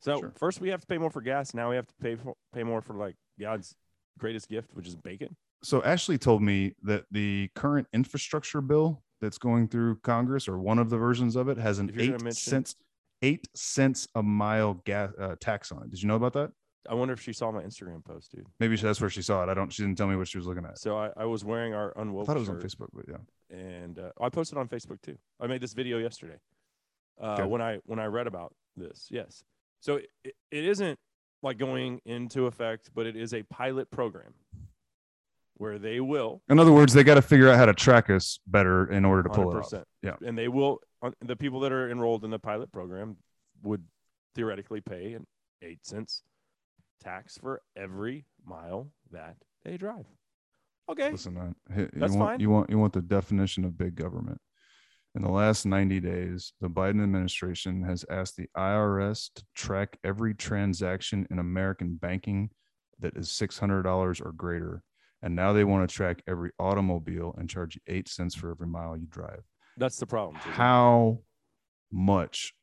So 0.00 0.20
Sure. 0.20 0.32
first 0.36 0.60
we 0.60 0.68
have 0.70 0.80
to 0.80 0.86
pay 0.86 0.96
more 0.98 1.10
for 1.10 1.20
gas. 1.20 1.52
Now 1.54 1.68
we 1.70 1.76
have 1.76 1.86
to 1.88 1.94
pay 2.00 2.14
for, 2.16 2.34
pay 2.52 2.62
more 2.62 2.80
for 2.80 2.94
like 2.94 3.16
God's 3.38 3.74
greatest 4.18 4.48
gift, 4.48 4.72
which 4.74 4.86
is 4.86 4.96
bacon. 4.96 5.36
so 5.64 5.82
Ashley 5.84 6.18
told 6.18 6.42
me 6.42 6.74
that 6.82 7.04
the 7.10 7.48
current 7.54 7.86
infrastructure 7.92 8.60
bill 8.60 9.02
that's 9.20 9.38
going 9.38 9.68
through 9.68 9.96
Congress, 10.00 10.48
or 10.48 10.58
one 10.58 10.78
of 10.80 10.90
the 10.90 10.96
versions 10.98 11.36
of 11.36 11.48
it, 11.48 11.56
has 11.56 11.78
an 11.78 11.88
If 11.88 11.94
you're 11.96 12.06
gonna 12.06 12.16
eight 12.16 12.22
mention- 12.24 12.50
cents 12.50 12.76
eight 13.24 13.46
cents 13.54 14.08
a 14.16 14.22
mile 14.22 14.74
gas 14.84 15.12
uh, 15.16 15.36
tax 15.40 15.70
on 15.70 15.84
it. 15.84 15.90
Did 15.90 16.02
you 16.02 16.08
know 16.08 16.16
about 16.16 16.32
that? 16.32 16.50
I 16.90 16.94
wonder 16.94 17.14
if 17.14 17.20
she 17.20 17.32
saw 17.32 17.52
my 17.52 17.62
Instagram 17.62 18.04
post, 18.04 18.32
dude. 18.32 18.48
Maybe 18.58 18.74
that's 18.74 19.00
where 19.00 19.08
she 19.08 19.22
saw 19.22 19.44
it. 19.44 19.48
I 19.48 19.54
don't. 19.54 19.72
She 19.72 19.84
didn't 19.84 19.96
tell 19.96 20.08
me 20.08 20.16
what 20.16 20.26
she 20.26 20.38
was 20.38 20.46
looking 20.48 20.64
at. 20.64 20.78
So 20.80 20.96
I, 20.98 21.10
I 21.16 21.24
was 21.26 21.44
wearing 21.44 21.72
our 21.74 21.94
unwoke. 21.94 22.22
I 22.22 22.26
thought 22.26 22.36
it 22.36 22.40
was 22.40 22.48
on 22.48 22.60
Facebook, 22.60 22.88
but 22.92 23.04
yeah. 23.08 23.18
And 23.52 23.98
uh, 23.98 24.10
I 24.20 24.28
posted 24.30 24.58
on 24.58 24.68
Facebook 24.68 25.00
too. 25.02 25.16
I 25.38 25.46
made 25.46 25.60
this 25.60 25.74
video 25.74 25.98
yesterday 25.98 26.38
uh, 27.22 27.34
Okay. 27.34 27.44
when 27.44 27.60
I 27.60 27.78
when 27.84 27.98
I 27.98 28.06
read 28.06 28.26
about 28.26 28.54
this. 28.76 29.06
Yes. 29.10 29.44
So 29.80 29.96
it, 29.96 30.34
it, 30.50 30.64
isn't 30.64 30.98
like 31.42 31.58
going 31.58 32.00
into 32.04 32.46
effect, 32.46 32.90
but 32.94 33.06
it 33.06 33.16
is 33.16 33.34
a 33.34 33.42
pilot 33.44 33.90
program 33.90 34.32
where 35.56 35.78
they 35.78 36.00
will 36.00 36.40
In 36.48 36.58
other 36.58 36.72
words, 36.72 36.92
they 36.92 37.04
got 37.04 37.16
to 37.16 37.22
figure 37.22 37.48
out 37.48 37.56
how 37.56 37.66
to 37.66 37.74
track 37.74 38.08
us 38.08 38.38
better 38.46 38.90
in 38.90 39.04
order 39.04 39.24
to 39.24 39.28
pull 39.28 39.50
it 39.50 39.56
off. 39.56 39.70
100%. 39.70 39.84
Yeah. 40.02 40.14
And 40.24 40.38
they 40.38 40.48
will, 40.48 40.80
the 41.20 41.36
people 41.36 41.60
that 41.60 41.72
are 41.72 41.90
enrolled 41.90 42.24
in 42.24 42.30
the 42.30 42.38
pilot 42.38 42.72
program 42.72 43.16
would 43.62 43.84
theoretically 44.34 44.80
pay 44.80 45.14
an 45.14 45.26
eight 45.62 45.84
cents 45.84 46.22
tax 47.02 47.38
for 47.38 47.60
every 47.76 48.24
mile 48.44 48.92
that 49.10 49.36
they 49.64 49.76
drive. 49.76 50.06
Okay. 50.90 51.10
Listen, 51.10 51.34
man, 51.34 51.54
you 51.76 51.88
That's 51.94 52.14
want 52.14 52.30
fine. 52.32 52.40
you 52.40 52.50
want 52.50 52.70
you 52.70 52.78
want 52.78 52.92
the 52.92 53.02
definition 53.02 53.64
of 53.64 53.78
big 53.78 53.94
government. 53.94 54.40
In 55.14 55.22
the 55.22 55.30
last 55.30 55.66
90 55.66 56.00
days, 56.00 56.54
the 56.60 56.70
Biden 56.70 57.02
administration 57.02 57.82
has 57.84 58.04
asked 58.10 58.36
the 58.36 58.48
IRS 58.56 59.28
to 59.34 59.44
track 59.54 59.98
every 60.02 60.32
transaction 60.32 61.26
in 61.30 61.38
American 61.38 61.96
banking 61.96 62.48
that 63.00 63.14
is 63.14 63.28
$600 63.28 64.24
or 64.24 64.32
greater. 64.32 64.82
And 65.20 65.36
now 65.36 65.52
they 65.52 65.64
want 65.64 65.86
to 65.88 65.94
track 65.94 66.22
every 66.26 66.50
automobile 66.58 67.34
and 67.36 67.48
charge 67.48 67.74
you 67.74 67.82
8 67.86 68.08
cents 68.08 68.34
for 68.34 68.50
every 68.50 68.66
mile 68.66 68.96
you 68.96 69.06
drive. 69.06 69.42
That's 69.76 69.98
the 69.98 70.06
problem. 70.06 70.36
Jason. 70.36 70.52
How 70.52 71.18
much? 71.90 72.54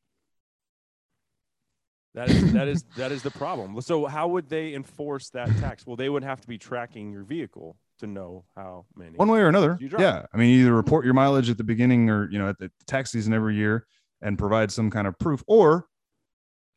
That 2.16 2.30
is 2.32 2.54
that 2.54 2.68
is 2.68 2.84
that 2.98 3.12
is 3.12 3.22
the 3.22 3.32
problem. 3.32 3.80
So 3.82 4.08
how 4.08 4.28
would 4.30 4.50
they 4.50 4.74
enforce 4.74 5.30
that 5.30 5.56
tax? 5.58 5.86
Well, 5.86 5.96
they 5.96 6.10
would 6.10 6.24
have 6.24 6.42
to 6.42 6.48
be 6.48 6.58
tracking 6.58 7.12
your 7.12 7.24
vehicle 7.24 7.78
to 8.00 8.08
know 8.08 8.45
how 8.56 8.86
many. 8.95 9.16
one 9.18 9.30
way 9.30 9.39
or 9.39 9.47
another 9.47 9.78
yeah. 10.00 10.26
I 10.34 10.38
mean 10.38 10.60
either 10.60 10.74
report 10.74 11.06
your 11.06 11.14
mileage 11.14 11.50
at 11.50 11.58
the 11.58 11.64
beginning 11.64 12.10
or 12.10 12.30
you 12.32 12.39
know 12.39 12.50
at 12.50 12.58
the 12.58 12.72
tax 12.88 13.12
season 13.12 13.34
every 13.34 13.56
year 13.56 13.86
and 14.22 14.38
provide 14.38 14.72
some 14.72 14.89
kind 14.89 15.08
of 15.08 15.18
proof 15.20 15.43
or 15.47 15.88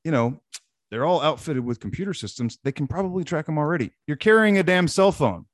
you 0.04 0.10
know 0.10 0.40
they're 0.92 1.06
all 1.06 1.22
outfitted 1.22 1.64
with 1.64 1.80
computer 1.80 2.12
systems. 2.12 2.58
They 2.64 2.70
can 2.70 2.86
probably 2.86 3.24
track 3.24 3.46
them 3.46 3.56
already. 3.56 3.92
You're 4.06 4.18
carrying 4.18 4.58
a 4.58 4.62
damn 4.62 4.86
cell 4.86 5.10
phone 5.10 5.46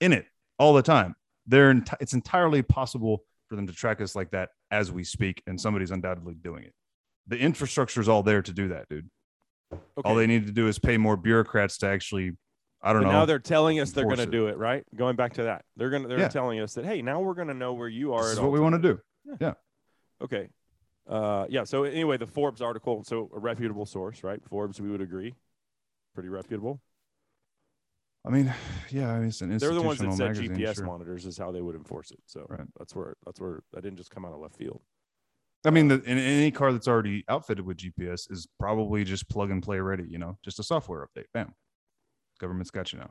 in 0.00 0.12
it 0.12 0.26
all 0.58 0.74
the 0.74 0.82
time. 0.82 1.14
They're 1.46 1.72
enti- 1.72 1.94
it's 2.00 2.14
entirely 2.14 2.62
possible 2.62 3.24
for 3.46 3.54
them 3.54 3.68
to 3.68 3.72
track 3.72 4.00
us 4.00 4.16
like 4.16 4.32
that 4.32 4.48
as 4.72 4.90
we 4.90 5.04
speak 5.04 5.40
and 5.46 5.60
somebody's 5.60 5.92
undoubtedly 5.92 6.34
doing 6.34 6.64
it. 6.64 6.72
The 7.28 7.38
infrastructure 7.38 8.00
is 8.00 8.08
all 8.08 8.24
there 8.24 8.42
to 8.42 8.52
do 8.52 8.68
that 8.68 8.88
dude. 8.88 9.08
Okay. 9.72 9.82
all 10.04 10.16
they 10.16 10.26
need 10.26 10.46
to 10.46 10.52
do 10.52 10.66
is 10.66 10.80
pay 10.80 10.96
more 10.96 11.16
bureaucrats 11.16 11.78
to 11.78 11.86
actually 11.86 12.32
i 12.82 12.92
don't 12.92 13.02
But 13.02 13.08
know 13.08 13.12
now 13.20 13.24
they're 13.26 13.38
telling 13.38 13.80
us 13.80 13.92
they're 13.92 14.04
going 14.04 14.16
to 14.18 14.26
do 14.26 14.48
it, 14.48 14.56
right? 14.58 14.84
Going 14.94 15.16
back 15.16 15.34
to 15.34 15.44
that, 15.44 15.64
they're 15.76 15.90
going 15.90 16.02
to 16.02 16.08
they're 16.08 16.18
Yeah. 16.20 16.28
telling 16.28 16.60
us 16.60 16.74
that 16.74 16.84
hey, 16.84 17.00
now 17.02 17.20
we're 17.20 17.34
going 17.34 17.48
to 17.48 17.54
know 17.54 17.72
where 17.74 17.88
you 17.88 18.12
are. 18.12 18.22
this 18.22 18.30
at 18.32 18.34
is 18.34 18.40
what 18.40 18.52
we 18.52 18.60
want 18.60 18.80
to 18.82 18.88
times. 18.88 19.00
yeah. 19.40 19.54
Okay. 20.20 20.48
Uh, 21.08 21.46
yeah. 21.48 21.64
So 21.64 21.84
anyway, 21.84 22.16
the 22.16 22.26
Forbes 22.26 22.60
article, 22.62 23.02
so 23.04 23.28
a 23.34 23.38
reputable 23.38 23.86
source, 23.86 24.22
right? 24.22 24.40
Forbes, 24.48 24.80
we 24.80 24.88
would 24.90 25.00
agree, 25.00 25.34
pretty 26.14 26.28
reputable. 26.28 26.80
I 28.24 28.30
mean, 28.30 28.52
yeah, 28.90 29.10
I 29.12 29.18
mean, 29.18 29.28
it's 29.28 29.40
an 29.40 29.56
They're 29.58 29.74
the 29.74 29.82
ones 29.82 29.98
that 29.98 30.12
said 30.12 30.26
magazine, 30.36 30.56
GPS 30.56 30.76
sure. 30.76 30.86
monitors 30.86 31.26
is 31.26 31.36
how 31.36 31.50
they 31.50 31.60
would 31.60 31.74
enforce 31.74 32.12
it. 32.12 32.20
So 32.26 32.46
Right. 32.48 32.60
that's 32.78 32.94
where 32.94 33.16
that's 33.26 33.40
where 33.40 33.62
that 33.72 33.82
didn't 33.82 33.96
just 33.98 34.10
come 34.10 34.24
out 34.24 34.32
of 34.32 34.38
left 34.40 34.56
field. 34.56 34.80
I 35.64 35.70
mean, 35.70 35.88
the, 35.88 36.02
in 36.02 36.18
any 36.18 36.50
car 36.50 36.72
that's 36.72 36.88
already 36.88 37.24
outfitted 37.28 37.64
with 37.64 37.76
GPS 37.78 38.30
is 38.30 38.46
probably 38.58 39.04
just 39.04 39.28
plug 39.28 39.50
and 39.50 39.62
play 39.62 39.78
ready. 39.80 40.04
You 40.08 40.18
know, 40.18 40.38
just 40.44 40.58
a 40.60 40.62
software 40.62 41.04
update. 41.06 41.26
Bam, 41.34 41.52
government's 42.42 42.70
got 42.70 42.92
you 42.92 42.98
now. 42.98 43.10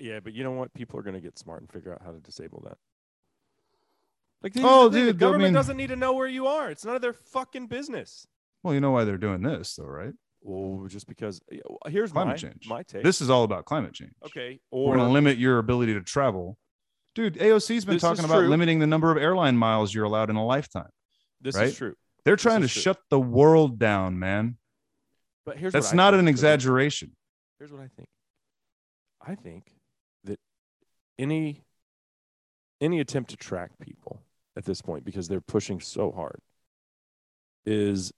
Yeah, 0.00 0.20
but 0.20 0.32
you 0.34 0.42
know 0.44 0.50
what? 0.52 0.72
People 0.74 0.98
are 0.98 1.02
going 1.02 1.14
to 1.14 1.20
get 1.20 1.38
smart 1.38 1.60
and 1.60 1.70
figure 1.70 1.92
out 1.92 2.02
how 2.04 2.10
to 2.12 2.18
disable 2.20 2.62
that. 2.66 2.76
Like, 4.42 4.52
Oh, 4.58 4.88
dude, 4.88 5.08
the 5.08 5.12
dude, 5.12 5.16
I 5.16 5.18
government 5.18 5.44
mean- 5.44 5.52
doesn't 5.54 5.76
need 5.76 5.88
to 5.88 5.96
know 5.96 6.12
where 6.14 6.26
you 6.28 6.46
are. 6.46 6.70
It's 6.70 6.84
none 6.84 6.96
of 6.96 7.02
their 7.02 7.12
fucking 7.12 7.66
business. 7.68 8.26
Well, 8.62 8.74
you 8.74 8.80
know 8.80 8.90
why 8.90 9.04
they're 9.04 9.18
doing 9.18 9.42
this, 9.42 9.74
though, 9.76 9.84
right? 9.86 10.12
Well, 10.42 10.86
just 10.88 11.06
because 11.08 11.40
here's 11.88 12.12
Climate 12.12 12.34
my 12.34 12.36
change. 12.36 12.68
my 12.68 12.82
take. 12.82 13.02
This 13.02 13.20
is 13.20 13.28
all 13.30 13.44
about 13.44 13.64
climate 13.64 13.92
change. 13.94 14.12
okay, 14.26 14.60
We're 14.70 14.78
or 14.80 14.96
going 14.96 15.06
to 15.06 15.12
limit 15.12 15.38
your 15.38 15.58
ability 15.58 15.94
to 15.94 16.00
travel. 16.00 16.56
Dude, 17.14 17.34
AOC's 17.36 17.84
been 17.84 17.96
This 17.96 18.02
talking 18.02 18.24
about 18.24 18.38
true. 18.40 18.48
limiting 18.48 18.78
the 18.78 18.86
number 18.86 19.10
of 19.10 19.16
airline 19.18 19.56
miles 19.56 19.92
you're 19.92 20.04
allowed 20.04 20.30
in 20.30 20.36
a 20.36 20.44
lifetime. 20.46 20.90
this 21.40 21.56
right? 21.56 21.68
is 21.68 21.76
true. 21.76 21.94
They're 22.24 22.36
trying 22.36 22.60
to 22.62 22.68
true. 22.68 22.82
shut 22.82 22.98
the 23.10 23.18
world 23.18 23.78
down, 23.78 24.18
man. 24.18 24.58
But 25.44 25.56
here's 25.58 25.72
That's 25.72 25.92
not 25.92 26.14
an 26.14 26.28
exaggeration. 26.28 27.16
Here's 27.58 27.72
what 27.72 27.80
I 27.80 27.88
think. 27.96 28.08
I 29.26 29.34
think 29.34 29.72
that 30.24 30.38
any 31.18 31.64
any 32.80 33.00
attempt 33.00 33.30
to 33.30 33.36
track 33.36 33.72
people 33.80 34.22
at 34.56 34.64
this 34.64 34.80
point 34.80 35.04
because 35.04 35.26
they're 35.26 35.40
pushing 35.40 35.80
so 35.80 36.12
hard 36.12 36.40
is 37.66 38.12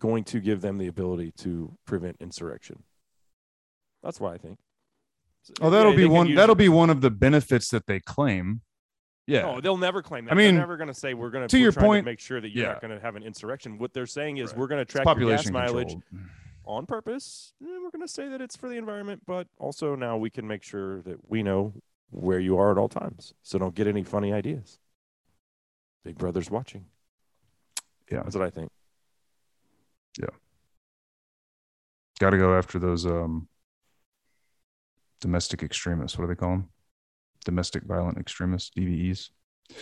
going 0.00 0.24
to 0.24 0.40
give 0.40 0.62
them 0.62 0.78
the 0.78 0.86
ability 0.86 1.32
to 1.38 1.76
prevent 1.86 2.16
insurrection. 2.20 2.82
That's 4.02 4.18
what 4.18 4.32
I 4.32 4.38
think. 4.38 4.58
So, 5.42 5.52
Oh, 5.60 5.70
that'll 5.70 5.92
yeah, 5.92 5.96
be 5.98 6.04
one. 6.06 6.28
use- 6.28 6.36
That'll 6.36 6.54
be 6.54 6.68
one 6.70 6.88
of 6.88 7.02
the 7.02 7.10
benefits 7.10 7.68
that 7.70 7.86
they 7.86 8.00
claim. 8.00 8.62
Yeah. 9.26 9.42
No, 9.42 9.60
they'll 9.60 9.76
never 9.76 10.02
claim 10.02 10.24
that. 10.24 10.32
I 10.32 10.34
They're 10.34 10.46
mean, 10.46 10.56
never 10.56 10.76
going 10.76 10.88
to 10.88 10.94
say 10.94 11.14
we're 11.14 11.30
going 11.30 11.46
to 11.46 11.48
To 11.48 11.58
your 11.62 11.72
point- 11.72 12.04
to 12.04 12.10
make 12.10 12.18
sure 12.20 12.40
that 12.40 12.50
you're 12.50 12.64
yeah. 12.66 12.72
not 12.72 12.80
going 12.80 12.94
to 12.96 13.00
have 13.00 13.14
an 13.16 13.22
insurrection. 13.22 13.78
What 13.78 13.92
they're 13.92 14.06
saying 14.06 14.38
is 14.38 14.50
Right. 14.50 14.58
we're 14.58 14.66
going 14.68 14.84
to 14.84 14.90
track 14.90 15.04
your 15.04 15.14
gas 15.30 15.44
population 15.44 15.52
mileage. 15.52 15.96
On 16.64 16.86
purpose. 16.86 17.52
Eh, 17.62 17.66
We're 17.66 17.90
going 17.90 18.06
to 18.06 18.12
say 18.12 18.28
that 18.28 18.40
it's 18.40 18.56
for 18.56 18.68
the 18.68 18.76
environment, 18.76 19.22
but 19.26 19.46
also 19.58 19.94
now 19.94 20.16
we 20.16 20.30
can 20.30 20.46
make 20.46 20.62
sure 20.62 21.02
that 21.02 21.28
we 21.28 21.42
know 21.42 21.74
where 22.10 22.40
you 22.40 22.58
are 22.58 22.70
at 22.70 22.78
all 22.78 22.88
times. 22.88 23.34
So 23.42 23.58
don't 23.58 23.74
get 23.74 23.86
any 23.86 24.02
funny 24.02 24.32
ideas. 24.32 24.78
Big 26.04 26.18
Brother's 26.18 26.50
watching. 26.50 26.86
Yeah. 28.10 28.22
That's 28.22 28.36
what 28.36 28.44
I 28.44 28.50
think. 28.50 28.70
Yeah. 30.18 30.26
Got 32.20 32.30
to 32.30 32.38
go 32.38 32.56
after 32.56 32.78
those 32.78 33.06
um, 33.06 33.48
domestic 35.20 35.62
extremists. 35.62 36.18
What 36.18 36.24
do 36.24 36.28
they 36.28 36.38
call 36.38 36.50
them? 36.50 36.68
Domestic 37.44 37.84
violent 37.84 38.18
extremists, 38.18 38.70
DVEs. 38.76 39.30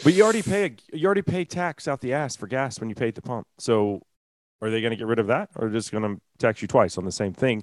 But 0.05 0.15
you 0.15 0.23
already 0.23 0.43
pay 0.43 0.67
a, 0.67 0.97
you 0.97 1.07
already 1.07 1.23
pay 1.23 1.45
tax 1.45 1.89
out 1.89 2.01
the 2.01 2.13
ass 2.13 2.37
for 2.37 2.47
gas 2.47 2.79
when 2.79 2.89
you 2.89 2.95
pay 2.95 3.09
at 3.09 3.15
the 3.17 3.23
pump. 3.23 3.47
So 3.59 4.03
are 4.63 4.71
they 4.71 4.81
going 4.81 4.91
to 4.91 4.97
get 4.97 5.07
rid 5.07 5.19
of 5.19 5.29
that 5.29 5.51
or 5.57 5.69
just 5.69 5.93
going 5.93 6.03
to 6.03 6.21
tax 6.39 6.63
you 6.63 6.69
twice 6.69 6.99
on 6.99 7.05
the 7.05 7.13
same 7.13 7.33
thing 7.33 7.63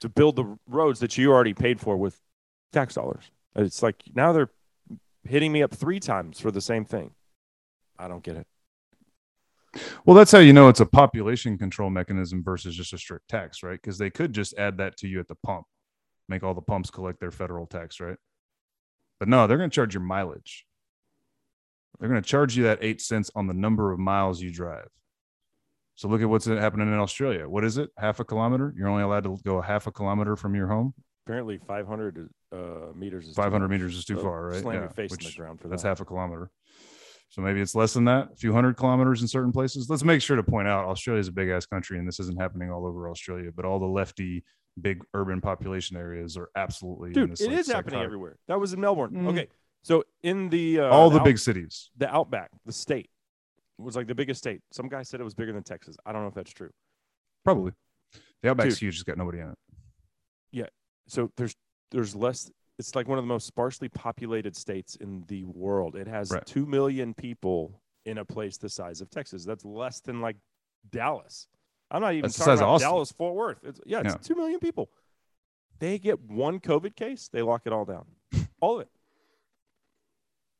to 0.00 0.08
build 0.08 0.36
the 0.36 0.58
roads 0.66 1.00
that 1.00 1.18
you 1.18 1.32
already 1.32 1.54
paid 1.54 1.80
for 1.80 1.96
with 1.96 2.20
tax 2.72 2.94
dollars? 2.94 3.30
It's 3.54 3.82
like 3.82 4.02
now 4.14 4.32
they're 4.32 4.50
hitting 5.24 5.52
me 5.52 5.62
up 5.62 5.74
three 5.74 6.00
times 6.00 6.40
for 6.40 6.50
the 6.50 6.60
same 6.60 6.84
thing. 6.84 7.12
I 7.98 8.08
don't 8.08 8.22
get 8.22 8.36
it. 8.36 8.46
Well, 10.04 10.16
that's 10.16 10.32
how 10.32 10.38
you 10.38 10.52
know 10.52 10.68
it's 10.68 10.80
a 10.80 10.86
population 10.86 11.58
control 11.58 11.90
mechanism 11.90 12.42
versus 12.42 12.74
just 12.74 12.92
a 12.92 12.98
strict 12.98 13.28
tax, 13.28 13.62
right? 13.62 13.80
Because 13.80 13.98
they 13.98 14.10
could 14.10 14.32
just 14.32 14.56
add 14.56 14.78
that 14.78 14.96
to 14.98 15.08
you 15.08 15.20
at 15.20 15.28
the 15.28 15.34
pump, 15.34 15.66
make 16.28 16.42
all 16.42 16.54
the 16.54 16.62
pumps 16.62 16.90
collect 16.90 17.20
their 17.20 17.30
federal 17.30 17.66
tax, 17.66 18.00
right? 18.00 18.16
But 19.18 19.28
no, 19.28 19.46
they're 19.46 19.58
going 19.58 19.70
to 19.70 19.74
charge 19.74 19.94
your 19.94 20.02
mileage. 20.02 20.64
They're 21.98 22.08
going 22.08 22.22
to 22.22 22.28
charge 22.28 22.56
you 22.56 22.64
that 22.64 22.78
eight 22.80 23.00
cents 23.00 23.30
on 23.34 23.46
the 23.46 23.54
number 23.54 23.92
of 23.92 23.98
miles 23.98 24.40
you 24.40 24.52
drive. 24.52 24.88
So 25.98 26.06
look 26.06 26.22
at 26.22 26.28
what's 26.30 26.44
happening 26.46 26.86
in 26.86 26.94
Australia. 26.94 27.48
What 27.48 27.64
is 27.64 27.76
it? 27.76 27.90
Half 27.98 28.20
a 28.20 28.24
kilometer? 28.24 28.72
You're 28.76 28.86
only 28.88 29.02
allowed 29.02 29.24
to 29.24 29.36
go 29.44 29.60
half 29.60 29.88
a 29.88 29.90
kilometer 29.90 30.36
from 30.36 30.54
your 30.54 30.68
home. 30.68 30.94
Apparently, 31.26 31.58
500 31.58 32.28
uh, 32.52 32.56
meters 32.94 33.24
is 33.26 33.34
too 33.34 33.42
500 33.42 33.66
meters 33.68 33.96
is 33.96 34.04
too 34.04 34.14
So 34.14 34.22
far, 34.22 34.46
right? 34.46 34.60
Slam 34.62 34.74
your 34.74 34.84
Yeah, 34.84 34.88
face 34.90 35.10
in 35.10 35.18
the 35.24 35.32
ground 35.36 35.60
for 35.60 35.66
That's 35.66 35.82
that. 35.82 35.88
half 35.88 36.00
a 36.00 36.04
kilometer. 36.04 36.52
So 37.30 37.42
maybe 37.42 37.60
it's 37.60 37.74
less 37.74 37.94
than 37.94 38.04
that, 38.04 38.28
a 38.32 38.36
few 38.36 38.52
hundred 38.52 38.76
kilometers 38.76 39.22
in 39.22 39.26
certain 39.28 39.50
places. 39.50 39.90
Let's 39.90 40.04
make 40.04 40.22
sure 40.22 40.36
to 40.36 40.42
point 40.44 40.68
out 40.68 40.84
Australia 40.84 41.18
is 41.18 41.26
a 41.26 41.32
big 41.32 41.48
ass 41.48 41.66
country 41.66 41.98
and 41.98 42.06
this 42.06 42.20
isn't 42.20 42.40
happening 42.40 42.70
all 42.70 42.86
over 42.86 43.10
Australia, 43.10 43.50
but 43.54 43.64
all 43.64 43.80
the 43.80 43.86
lefty 43.86 44.44
big 44.80 45.02
urban 45.14 45.40
population 45.40 45.96
areas 45.96 46.36
are 46.36 46.48
absolutely 46.54 47.12
Dude, 47.12 47.32
this, 47.32 47.40
it 47.40 47.48
like, 47.50 47.58
is 47.58 47.66
happening 47.72 48.00
everywhere. 48.00 48.38
That 48.46 48.60
was 48.60 48.72
in 48.72 48.80
Melbourne. 48.80 49.10
Mm. 49.14 49.28
Okay, 49.30 49.48
so 49.82 50.04
in 50.22 50.48
the 50.48 50.78
uh, 50.78 50.84
all 50.90 51.10
the 51.10 51.18
out- 51.18 51.24
big 51.24 51.38
cities. 51.38 51.90
the 51.98 52.08
outback, 52.08 52.50
the 52.64 52.72
state 52.72 53.10
was 53.78 53.96
like 53.96 54.06
the 54.06 54.14
biggest 54.14 54.38
state. 54.38 54.60
Some 54.72 54.88
guy 54.88 55.02
said 55.02 55.20
it 55.20 55.24
was 55.24 55.34
bigger 55.34 55.52
than 55.52 55.62
Texas. 55.62 55.96
I 56.04 56.12
don't 56.12 56.22
know 56.22 56.28
if 56.28 56.34
that's 56.34 56.52
true. 56.52 56.70
Probably. 57.44 57.72
The 58.42 58.50
outback's 58.50 58.74
Dude. 58.74 58.78
huge, 58.82 58.94
it's 58.96 59.02
got 59.04 59.18
nobody 59.18 59.40
in 59.40 59.48
it. 59.50 59.58
Yeah. 60.52 60.66
So 61.06 61.30
there's 61.36 61.54
there's 61.90 62.14
less. 62.14 62.50
It's 62.78 62.94
like 62.94 63.08
one 63.08 63.18
of 63.18 63.24
the 63.24 63.28
most 63.28 63.46
sparsely 63.46 63.88
populated 63.88 64.54
states 64.56 64.96
in 64.96 65.24
the 65.26 65.44
world. 65.44 65.96
It 65.96 66.06
has 66.06 66.30
Right. 66.30 66.44
two 66.46 66.64
million 66.66 67.12
people 67.14 67.80
in 68.04 68.18
a 68.18 68.24
place 68.24 68.56
the 68.56 68.68
size 68.68 69.00
of 69.00 69.10
Texas. 69.10 69.44
That's 69.44 69.64
less 69.64 70.00
than 70.00 70.20
like 70.20 70.36
Dallas. 70.90 71.48
I'm 71.90 72.00
not 72.02 72.12
even 72.12 72.22
That's 72.22 72.36
talking 72.38 72.54
about. 72.54 72.80
Dallas 72.80 73.10
Fort 73.12 73.34
Worth. 73.34 73.58
It's, 73.64 73.80
yeah, 73.86 74.00
it's 74.00 74.10
Yeah. 74.14 74.16
two 74.18 74.34
million 74.36 74.60
people. 74.60 74.90
They 75.80 75.98
get 75.98 76.20
one 76.20 76.60
COVID 76.60 76.94
case, 76.96 77.28
they 77.28 77.42
lock 77.42 77.62
it 77.64 77.72
all 77.72 77.84
down, 77.84 78.06
all 78.60 78.76
of 78.76 78.82
it. 78.82 78.88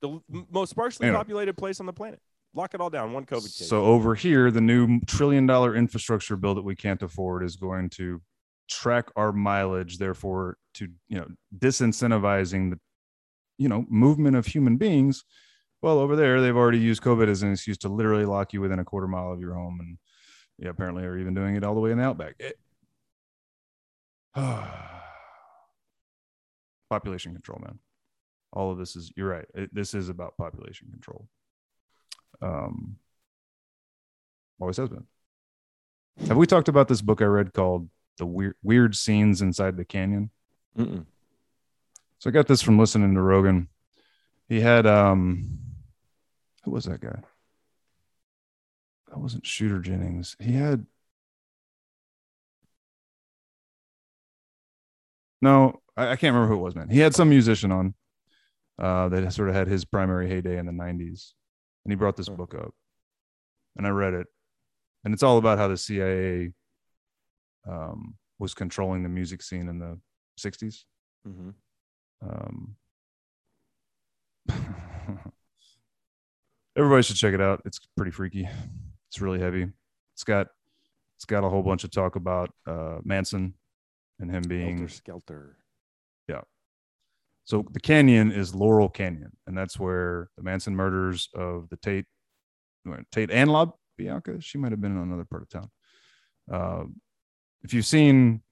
The 0.00 0.20
most 0.50 0.70
sparsely 0.70 1.06
Anyway. 1.08 1.18
populated 1.18 1.54
place 1.56 1.80
on 1.80 1.86
the 1.86 1.92
planet. 1.92 2.20
Lock 2.54 2.74
it 2.74 2.80
all 2.80 2.90
down. 2.90 3.12
One 3.12 3.24
COVID 3.24 3.56
case. 3.56 3.68
So 3.68 3.84
over 3.84 4.14
here, 4.14 4.50
the 4.50 4.60
new 4.60 5.00
trillion 5.06 5.46
dollar 5.46 5.76
infrastructure 5.76 6.36
bill 6.36 6.54
that 6.54 6.64
we 6.64 6.74
can't 6.74 7.02
afford 7.02 7.44
is 7.44 7.56
going 7.56 7.90
to 7.90 8.20
track 8.68 9.10
our 9.16 9.32
mileage, 9.32 9.98
therefore 9.98 10.56
to 10.74 10.88
you 11.08 11.18
know 11.18 11.28
disincentivizing 11.56 12.70
the 12.70 12.78
you 13.58 13.68
know 13.68 13.84
movement 13.88 14.36
of 14.36 14.46
human 14.46 14.76
beings. 14.76 15.24
Well, 15.82 15.98
over 16.00 16.16
there, 16.16 16.40
they've 16.40 16.56
already 16.56 16.78
used 16.78 17.02
COVID 17.02 17.28
as 17.28 17.42
an 17.42 17.52
excuse 17.52 17.78
to 17.78 17.88
literally 17.88 18.24
lock 18.24 18.52
you 18.52 18.60
within 18.60 18.80
a 18.80 18.84
quarter 18.84 19.06
mile 19.06 19.32
of 19.32 19.40
your 19.40 19.54
home, 19.54 19.78
and 19.80 19.98
yeah, 20.58 20.70
apparently 20.70 21.04
are 21.04 21.16
even 21.16 21.34
doing 21.34 21.54
it 21.54 21.62
all 21.62 21.74
the 21.74 21.80
way 21.80 21.92
in 21.92 21.98
the 21.98 22.04
outback. 22.04 22.34
It- 22.38 22.58
population 26.90 27.32
control, 27.32 27.60
man. 27.62 27.78
All 28.52 28.70
of 28.72 28.78
this 28.78 28.96
is 28.96 29.12
you're 29.16 29.28
right. 29.28 29.46
It, 29.54 29.74
this 29.74 29.94
is 29.94 30.08
about 30.08 30.36
population 30.36 30.88
control. 30.90 31.28
Um, 32.40 32.96
always 34.60 34.76
has 34.76 34.88
been. 34.88 35.06
Have 36.26 36.36
we 36.36 36.46
talked 36.46 36.68
about 36.68 36.88
this 36.88 37.00
book 37.00 37.22
I 37.22 37.26
read 37.26 37.52
called 37.52 37.88
"The 38.18 38.26
Weird 38.26 38.56
Weird 38.62 38.96
Scenes 38.96 39.42
Inside 39.42 39.76
the 39.76 39.84
Canyon"? 39.84 40.30
Mm-mm. 40.76 41.06
So 42.18 42.30
I 42.30 42.32
got 42.32 42.48
this 42.48 42.62
from 42.62 42.78
listening 42.78 43.14
to 43.14 43.20
Rogan. 43.20 43.68
He 44.48 44.60
had 44.60 44.86
um, 44.86 45.58
who 46.64 46.72
was 46.72 46.84
that 46.84 47.00
guy? 47.00 47.20
That 49.08 49.18
wasn't 49.18 49.46
Shooter 49.46 49.78
Jennings. 49.78 50.36
He 50.38 50.52
had 50.52 50.86
no, 55.40 55.80
I, 55.96 56.08
I 56.08 56.16
can't 56.16 56.34
remember 56.34 56.48
who 56.48 56.60
it 56.60 56.64
was, 56.64 56.74
man. 56.74 56.88
He 56.88 56.98
had 56.98 57.14
some 57.14 57.30
musician 57.30 57.72
on 57.72 57.94
uh, 58.78 59.08
that 59.08 59.32
sort 59.32 59.48
of 59.48 59.54
had 59.54 59.68
his 59.68 59.84
primary 59.84 60.28
heyday 60.28 60.58
in 60.58 60.66
the 60.66 60.72
'90s, 60.72 61.32
and 61.88 61.92
he 61.94 61.96
brought 61.96 62.18
this 62.18 62.28
book 62.28 62.54
up, 62.54 62.74
and 63.74 63.86
I 63.86 63.90
read 63.90 64.12
it, 64.12 64.26
and 65.04 65.14
it's 65.14 65.22
all 65.22 65.38
about 65.38 65.56
how 65.56 65.68
the 65.68 65.78
CIA 65.78 66.52
um, 67.66 68.16
was 68.38 68.52
controlling 68.52 69.02
the 69.02 69.08
music 69.08 69.40
scene 69.40 69.70
in 69.70 69.78
the 69.78 69.98
'60s. 70.38 70.84
Mm-hmm. 71.26 71.48
Um, 72.28 72.76
everybody 76.76 77.02
should 77.02 77.16
check 77.16 77.32
it 77.32 77.40
out. 77.40 77.62
It's 77.64 77.80
pretty 77.96 78.12
freaky. 78.12 78.46
It's 79.08 79.22
really 79.22 79.40
heavy. 79.40 79.68
It's 80.12 80.24
got 80.24 80.48
it's 81.16 81.24
got 81.24 81.42
a 81.42 81.48
whole 81.48 81.62
bunch 81.62 81.84
of 81.84 81.90
talk 81.90 82.16
about 82.16 82.50
uh, 82.66 82.98
Manson 83.02 83.54
and 84.20 84.30
him 84.30 84.42
being 84.42 84.76
Helter 84.76 84.92
Skelter. 84.92 85.56
So 87.48 87.64
the 87.70 87.80
canyon 87.80 88.30
is 88.30 88.54
Laurel 88.54 88.90
Canyon, 88.90 89.32
and 89.46 89.56
that's 89.56 89.80
where 89.80 90.28
the 90.36 90.42
Manson 90.42 90.76
murders 90.76 91.30
of 91.34 91.70
the 91.70 91.78
Tate, 91.78 92.04
Tate 93.10 93.30
and 93.30 93.50
La 93.50 93.70
Bianca. 93.96 94.38
She 94.38 94.58
might 94.58 94.70
have 94.70 94.82
been 94.82 94.94
in 94.94 95.02
another 95.02 95.24
part 95.24 95.44
of 95.44 95.48
town. 95.48 95.70
Uh, 96.52 96.84
if 97.62 97.72
you've 97.72 97.86
seen 97.86 98.42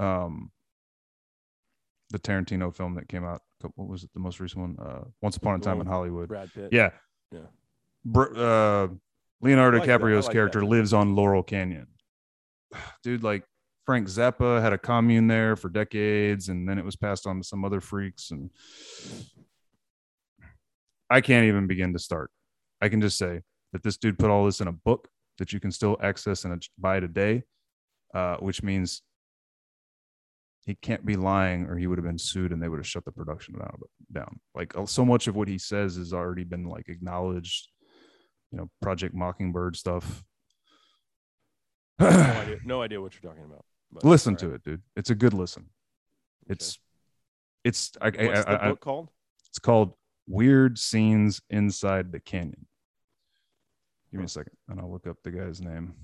um, 0.00 0.50
the 2.10 2.18
Tarantino 2.18 2.74
film 2.74 2.96
that 2.96 3.06
came 3.06 3.24
out, 3.24 3.42
what 3.76 3.86
was 3.86 4.02
it? 4.02 4.10
The 4.12 4.18
most 4.18 4.40
recent 4.40 4.60
one, 4.60 4.76
uh, 4.84 5.04
Once 5.20 5.36
Upon 5.36 5.54
a 5.54 5.62
Time 5.62 5.80
in 5.80 5.86
Hollywood. 5.86 6.26
Brad 6.26 6.52
Pitt. 6.52 6.70
Yeah, 6.72 6.90
Yeah. 7.30 7.46
Br- 8.04 8.36
uh, 8.36 8.88
Leonardo 9.40 9.78
like 9.78 9.88
DiCaprio's 9.88 10.26
like 10.26 10.32
character 10.32 10.58
that. 10.58 10.66
lives 10.66 10.92
on 10.92 11.14
Laurel 11.14 11.44
Canyon. 11.44 11.86
Dude, 13.04 13.22
like 13.22 13.44
Frank 13.84 14.06
Zappa 14.06 14.62
had 14.62 14.72
a 14.72 14.78
commune 14.78 15.26
there 15.26 15.56
for 15.56 15.68
decades, 15.68 16.48
and 16.48 16.68
then 16.68 16.78
it 16.78 16.84
was 16.84 16.96
passed 16.96 17.26
on 17.26 17.38
to 17.38 17.44
some 17.44 17.64
other 17.64 17.80
freaks. 17.80 18.30
And 18.30 18.50
I 21.10 21.20
can't 21.20 21.46
even 21.46 21.66
begin 21.66 21.92
to 21.92 21.98
start. 21.98 22.30
I 22.80 22.88
can 22.88 23.00
just 23.00 23.18
say 23.18 23.42
that 23.72 23.82
this 23.82 23.96
dude 23.96 24.18
put 24.18 24.30
all 24.30 24.44
this 24.44 24.60
in 24.60 24.68
a 24.68 24.72
book 24.72 25.08
that 25.38 25.52
you 25.52 25.60
can 25.60 25.72
still 25.72 25.96
access 26.00 26.44
and 26.44 26.62
buy 26.78 27.00
today, 27.00 27.42
uh, 28.14 28.36
which 28.36 28.62
means 28.62 29.02
he 30.64 30.76
can't 30.76 31.04
be 31.04 31.16
lying 31.16 31.66
or 31.66 31.76
he 31.76 31.86
would 31.86 31.98
have 31.98 32.04
been 32.04 32.18
sued 32.18 32.52
and 32.52 32.62
they 32.62 32.68
would 32.68 32.78
have 32.78 32.86
shut 32.86 33.04
the 33.04 33.10
production 33.10 33.56
down. 34.12 34.40
Like 34.54 34.76
uh, 34.76 34.86
so 34.86 35.04
much 35.04 35.26
of 35.26 35.34
what 35.34 35.48
he 35.48 35.58
says 35.58 35.96
has 35.96 36.12
already 36.12 36.44
been 36.44 36.64
like 36.64 36.88
acknowledged, 36.88 37.68
you 38.52 38.58
know, 38.58 38.70
Project 38.80 39.14
Mockingbird 39.14 39.76
stuff. 39.76 40.22
no, 41.98 42.06
idea, 42.06 42.58
no 42.64 42.82
idea 42.82 43.00
what 43.00 43.14
you're 43.14 43.28
talking 43.28 43.44
about. 43.44 43.64
But- 43.92 44.04
Listen 44.04 44.36
to 44.36 44.54
it, 44.54 44.62
dude. 44.62 44.82
It's 44.96 45.10
a 45.10 45.14
good 45.14 45.34
listen. 45.34 45.66
It's, 46.48 46.78
it's, 47.64 47.92
I, 48.00 48.06
I, 48.06 48.26
What's 48.26 48.44
the 48.44 48.50
I- 48.50 48.66
I- 48.66 48.68
book 48.70 48.80
called? 48.80 49.10
it's 49.48 49.58
called 49.58 49.94
Weird 50.26 50.78
Scenes 50.78 51.40
Inside 51.50 52.10
the 52.12 52.20
Canyon. 52.20 52.66
Give 54.10 54.18
me 54.20 54.24
a 54.26 54.28
second 54.28 54.52
and 54.68 54.78
I'll 54.80 54.90
look 54.90 55.06
up 55.06 55.16
the 55.22 55.30
guy's 55.30 55.60
name. 55.60 55.94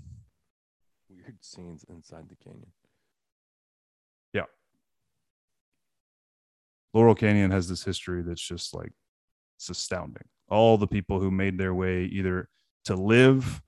Weird 1.11 1.37
scenes 1.43 1.85
inside 1.89 2.29
the 2.29 2.37
canyon. 2.37 2.73
Yeah, 4.33 4.45
Laurel 6.95 7.15
Canyon 7.15 7.51
has 7.51 7.69
this 7.69 7.85
history 7.85 8.23
that's 8.23 8.41
just 8.41 8.75
like 8.75 8.93
it's 9.57 9.69
astounding. 9.71 10.25
All 10.49 10.79
the 10.79 10.87
people 10.87 11.21
who 11.21 11.31
made 11.31 11.59
their 11.59 11.75
way 11.75 12.05
either 12.05 12.49
to 12.85 12.95
live 12.95 13.61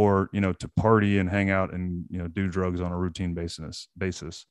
or 0.00 0.30
you 0.32 0.40
know 0.40 0.54
to 0.54 0.66
party 0.66 1.18
and 1.18 1.28
hang 1.28 1.50
out 1.50 1.74
and 1.74 2.06
you 2.08 2.16
know 2.18 2.26
do 2.26 2.48
drugs 2.48 2.80
on 2.80 2.90
a 2.90 2.96
routine 2.96 3.34
basis 3.34 3.86
basis 3.98 4.46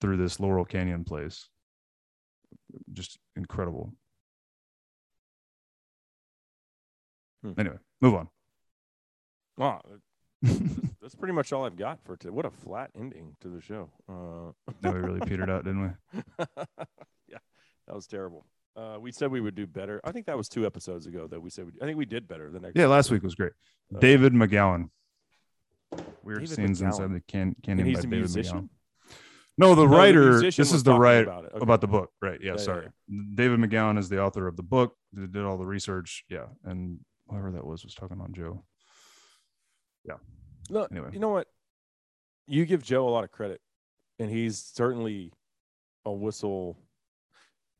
through 0.00 0.16
this 0.16 0.40
Laurel 0.40 0.64
Canyon 0.64 1.04
place. 1.04 1.50
Just 2.90 3.18
incredible. 3.36 3.92
Hmm. 7.42 7.52
Anyway, 7.58 7.76
move 8.00 8.14
on. 8.14 8.28
Wow, 9.58 9.82
that's- 10.42 11.14
pretty 11.18 11.34
much 11.34 11.52
all 11.52 11.66
I've 11.66 11.76
got 11.76 11.98
for 12.04 12.16
today. 12.16 12.30
What 12.30 12.46
a 12.46 12.50
flat 12.50 12.90
ending 12.98 13.36
to 13.42 13.48
the 13.48 13.60
show. 13.60 13.90
Uh, 14.08 14.52
Now 14.82 14.92
we 14.92 15.00
really 15.00 15.20
petered 15.20 15.50
out, 15.50 15.64
didn't 15.64 15.82
we? 16.14 16.22
yeah, 17.28 17.38
that 17.86 17.94
was 17.94 18.06
terrible. 18.06 18.46
Uh, 18.76 18.96
we 19.00 19.10
said 19.12 19.30
we 19.30 19.40
would 19.40 19.54
do 19.54 19.66
better. 19.66 20.00
I 20.04 20.12
think 20.12 20.26
that 20.26 20.36
was 20.36 20.48
two 20.48 20.64
episodes 20.64 21.06
ago 21.06 21.26
that 21.26 21.40
we 21.40 21.50
said 21.50 21.66
we. 21.66 21.72
I 21.82 21.84
think 21.86 21.98
we 21.98 22.04
did 22.04 22.28
better 22.28 22.50
the 22.50 22.60
next. 22.60 22.76
Yeah, 22.76 22.86
last 22.86 23.10
week 23.10 23.22
was 23.22 23.34
great. 23.34 23.52
Uh, 23.94 23.98
David 23.98 24.32
McGowan. 24.32 24.90
Weird 26.22 26.40
David 26.42 26.48
scenes 26.50 26.80
McGowan. 26.80 26.86
inside 26.86 27.12
the 27.14 27.20
can- 27.26 27.40
and 27.42 27.62
canyon 27.62 27.86
he's 27.86 27.96
by 27.96 28.00
a 28.00 28.02
David 28.04 28.18
musician. 28.18 28.58
McGowan. 28.58 28.68
No, 29.58 29.74
the 29.74 29.84
No, 29.86 29.96
writer. 29.96 30.30
musician 30.30 30.62
this 30.62 30.72
is 30.72 30.82
the 30.84 30.92
talking 30.92 31.02
right 31.02 31.22
about. 31.24 31.44
Okay. 31.46 31.58
about 31.60 31.80
the 31.80 31.88
book, 31.88 32.12
right? 32.22 32.40
Yeah, 32.40 32.46
Yeah, 32.46 32.52
yeah, 32.52 32.56
sorry. 32.64 32.88
David 33.34 33.58
McGowan 33.58 33.98
is 33.98 34.08
the 34.08 34.22
author 34.22 34.46
of 34.46 34.56
the 34.56 34.62
book. 34.62 34.96
That 35.14 35.32
did 35.32 35.42
all 35.44 35.58
the 35.58 35.66
research. 35.66 36.24
Yeah, 36.28 36.46
and 36.64 37.00
whoever 37.28 37.50
that 37.52 37.66
was 37.66 37.84
was 37.84 37.94
talking 37.94 38.20
on 38.20 38.32
Joe. 38.32 38.64
Yeah. 40.04 40.14
Look, 40.70 40.92
Anyway. 40.92 41.10
you 41.12 41.18
know 41.18 41.28
what? 41.30 41.48
You 42.46 42.64
give 42.64 42.82
Joe 42.82 43.06
a 43.08 43.10
lot 43.10 43.24
of 43.24 43.32
credit, 43.32 43.60
and 44.18 44.30
he's 44.30 44.58
certainly 44.62 45.32
a 46.06 46.12
whistle. 46.12 46.78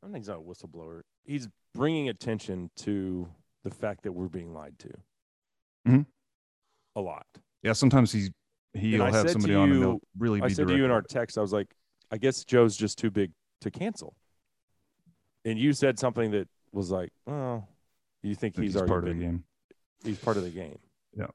I 0.02 0.06
don't 0.06 0.12
think 0.12 0.24
he's 0.24 0.28
not 0.28 0.38
a 0.38 0.40
whistleblower. 0.42 1.02
He's 1.24 1.48
bringing 1.74 2.08
attention 2.08 2.70
to 2.78 3.28
the 3.64 3.70
fact 3.70 4.02
that 4.04 4.12
we're 4.12 4.28
being 4.28 4.52
lied 4.54 4.78
to. 4.78 4.90
Mhm. 5.86 6.06
A 6.96 7.00
lot. 7.00 7.26
Yeah, 7.62 7.74
sometimes 7.74 8.12
he's 8.12 8.30
he'll 8.72 9.04
have 9.04 9.30
somebody 9.30 9.54
on 9.54 9.70
and 9.72 9.82
they'll 9.82 9.92
you- 9.94 10.00
really 10.18 10.40
be 10.40 10.46
I 10.46 10.48
said 10.48 10.68
to 10.68 10.76
you 10.76 10.84
in 10.84 10.90
our 10.90 11.02
text, 11.02 11.36
I 11.36 11.40
was 11.40 11.52
like, 11.52 11.74
I 12.10 12.18
guess 12.18 12.44
Joe's 12.44 12.76
just 12.76 12.98
too 12.98 13.10
big 13.10 13.32
to 13.60 13.70
cancel. 13.70 14.16
And 15.44 15.58
you 15.58 15.72
said 15.72 15.98
something 15.98 16.30
that 16.32 16.48
was 16.72 16.90
like, 16.90 17.10
oh, 17.26 17.64
you 18.22 18.34
think 18.34 18.54
That 18.54 18.62
he's, 18.62 18.72
he's 18.72 18.76
already 18.76 18.90
part 18.90 19.08
of 19.08 19.16
the 19.18 19.24
game. 19.24 19.44
He's 20.04 20.18
part 20.18 20.36
of 20.36 20.42
the 20.44 20.50
game. 20.50 20.78
Yeah. 21.16 21.26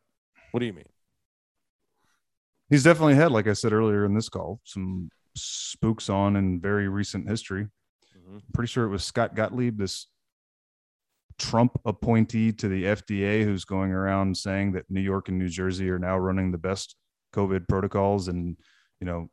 What 0.52 0.60
do 0.60 0.66
you 0.66 0.74
mean? 0.74 0.86
He's 2.70 2.84
definitely 2.84 3.16
had, 3.16 3.32
like 3.32 3.48
I 3.48 3.54
said 3.54 3.74
earlier 3.74 4.06
in 4.06 4.16
this 4.16 4.30
call, 4.30 4.60
some 4.64 5.10
spooks 5.36 6.10
on 6.10 6.36
in 6.36 6.60
very 6.60 6.88
recent 6.88 7.28
history. 7.30 7.68
Mhm. 8.28 8.42
pretty 8.54 8.68
sure 8.68 8.86
it 8.86 8.90
was 8.90 9.04
Scott 9.04 9.36
Gottlieb, 9.36 9.78
this 9.78 10.08
Trump 11.38 11.80
appointee 11.86 12.52
to 12.54 12.68
the 12.68 12.86
FDA, 12.86 13.44
who's 13.44 13.66
going 13.66 13.92
around 13.92 14.38
saying 14.38 14.72
that 14.74 14.90
New 14.90 15.02
York 15.02 15.28
and 15.30 15.38
New 15.38 15.50
Jersey 15.50 15.90
are 15.90 16.00
now 16.00 16.18
running 16.18 16.52
the 16.52 16.58
best 16.58 16.96
COVID 17.34 17.68
protocols, 17.68 18.28
and 18.28 18.58
you 19.02 19.06
know, 19.06 19.30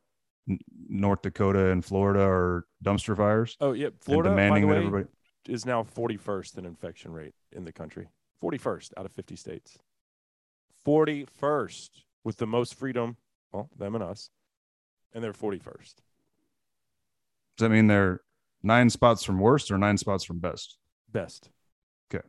North 0.89 1.21
Dakota 1.21 1.71
and 1.71 1.83
Florida 1.85 2.19
are 2.19 2.65
dumpster 2.83 3.15
fires. 3.15 3.55
Oh, 3.61 3.71
yeah. 3.71 3.89
Florida, 4.01 4.29
by 4.29 4.35
the 4.35 4.41
demanding 4.41 4.69
way, 4.69 4.77
everybody. 4.77 5.05
is 5.47 5.65
now 5.65 5.83
41st 5.83 6.57
in 6.57 6.65
infection 6.65 7.13
rate 7.13 7.33
in 7.53 7.63
the 7.63 7.71
country. 7.71 8.09
41st 8.41 8.91
out 8.97 9.05
of 9.05 9.13
50 9.13 9.37
states. 9.37 9.77
41st 10.85 12.03
with 12.25 12.37
the 12.37 12.45
most 12.45 12.75
freedom, 12.75 13.15
well, 13.53 13.69
them 13.77 13.95
and 13.95 14.03
us. 14.03 14.29
And 15.13 15.23
they're 15.23 15.31
41st. 15.31 15.95
Does 17.55 17.59
that 17.59 17.69
mean 17.69 17.87
they're 17.87 18.19
nine 18.63 18.89
spots 18.89 19.23
from 19.23 19.39
worst 19.39 19.71
or 19.71 19.77
nine 19.77 19.97
spots 19.97 20.23
from 20.23 20.39
best? 20.39 20.77
Best. 21.11 21.49
Okay. 22.13 22.25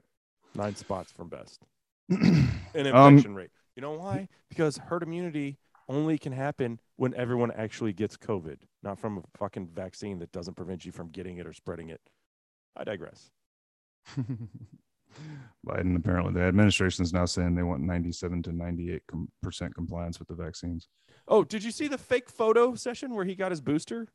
Nine 0.55 0.77
spots 0.77 1.13
from 1.13 1.29
best. 1.29 1.61
um, 2.13 2.61
in 2.75 2.87
infection 2.87 3.35
rate. 3.35 3.51
You 3.77 3.83
know 3.83 3.93
why? 3.93 4.29
Because 4.49 4.77
herd 4.77 5.03
immunity 5.03 5.59
only 5.89 6.19
can 6.19 6.33
happen 6.33 6.81
when 6.97 7.15
everyone 7.15 7.51
actually 7.51 7.93
gets 7.93 8.17
COVID, 8.17 8.59
not 8.83 8.99
from 8.99 9.19
a 9.19 9.23
fucking 9.39 9.69
vaccine 9.69 10.19
that 10.21 10.33
doesn't 10.33 10.55
prevent 10.55 10.85
you 10.85 10.93
from 10.93 11.09
getting 11.11 11.39
it 11.39 11.47
or 11.47 11.53
spreading 11.53 11.89
it. 11.89 12.01
I 12.77 12.85
digress. 12.85 13.31
Biden 15.67 15.97
apparently 15.97 16.33
the 16.33 16.43
administration 16.43 17.05
is 17.05 17.13
now 17.13 17.25
saying 17.25 17.55
they 17.55 17.63
want 17.63 17.83
97 17.83 18.43
to 18.45 18.53
98 18.53 19.03
com- 19.07 19.29
percent 19.43 19.75
compliance 19.75 20.19
with 20.19 20.29
the 20.29 20.35
vaccines. 20.35 20.89
Oh, 21.29 21.45
did 21.45 21.63
you 21.63 21.71
see 21.71 21.89
the 21.89 21.99
fake 21.99 22.29
photo 22.29 22.75
session 22.75 23.15
where 23.15 23.25
he 23.25 23.35
got 23.35 23.53
his 23.53 23.61
booster? 23.61 24.09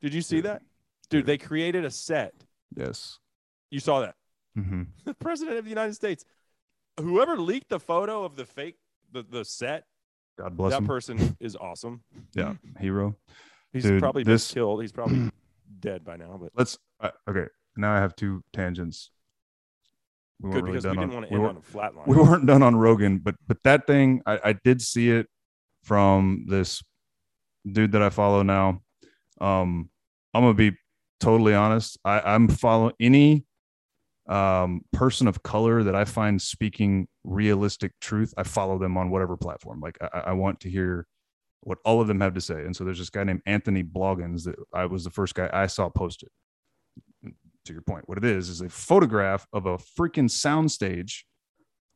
Did 0.00 0.14
you 0.14 0.22
see 0.22 0.40
that? 0.40 0.62
Dude, 1.10 1.26
they 1.26 1.38
created 1.38 1.84
a 1.84 1.90
set. 1.90 2.32
Yes. 2.76 3.18
You 3.70 3.80
saw 3.80 4.00
that. 4.00 4.14
hmm 4.56 4.82
The 5.04 5.14
president 5.14 5.58
of 5.58 5.64
the 5.64 5.70
United 5.70 5.94
States. 5.94 6.24
Whoever 6.98 7.36
leaked 7.36 7.68
the 7.70 7.80
photo 7.80 8.24
of 8.24 8.36
the 8.36 8.44
fake 8.44 8.76
the, 9.12 9.22
the 9.28 9.44
set, 9.44 9.84
God 10.38 10.56
bless 10.56 10.72
that 10.72 10.78
him. 10.78 10.86
person 10.86 11.36
is 11.40 11.56
awesome. 11.56 12.02
Yeah, 12.34 12.54
hero. 12.80 13.16
He's 13.72 13.82
Dude, 13.84 14.00
probably 14.00 14.22
this- 14.24 14.50
been 14.50 14.54
killed. 14.60 14.80
He's 14.82 14.92
probably 14.92 15.30
dead 15.80 16.04
by 16.04 16.16
now, 16.16 16.38
but 16.40 16.50
Let's. 16.56 16.78
Uh, 17.00 17.10
okay, 17.28 17.46
now 17.76 17.92
I 17.94 17.98
have 17.98 18.14
two 18.16 18.42
tangents. 18.52 19.10
We 20.40 20.50
good 20.50 20.62
weren't 20.62 20.64
really 20.66 20.76
we 20.76 20.80
done 20.82 20.96
didn't 20.96 21.10
on- 21.10 21.14
want 21.14 21.28
to 21.28 21.34
we 21.34 21.40
end 21.40 21.48
on 21.48 21.56
a 21.56 21.62
flat 21.62 21.94
line. 21.94 22.04
we 22.06 22.16
weren't 22.16 22.46
done 22.46 22.62
on 22.62 22.76
Rogan, 22.76 23.18
but 23.18 23.34
but 23.46 23.58
that 23.64 23.86
thing 23.86 24.22
I, 24.26 24.38
I 24.44 24.52
did 24.52 24.80
see 24.82 25.10
it 25.10 25.26
from 25.84 26.46
this 26.48 26.82
dude 27.70 27.92
that 27.92 28.02
I 28.02 28.10
follow 28.10 28.42
now. 28.42 28.80
Um, 29.40 29.90
I'm 30.32 30.42
gonna 30.42 30.54
be 30.54 30.72
totally 31.20 31.54
honest. 31.54 31.98
I, 32.04 32.20
I'm 32.20 32.48
following 32.48 32.94
any 33.00 33.44
um 34.26 34.80
person 34.90 35.28
of 35.28 35.42
color 35.42 35.82
that 35.82 35.94
I 35.94 36.06
find 36.06 36.40
speaking 36.40 37.08
realistic 37.24 37.92
truth. 38.00 38.32
I 38.38 38.42
follow 38.42 38.78
them 38.78 38.96
on 38.96 39.10
whatever 39.10 39.36
platform. 39.36 39.80
Like 39.80 39.98
I, 40.00 40.20
I 40.26 40.32
want 40.32 40.60
to 40.60 40.70
hear 40.70 41.06
what 41.60 41.78
all 41.84 42.00
of 42.00 42.08
them 42.08 42.20
have 42.20 42.34
to 42.34 42.40
say. 42.40 42.54
And 42.54 42.74
so 42.74 42.84
there's 42.84 42.98
this 42.98 43.10
guy 43.10 43.24
named 43.24 43.42
Anthony 43.46 43.82
Bloggins 43.82 44.44
that 44.44 44.56
I 44.72 44.86
was 44.86 45.04
the 45.04 45.10
first 45.10 45.34
guy 45.34 45.50
I 45.52 45.66
saw 45.66 45.88
post 45.88 46.22
it. 46.22 46.30
To 47.66 47.72
your 47.72 47.82
point, 47.82 48.06
what 48.06 48.18
it 48.18 48.24
is 48.26 48.50
is 48.50 48.60
a 48.60 48.68
photograph 48.68 49.46
of 49.50 49.64
a 49.64 49.78
freaking 49.78 50.28
soundstage 50.28 51.22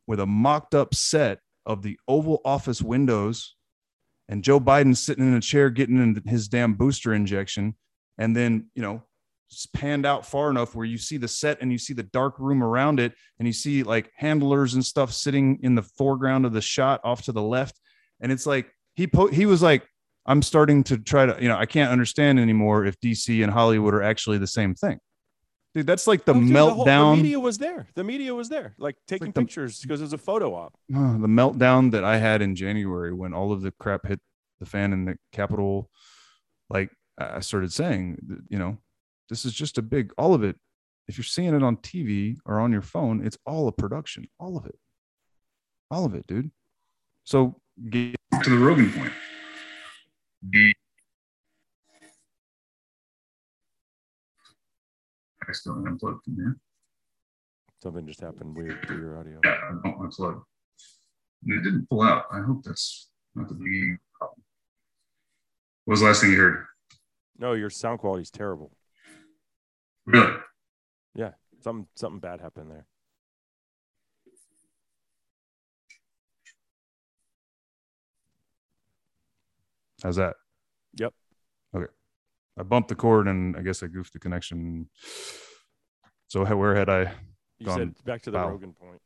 with 0.07 0.19
a 0.19 0.25
mocked 0.25 0.73
up 0.73 0.95
set 0.95 1.39
of 1.63 1.83
the 1.83 1.99
Oval 2.07 2.41
Office 2.43 2.81
windows 2.81 3.55
and 4.27 4.43
Joe 4.43 4.59
Biden 4.59 4.97
sitting 4.97 5.27
in 5.27 5.35
a 5.35 5.41
chair 5.41 5.69
getting 5.69 5.97
in 5.97 6.21
his 6.25 6.47
damn 6.47 6.73
booster 6.73 7.13
injection. 7.13 7.75
And 8.17 8.35
then, 8.35 8.71
you 8.73 8.81
know, 8.81 9.03
panned 9.73 10.05
out 10.05 10.25
far 10.25 10.49
enough 10.49 10.75
where 10.75 10.85
you 10.85 10.97
see 10.97 11.17
the 11.17 11.27
set 11.27 11.59
and 11.61 11.71
you 11.71 11.77
see 11.77 11.93
the 11.93 12.03
dark 12.03 12.39
room 12.39 12.63
around 12.63 12.99
it 12.99 13.13
and 13.39 13.47
you 13.47 13.53
see 13.53 13.83
like 13.83 14.11
handlers 14.15 14.75
and 14.75 14.85
stuff 14.85 15.11
sitting 15.13 15.59
in 15.63 15.75
the 15.75 15.81
foreground 15.81 16.45
of 16.45 16.53
the 16.53 16.61
shot 16.61 17.01
off 17.03 17.23
to 17.23 17.31
the 17.31 17.41
left. 17.41 17.79
And 18.21 18.31
it's 18.31 18.45
like 18.45 18.71
he 18.95 19.07
po- 19.07 19.27
he 19.27 19.45
was 19.45 19.61
like, 19.61 19.87
I'm 20.25 20.41
starting 20.41 20.83
to 20.85 20.97
try 20.97 21.25
to, 21.25 21.37
you 21.41 21.47
know, 21.47 21.57
I 21.57 21.65
can't 21.65 21.91
understand 21.91 22.39
anymore 22.39 22.85
if 22.85 22.99
DC 22.99 23.41
and 23.43 23.51
Hollywood 23.51 23.93
are 23.95 24.03
actually 24.03 24.37
the 24.37 24.47
same 24.47 24.75
thing. 24.75 24.99
Dude, 25.73 25.87
that's 25.87 26.07
like 26.07 26.25
the 26.25 26.33
Oh, 26.33 26.39
dude, 26.39 26.49
meltdown. 26.49 27.15
the 27.17 27.23
media 27.23 27.39
was 27.39 27.57
there. 27.57 27.87
The 27.95 28.03
media 28.03 28.33
was 28.35 28.49
there, 28.49 28.75
like 28.77 28.95
taking 29.07 29.31
the- 29.31 29.41
pictures 29.41 29.79
because 29.81 30.01
it 30.01 30.03
was 30.03 30.13
a 30.13 30.17
photo 30.17 30.53
op. 30.53 30.73
uh, 30.95 31.13
the 31.17 31.27
meltdown 31.27 31.91
that 31.91 32.03
I 32.03 32.17
had 32.17 32.41
in 32.41 32.55
January 32.55 33.13
when 33.13 33.33
all 33.33 33.51
of 33.51 33.61
the 33.61 33.71
crap 33.79 34.05
hit 34.07 34.19
the 34.59 34.65
fan 34.65 34.93
in 34.93 35.05
the 35.05 35.15
Capitol, 35.31 35.89
like 36.69 36.91
I 37.17 37.39
started 37.39 37.71
saying, 37.73 38.17
you 38.49 38.59
know, 38.59 38.77
this 39.29 39.45
is 39.45 39.53
just 39.53 39.77
a 39.77 39.81
big, 39.81 40.11
all 40.17 40.33
of 40.33 40.43
it. 40.43 40.57
If 41.07 41.17
you're 41.17 41.25
seeing 41.25 41.55
it 41.55 41.63
on 41.63 41.77
TV 41.77 42.37
or 42.45 42.59
on 42.59 42.71
your 42.71 42.81
phone, 42.81 43.25
it's 43.25 43.37
all 43.45 43.67
a 43.67 43.71
production, 43.71 44.27
all 44.39 44.57
of 44.57 44.65
it, 44.65 44.77
all 45.89 46.05
of 46.05 46.13
it, 46.13 46.27
dude. 46.27 46.51
So 47.23 47.61
get 47.89 48.15
to 48.43 48.49
the 48.49 48.57
Rogan 48.57 48.91
point. 48.91 49.13
I 55.47 55.51
still 55.51 55.73
unplugged 55.73 56.23
from 56.25 56.35
here. 56.35 56.57
Something 57.81 58.05
just 58.05 58.21
happened 58.21 58.55
weird 58.55 58.85
to 58.87 58.93
your 58.95 59.17
audio. 59.17 59.39
Yeah, 59.43 59.57
I 59.63 59.69
don't 59.83 59.99
unplug. 59.99 60.41
And 61.43 61.59
it 61.59 61.63
didn't 61.63 61.89
pull 61.89 62.03
out. 62.03 62.25
I 62.31 62.41
hope 62.41 62.63
that's 62.63 63.09
not 63.33 63.47
the 63.47 63.55
beginning 63.55 63.97
problem. 64.17 64.43
What 65.85 65.93
was 65.93 66.01
the 66.01 66.07
last 66.07 66.21
thing 66.21 66.31
you 66.31 66.37
heard? 66.37 66.65
No, 67.37 67.53
your 67.53 67.69
sound 67.69 67.99
quality 67.99 68.23
is 68.23 68.29
terrible. 68.29 68.73
Really? 70.09 70.35
Something 71.61 71.87
something 71.95 72.19
bad 72.21 72.39
happened 72.39 72.71
there. 72.71 72.85
How's 80.01 80.15
that? 80.15 80.35
Yep. 80.97 81.13
Okay. 81.75 81.91
I 82.57 82.63
bumped 82.63 82.87
the 82.87 82.95
cord 82.95 83.27
and 83.27 83.57
I 83.57 83.61
guess 83.61 83.83
I 83.83 83.87
goofed 83.87 84.13
the 84.13 84.19
connection. 84.19 84.89
So 86.27 86.45
where 86.45 86.75
had 86.75 86.87
I? 86.87 87.11
You 87.57 87.65
Gone 87.65 87.77
said 87.77 88.05
back 88.05 88.21
to 88.21 88.31
the 88.31 88.37
foul. 88.37 88.51
Rogan 88.51 88.73
point. 88.73 89.01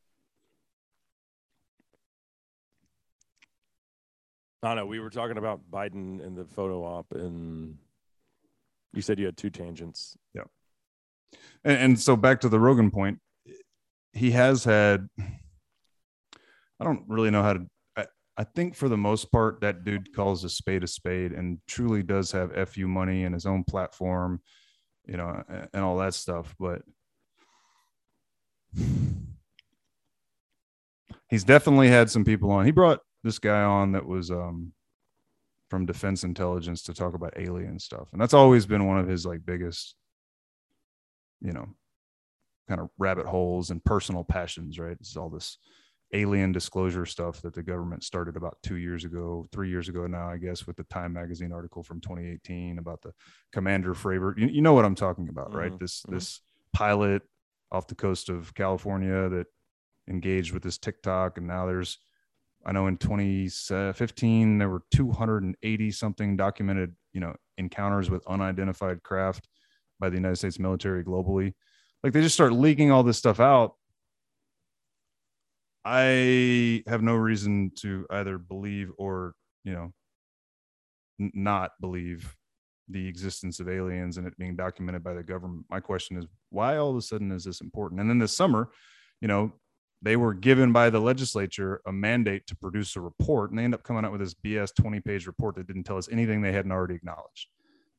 I 4.62 4.68
don't 4.68 4.78
know. 4.78 4.86
We 4.86 5.00
were 5.00 5.10
talking 5.10 5.40
about 5.40 5.62
Biden 5.72 6.24
and 6.24 6.38
the 6.38 6.46
photo 6.46 6.84
op, 6.84 7.08
and 7.14 7.80
you 8.94 9.02
said 9.02 9.18
you 9.18 9.26
had 9.26 9.38
two 9.38 9.50
tangents. 9.50 10.16
And, 11.64 11.78
and 11.78 12.00
so 12.00 12.16
back 12.16 12.42
to 12.42 12.50
the 12.50 12.60
Rogan 12.60 12.92
point, 12.92 13.20
he 14.14 14.32
has 14.32 14.64
had. 14.64 15.08
I 16.80 16.84
don't 16.84 17.04
really 17.08 17.32
know 17.32 17.44
how 17.44 17.54
to. 17.54 17.66
I, 18.36 18.44
think 18.44 18.76
for 18.76 18.90
the 18.90 18.98
most 18.98 19.32
part, 19.32 19.62
that 19.62 19.84
dude 19.86 20.14
calls 20.16 20.44
a 20.44 20.50
spade 20.50 20.84
a 20.84 20.88
spade 20.88 21.32
and 21.34 21.60
truly 21.68 22.02
does 22.04 22.32
have 22.32 22.70
fu 22.70 22.88
money 22.88 23.24
and 23.24 23.34
his 23.34 23.46
own 23.46 23.64
platform, 23.64 24.42
you 25.06 25.18
know, 25.18 25.44
and, 25.48 25.68
and 25.74 25.84
all 25.84 25.98
that 25.98 26.16
stuff. 26.16 26.56
But 26.60 26.82
he's 31.30 31.44
definitely 31.44 31.90
had 31.90 32.10
some 32.10 32.26
people 32.26 32.52
on. 32.52 32.66
He 32.66 32.72
brought 32.72 33.00
this 33.24 33.40
guy 33.40 33.62
on 33.62 33.94
that 33.94 34.06
was 34.06 34.32
um 34.32 34.74
from 35.70 35.86
defense 35.86 36.24
intelligence 36.24 36.84
to 36.84 36.94
talk 36.94 37.14
about 37.14 37.34
alien 37.38 37.80
stuff, 37.80 38.08
and 38.12 38.22
that's 38.22 38.34
always 38.34 38.66
been 38.66 38.88
one 38.88 38.98
of 39.00 39.08
his 39.08 39.26
like 39.26 39.46
biggest 39.46 39.96
you 41.44 41.54
know, 41.54 41.68
kind 42.68 42.82
of 42.82 42.90
rabbit 42.98 43.26
holes 43.26 43.70
and 43.70 43.84
personal 43.84 44.24
passions, 44.24 44.80
right? 44.80 44.98
This 44.98 45.10
is 45.10 45.18
all 45.18 45.30
this 45.30 45.58
alien 46.14 46.52
disclosure 46.52 47.06
stuff 47.06 47.42
that 47.42 47.54
the 47.56 47.64
government 47.64 48.04
started 48.04 48.38
about 48.38 48.58
two 48.62 48.76
years 48.76 49.04
ago, 49.04 49.46
three 49.52 49.70
years 49.70 49.90
ago 49.90 50.06
now, 50.08 50.30
I 50.30 50.38
guess, 50.38 50.68
with 50.68 50.78
the 50.78 50.84
Time 50.86 51.14
Magazine 51.14 51.52
article 51.52 51.84
from 51.84 52.00
2018 52.02 52.78
about 52.78 53.02
the 53.02 53.14
Commander 53.52 53.94
Fravor. 53.94 54.38
You, 54.38 54.48
you 54.48 54.62
know 54.62 54.74
what 54.74 54.86
I'm 54.86 54.96
talking 54.96 55.28
about, 55.30 55.54
right? 55.54 55.72
Mhm, 55.72 55.80
This 55.80 56.04
mhm. 56.04 56.12
this 56.14 56.42
pilot 56.72 57.24
off 57.72 57.88
the 57.88 57.96
coast 57.96 58.30
of 58.30 58.54
California 58.54 59.28
that 59.30 59.48
engaged 60.08 60.54
with 60.54 60.64
this 60.64 60.78
Tic 60.78 61.02
Tac, 61.02 61.38
and 61.38 61.48
now 61.48 61.66
there's 61.66 61.98
I 62.66 62.72
know 62.72 62.88
in 62.88 62.98
2015 62.98 64.58
there 64.58 64.70
were 64.70 64.84
280 64.92 65.92
something 65.92 66.38
documented, 66.38 66.96
you 67.12 67.20
know, 67.20 67.36
encounters 67.58 68.10
with 68.10 68.26
unidentified 68.28 69.04
craft 69.04 69.50
by 70.04 70.10
the 70.10 70.18
United 70.18 70.36
States 70.36 70.60
military 70.60 71.02
globally. 71.02 71.54
Like 72.04 72.12
they 72.12 72.20
just 72.20 72.36
start 72.36 72.52
leaking 72.52 72.92
all 72.92 73.04
this 73.04 73.18
stuff 73.18 73.40
out. 73.40 73.76
I 75.86 76.84
have 76.88 77.02
no 77.02 77.16
reason 77.16 77.72
to 77.78 78.06
either 78.10 78.38
believe 78.38 78.92
or, 78.98 79.34
you 79.64 79.72
know, 79.72 79.94
n- 81.22 81.32
not 81.34 81.72
believe 81.80 82.36
the 82.90 83.08
existence 83.08 83.62
of 83.62 83.70
aliens 83.70 84.18
and 84.18 84.28
it 84.28 84.38
being 84.38 84.58
documented 84.58 85.06
by 85.06 85.14
the 85.14 85.24
government. 85.24 85.66
My 85.70 85.80
question 85.80 86.18
is 86.18 86.26
why 86.50 86.76
all 86.76 86.90
of 86.90 86.98
a 86.98 87.02
sudden 87.02 87.32
is 87.32 87.46
this 87.46 87.62
important? 87.62 88.02
And 88.02 88.10
then 88.10 88.20
this 88.20 88.36
summer, 88.36 88.72
you 89.22 89.30
know, 89.30 89.54
they 90.02 90.18
were 90.18 90.34
given 90.34 90.74
by 90.74 90.90
the 90.90 91.00
legislature 91.00 91.80
a 91.88 91.94
mandate 91.94 92.46
to 92.48 92.58
produce 92.58 92.98
a 92.98 93.02
report 93.02 93.52
and 93.52 93.60
they 93.60 93.64
end 93.64 93.74
up 93.74 93.84
coming 93.84 94.04
out 94.04 94.12
with 94.12 94.20
this 94.20 94.34
BS 94.34 94.76
20 94.76 95.00
page 95.00 95.28
report 95.28 95.56
that 95.56 95.68
didn't 95.68 95.86
tell 95.86 95.98
us 95.98 96.10
anything 96.12 96.42
they 96.42 96.52
hadn't 96.52 96.74
already 96.74 96.96
acknowledged. 96.96 97.48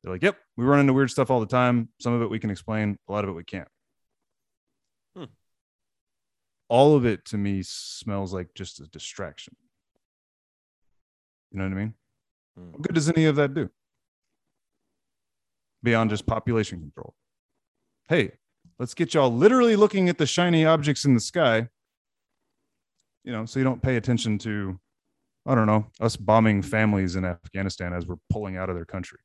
They're 0.04 0.12
like, 0.12 0.22
yep, 0.22 0.36
we 0.58 0.66
run 0.66 0.80
into 0.80 0.92
weird 0.92 1.10
stuff 1.10 1.30
all 1.30 1.40
the 1.40 1.46
time. 1.46 1.88
Some 1.98 2.12
of 2.12 2.20
it 2.20 2.28
we 2.28 2.38
can 2.38 2.50
explain, 2.50 2.98
a 3.08 3.12
lot 3.12 3.24
of 3.24 3.30
it 3.30 3.32
we 3.32 3.42
can't. 3.42 3.68
Hmm. 5.16 5.24
All 6.68 6.94
of 6.94 7.06
it 7.06 7.24
to 7.26 7.38
me 7.38 7.62
smells 7.62 8.34
like 8.34 8.48
just 8.54 8.80
a 8.80 8.86
distraction. 8.86 9.56
You 11.50 11.58
know 11.58 11.64
what 11.64 11.72
I 11.72 11.76
mean? 11.76 11.94
Hmm. 12.54 12.72
What 12.72 12.82
good 12.82 12.94
does 12.94 13.08
any 13.08 13.24
of 13.24 13.36
that 13.36 13.54
do? 13.54 13.70
Beyond 15.82 16.10
just 16.10 16.26
population 16.26 16.80
control. 16.80 17.14
Hey, 18.06 18.32
let's 18.78 18.92
get 18.92 19.14
y'all 19.14 19.32
literally 19.32 19.74
looking 19.74 20.10
at 20.10 20.18
the 20.18 20.26
shiny 20.26 20.66
objects 20.66 21.06
in 21.06 21.14
the 21.14 21.20
sky, 21.20 21.68
you 23.22 23.32
know, 23.32 23.46
so 23.46 23.58
you 23.58 23.64
don't 23.64 23.80
pay 23.80 23.96
attention 23.96 24.36
to, 24.40 24.78
I 25.46 25.54
don't 25.54 25.66
know, 25.66 25.86
us 25.98 26.14
bombing 26.14 26.60
families 26.60 27.16
in 27.16 27.24
Afghanistan 27.24 27.94
as 27.94 28.06
we're 28.06 28.16
pulling 28.28 28.58
out 28.58 28.68
of 28.68 28.76
their 28.76 28.84
country. 28.84 29.20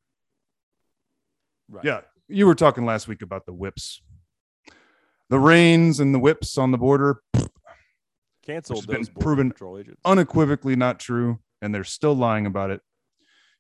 Right. 1.70 1.86
Yeah, 1.86 2.02
you 2.28 2.48
were 2.48 2.56
talking 2.56 2.86
last 2.86 3.08
week 3.08 3.22
about 3.22 3.46
the 3.46 3.54
whips, 3.54 4.02
the 5.30 5.40
reins 5.40 6.00
and 6.00 6.14
the 6.14 6.20
whips 6.20 6.58
on 6.58 6.72
the 6.72 6.78
border. 6.78 7.22
Canceled 8.44 8.88
been 8.88 9.06
proven. 9.06 9.54
Unequivocally 10.04 10.76
not 10.76 11.00
true, 11.00 11.40
and 11.62 11.74
they're 11.74 11.84
still 11.84 12.16
lying 12.16 12.48
about 12.48 12.72
it. 12.72 12.82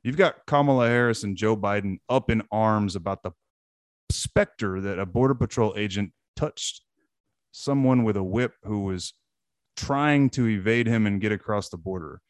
You've 0.03 0.17
got 0.17 0.45
Kamala 0.47 0.87
Harris 0.87 1.23
and 1.23 1.37
Joe 1.37 1.55
Biden 1.55 1.97
up 2.09 2.31
in 2.31 2.41
arms 2.51 2.95
about 2.95 3.21
the 3.21 3.31
specter 4.11 4.81
that 4.81 4.97
a 4.97 5.05
border 5.05 5.35
patrol 5.35 5.73
agent 5.77 6.11
touched 6.35 6.81
someone 7.51 8.03
with 8.03 8.17
a 8.17 8.23
whip 8.23 8.53
who 8.63 8.81
was 8.85 9.13
trying 9.75 10.29
to 10.31 10.47
evade 10.47 10.87
him 10.87 11.05
and 11.05 11.21
get 11.21 11.31
across 11.31 11.69
the 11.69 11.77
border. 11.77 12.21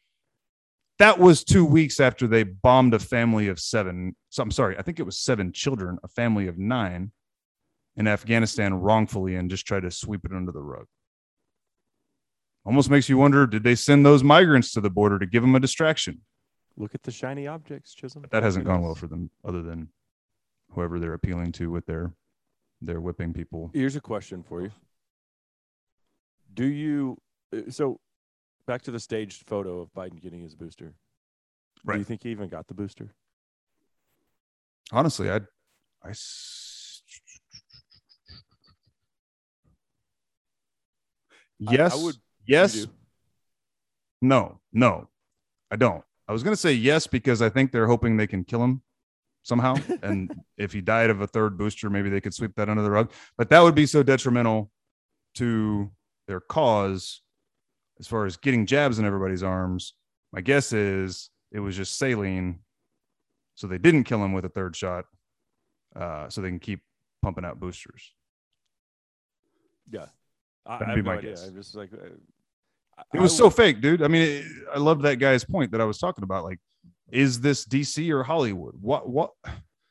That 1.00 1.18
was 1.18 1.44
two 1.44 1.64
weeks 1.64 1.98
after 1.98 2.26
they 2.26 2.42
bombed 2.42 2.92
a 2.92 2.98
family 2.98 3.48
of 3.48 3.58
seven. 3.58 4.14
So 4.28 4.42
I'm 4.42 4.50
sorry, 4.50 4.76
I 4.78 4.82
think 4.82 5.00
it 5.00 5.04
was 5.04 5.18
seven 5.18 5.50
children, 5.50 5.96
a 6.02 6.08
family 6.08 6.46
of 6.46 6.58
nine 6.58 7.12
in 7.96 8.06
Afghanistan 8.06 8.74
wrongfully 8.74 9.34
and 9.34 9.48
just 9.48 9.66
tried 9.66 9.84
to 9.84 9.90
sweep 9.90 10.26
it 10.26 10.32
under 10.32 10.52
the 10.52 10.60
rug. 10.60 10.84
Almost 12.66 12.90
makes 12.90 13.08
you 13.08 13.16
wonder 13.16 13.46
did 13.46 13.64
they 13.64 13.76
send 13.76 14.04
those 14.04 14.22
migrants 14.22 14.72
to 14.72 14.82
the 14.82 14.90
border 14.90 15.18
to 15.18 15.24
give 15.24 15.40
them 15.40 15.54
a 15.54 15.60
distraction? 15.60 16.20
Look 16.76 16.94
at 16.94 17.02
the 17.02 17.10
shiny 17.10 17.46
objects, 17.46 17.94
Chisholm. 17.94 18.20
But 18.20 18.30
that 18.32 18.42
hasn't 18.42 18.66
gone 18.66 18.82
well 18.82 18.94
for 18.94 19.06
them, 19.06 19.30
other 19.42 19.62
than 19.62 19.88
whoever 20.72 20.98
they're 20.98 21.14
appealing 21.14 21.52
to 21.52 21.70
with 21.70 21.86
their 21.86 22.12
their 22.82 23.00
whipping 23.00 23.32
people. 23.32 23.70
Here's 23.72 23.96
a 23.96 24.02
question 24.02 24.42
for 24.42 24.60
you. 24.60 24.70
Do 26.52 26.66
you 26.66 27.16
uh, 27.56 27.70
so 27.70 28.00
back 28.70 28.82
to 28.82 28.92
the 28.92 29.00
staged 29.00 29.48
photo 29.48 29.80
of 29.80 29.92
Biden 29.94 30.22
getting 30.22 30.40
his 30.40 30.54
booster? 30.54 30.94
Do 31.84 31.98
you 31.98 32.04
think 32.04 32.22
he 32.22 32.30
even 32.30 32.48
got 32.48 32.68
the 32.68 32.74
booster? 32.74 33.12
Honestly, 34.92 35.28
I, 35.28 35.40
I, 36.04 36.12
yes, 41.58 42.00
would- 42.00 42.14
yes, 42.46 42.86
no, 44.22 44.60
no, 44.72 45.08
I 45.72 45.74
don't. 45.74 46.04
I 46.28 46.32
was 46.32 46.44
gonna 46.44 46.54
say 46.54 46.72
yes 46.72 47.08
because 47.08 47.42
I 47.42 47.48
think 47.48 47.72
they're 47.72 47.88
hoping 47.88 48.16
they 48.16 48.28
can 48.28 48.44
kill 48.44 48.62
him 48.62 48.82
somehow, 49.42 49.74
and 50.04 50.32
if 50.56 50.72
he 50.72 50.80
died 50.80 51.10
of 51.10 51.20
a 51.22 51.26
third 51.26 51.58
booster, 51.58 51.90
maybe 51.90 52.08
they 52.08 52.20
could 52.20 52.34
sweep 52.34 52.54
that 52.54 52.68
under 52.68 52.84
the 52.84 52.90
rug. 52.90 53.10
But 53.36 53.50
that 53.50 53.60
would 53.64 53.74
be 53.74 53.86
so 53.86 54.04
detrimental 54.04 54.70
to 55.34 55.90
their 56.28 56.38
cause 56.38 57.22
as 58.00 58.06
far 58.08 58.26
as 58.26 58.36
getting 58.36 58.66
jabs 58.66 58.98
in 58.98 59.04
everybody's 59.04 59.42
arms. 59.44 59.94
My 60.32 60.40
guess 60.40 60.72
is 60.72 61.30
it 61.52 61.60
was 61.60 61.76
just 61.76 61.96
saline, 61.98 62.60
so 63.54 63.66
they 63.68 63.78
didn't 63.78 64.04
kill 64.04 64.24
him 64.24 64.32
with 64.32 64.44
a 64.44 64.48
third 64.48 64.74
shot, 64.74 65.04
uh, 65.94 66.28
so 66.28 66.40
they 66.40 66.48
can 66.48 66.58
keep 66.58 66.80
pumping 67.22 67.44
out 67.44 67.60
boosters. 67.60 68.12
Yeah. 69.90 70.06
I, 70.66 70.78
That'd 70.78 70.88
I 70.92 70.94
be 70.96 71.02
no 71.02 71.10
my 71.10 71.18
idea. 71.18 71.30
guess. 71.30 71.46
I'm 71.48 71.54
just 71.54 71.74
like 71.74 71.92
uh, 71.92 71.96
I- 72.98 73.02
It 73.14 73.20
was 73.20 73.32
would- 73.32 73.38
so 73.38 73.50
fake, 73.50 73.80
dude. 73.80 74.02
I 74.02 74.08
mean, 74.08 74.22
it, 74.22 74.44
I 74.74 74.78
loved 74.78 75.02
that 75.02 75.16
guy's 75.16 75.44
point 75.44 75.72
that 75.72 75.80
I 75.80 75.84
was 75.84 75.98
talking 75.98 76.22
about. 76.24 76.44
Like, 76.44 76.58
is 77.10 77.40
this 77.40 77.66
DC 77.66 78.10
or 78.10 78.22
Hollywood? 78.22 78.74
What? 78.80 79.08
What? 79.08 79.30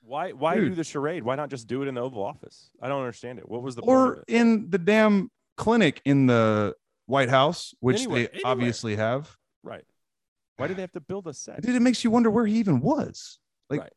Why 0.02 0.31
why 0.31 0.56
do 0.56 0.73
the 0.73 0.84
charade? 0.84 1.22
Why 1.23 1.36
not 1.36 1.49
just 1.52 1.68
do 1.68 1.84
it 1.84 1.88
in 1.88 1.94
the 1.95 2.02
Oval 2.02 2.23
Office? 2.23 2.72
I 2.81 2.88
don't 2.88 2.99
understand 3.02 3.38
it. 3.38 3.48
What 3.48 3.61
was 3.61 3.76
the 3.76 3.81
Or 3.84 4.23
in 4.27 4.68
the 4.72 4.80
damn 4.80 5.30
clinic 5.56 6.02
in 6.06 6.26
the 6.26 6.73
White 7.10 7.30
House, 7.30 7.73
which 7.80 7.98
Anywhere, 8.02 8.19
they 8.23 8.27
anywhere. 8.30 8.41
obviously 8.52 8.95
have. 8.95 9.36
Right. 9.64 9.84
Why 10.57 10.68
do 10.68 10.73
they 10.76 10.81
have 10.81 10.91
to 10.91 10.99
build 11.02 11.27
a 11.27 11.34
set? 11.34 11.61
Dude, 11.61 11.76
it 11.76 11.81
makes 11.81 12.03
you 12.03 12.11
wonder 12.11 12.30
where 12.30 12.45
he 12.45 12.57
even 12.60 12.80
was. 12.81 13.40
like- 13.69 13.81
Right. 13.81 13.94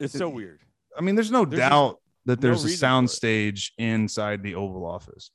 It's 0.00 0.12
so 0.18 0.28
weird. 0.28 0.60
I 0.96 1.00
mean, 1.00 1.14
there's 1.14 1.30
no 1.30 1.44
There's 1.44 1.60
doubt 1.60 1.98
that 2.26 2.38
no 2.40 2.48
there's 2.48 2.62
a 2.64 2.66
reason 2.66 2.76
for 2.76 2.80
sound 2.80 3.10
stage 3.10 3.72
inside 3.78 4.42
the 4.42 4.54
Oval 4.56 4.84
Office. 4.84 5.30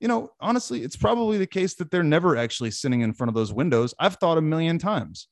You 0.00 0.08
know, 0.08 0.32
honestly, 0.40 0.82
it's 0.82 0.96
probably 0.96 1.38
the 1.38 1.46
case 1.46 1.74
that 1.76 1.90
they're 1.90 2.02
never 2.02 2.36
actually 2.36 2.72
sitting 2.72 3.00
in 3.00 3.12
front 3.14 3.28
of 3.28 3.34
those 3.34 3.52
windows. 3.52 3.94
I've 3.98 4.16
thought 4.16 4.38
a 4.38 4.42
million 4.42 4.78
times. 4.78 5.28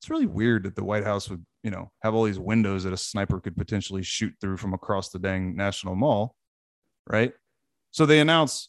it's 0.00 0.10
really 0.10 0.26
weird 0.26 0.64
that 0.64 0.74
the 0.74 0.82
White 0.84 1.04
House 1.04 1.30
would, 1.30 1.46
you 1.62 1.70
know, 1.70 1.90
have 2.02 2.12
all 2.12 2.24
these 2.24 2.38
windows 2.40 2.82
that 2.82 2.92
a 2.92 2.96
sniper 2.96 3.38
could 3.40 3.56
potentially 3.56 4.02
shoot 4.02 4.34
through 4.40 4.56
from 4.56 4.74
across 4.74 5.10
the 5.10 5.18
dang 5.20 5.54
National 5.54 5.94
Mall, 5.94 6.34
right? 7.06 7.32
So 7.92 8.04
they 8.04 8.18
announce 8.18 8.68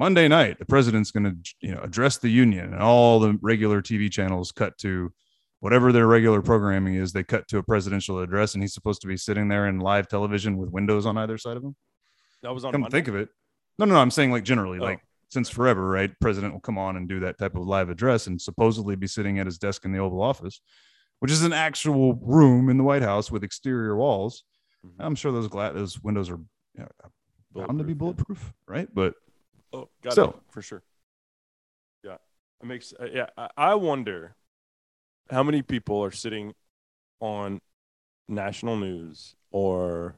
Monday 0.00 0.28
night 0.28 0.58
the 0.58 0.64
president's 0.64 1.10
going 1.10 1.24
to, 1.24 1.36
you 1.60 1.74
know, 1.74 1.80
address 1.82 2.16
the 2.16 2.30
union, 2.30 2.72
and 2.72 2.82
all 2.82 3.20
the 3.20 3.38
regular 3.42 3.82
TV 3.82 4.10
channels 4.10 4.50
cut 4.50 4.76
to 4.78 5.12
whatever 5.60 5.92
their 5.92 6.06
regular 6.06 6.40
programming 6.40 6.94
is. 6.94 7.12
They 7.12 7.22
cut 7.22 7.46
to 7.48 7.58
a 7.58 7.62
presidential 7.62 8.18
address, 8.20 8.54
and 8.54 8.62
he's 8.62 8.72
supposed 8.72 9.02
to 9.02 9.06
be 9.06 9.18
sitting 9.18 9.48
there 9.48 9.66
in 9.68 9.78
live 9.78 10.08
television 10.08 10.56
with 10.56 10.70
windows 10.70 11.04
on 11.04 11.18
either 11.18 11.36
side 11.36 11.58
of 11.58 11.62
him. 11.62 11.76
That 12.42 12.54
was 12.54 12.64
on. 12.64 12.72
Come 12.72 12.80
Monday? 12.80 12.96
think 12.96 13.08
of 13.08 13.14
it. 13.14 13.28
No, 13.78 13.84
no, 13.84 13.92
no. 13.94 14.00
I'm 14.00 14.10
saying 14.10 14.30
like 14.32 14.42
generally, 14.44 14.78
Oh. 14.78 14.84
like 14.84 15.00
since 15.28 15.50
forever, 15.50 15.86
right? 15.86 16.10
President 16.18 16.54
will 16.54 16.60
come 16.62 16.78
on 16.78 16.96
and 16.96 17.06
do 17.06 17.20
that 17.20 17.36
type 17.38 17.54
of 17.54 17.66
live 17.66 17.90
address 17.90 18.26
and 18.26 18.40
supposedly 18.40 18.96
be 18.96 19.06
sitting 19.06 19.38
at 19.38 19.44
his 19.44 19.58
desk 19.58 19.84
in 19.84 19.92
the 19.92 19.98
Oval 19.98 20.22
Office, 20.22 20.62
which 21.18 21.30
is 21.30 21.42
an 21.44 21.52
actual 21.52 22.14
room 22.22 22.70
in 22.70 22.78
the 22.78 22.84
White 22.84 23.02
House 23.02 23.30
with 23.30 23.44
exterior 23.44 23.94
walls. 23.96 24.44
Mhm. 24.86 24.92
I'm 24.98 25.14
sure 25.14 25.30
those 25.30 25.48
gla- 25.48 25.74
those 25.74 26.02
windows 26.02 26.30
are 26.30 26.38
you 26.74 26.84
know, 26.84 26.88
bound 27.52 27.78
to 27.78 27.84
be 27.84 27.92
Bulletproof, 27.92 28.54
right? 28.66 28.88
But. 28.94 29.12
Oh, 29.72 29.88
got 30.02 30.14
So- 30.14 30.30
it 30.30 30.36
for 30.50 30.62
sure. 30.62 30.82
Yeah, 32.02 32.16
it 32.62 32.66
makes. 32.66 32.92
Uh, 32.98 33.08
yeah, 33.12 33.26
I, 33.36 33.48
I 33.56 33.74
wonder 33.74 34.34
how 35.30 35.42
many 35.42 35.62
people 35.62 36.02
are 36.02 36.10
sitting 36.10 36.54
on 37.20 37.60
national 38.28 38.76
news 38.76 39.36
or 39.50 40.16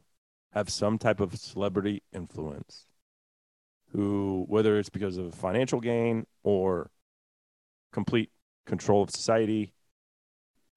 have 0.52 0.70
some 0.70 0.98
type 0.98 1.20
of 1.20 1.36
celebrity 1.36 2.02
influence 2.12 2.86
who 3.92 4.44
whether 4.48 4.78
it's 4.78 4.88
because 4.88 5.16
of 5.16 5.34
financial 5.34 5.80
gain 5.80 6.26
or 6.44 6.90
complete 7.92 8.30
control 8.66 9.02
of 9.02 9.10
society 9.10 9.72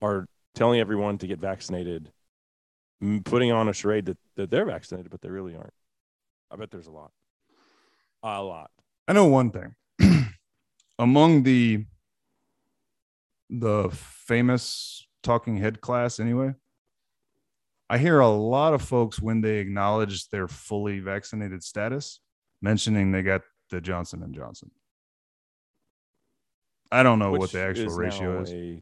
are 0.01 0.25
telling 0.53 0.79
everyone 0.79 1.17
to 1.17 1.27
get 1.27 1.39
vaccinated 1.39 2.11
putting 3.25 3.51
on 3.51 3.67
a 3.69 3.73
charade 3.73 4.05
that, 4.05 4.17
that 4.35 4.49
they're 4.49 4.65
vaccinated 4.65 5.11
but 5.11 5.21
they 5.21 5.29
really 5.29 5.55
aren't 5.55 5.73
i 6.51 6.55
bet 6.55 6.71
there's 6.71 6.87
a 6.87 6.91
lot 6.91 7.11
a 8.25 8.41
lot 8.41 8.71
I 9.07 9.13
know 9.13 9.25
one 9.25 9.51
thing. 9.51 9.75
Among 10.99 11.43
the 11.43 11.85
the 13.49 13.89
famous 13.91 15.05
talking 15.21 15.57
head 15.57 15.79
class 15.79 16.19
anyway, 16.19 16.55
I 17.89 17.99
hear 17.99 18.19
a 18.19 18.29
lot 18.29 18.73
of 18.73 18.81
folks 18.81 19.21
when 19.21 19.41
they 19.41 19.57
acknowledge 19.57 20.27
their 20.29 20.47
fully 20.47 20.99
vaccinated 20.99 21.63
status 21.63 22.19
mentioning 22.61 23.11
they 23.11 23.21
got 23.21 23.41
the 23.69 23.79
Johnson 23.79 24.23
and 24.23 24.33
Johnson. 24.33 24.71
I 26.91 27.03
don't 27.03 27.19
know 27.19 27.31
what 27.31 27.51
the 27.51 27.61
actual 27.61 27.87
is 27.87 27.97
ratio 27.97 28.41
is. 28.41 28.81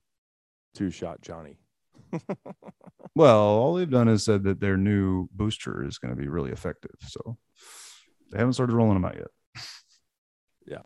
two-shot 0.75 1.21
johnny 1.21 1.57
Well, 3.15 3.37
all 3.37 3.75
they've 3.75 3.89
done 3.89 4.07
is 4.07 4.23
said 4.23 4.43
that 4.43 4.59
their 4.59 4.77
new 4.77 5.29
booster 5.31 5.83
is 5.85 5.97
going 5.99 6.15
to 6.15 6.19
be 6.19 6.27
really 6.27 6.51
effective. 6.51 6.95
So 7.07 7.37
they 8.33 8.39
haven't 8.39 8.53
started 8.53 8.73
rolling 8.75 8.95
them 8.95 9.05
out 9.05 9.15
yet. 9.15 9.27
Yeah. 10.65 10.79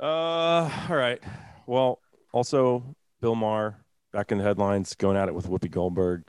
Uh, 0.00 0.86
all 0.88 0.96
right. 0.96 1.22
Well, 1.66 2.00
also 2.32 2.96
Bill 3.20 3.34
Maher 3.34 3.84
back 4.14 4.32
in 4.32 4.38
the 4.38 4.44
headlines, 4.44 4.94
going 4.94 5.16
at 5.16 5.28
it 5.28 5.34
with 5.34 5.46
Whoopi 5.46 5.70
Goldberg, 5.70 6.24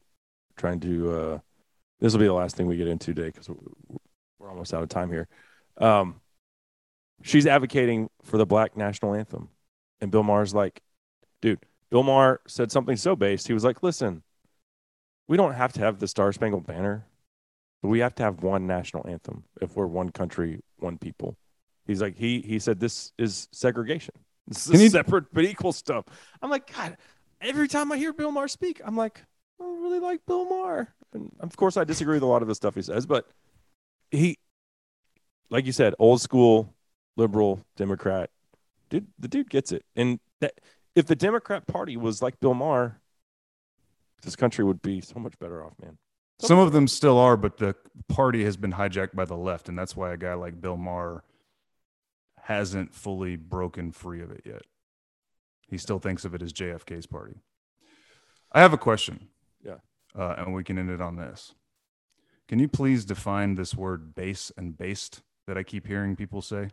trying 0.57 0.81
to. 0.81 1.11
uh 1.11 1.39
This 2.01 2.11
will 2.11 2.19
be 2.19 2.25
the 2.25 2.33
last 2.33 2.57
thing 2.57 2.67
we 2.67 2.75
get 2.75 2.89
into 2.89 3.13
today 3.13 3.27
because 3.27 3.49
we're 4.39 4.49
almost 4.49 4.73
out 4.73 4.83
of 4.83 4.89
time 4.89 5.09
here. 5.09 5.29
Um, 5.77 6.19
she's 7.23 7.47
advocating 7.47 8.09
for 8.23 8.37
the 8.37 8.45
Black 8.45 8.75
National 8.75 9.15
Anthem, 9.15 9.47
and 10.01 10.11
Bill 10.11 10.23
Maher's 10.23 10.53
like, 10.53 10.81
dude. 11.41 11.59
Bill 11.91 12.03
Maher 12.03 12.41
said 12.45 12.73
something 12.73 12.97
so 12.97 13.15
based. 13.15 13.47
He 13.47 13.53
was 13.53 13.63
like, 13.63 13.81
listen, 13.83 14.21
we 15.29 15.37
don't 15.37 15.53
have 15.53 15.71
to 15.73 15.79
have 15.79 15.99
the 15.99 16.07
Star 16.09 16.33
Spangled 16.33 16.65
Banner, 16.67 17.05
but 17.85 17.89
we 17.89 17.99
have 17.99 18.15
to 18.15 18.23
have 18.23 18.41
one 18.41 18.65
national 18.65 19.05
anthem 19.07 19.43
if 19.61 19.75
we're 19.75 19.85
one 19.85 20.09
country, 20.09 20.59
one 20.77 20.97
people. 20.97 21.37
He's 21.85 22.01
like 22.01 22.17
he 22.17 22.41
he 22.41 22.57
said 22.57 22.79
this 22.79 23.13
is 23.19 23.47
segregation. 23.51 24.15
This 24.47 24.67
is 24.69 24.91
separate 24.93 25.25
but 25.31 25.43
equal 25.43 25.71
stuff. 25.71 26.05
I'm 26.41 26.49
like 26.49 26.73
God. 26.73 26.97
Every 27.41 27.67
time 27.67 27.91
I 27.91 27.97
hear 27.97 28.11
Bill 28.11 28.31
Maher 28.31 28.47
speak, 28.47 28.81
I'm 28.83 28.97
like 28.97 29.21
I 29.59 29.65
don't 29.65 29.83
really 29.83 29.99
like 29.99 30.25
Bill 30.25 30.45
Maher. 30.45 30.95
And 31.13 31.31
of 31.41 31.55
course, 31.57 31.77
I 31.77 31.83
disagree 31.83 32.15
with 32.15 32.23
a 32.23 32.25
lot 32.25 32.41
of 32.41 32.47
the 32.47 32.55
stuff 32.55 32.73
he 32.73 32.81
says, 32.81 33.05
but 33.05 33.27
he, 34.09 34.39
like 35.51 35.67
you 35.67 35.71
said, 35.71 35.93
old 35.99 36.21
school 36.21 36.73
liberal 37.17 37.63
Democrat. 37.77 38.31
Dude, 38.89 39.05
the 39.19 39.27
dude 39.27 39.51
gets 39.51 39.71
it. 39.71 39.85
And 39.95 40.19
that 40.41 40.55
if 40.95 41.05
the 41.05 41.15
Democrat 41.15 41.67
Party 41.67 41.97
was 41.97 42.19
like 42.19 42.39
Bill 42.39 42.55
Maher, 42.55 42.99
this 44.23 44.35
country 44.35 44.65
would 44.65 44.81
be 44.81 45.01
so 45.01 45.19
much 45.19 45.37
better 45.37 45.63
off, 45.63 45.73
man. 45.79 45.99
So 46.39 46.47
Some 46.47 46.59
of 46.59 46.73
them 46.73 46.87
still 46.87 47.17
are, 47.17 47.37
but 47.37 47.57
the 47.57 47.75
party 48.09 48.43
has 48.43 48.57
been 48.57 48.73
hijacked 48.73 49.15
by 49.15 49.25
the 49.25 49.37
left, 49.37 49.69
and 49.69 49.77
that's 49.79 49.95
why 49.95 50.11
a 50.11 50.17
guy 50.17 50.33
like 50.33 50.59
Bill 50.59 50.75
Maher 50.77 51.23
hasn't 52.43 52.93
fully 52.93 53.35
broken 53.37 53.91
free 53.91 54.21
of 54.21 54.31
it 54.31 54.41
yet. 54.45 54.63
He 55.67 55.77
still 55.77 55.99
thinks 55.99 56.25
of 56.25 56.35
it 56.35 56.41
as 56.41 56.51
JFK's 56.53 57.05
party. 57.07 57.35
I 58.51 58.59
have 58.61 58.73
a 58.73 58.77
question. 58.77 59.29
Yeah. 59.63 59.75
Uh, 60.17 60.35
and 60.37 60.53
we 60.53 60.63
can 60.63 60.77
end 60.77 60.89
it 60.91 61.01
on 61.01 61.15
this. 61.15 61.55
Can 62.47 62.59
you 62.59 62.67
please 62.67 63.05
define 63.05 63.55
this 63.55 63.73
word 63.73 64.13
base 64.13 64.51
and 64.57 64.77
based 64.77 65.21
that 65.47 65.57
I 65.57 65.63
keep 65.63 65.87
hearing 65.87 66.15
people 66.15 66.41
say? 66.41 66.69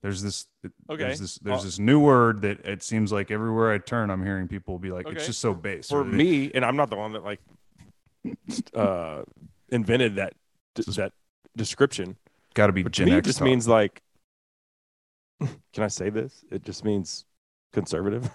There's 0.00 0.22
this 0.22 0.46
Okay. 0.90 1.04
there's 1.04 1.20
this 1.20 1.38
there's 1.38 1.60
Uh, 1.60 1.64
this 1.64 1.78
new 1.78 2.00
word 2.00 2.40
that 2.42 2.64
it 2.64 2.82
seems 2.82 3.12
like 3.12 3.30
everywhere 3.30 3.70
I 3.72 3.78
turn 3.78 4.10
I'm 4.10 4.24
hearing 4.24 4.48
people 4.48 4.78
be 4.78 4.90
like 4.90 5.06
Okay. 5.06 5.16
it's 5.16 5.26
just 5.26 5.40
so 5.40 5.54
base. 5.54 5.88
for 5.90 6.02
me, 6.04 6.50
and 6.54 6.64
I'm 6.64 6.76
not 6.76 6.88
the 6.90 6.96
one 6.96 7.12
that 7.12 7.22
like 7.22 7.40
uh 8.74 9.22
invented 9.70 10.16
that 10.16 10.34
that 10.74 11.12
description. 11.56 12.16
got 12.54 12.66
to 12.68 12.72
be 12.72 12.82
Gen 12.84 13.06
me, 13.06 13.12
it 13.12 13.18
X 13.18 13.26
just 13.26 13.38
talk. 13.38 13.46
means 13.46 13.66
like, 13.68 14.00
can 15.40 15.82
I 15.84 15.88
say 15.88 16.10
this? 16.10 16.44
It 16.50 16.64
just 16.64 16.84
means 16.84 17.24
conservative, 17.72 18.30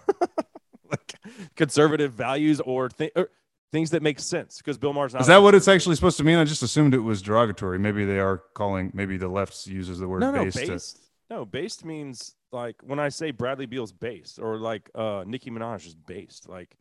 like 0.92 1.14
conservative 1.56 2.14
values 2.14 2.60
or, 2.62 2.90
or 3.16 3.30
things 3.72 3.92
that 3.92 4.02
make 4.04 4.20
sense. 4.20 4.58
Because 4.58 4.78
Bill 4.78 4.94
Maher's 4.94 5.14
not. 5.14 5.22
Is 5.22 5.28
that 5.28 5.42
what 5.42 5.56
it's 5.56 5.68
actually 5.68 5.96
supposed 5.96 6.18
to 6.18 6.24
mean? 6.24 6.38
I 6.38 6.44
just 6.44 6.64
assumed 6.64 6.94
it 6.94 7.00
was 7.00 7.22
derogatory. 7.22 7.80
Maybe 7.80 8.06
they 8.06 8.20
are 8.20 8.44
calling. 8.56 8.92
Maybe 8.94 9.18
the 9.18 9.28
left 9.30 9.66
uses 9.68 10.00
the 10.00 10.08
word 10.08 10.20
No, 10.22 10.32
no, 10.32 10.44
based. 10.46 10.96
to- 10.98 11.02
No, 11.30 11.46
based 11.46 11.86
means 11.86 12.36
like 12.52 12.76
when 12.84 13.00
I 13.00 13.10
say 13.10 13.32
Bradley 13.32 13.66
Beal's 13.66 13.92
based 13.92 14.40
or 14.40 14.58
like 14.58 14.90
uh 14.96 15.24
Nicki 15.26 15.50
Minaj 15.50 15.86
is 15.88 15.96
based. 15.96 16.48
Like 16.50 16.76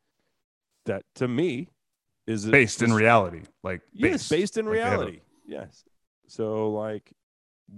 that 0.86 1.02
to 1.16 1.26
me 1.28 1.68
is 2.26 2.44
it 2.46 2.50
based 2.50 2.82
in 2.82 2.92
reality, 2.92 3.42
like 3.62 3.82
Yes, 3.92 4.28
based 4.28 4.56
in 4.56 4.66
Like 4.66 4.78
have 4.80 4.92
a- 4.92 4.96
reality. 4.98 5.20
Yes. 5.46 5.84
So 6.26 6.70
like, 6.70 7.12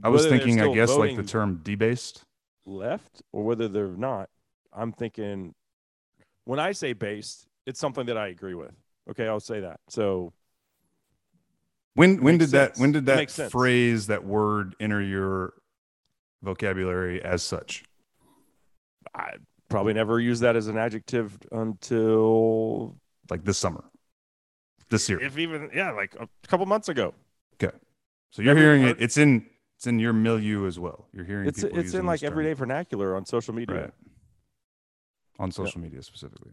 I 0.02 0.08
was 0.08 0.26
thinking, 0.26 0.60
I 0.60 0.72
guess, 0.74 0.90
like 0.90 1.16
the 1.16 1.22
term 1.22 1.60
debased. 1.62 2.24
left 2.66 3.22
or 3.32 3.44
whether 3.44 3.68
they're 3.68 3.88
not. 3.88 4.28
I'm 4.72 4.92
thinking 4.92 5.54
when 6.44 6.58
I 6.58 6.72
say 6.72 6.92
based, 6.94 7.46
it's 7.66 7.78
something 7.80 8.06
that 8.06 8.16
I 8.16 8.28
agree 8.28 8.54
with. 8.54 8.72
Okay, 9.10 9.26
I'll 9.28 9.40
say 9.40 9.60
that. 9.60 9.80
So 9.88 10.32
When 11.94 12.22
when 12.22 12.38
did 12.38 12.50
that 12.50 12.76
when 12.78 12.92
did 12.92 13.06
that 13.06 13.30
sense. 13.30 13.50
phrase 13.52 14.06
that 14.06 14.24
word 14.24 14.74
enter 14.80 15.00
your 15.02 15.54
vocabulary 16.42 17.22
as 17.22 17.42
such? 17.42 17.84
I 19.14 19.32
probably 19.68 19.92
never 19.94 20.20
used 20.20 20.42
that 20.42 20.56
as 20.56 20.68
an 20.68 20.78
adjective 20.78 21.36
until 21.52 22.96
Like 23.30 23.44
this 23.44 23.58
summer, 23.58 23.84
this 24.90 25.08
year. 25.08 25.20
if 25.20 25.38
even 25.38 25.70
yeah, 25.74 25.90
like 25.92 26.14
a 26.18 26.28
couple 26.48 26.66
months 26.66 26.88
ago. 26.88 27.14
Okay. 27.62 27.76
So 28.30 28.42
you're 28.42 28.50
Every- 28.52 28.62
hearing 28.62 28.82
it. 28.84 28.96
It's 29.00 29.16
in 29.16 29.46
it's 29.76 29.86
in 29.86 29.98
your 29.98 30.12
milieu 30.12 30.66
as 30.66 30.78
well. 30.78 31.06
You're 31.12 31.24
hearing 31.24 31.46
It's 31.48 31.62
it's 31.62 31.94
in 31.94 32.04
like 32.06 32.20
term. 32.20 32.32
everyday 32.32 32.52
vernacular 32.52 33.14
on 33.16 33.24
social 33.24 33.54
media 33.54 33.76
right 33.82 33.90
on 35.38 35.50
social 35.52 35.80
media 35.80 36.02
specifically. 36.02 36.52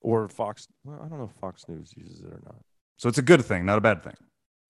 or 0.00 0.28
Fox. 0.28 0.68
Well, 0.84 1.00
I 1.02 1.08
don't 1.08 1.18
know 1.18 1.24
if 1.34 1.40
Fox 1.40 1.66
News 1.68 1.92
uses 1.96 2.20
it 2.20 2.26
or 2.26 2.40
not. 2.44 2.56
So 2.98 3.08
it's 3.08 3.18
a 3.18 3.22
good 3.22 3.44
thing, 3.44 3.64
not 3.64 3.78
a 3.78 3.80
bad 3.80 4.02
thing. 4.04 4.14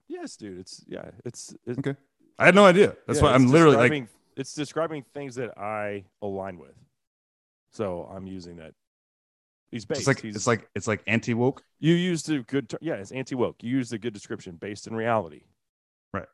Yes, 0.09 0.37
dude. 0.37 0.59
It's 0.61 0.85
yeah. 0.87 1.11
It's 1.25 1.55
it, 1.67 1.79
Okay. 1.79 1.97
I 2.39 2.45
had 2.47 2.55
no 2.55 2.65
idea. 2.65 2.95
That's 3.07 3.19
yeah, 3.19 3.25
why 3.27 3.35
I'm 3.35 3.47
literally 3.49 3.77
like 3.77 4.09
it's 4.37 4.55
describing 4.55 5.05
things 5.15 5.35
that 5.37 5.57
I 5.59 6.05
align 6.23 6.59
with. 6.59 6.75
So 7.73 8.09
I'm 8.15 8.27
using 8.27 8.57
that. 8.57 8.73
He's 9.75 9.85
based. 9.85 10.03
it's 10.03 10.07
like 10.07 10.21
He's, 10.21 10.37
it's 10.37 10.47
like 10.47 10.69
it's 10.77 10.87
like 10.87 11.03
anti 11.09 11.35
woke. 11.35 11.65
you 11.81 11.95
used 11.95 12.31
a 12.31 12.39
good. 12.45 12.69
Ter- 12.69 12.79
yeah, 12.81 12.95
it's 12.95 13.11
anti 13.11 13.35
woke. 13.35 13.57
You 13.61 13.77
used 13.77 13.93
a 13.93 13.99
good 13.99 14.13
description 14.15 14.55
based 14.55 14.87
in 14.87 14.95
reality. 14.95 15.43
Right. 16.13 16.29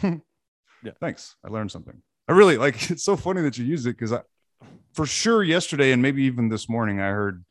yeah. 0.04 0.92
Thanks. 1.00 1.34
I 1.44 1.48
learned 1.48 1.72
something. 1.72 2.00
I 2.28 2.32
really 2.32 2.56
like 2.56 2.90
it's 2.92 3.02
so 3.02 3.16
funny 3.16 3.42
that 3.42 3.58
you 3.58 3.64
used 3.64 3.88
it 3.88 3.98
because 3.98 4.12
I 4.12 4.20
for 4.92 5.04
sure 5.04 5.42
yesterday 5.42 5.90
and 5.90 6.00
maybe 6.00 6.22
even 6.22 6.48
this 6.48 6.68
morning 6.68 7.00
I 7.00 7.08
heard 7.08 7.44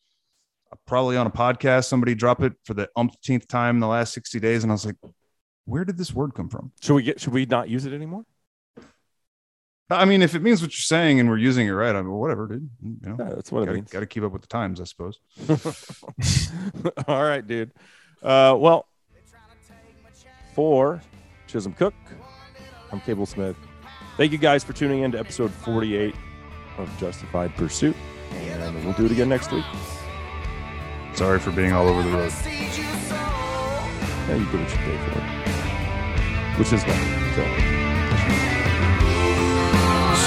uh, 0.72 0.78
probably 0.86 1.18
on 1.18 1.28
a 1.28 1.32
podcast 1.32 1.90
somebody 1.90 2.16
drop 2.16 2.42
it 2.42 2.54
for 2.64 2.74
the 2.74 2.90
umpteenth 2.96 3.46
time 3.50 3.76
in 3.76 3.80
the 3.82 3.88
last 3.88 4.14
60 4.14 4.40
days 4.40 4.64
and 4.64 4.72
I 4.72 4.76
was 4.76 4.86
like, 4.86 4.96
where 5.66 5.84
did 5.84 5.98
this 5.98 6.14
word 6.14 6.34
come 6.34 6.48
from? 6.48 6.72
Should 6.82 6.94
we 6.94 7.04
get? 7.04 7.20
Should 7.20 7.34
we 7.34 7.46
not 7.46 7.68
use 7.68 7.86
it 7.86 7.92
anymore? 7.92 8.24
I 9.90 10.04
mean, 10.06 10.22
if 10.22 10.36
it 10.36 10.42
means 10.42 10.62
what 10.62 10.72
you're 10.72 10.82
saying 10.82 11.20
and 11.20 11.30
we're 11.30 11.38
using 11.38 11.66
it 11.68 11.72
right, 11.72 11.96
I 11.96 12.02
mean, 12.02 12.12
whatever, 12.12 12.48
dude. 12.48 12.70
You 12.84 12.98
know, 13.10 13.16
Yeah, 13.20 13.34
that's 13.36 13.52
what 13.52 13.64
it 13.64 13.68
gotta, 13.68 13.76
means. 13.78 13.90
gotta 13.92 14.06
keep 14.06 14.24
up 14.24 14.34
with 14.34 14.42
the 14.42 14.48
times, 14.50 14.82
I 14.82 14.84
suppose. 14.84 15.20
All 17.08 17.24
right, 17.24 17.46
dude. 17.46 17.72
Uh, 18.22 18.56
well, 18.60 18.88
for 20.54 21.02
Chisholm 21.48 21.74
Cook, 21.74 21.94
I'm 22.92 23.00
Cable 23.02 23.26
Smith. 23.26 23.56
Thank 24.18 24.32
you 24.34 24.38
guys 24.38 24.64
for 24.64 24.74
tuning 24.74 25.04
in 25.04 25.12
to 25.14 25.20
episode 25.20 25.52
48 25.52 26.14
of 26.80 26.90
Justified 27.00 27.56
Pursuit, 27.56 27.96
and 28.34 28.84
we'll 28.84 28.94
do 28.94 29.06
it 29.06 29.12
again 29.12 29.30
next 29.30 29.52
week. 29.54 29.64
Sorry 31.14 31.40
for 31.40 31.52
being 31.52 31.72
all 31.72 31.88
over 31.88 32.04
the 32.04 32.10
road. 32.10 32.32
Yeah, 34.28 34.36
you 34.36 34.46
get 34.46 34.54
what 34.54 34.70
you 34.72 34.78
pay 34.78 34.98
for, 34.98 35.22
which 36.60 36.74
is 36.74 36.86
nothing. 36.86 37.34
So. 37.72 37.77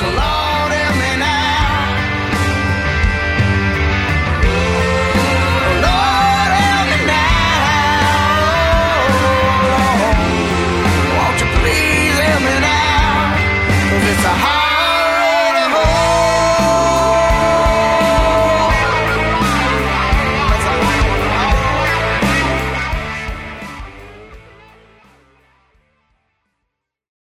So 0.01 0.07
long. 0.13 0.40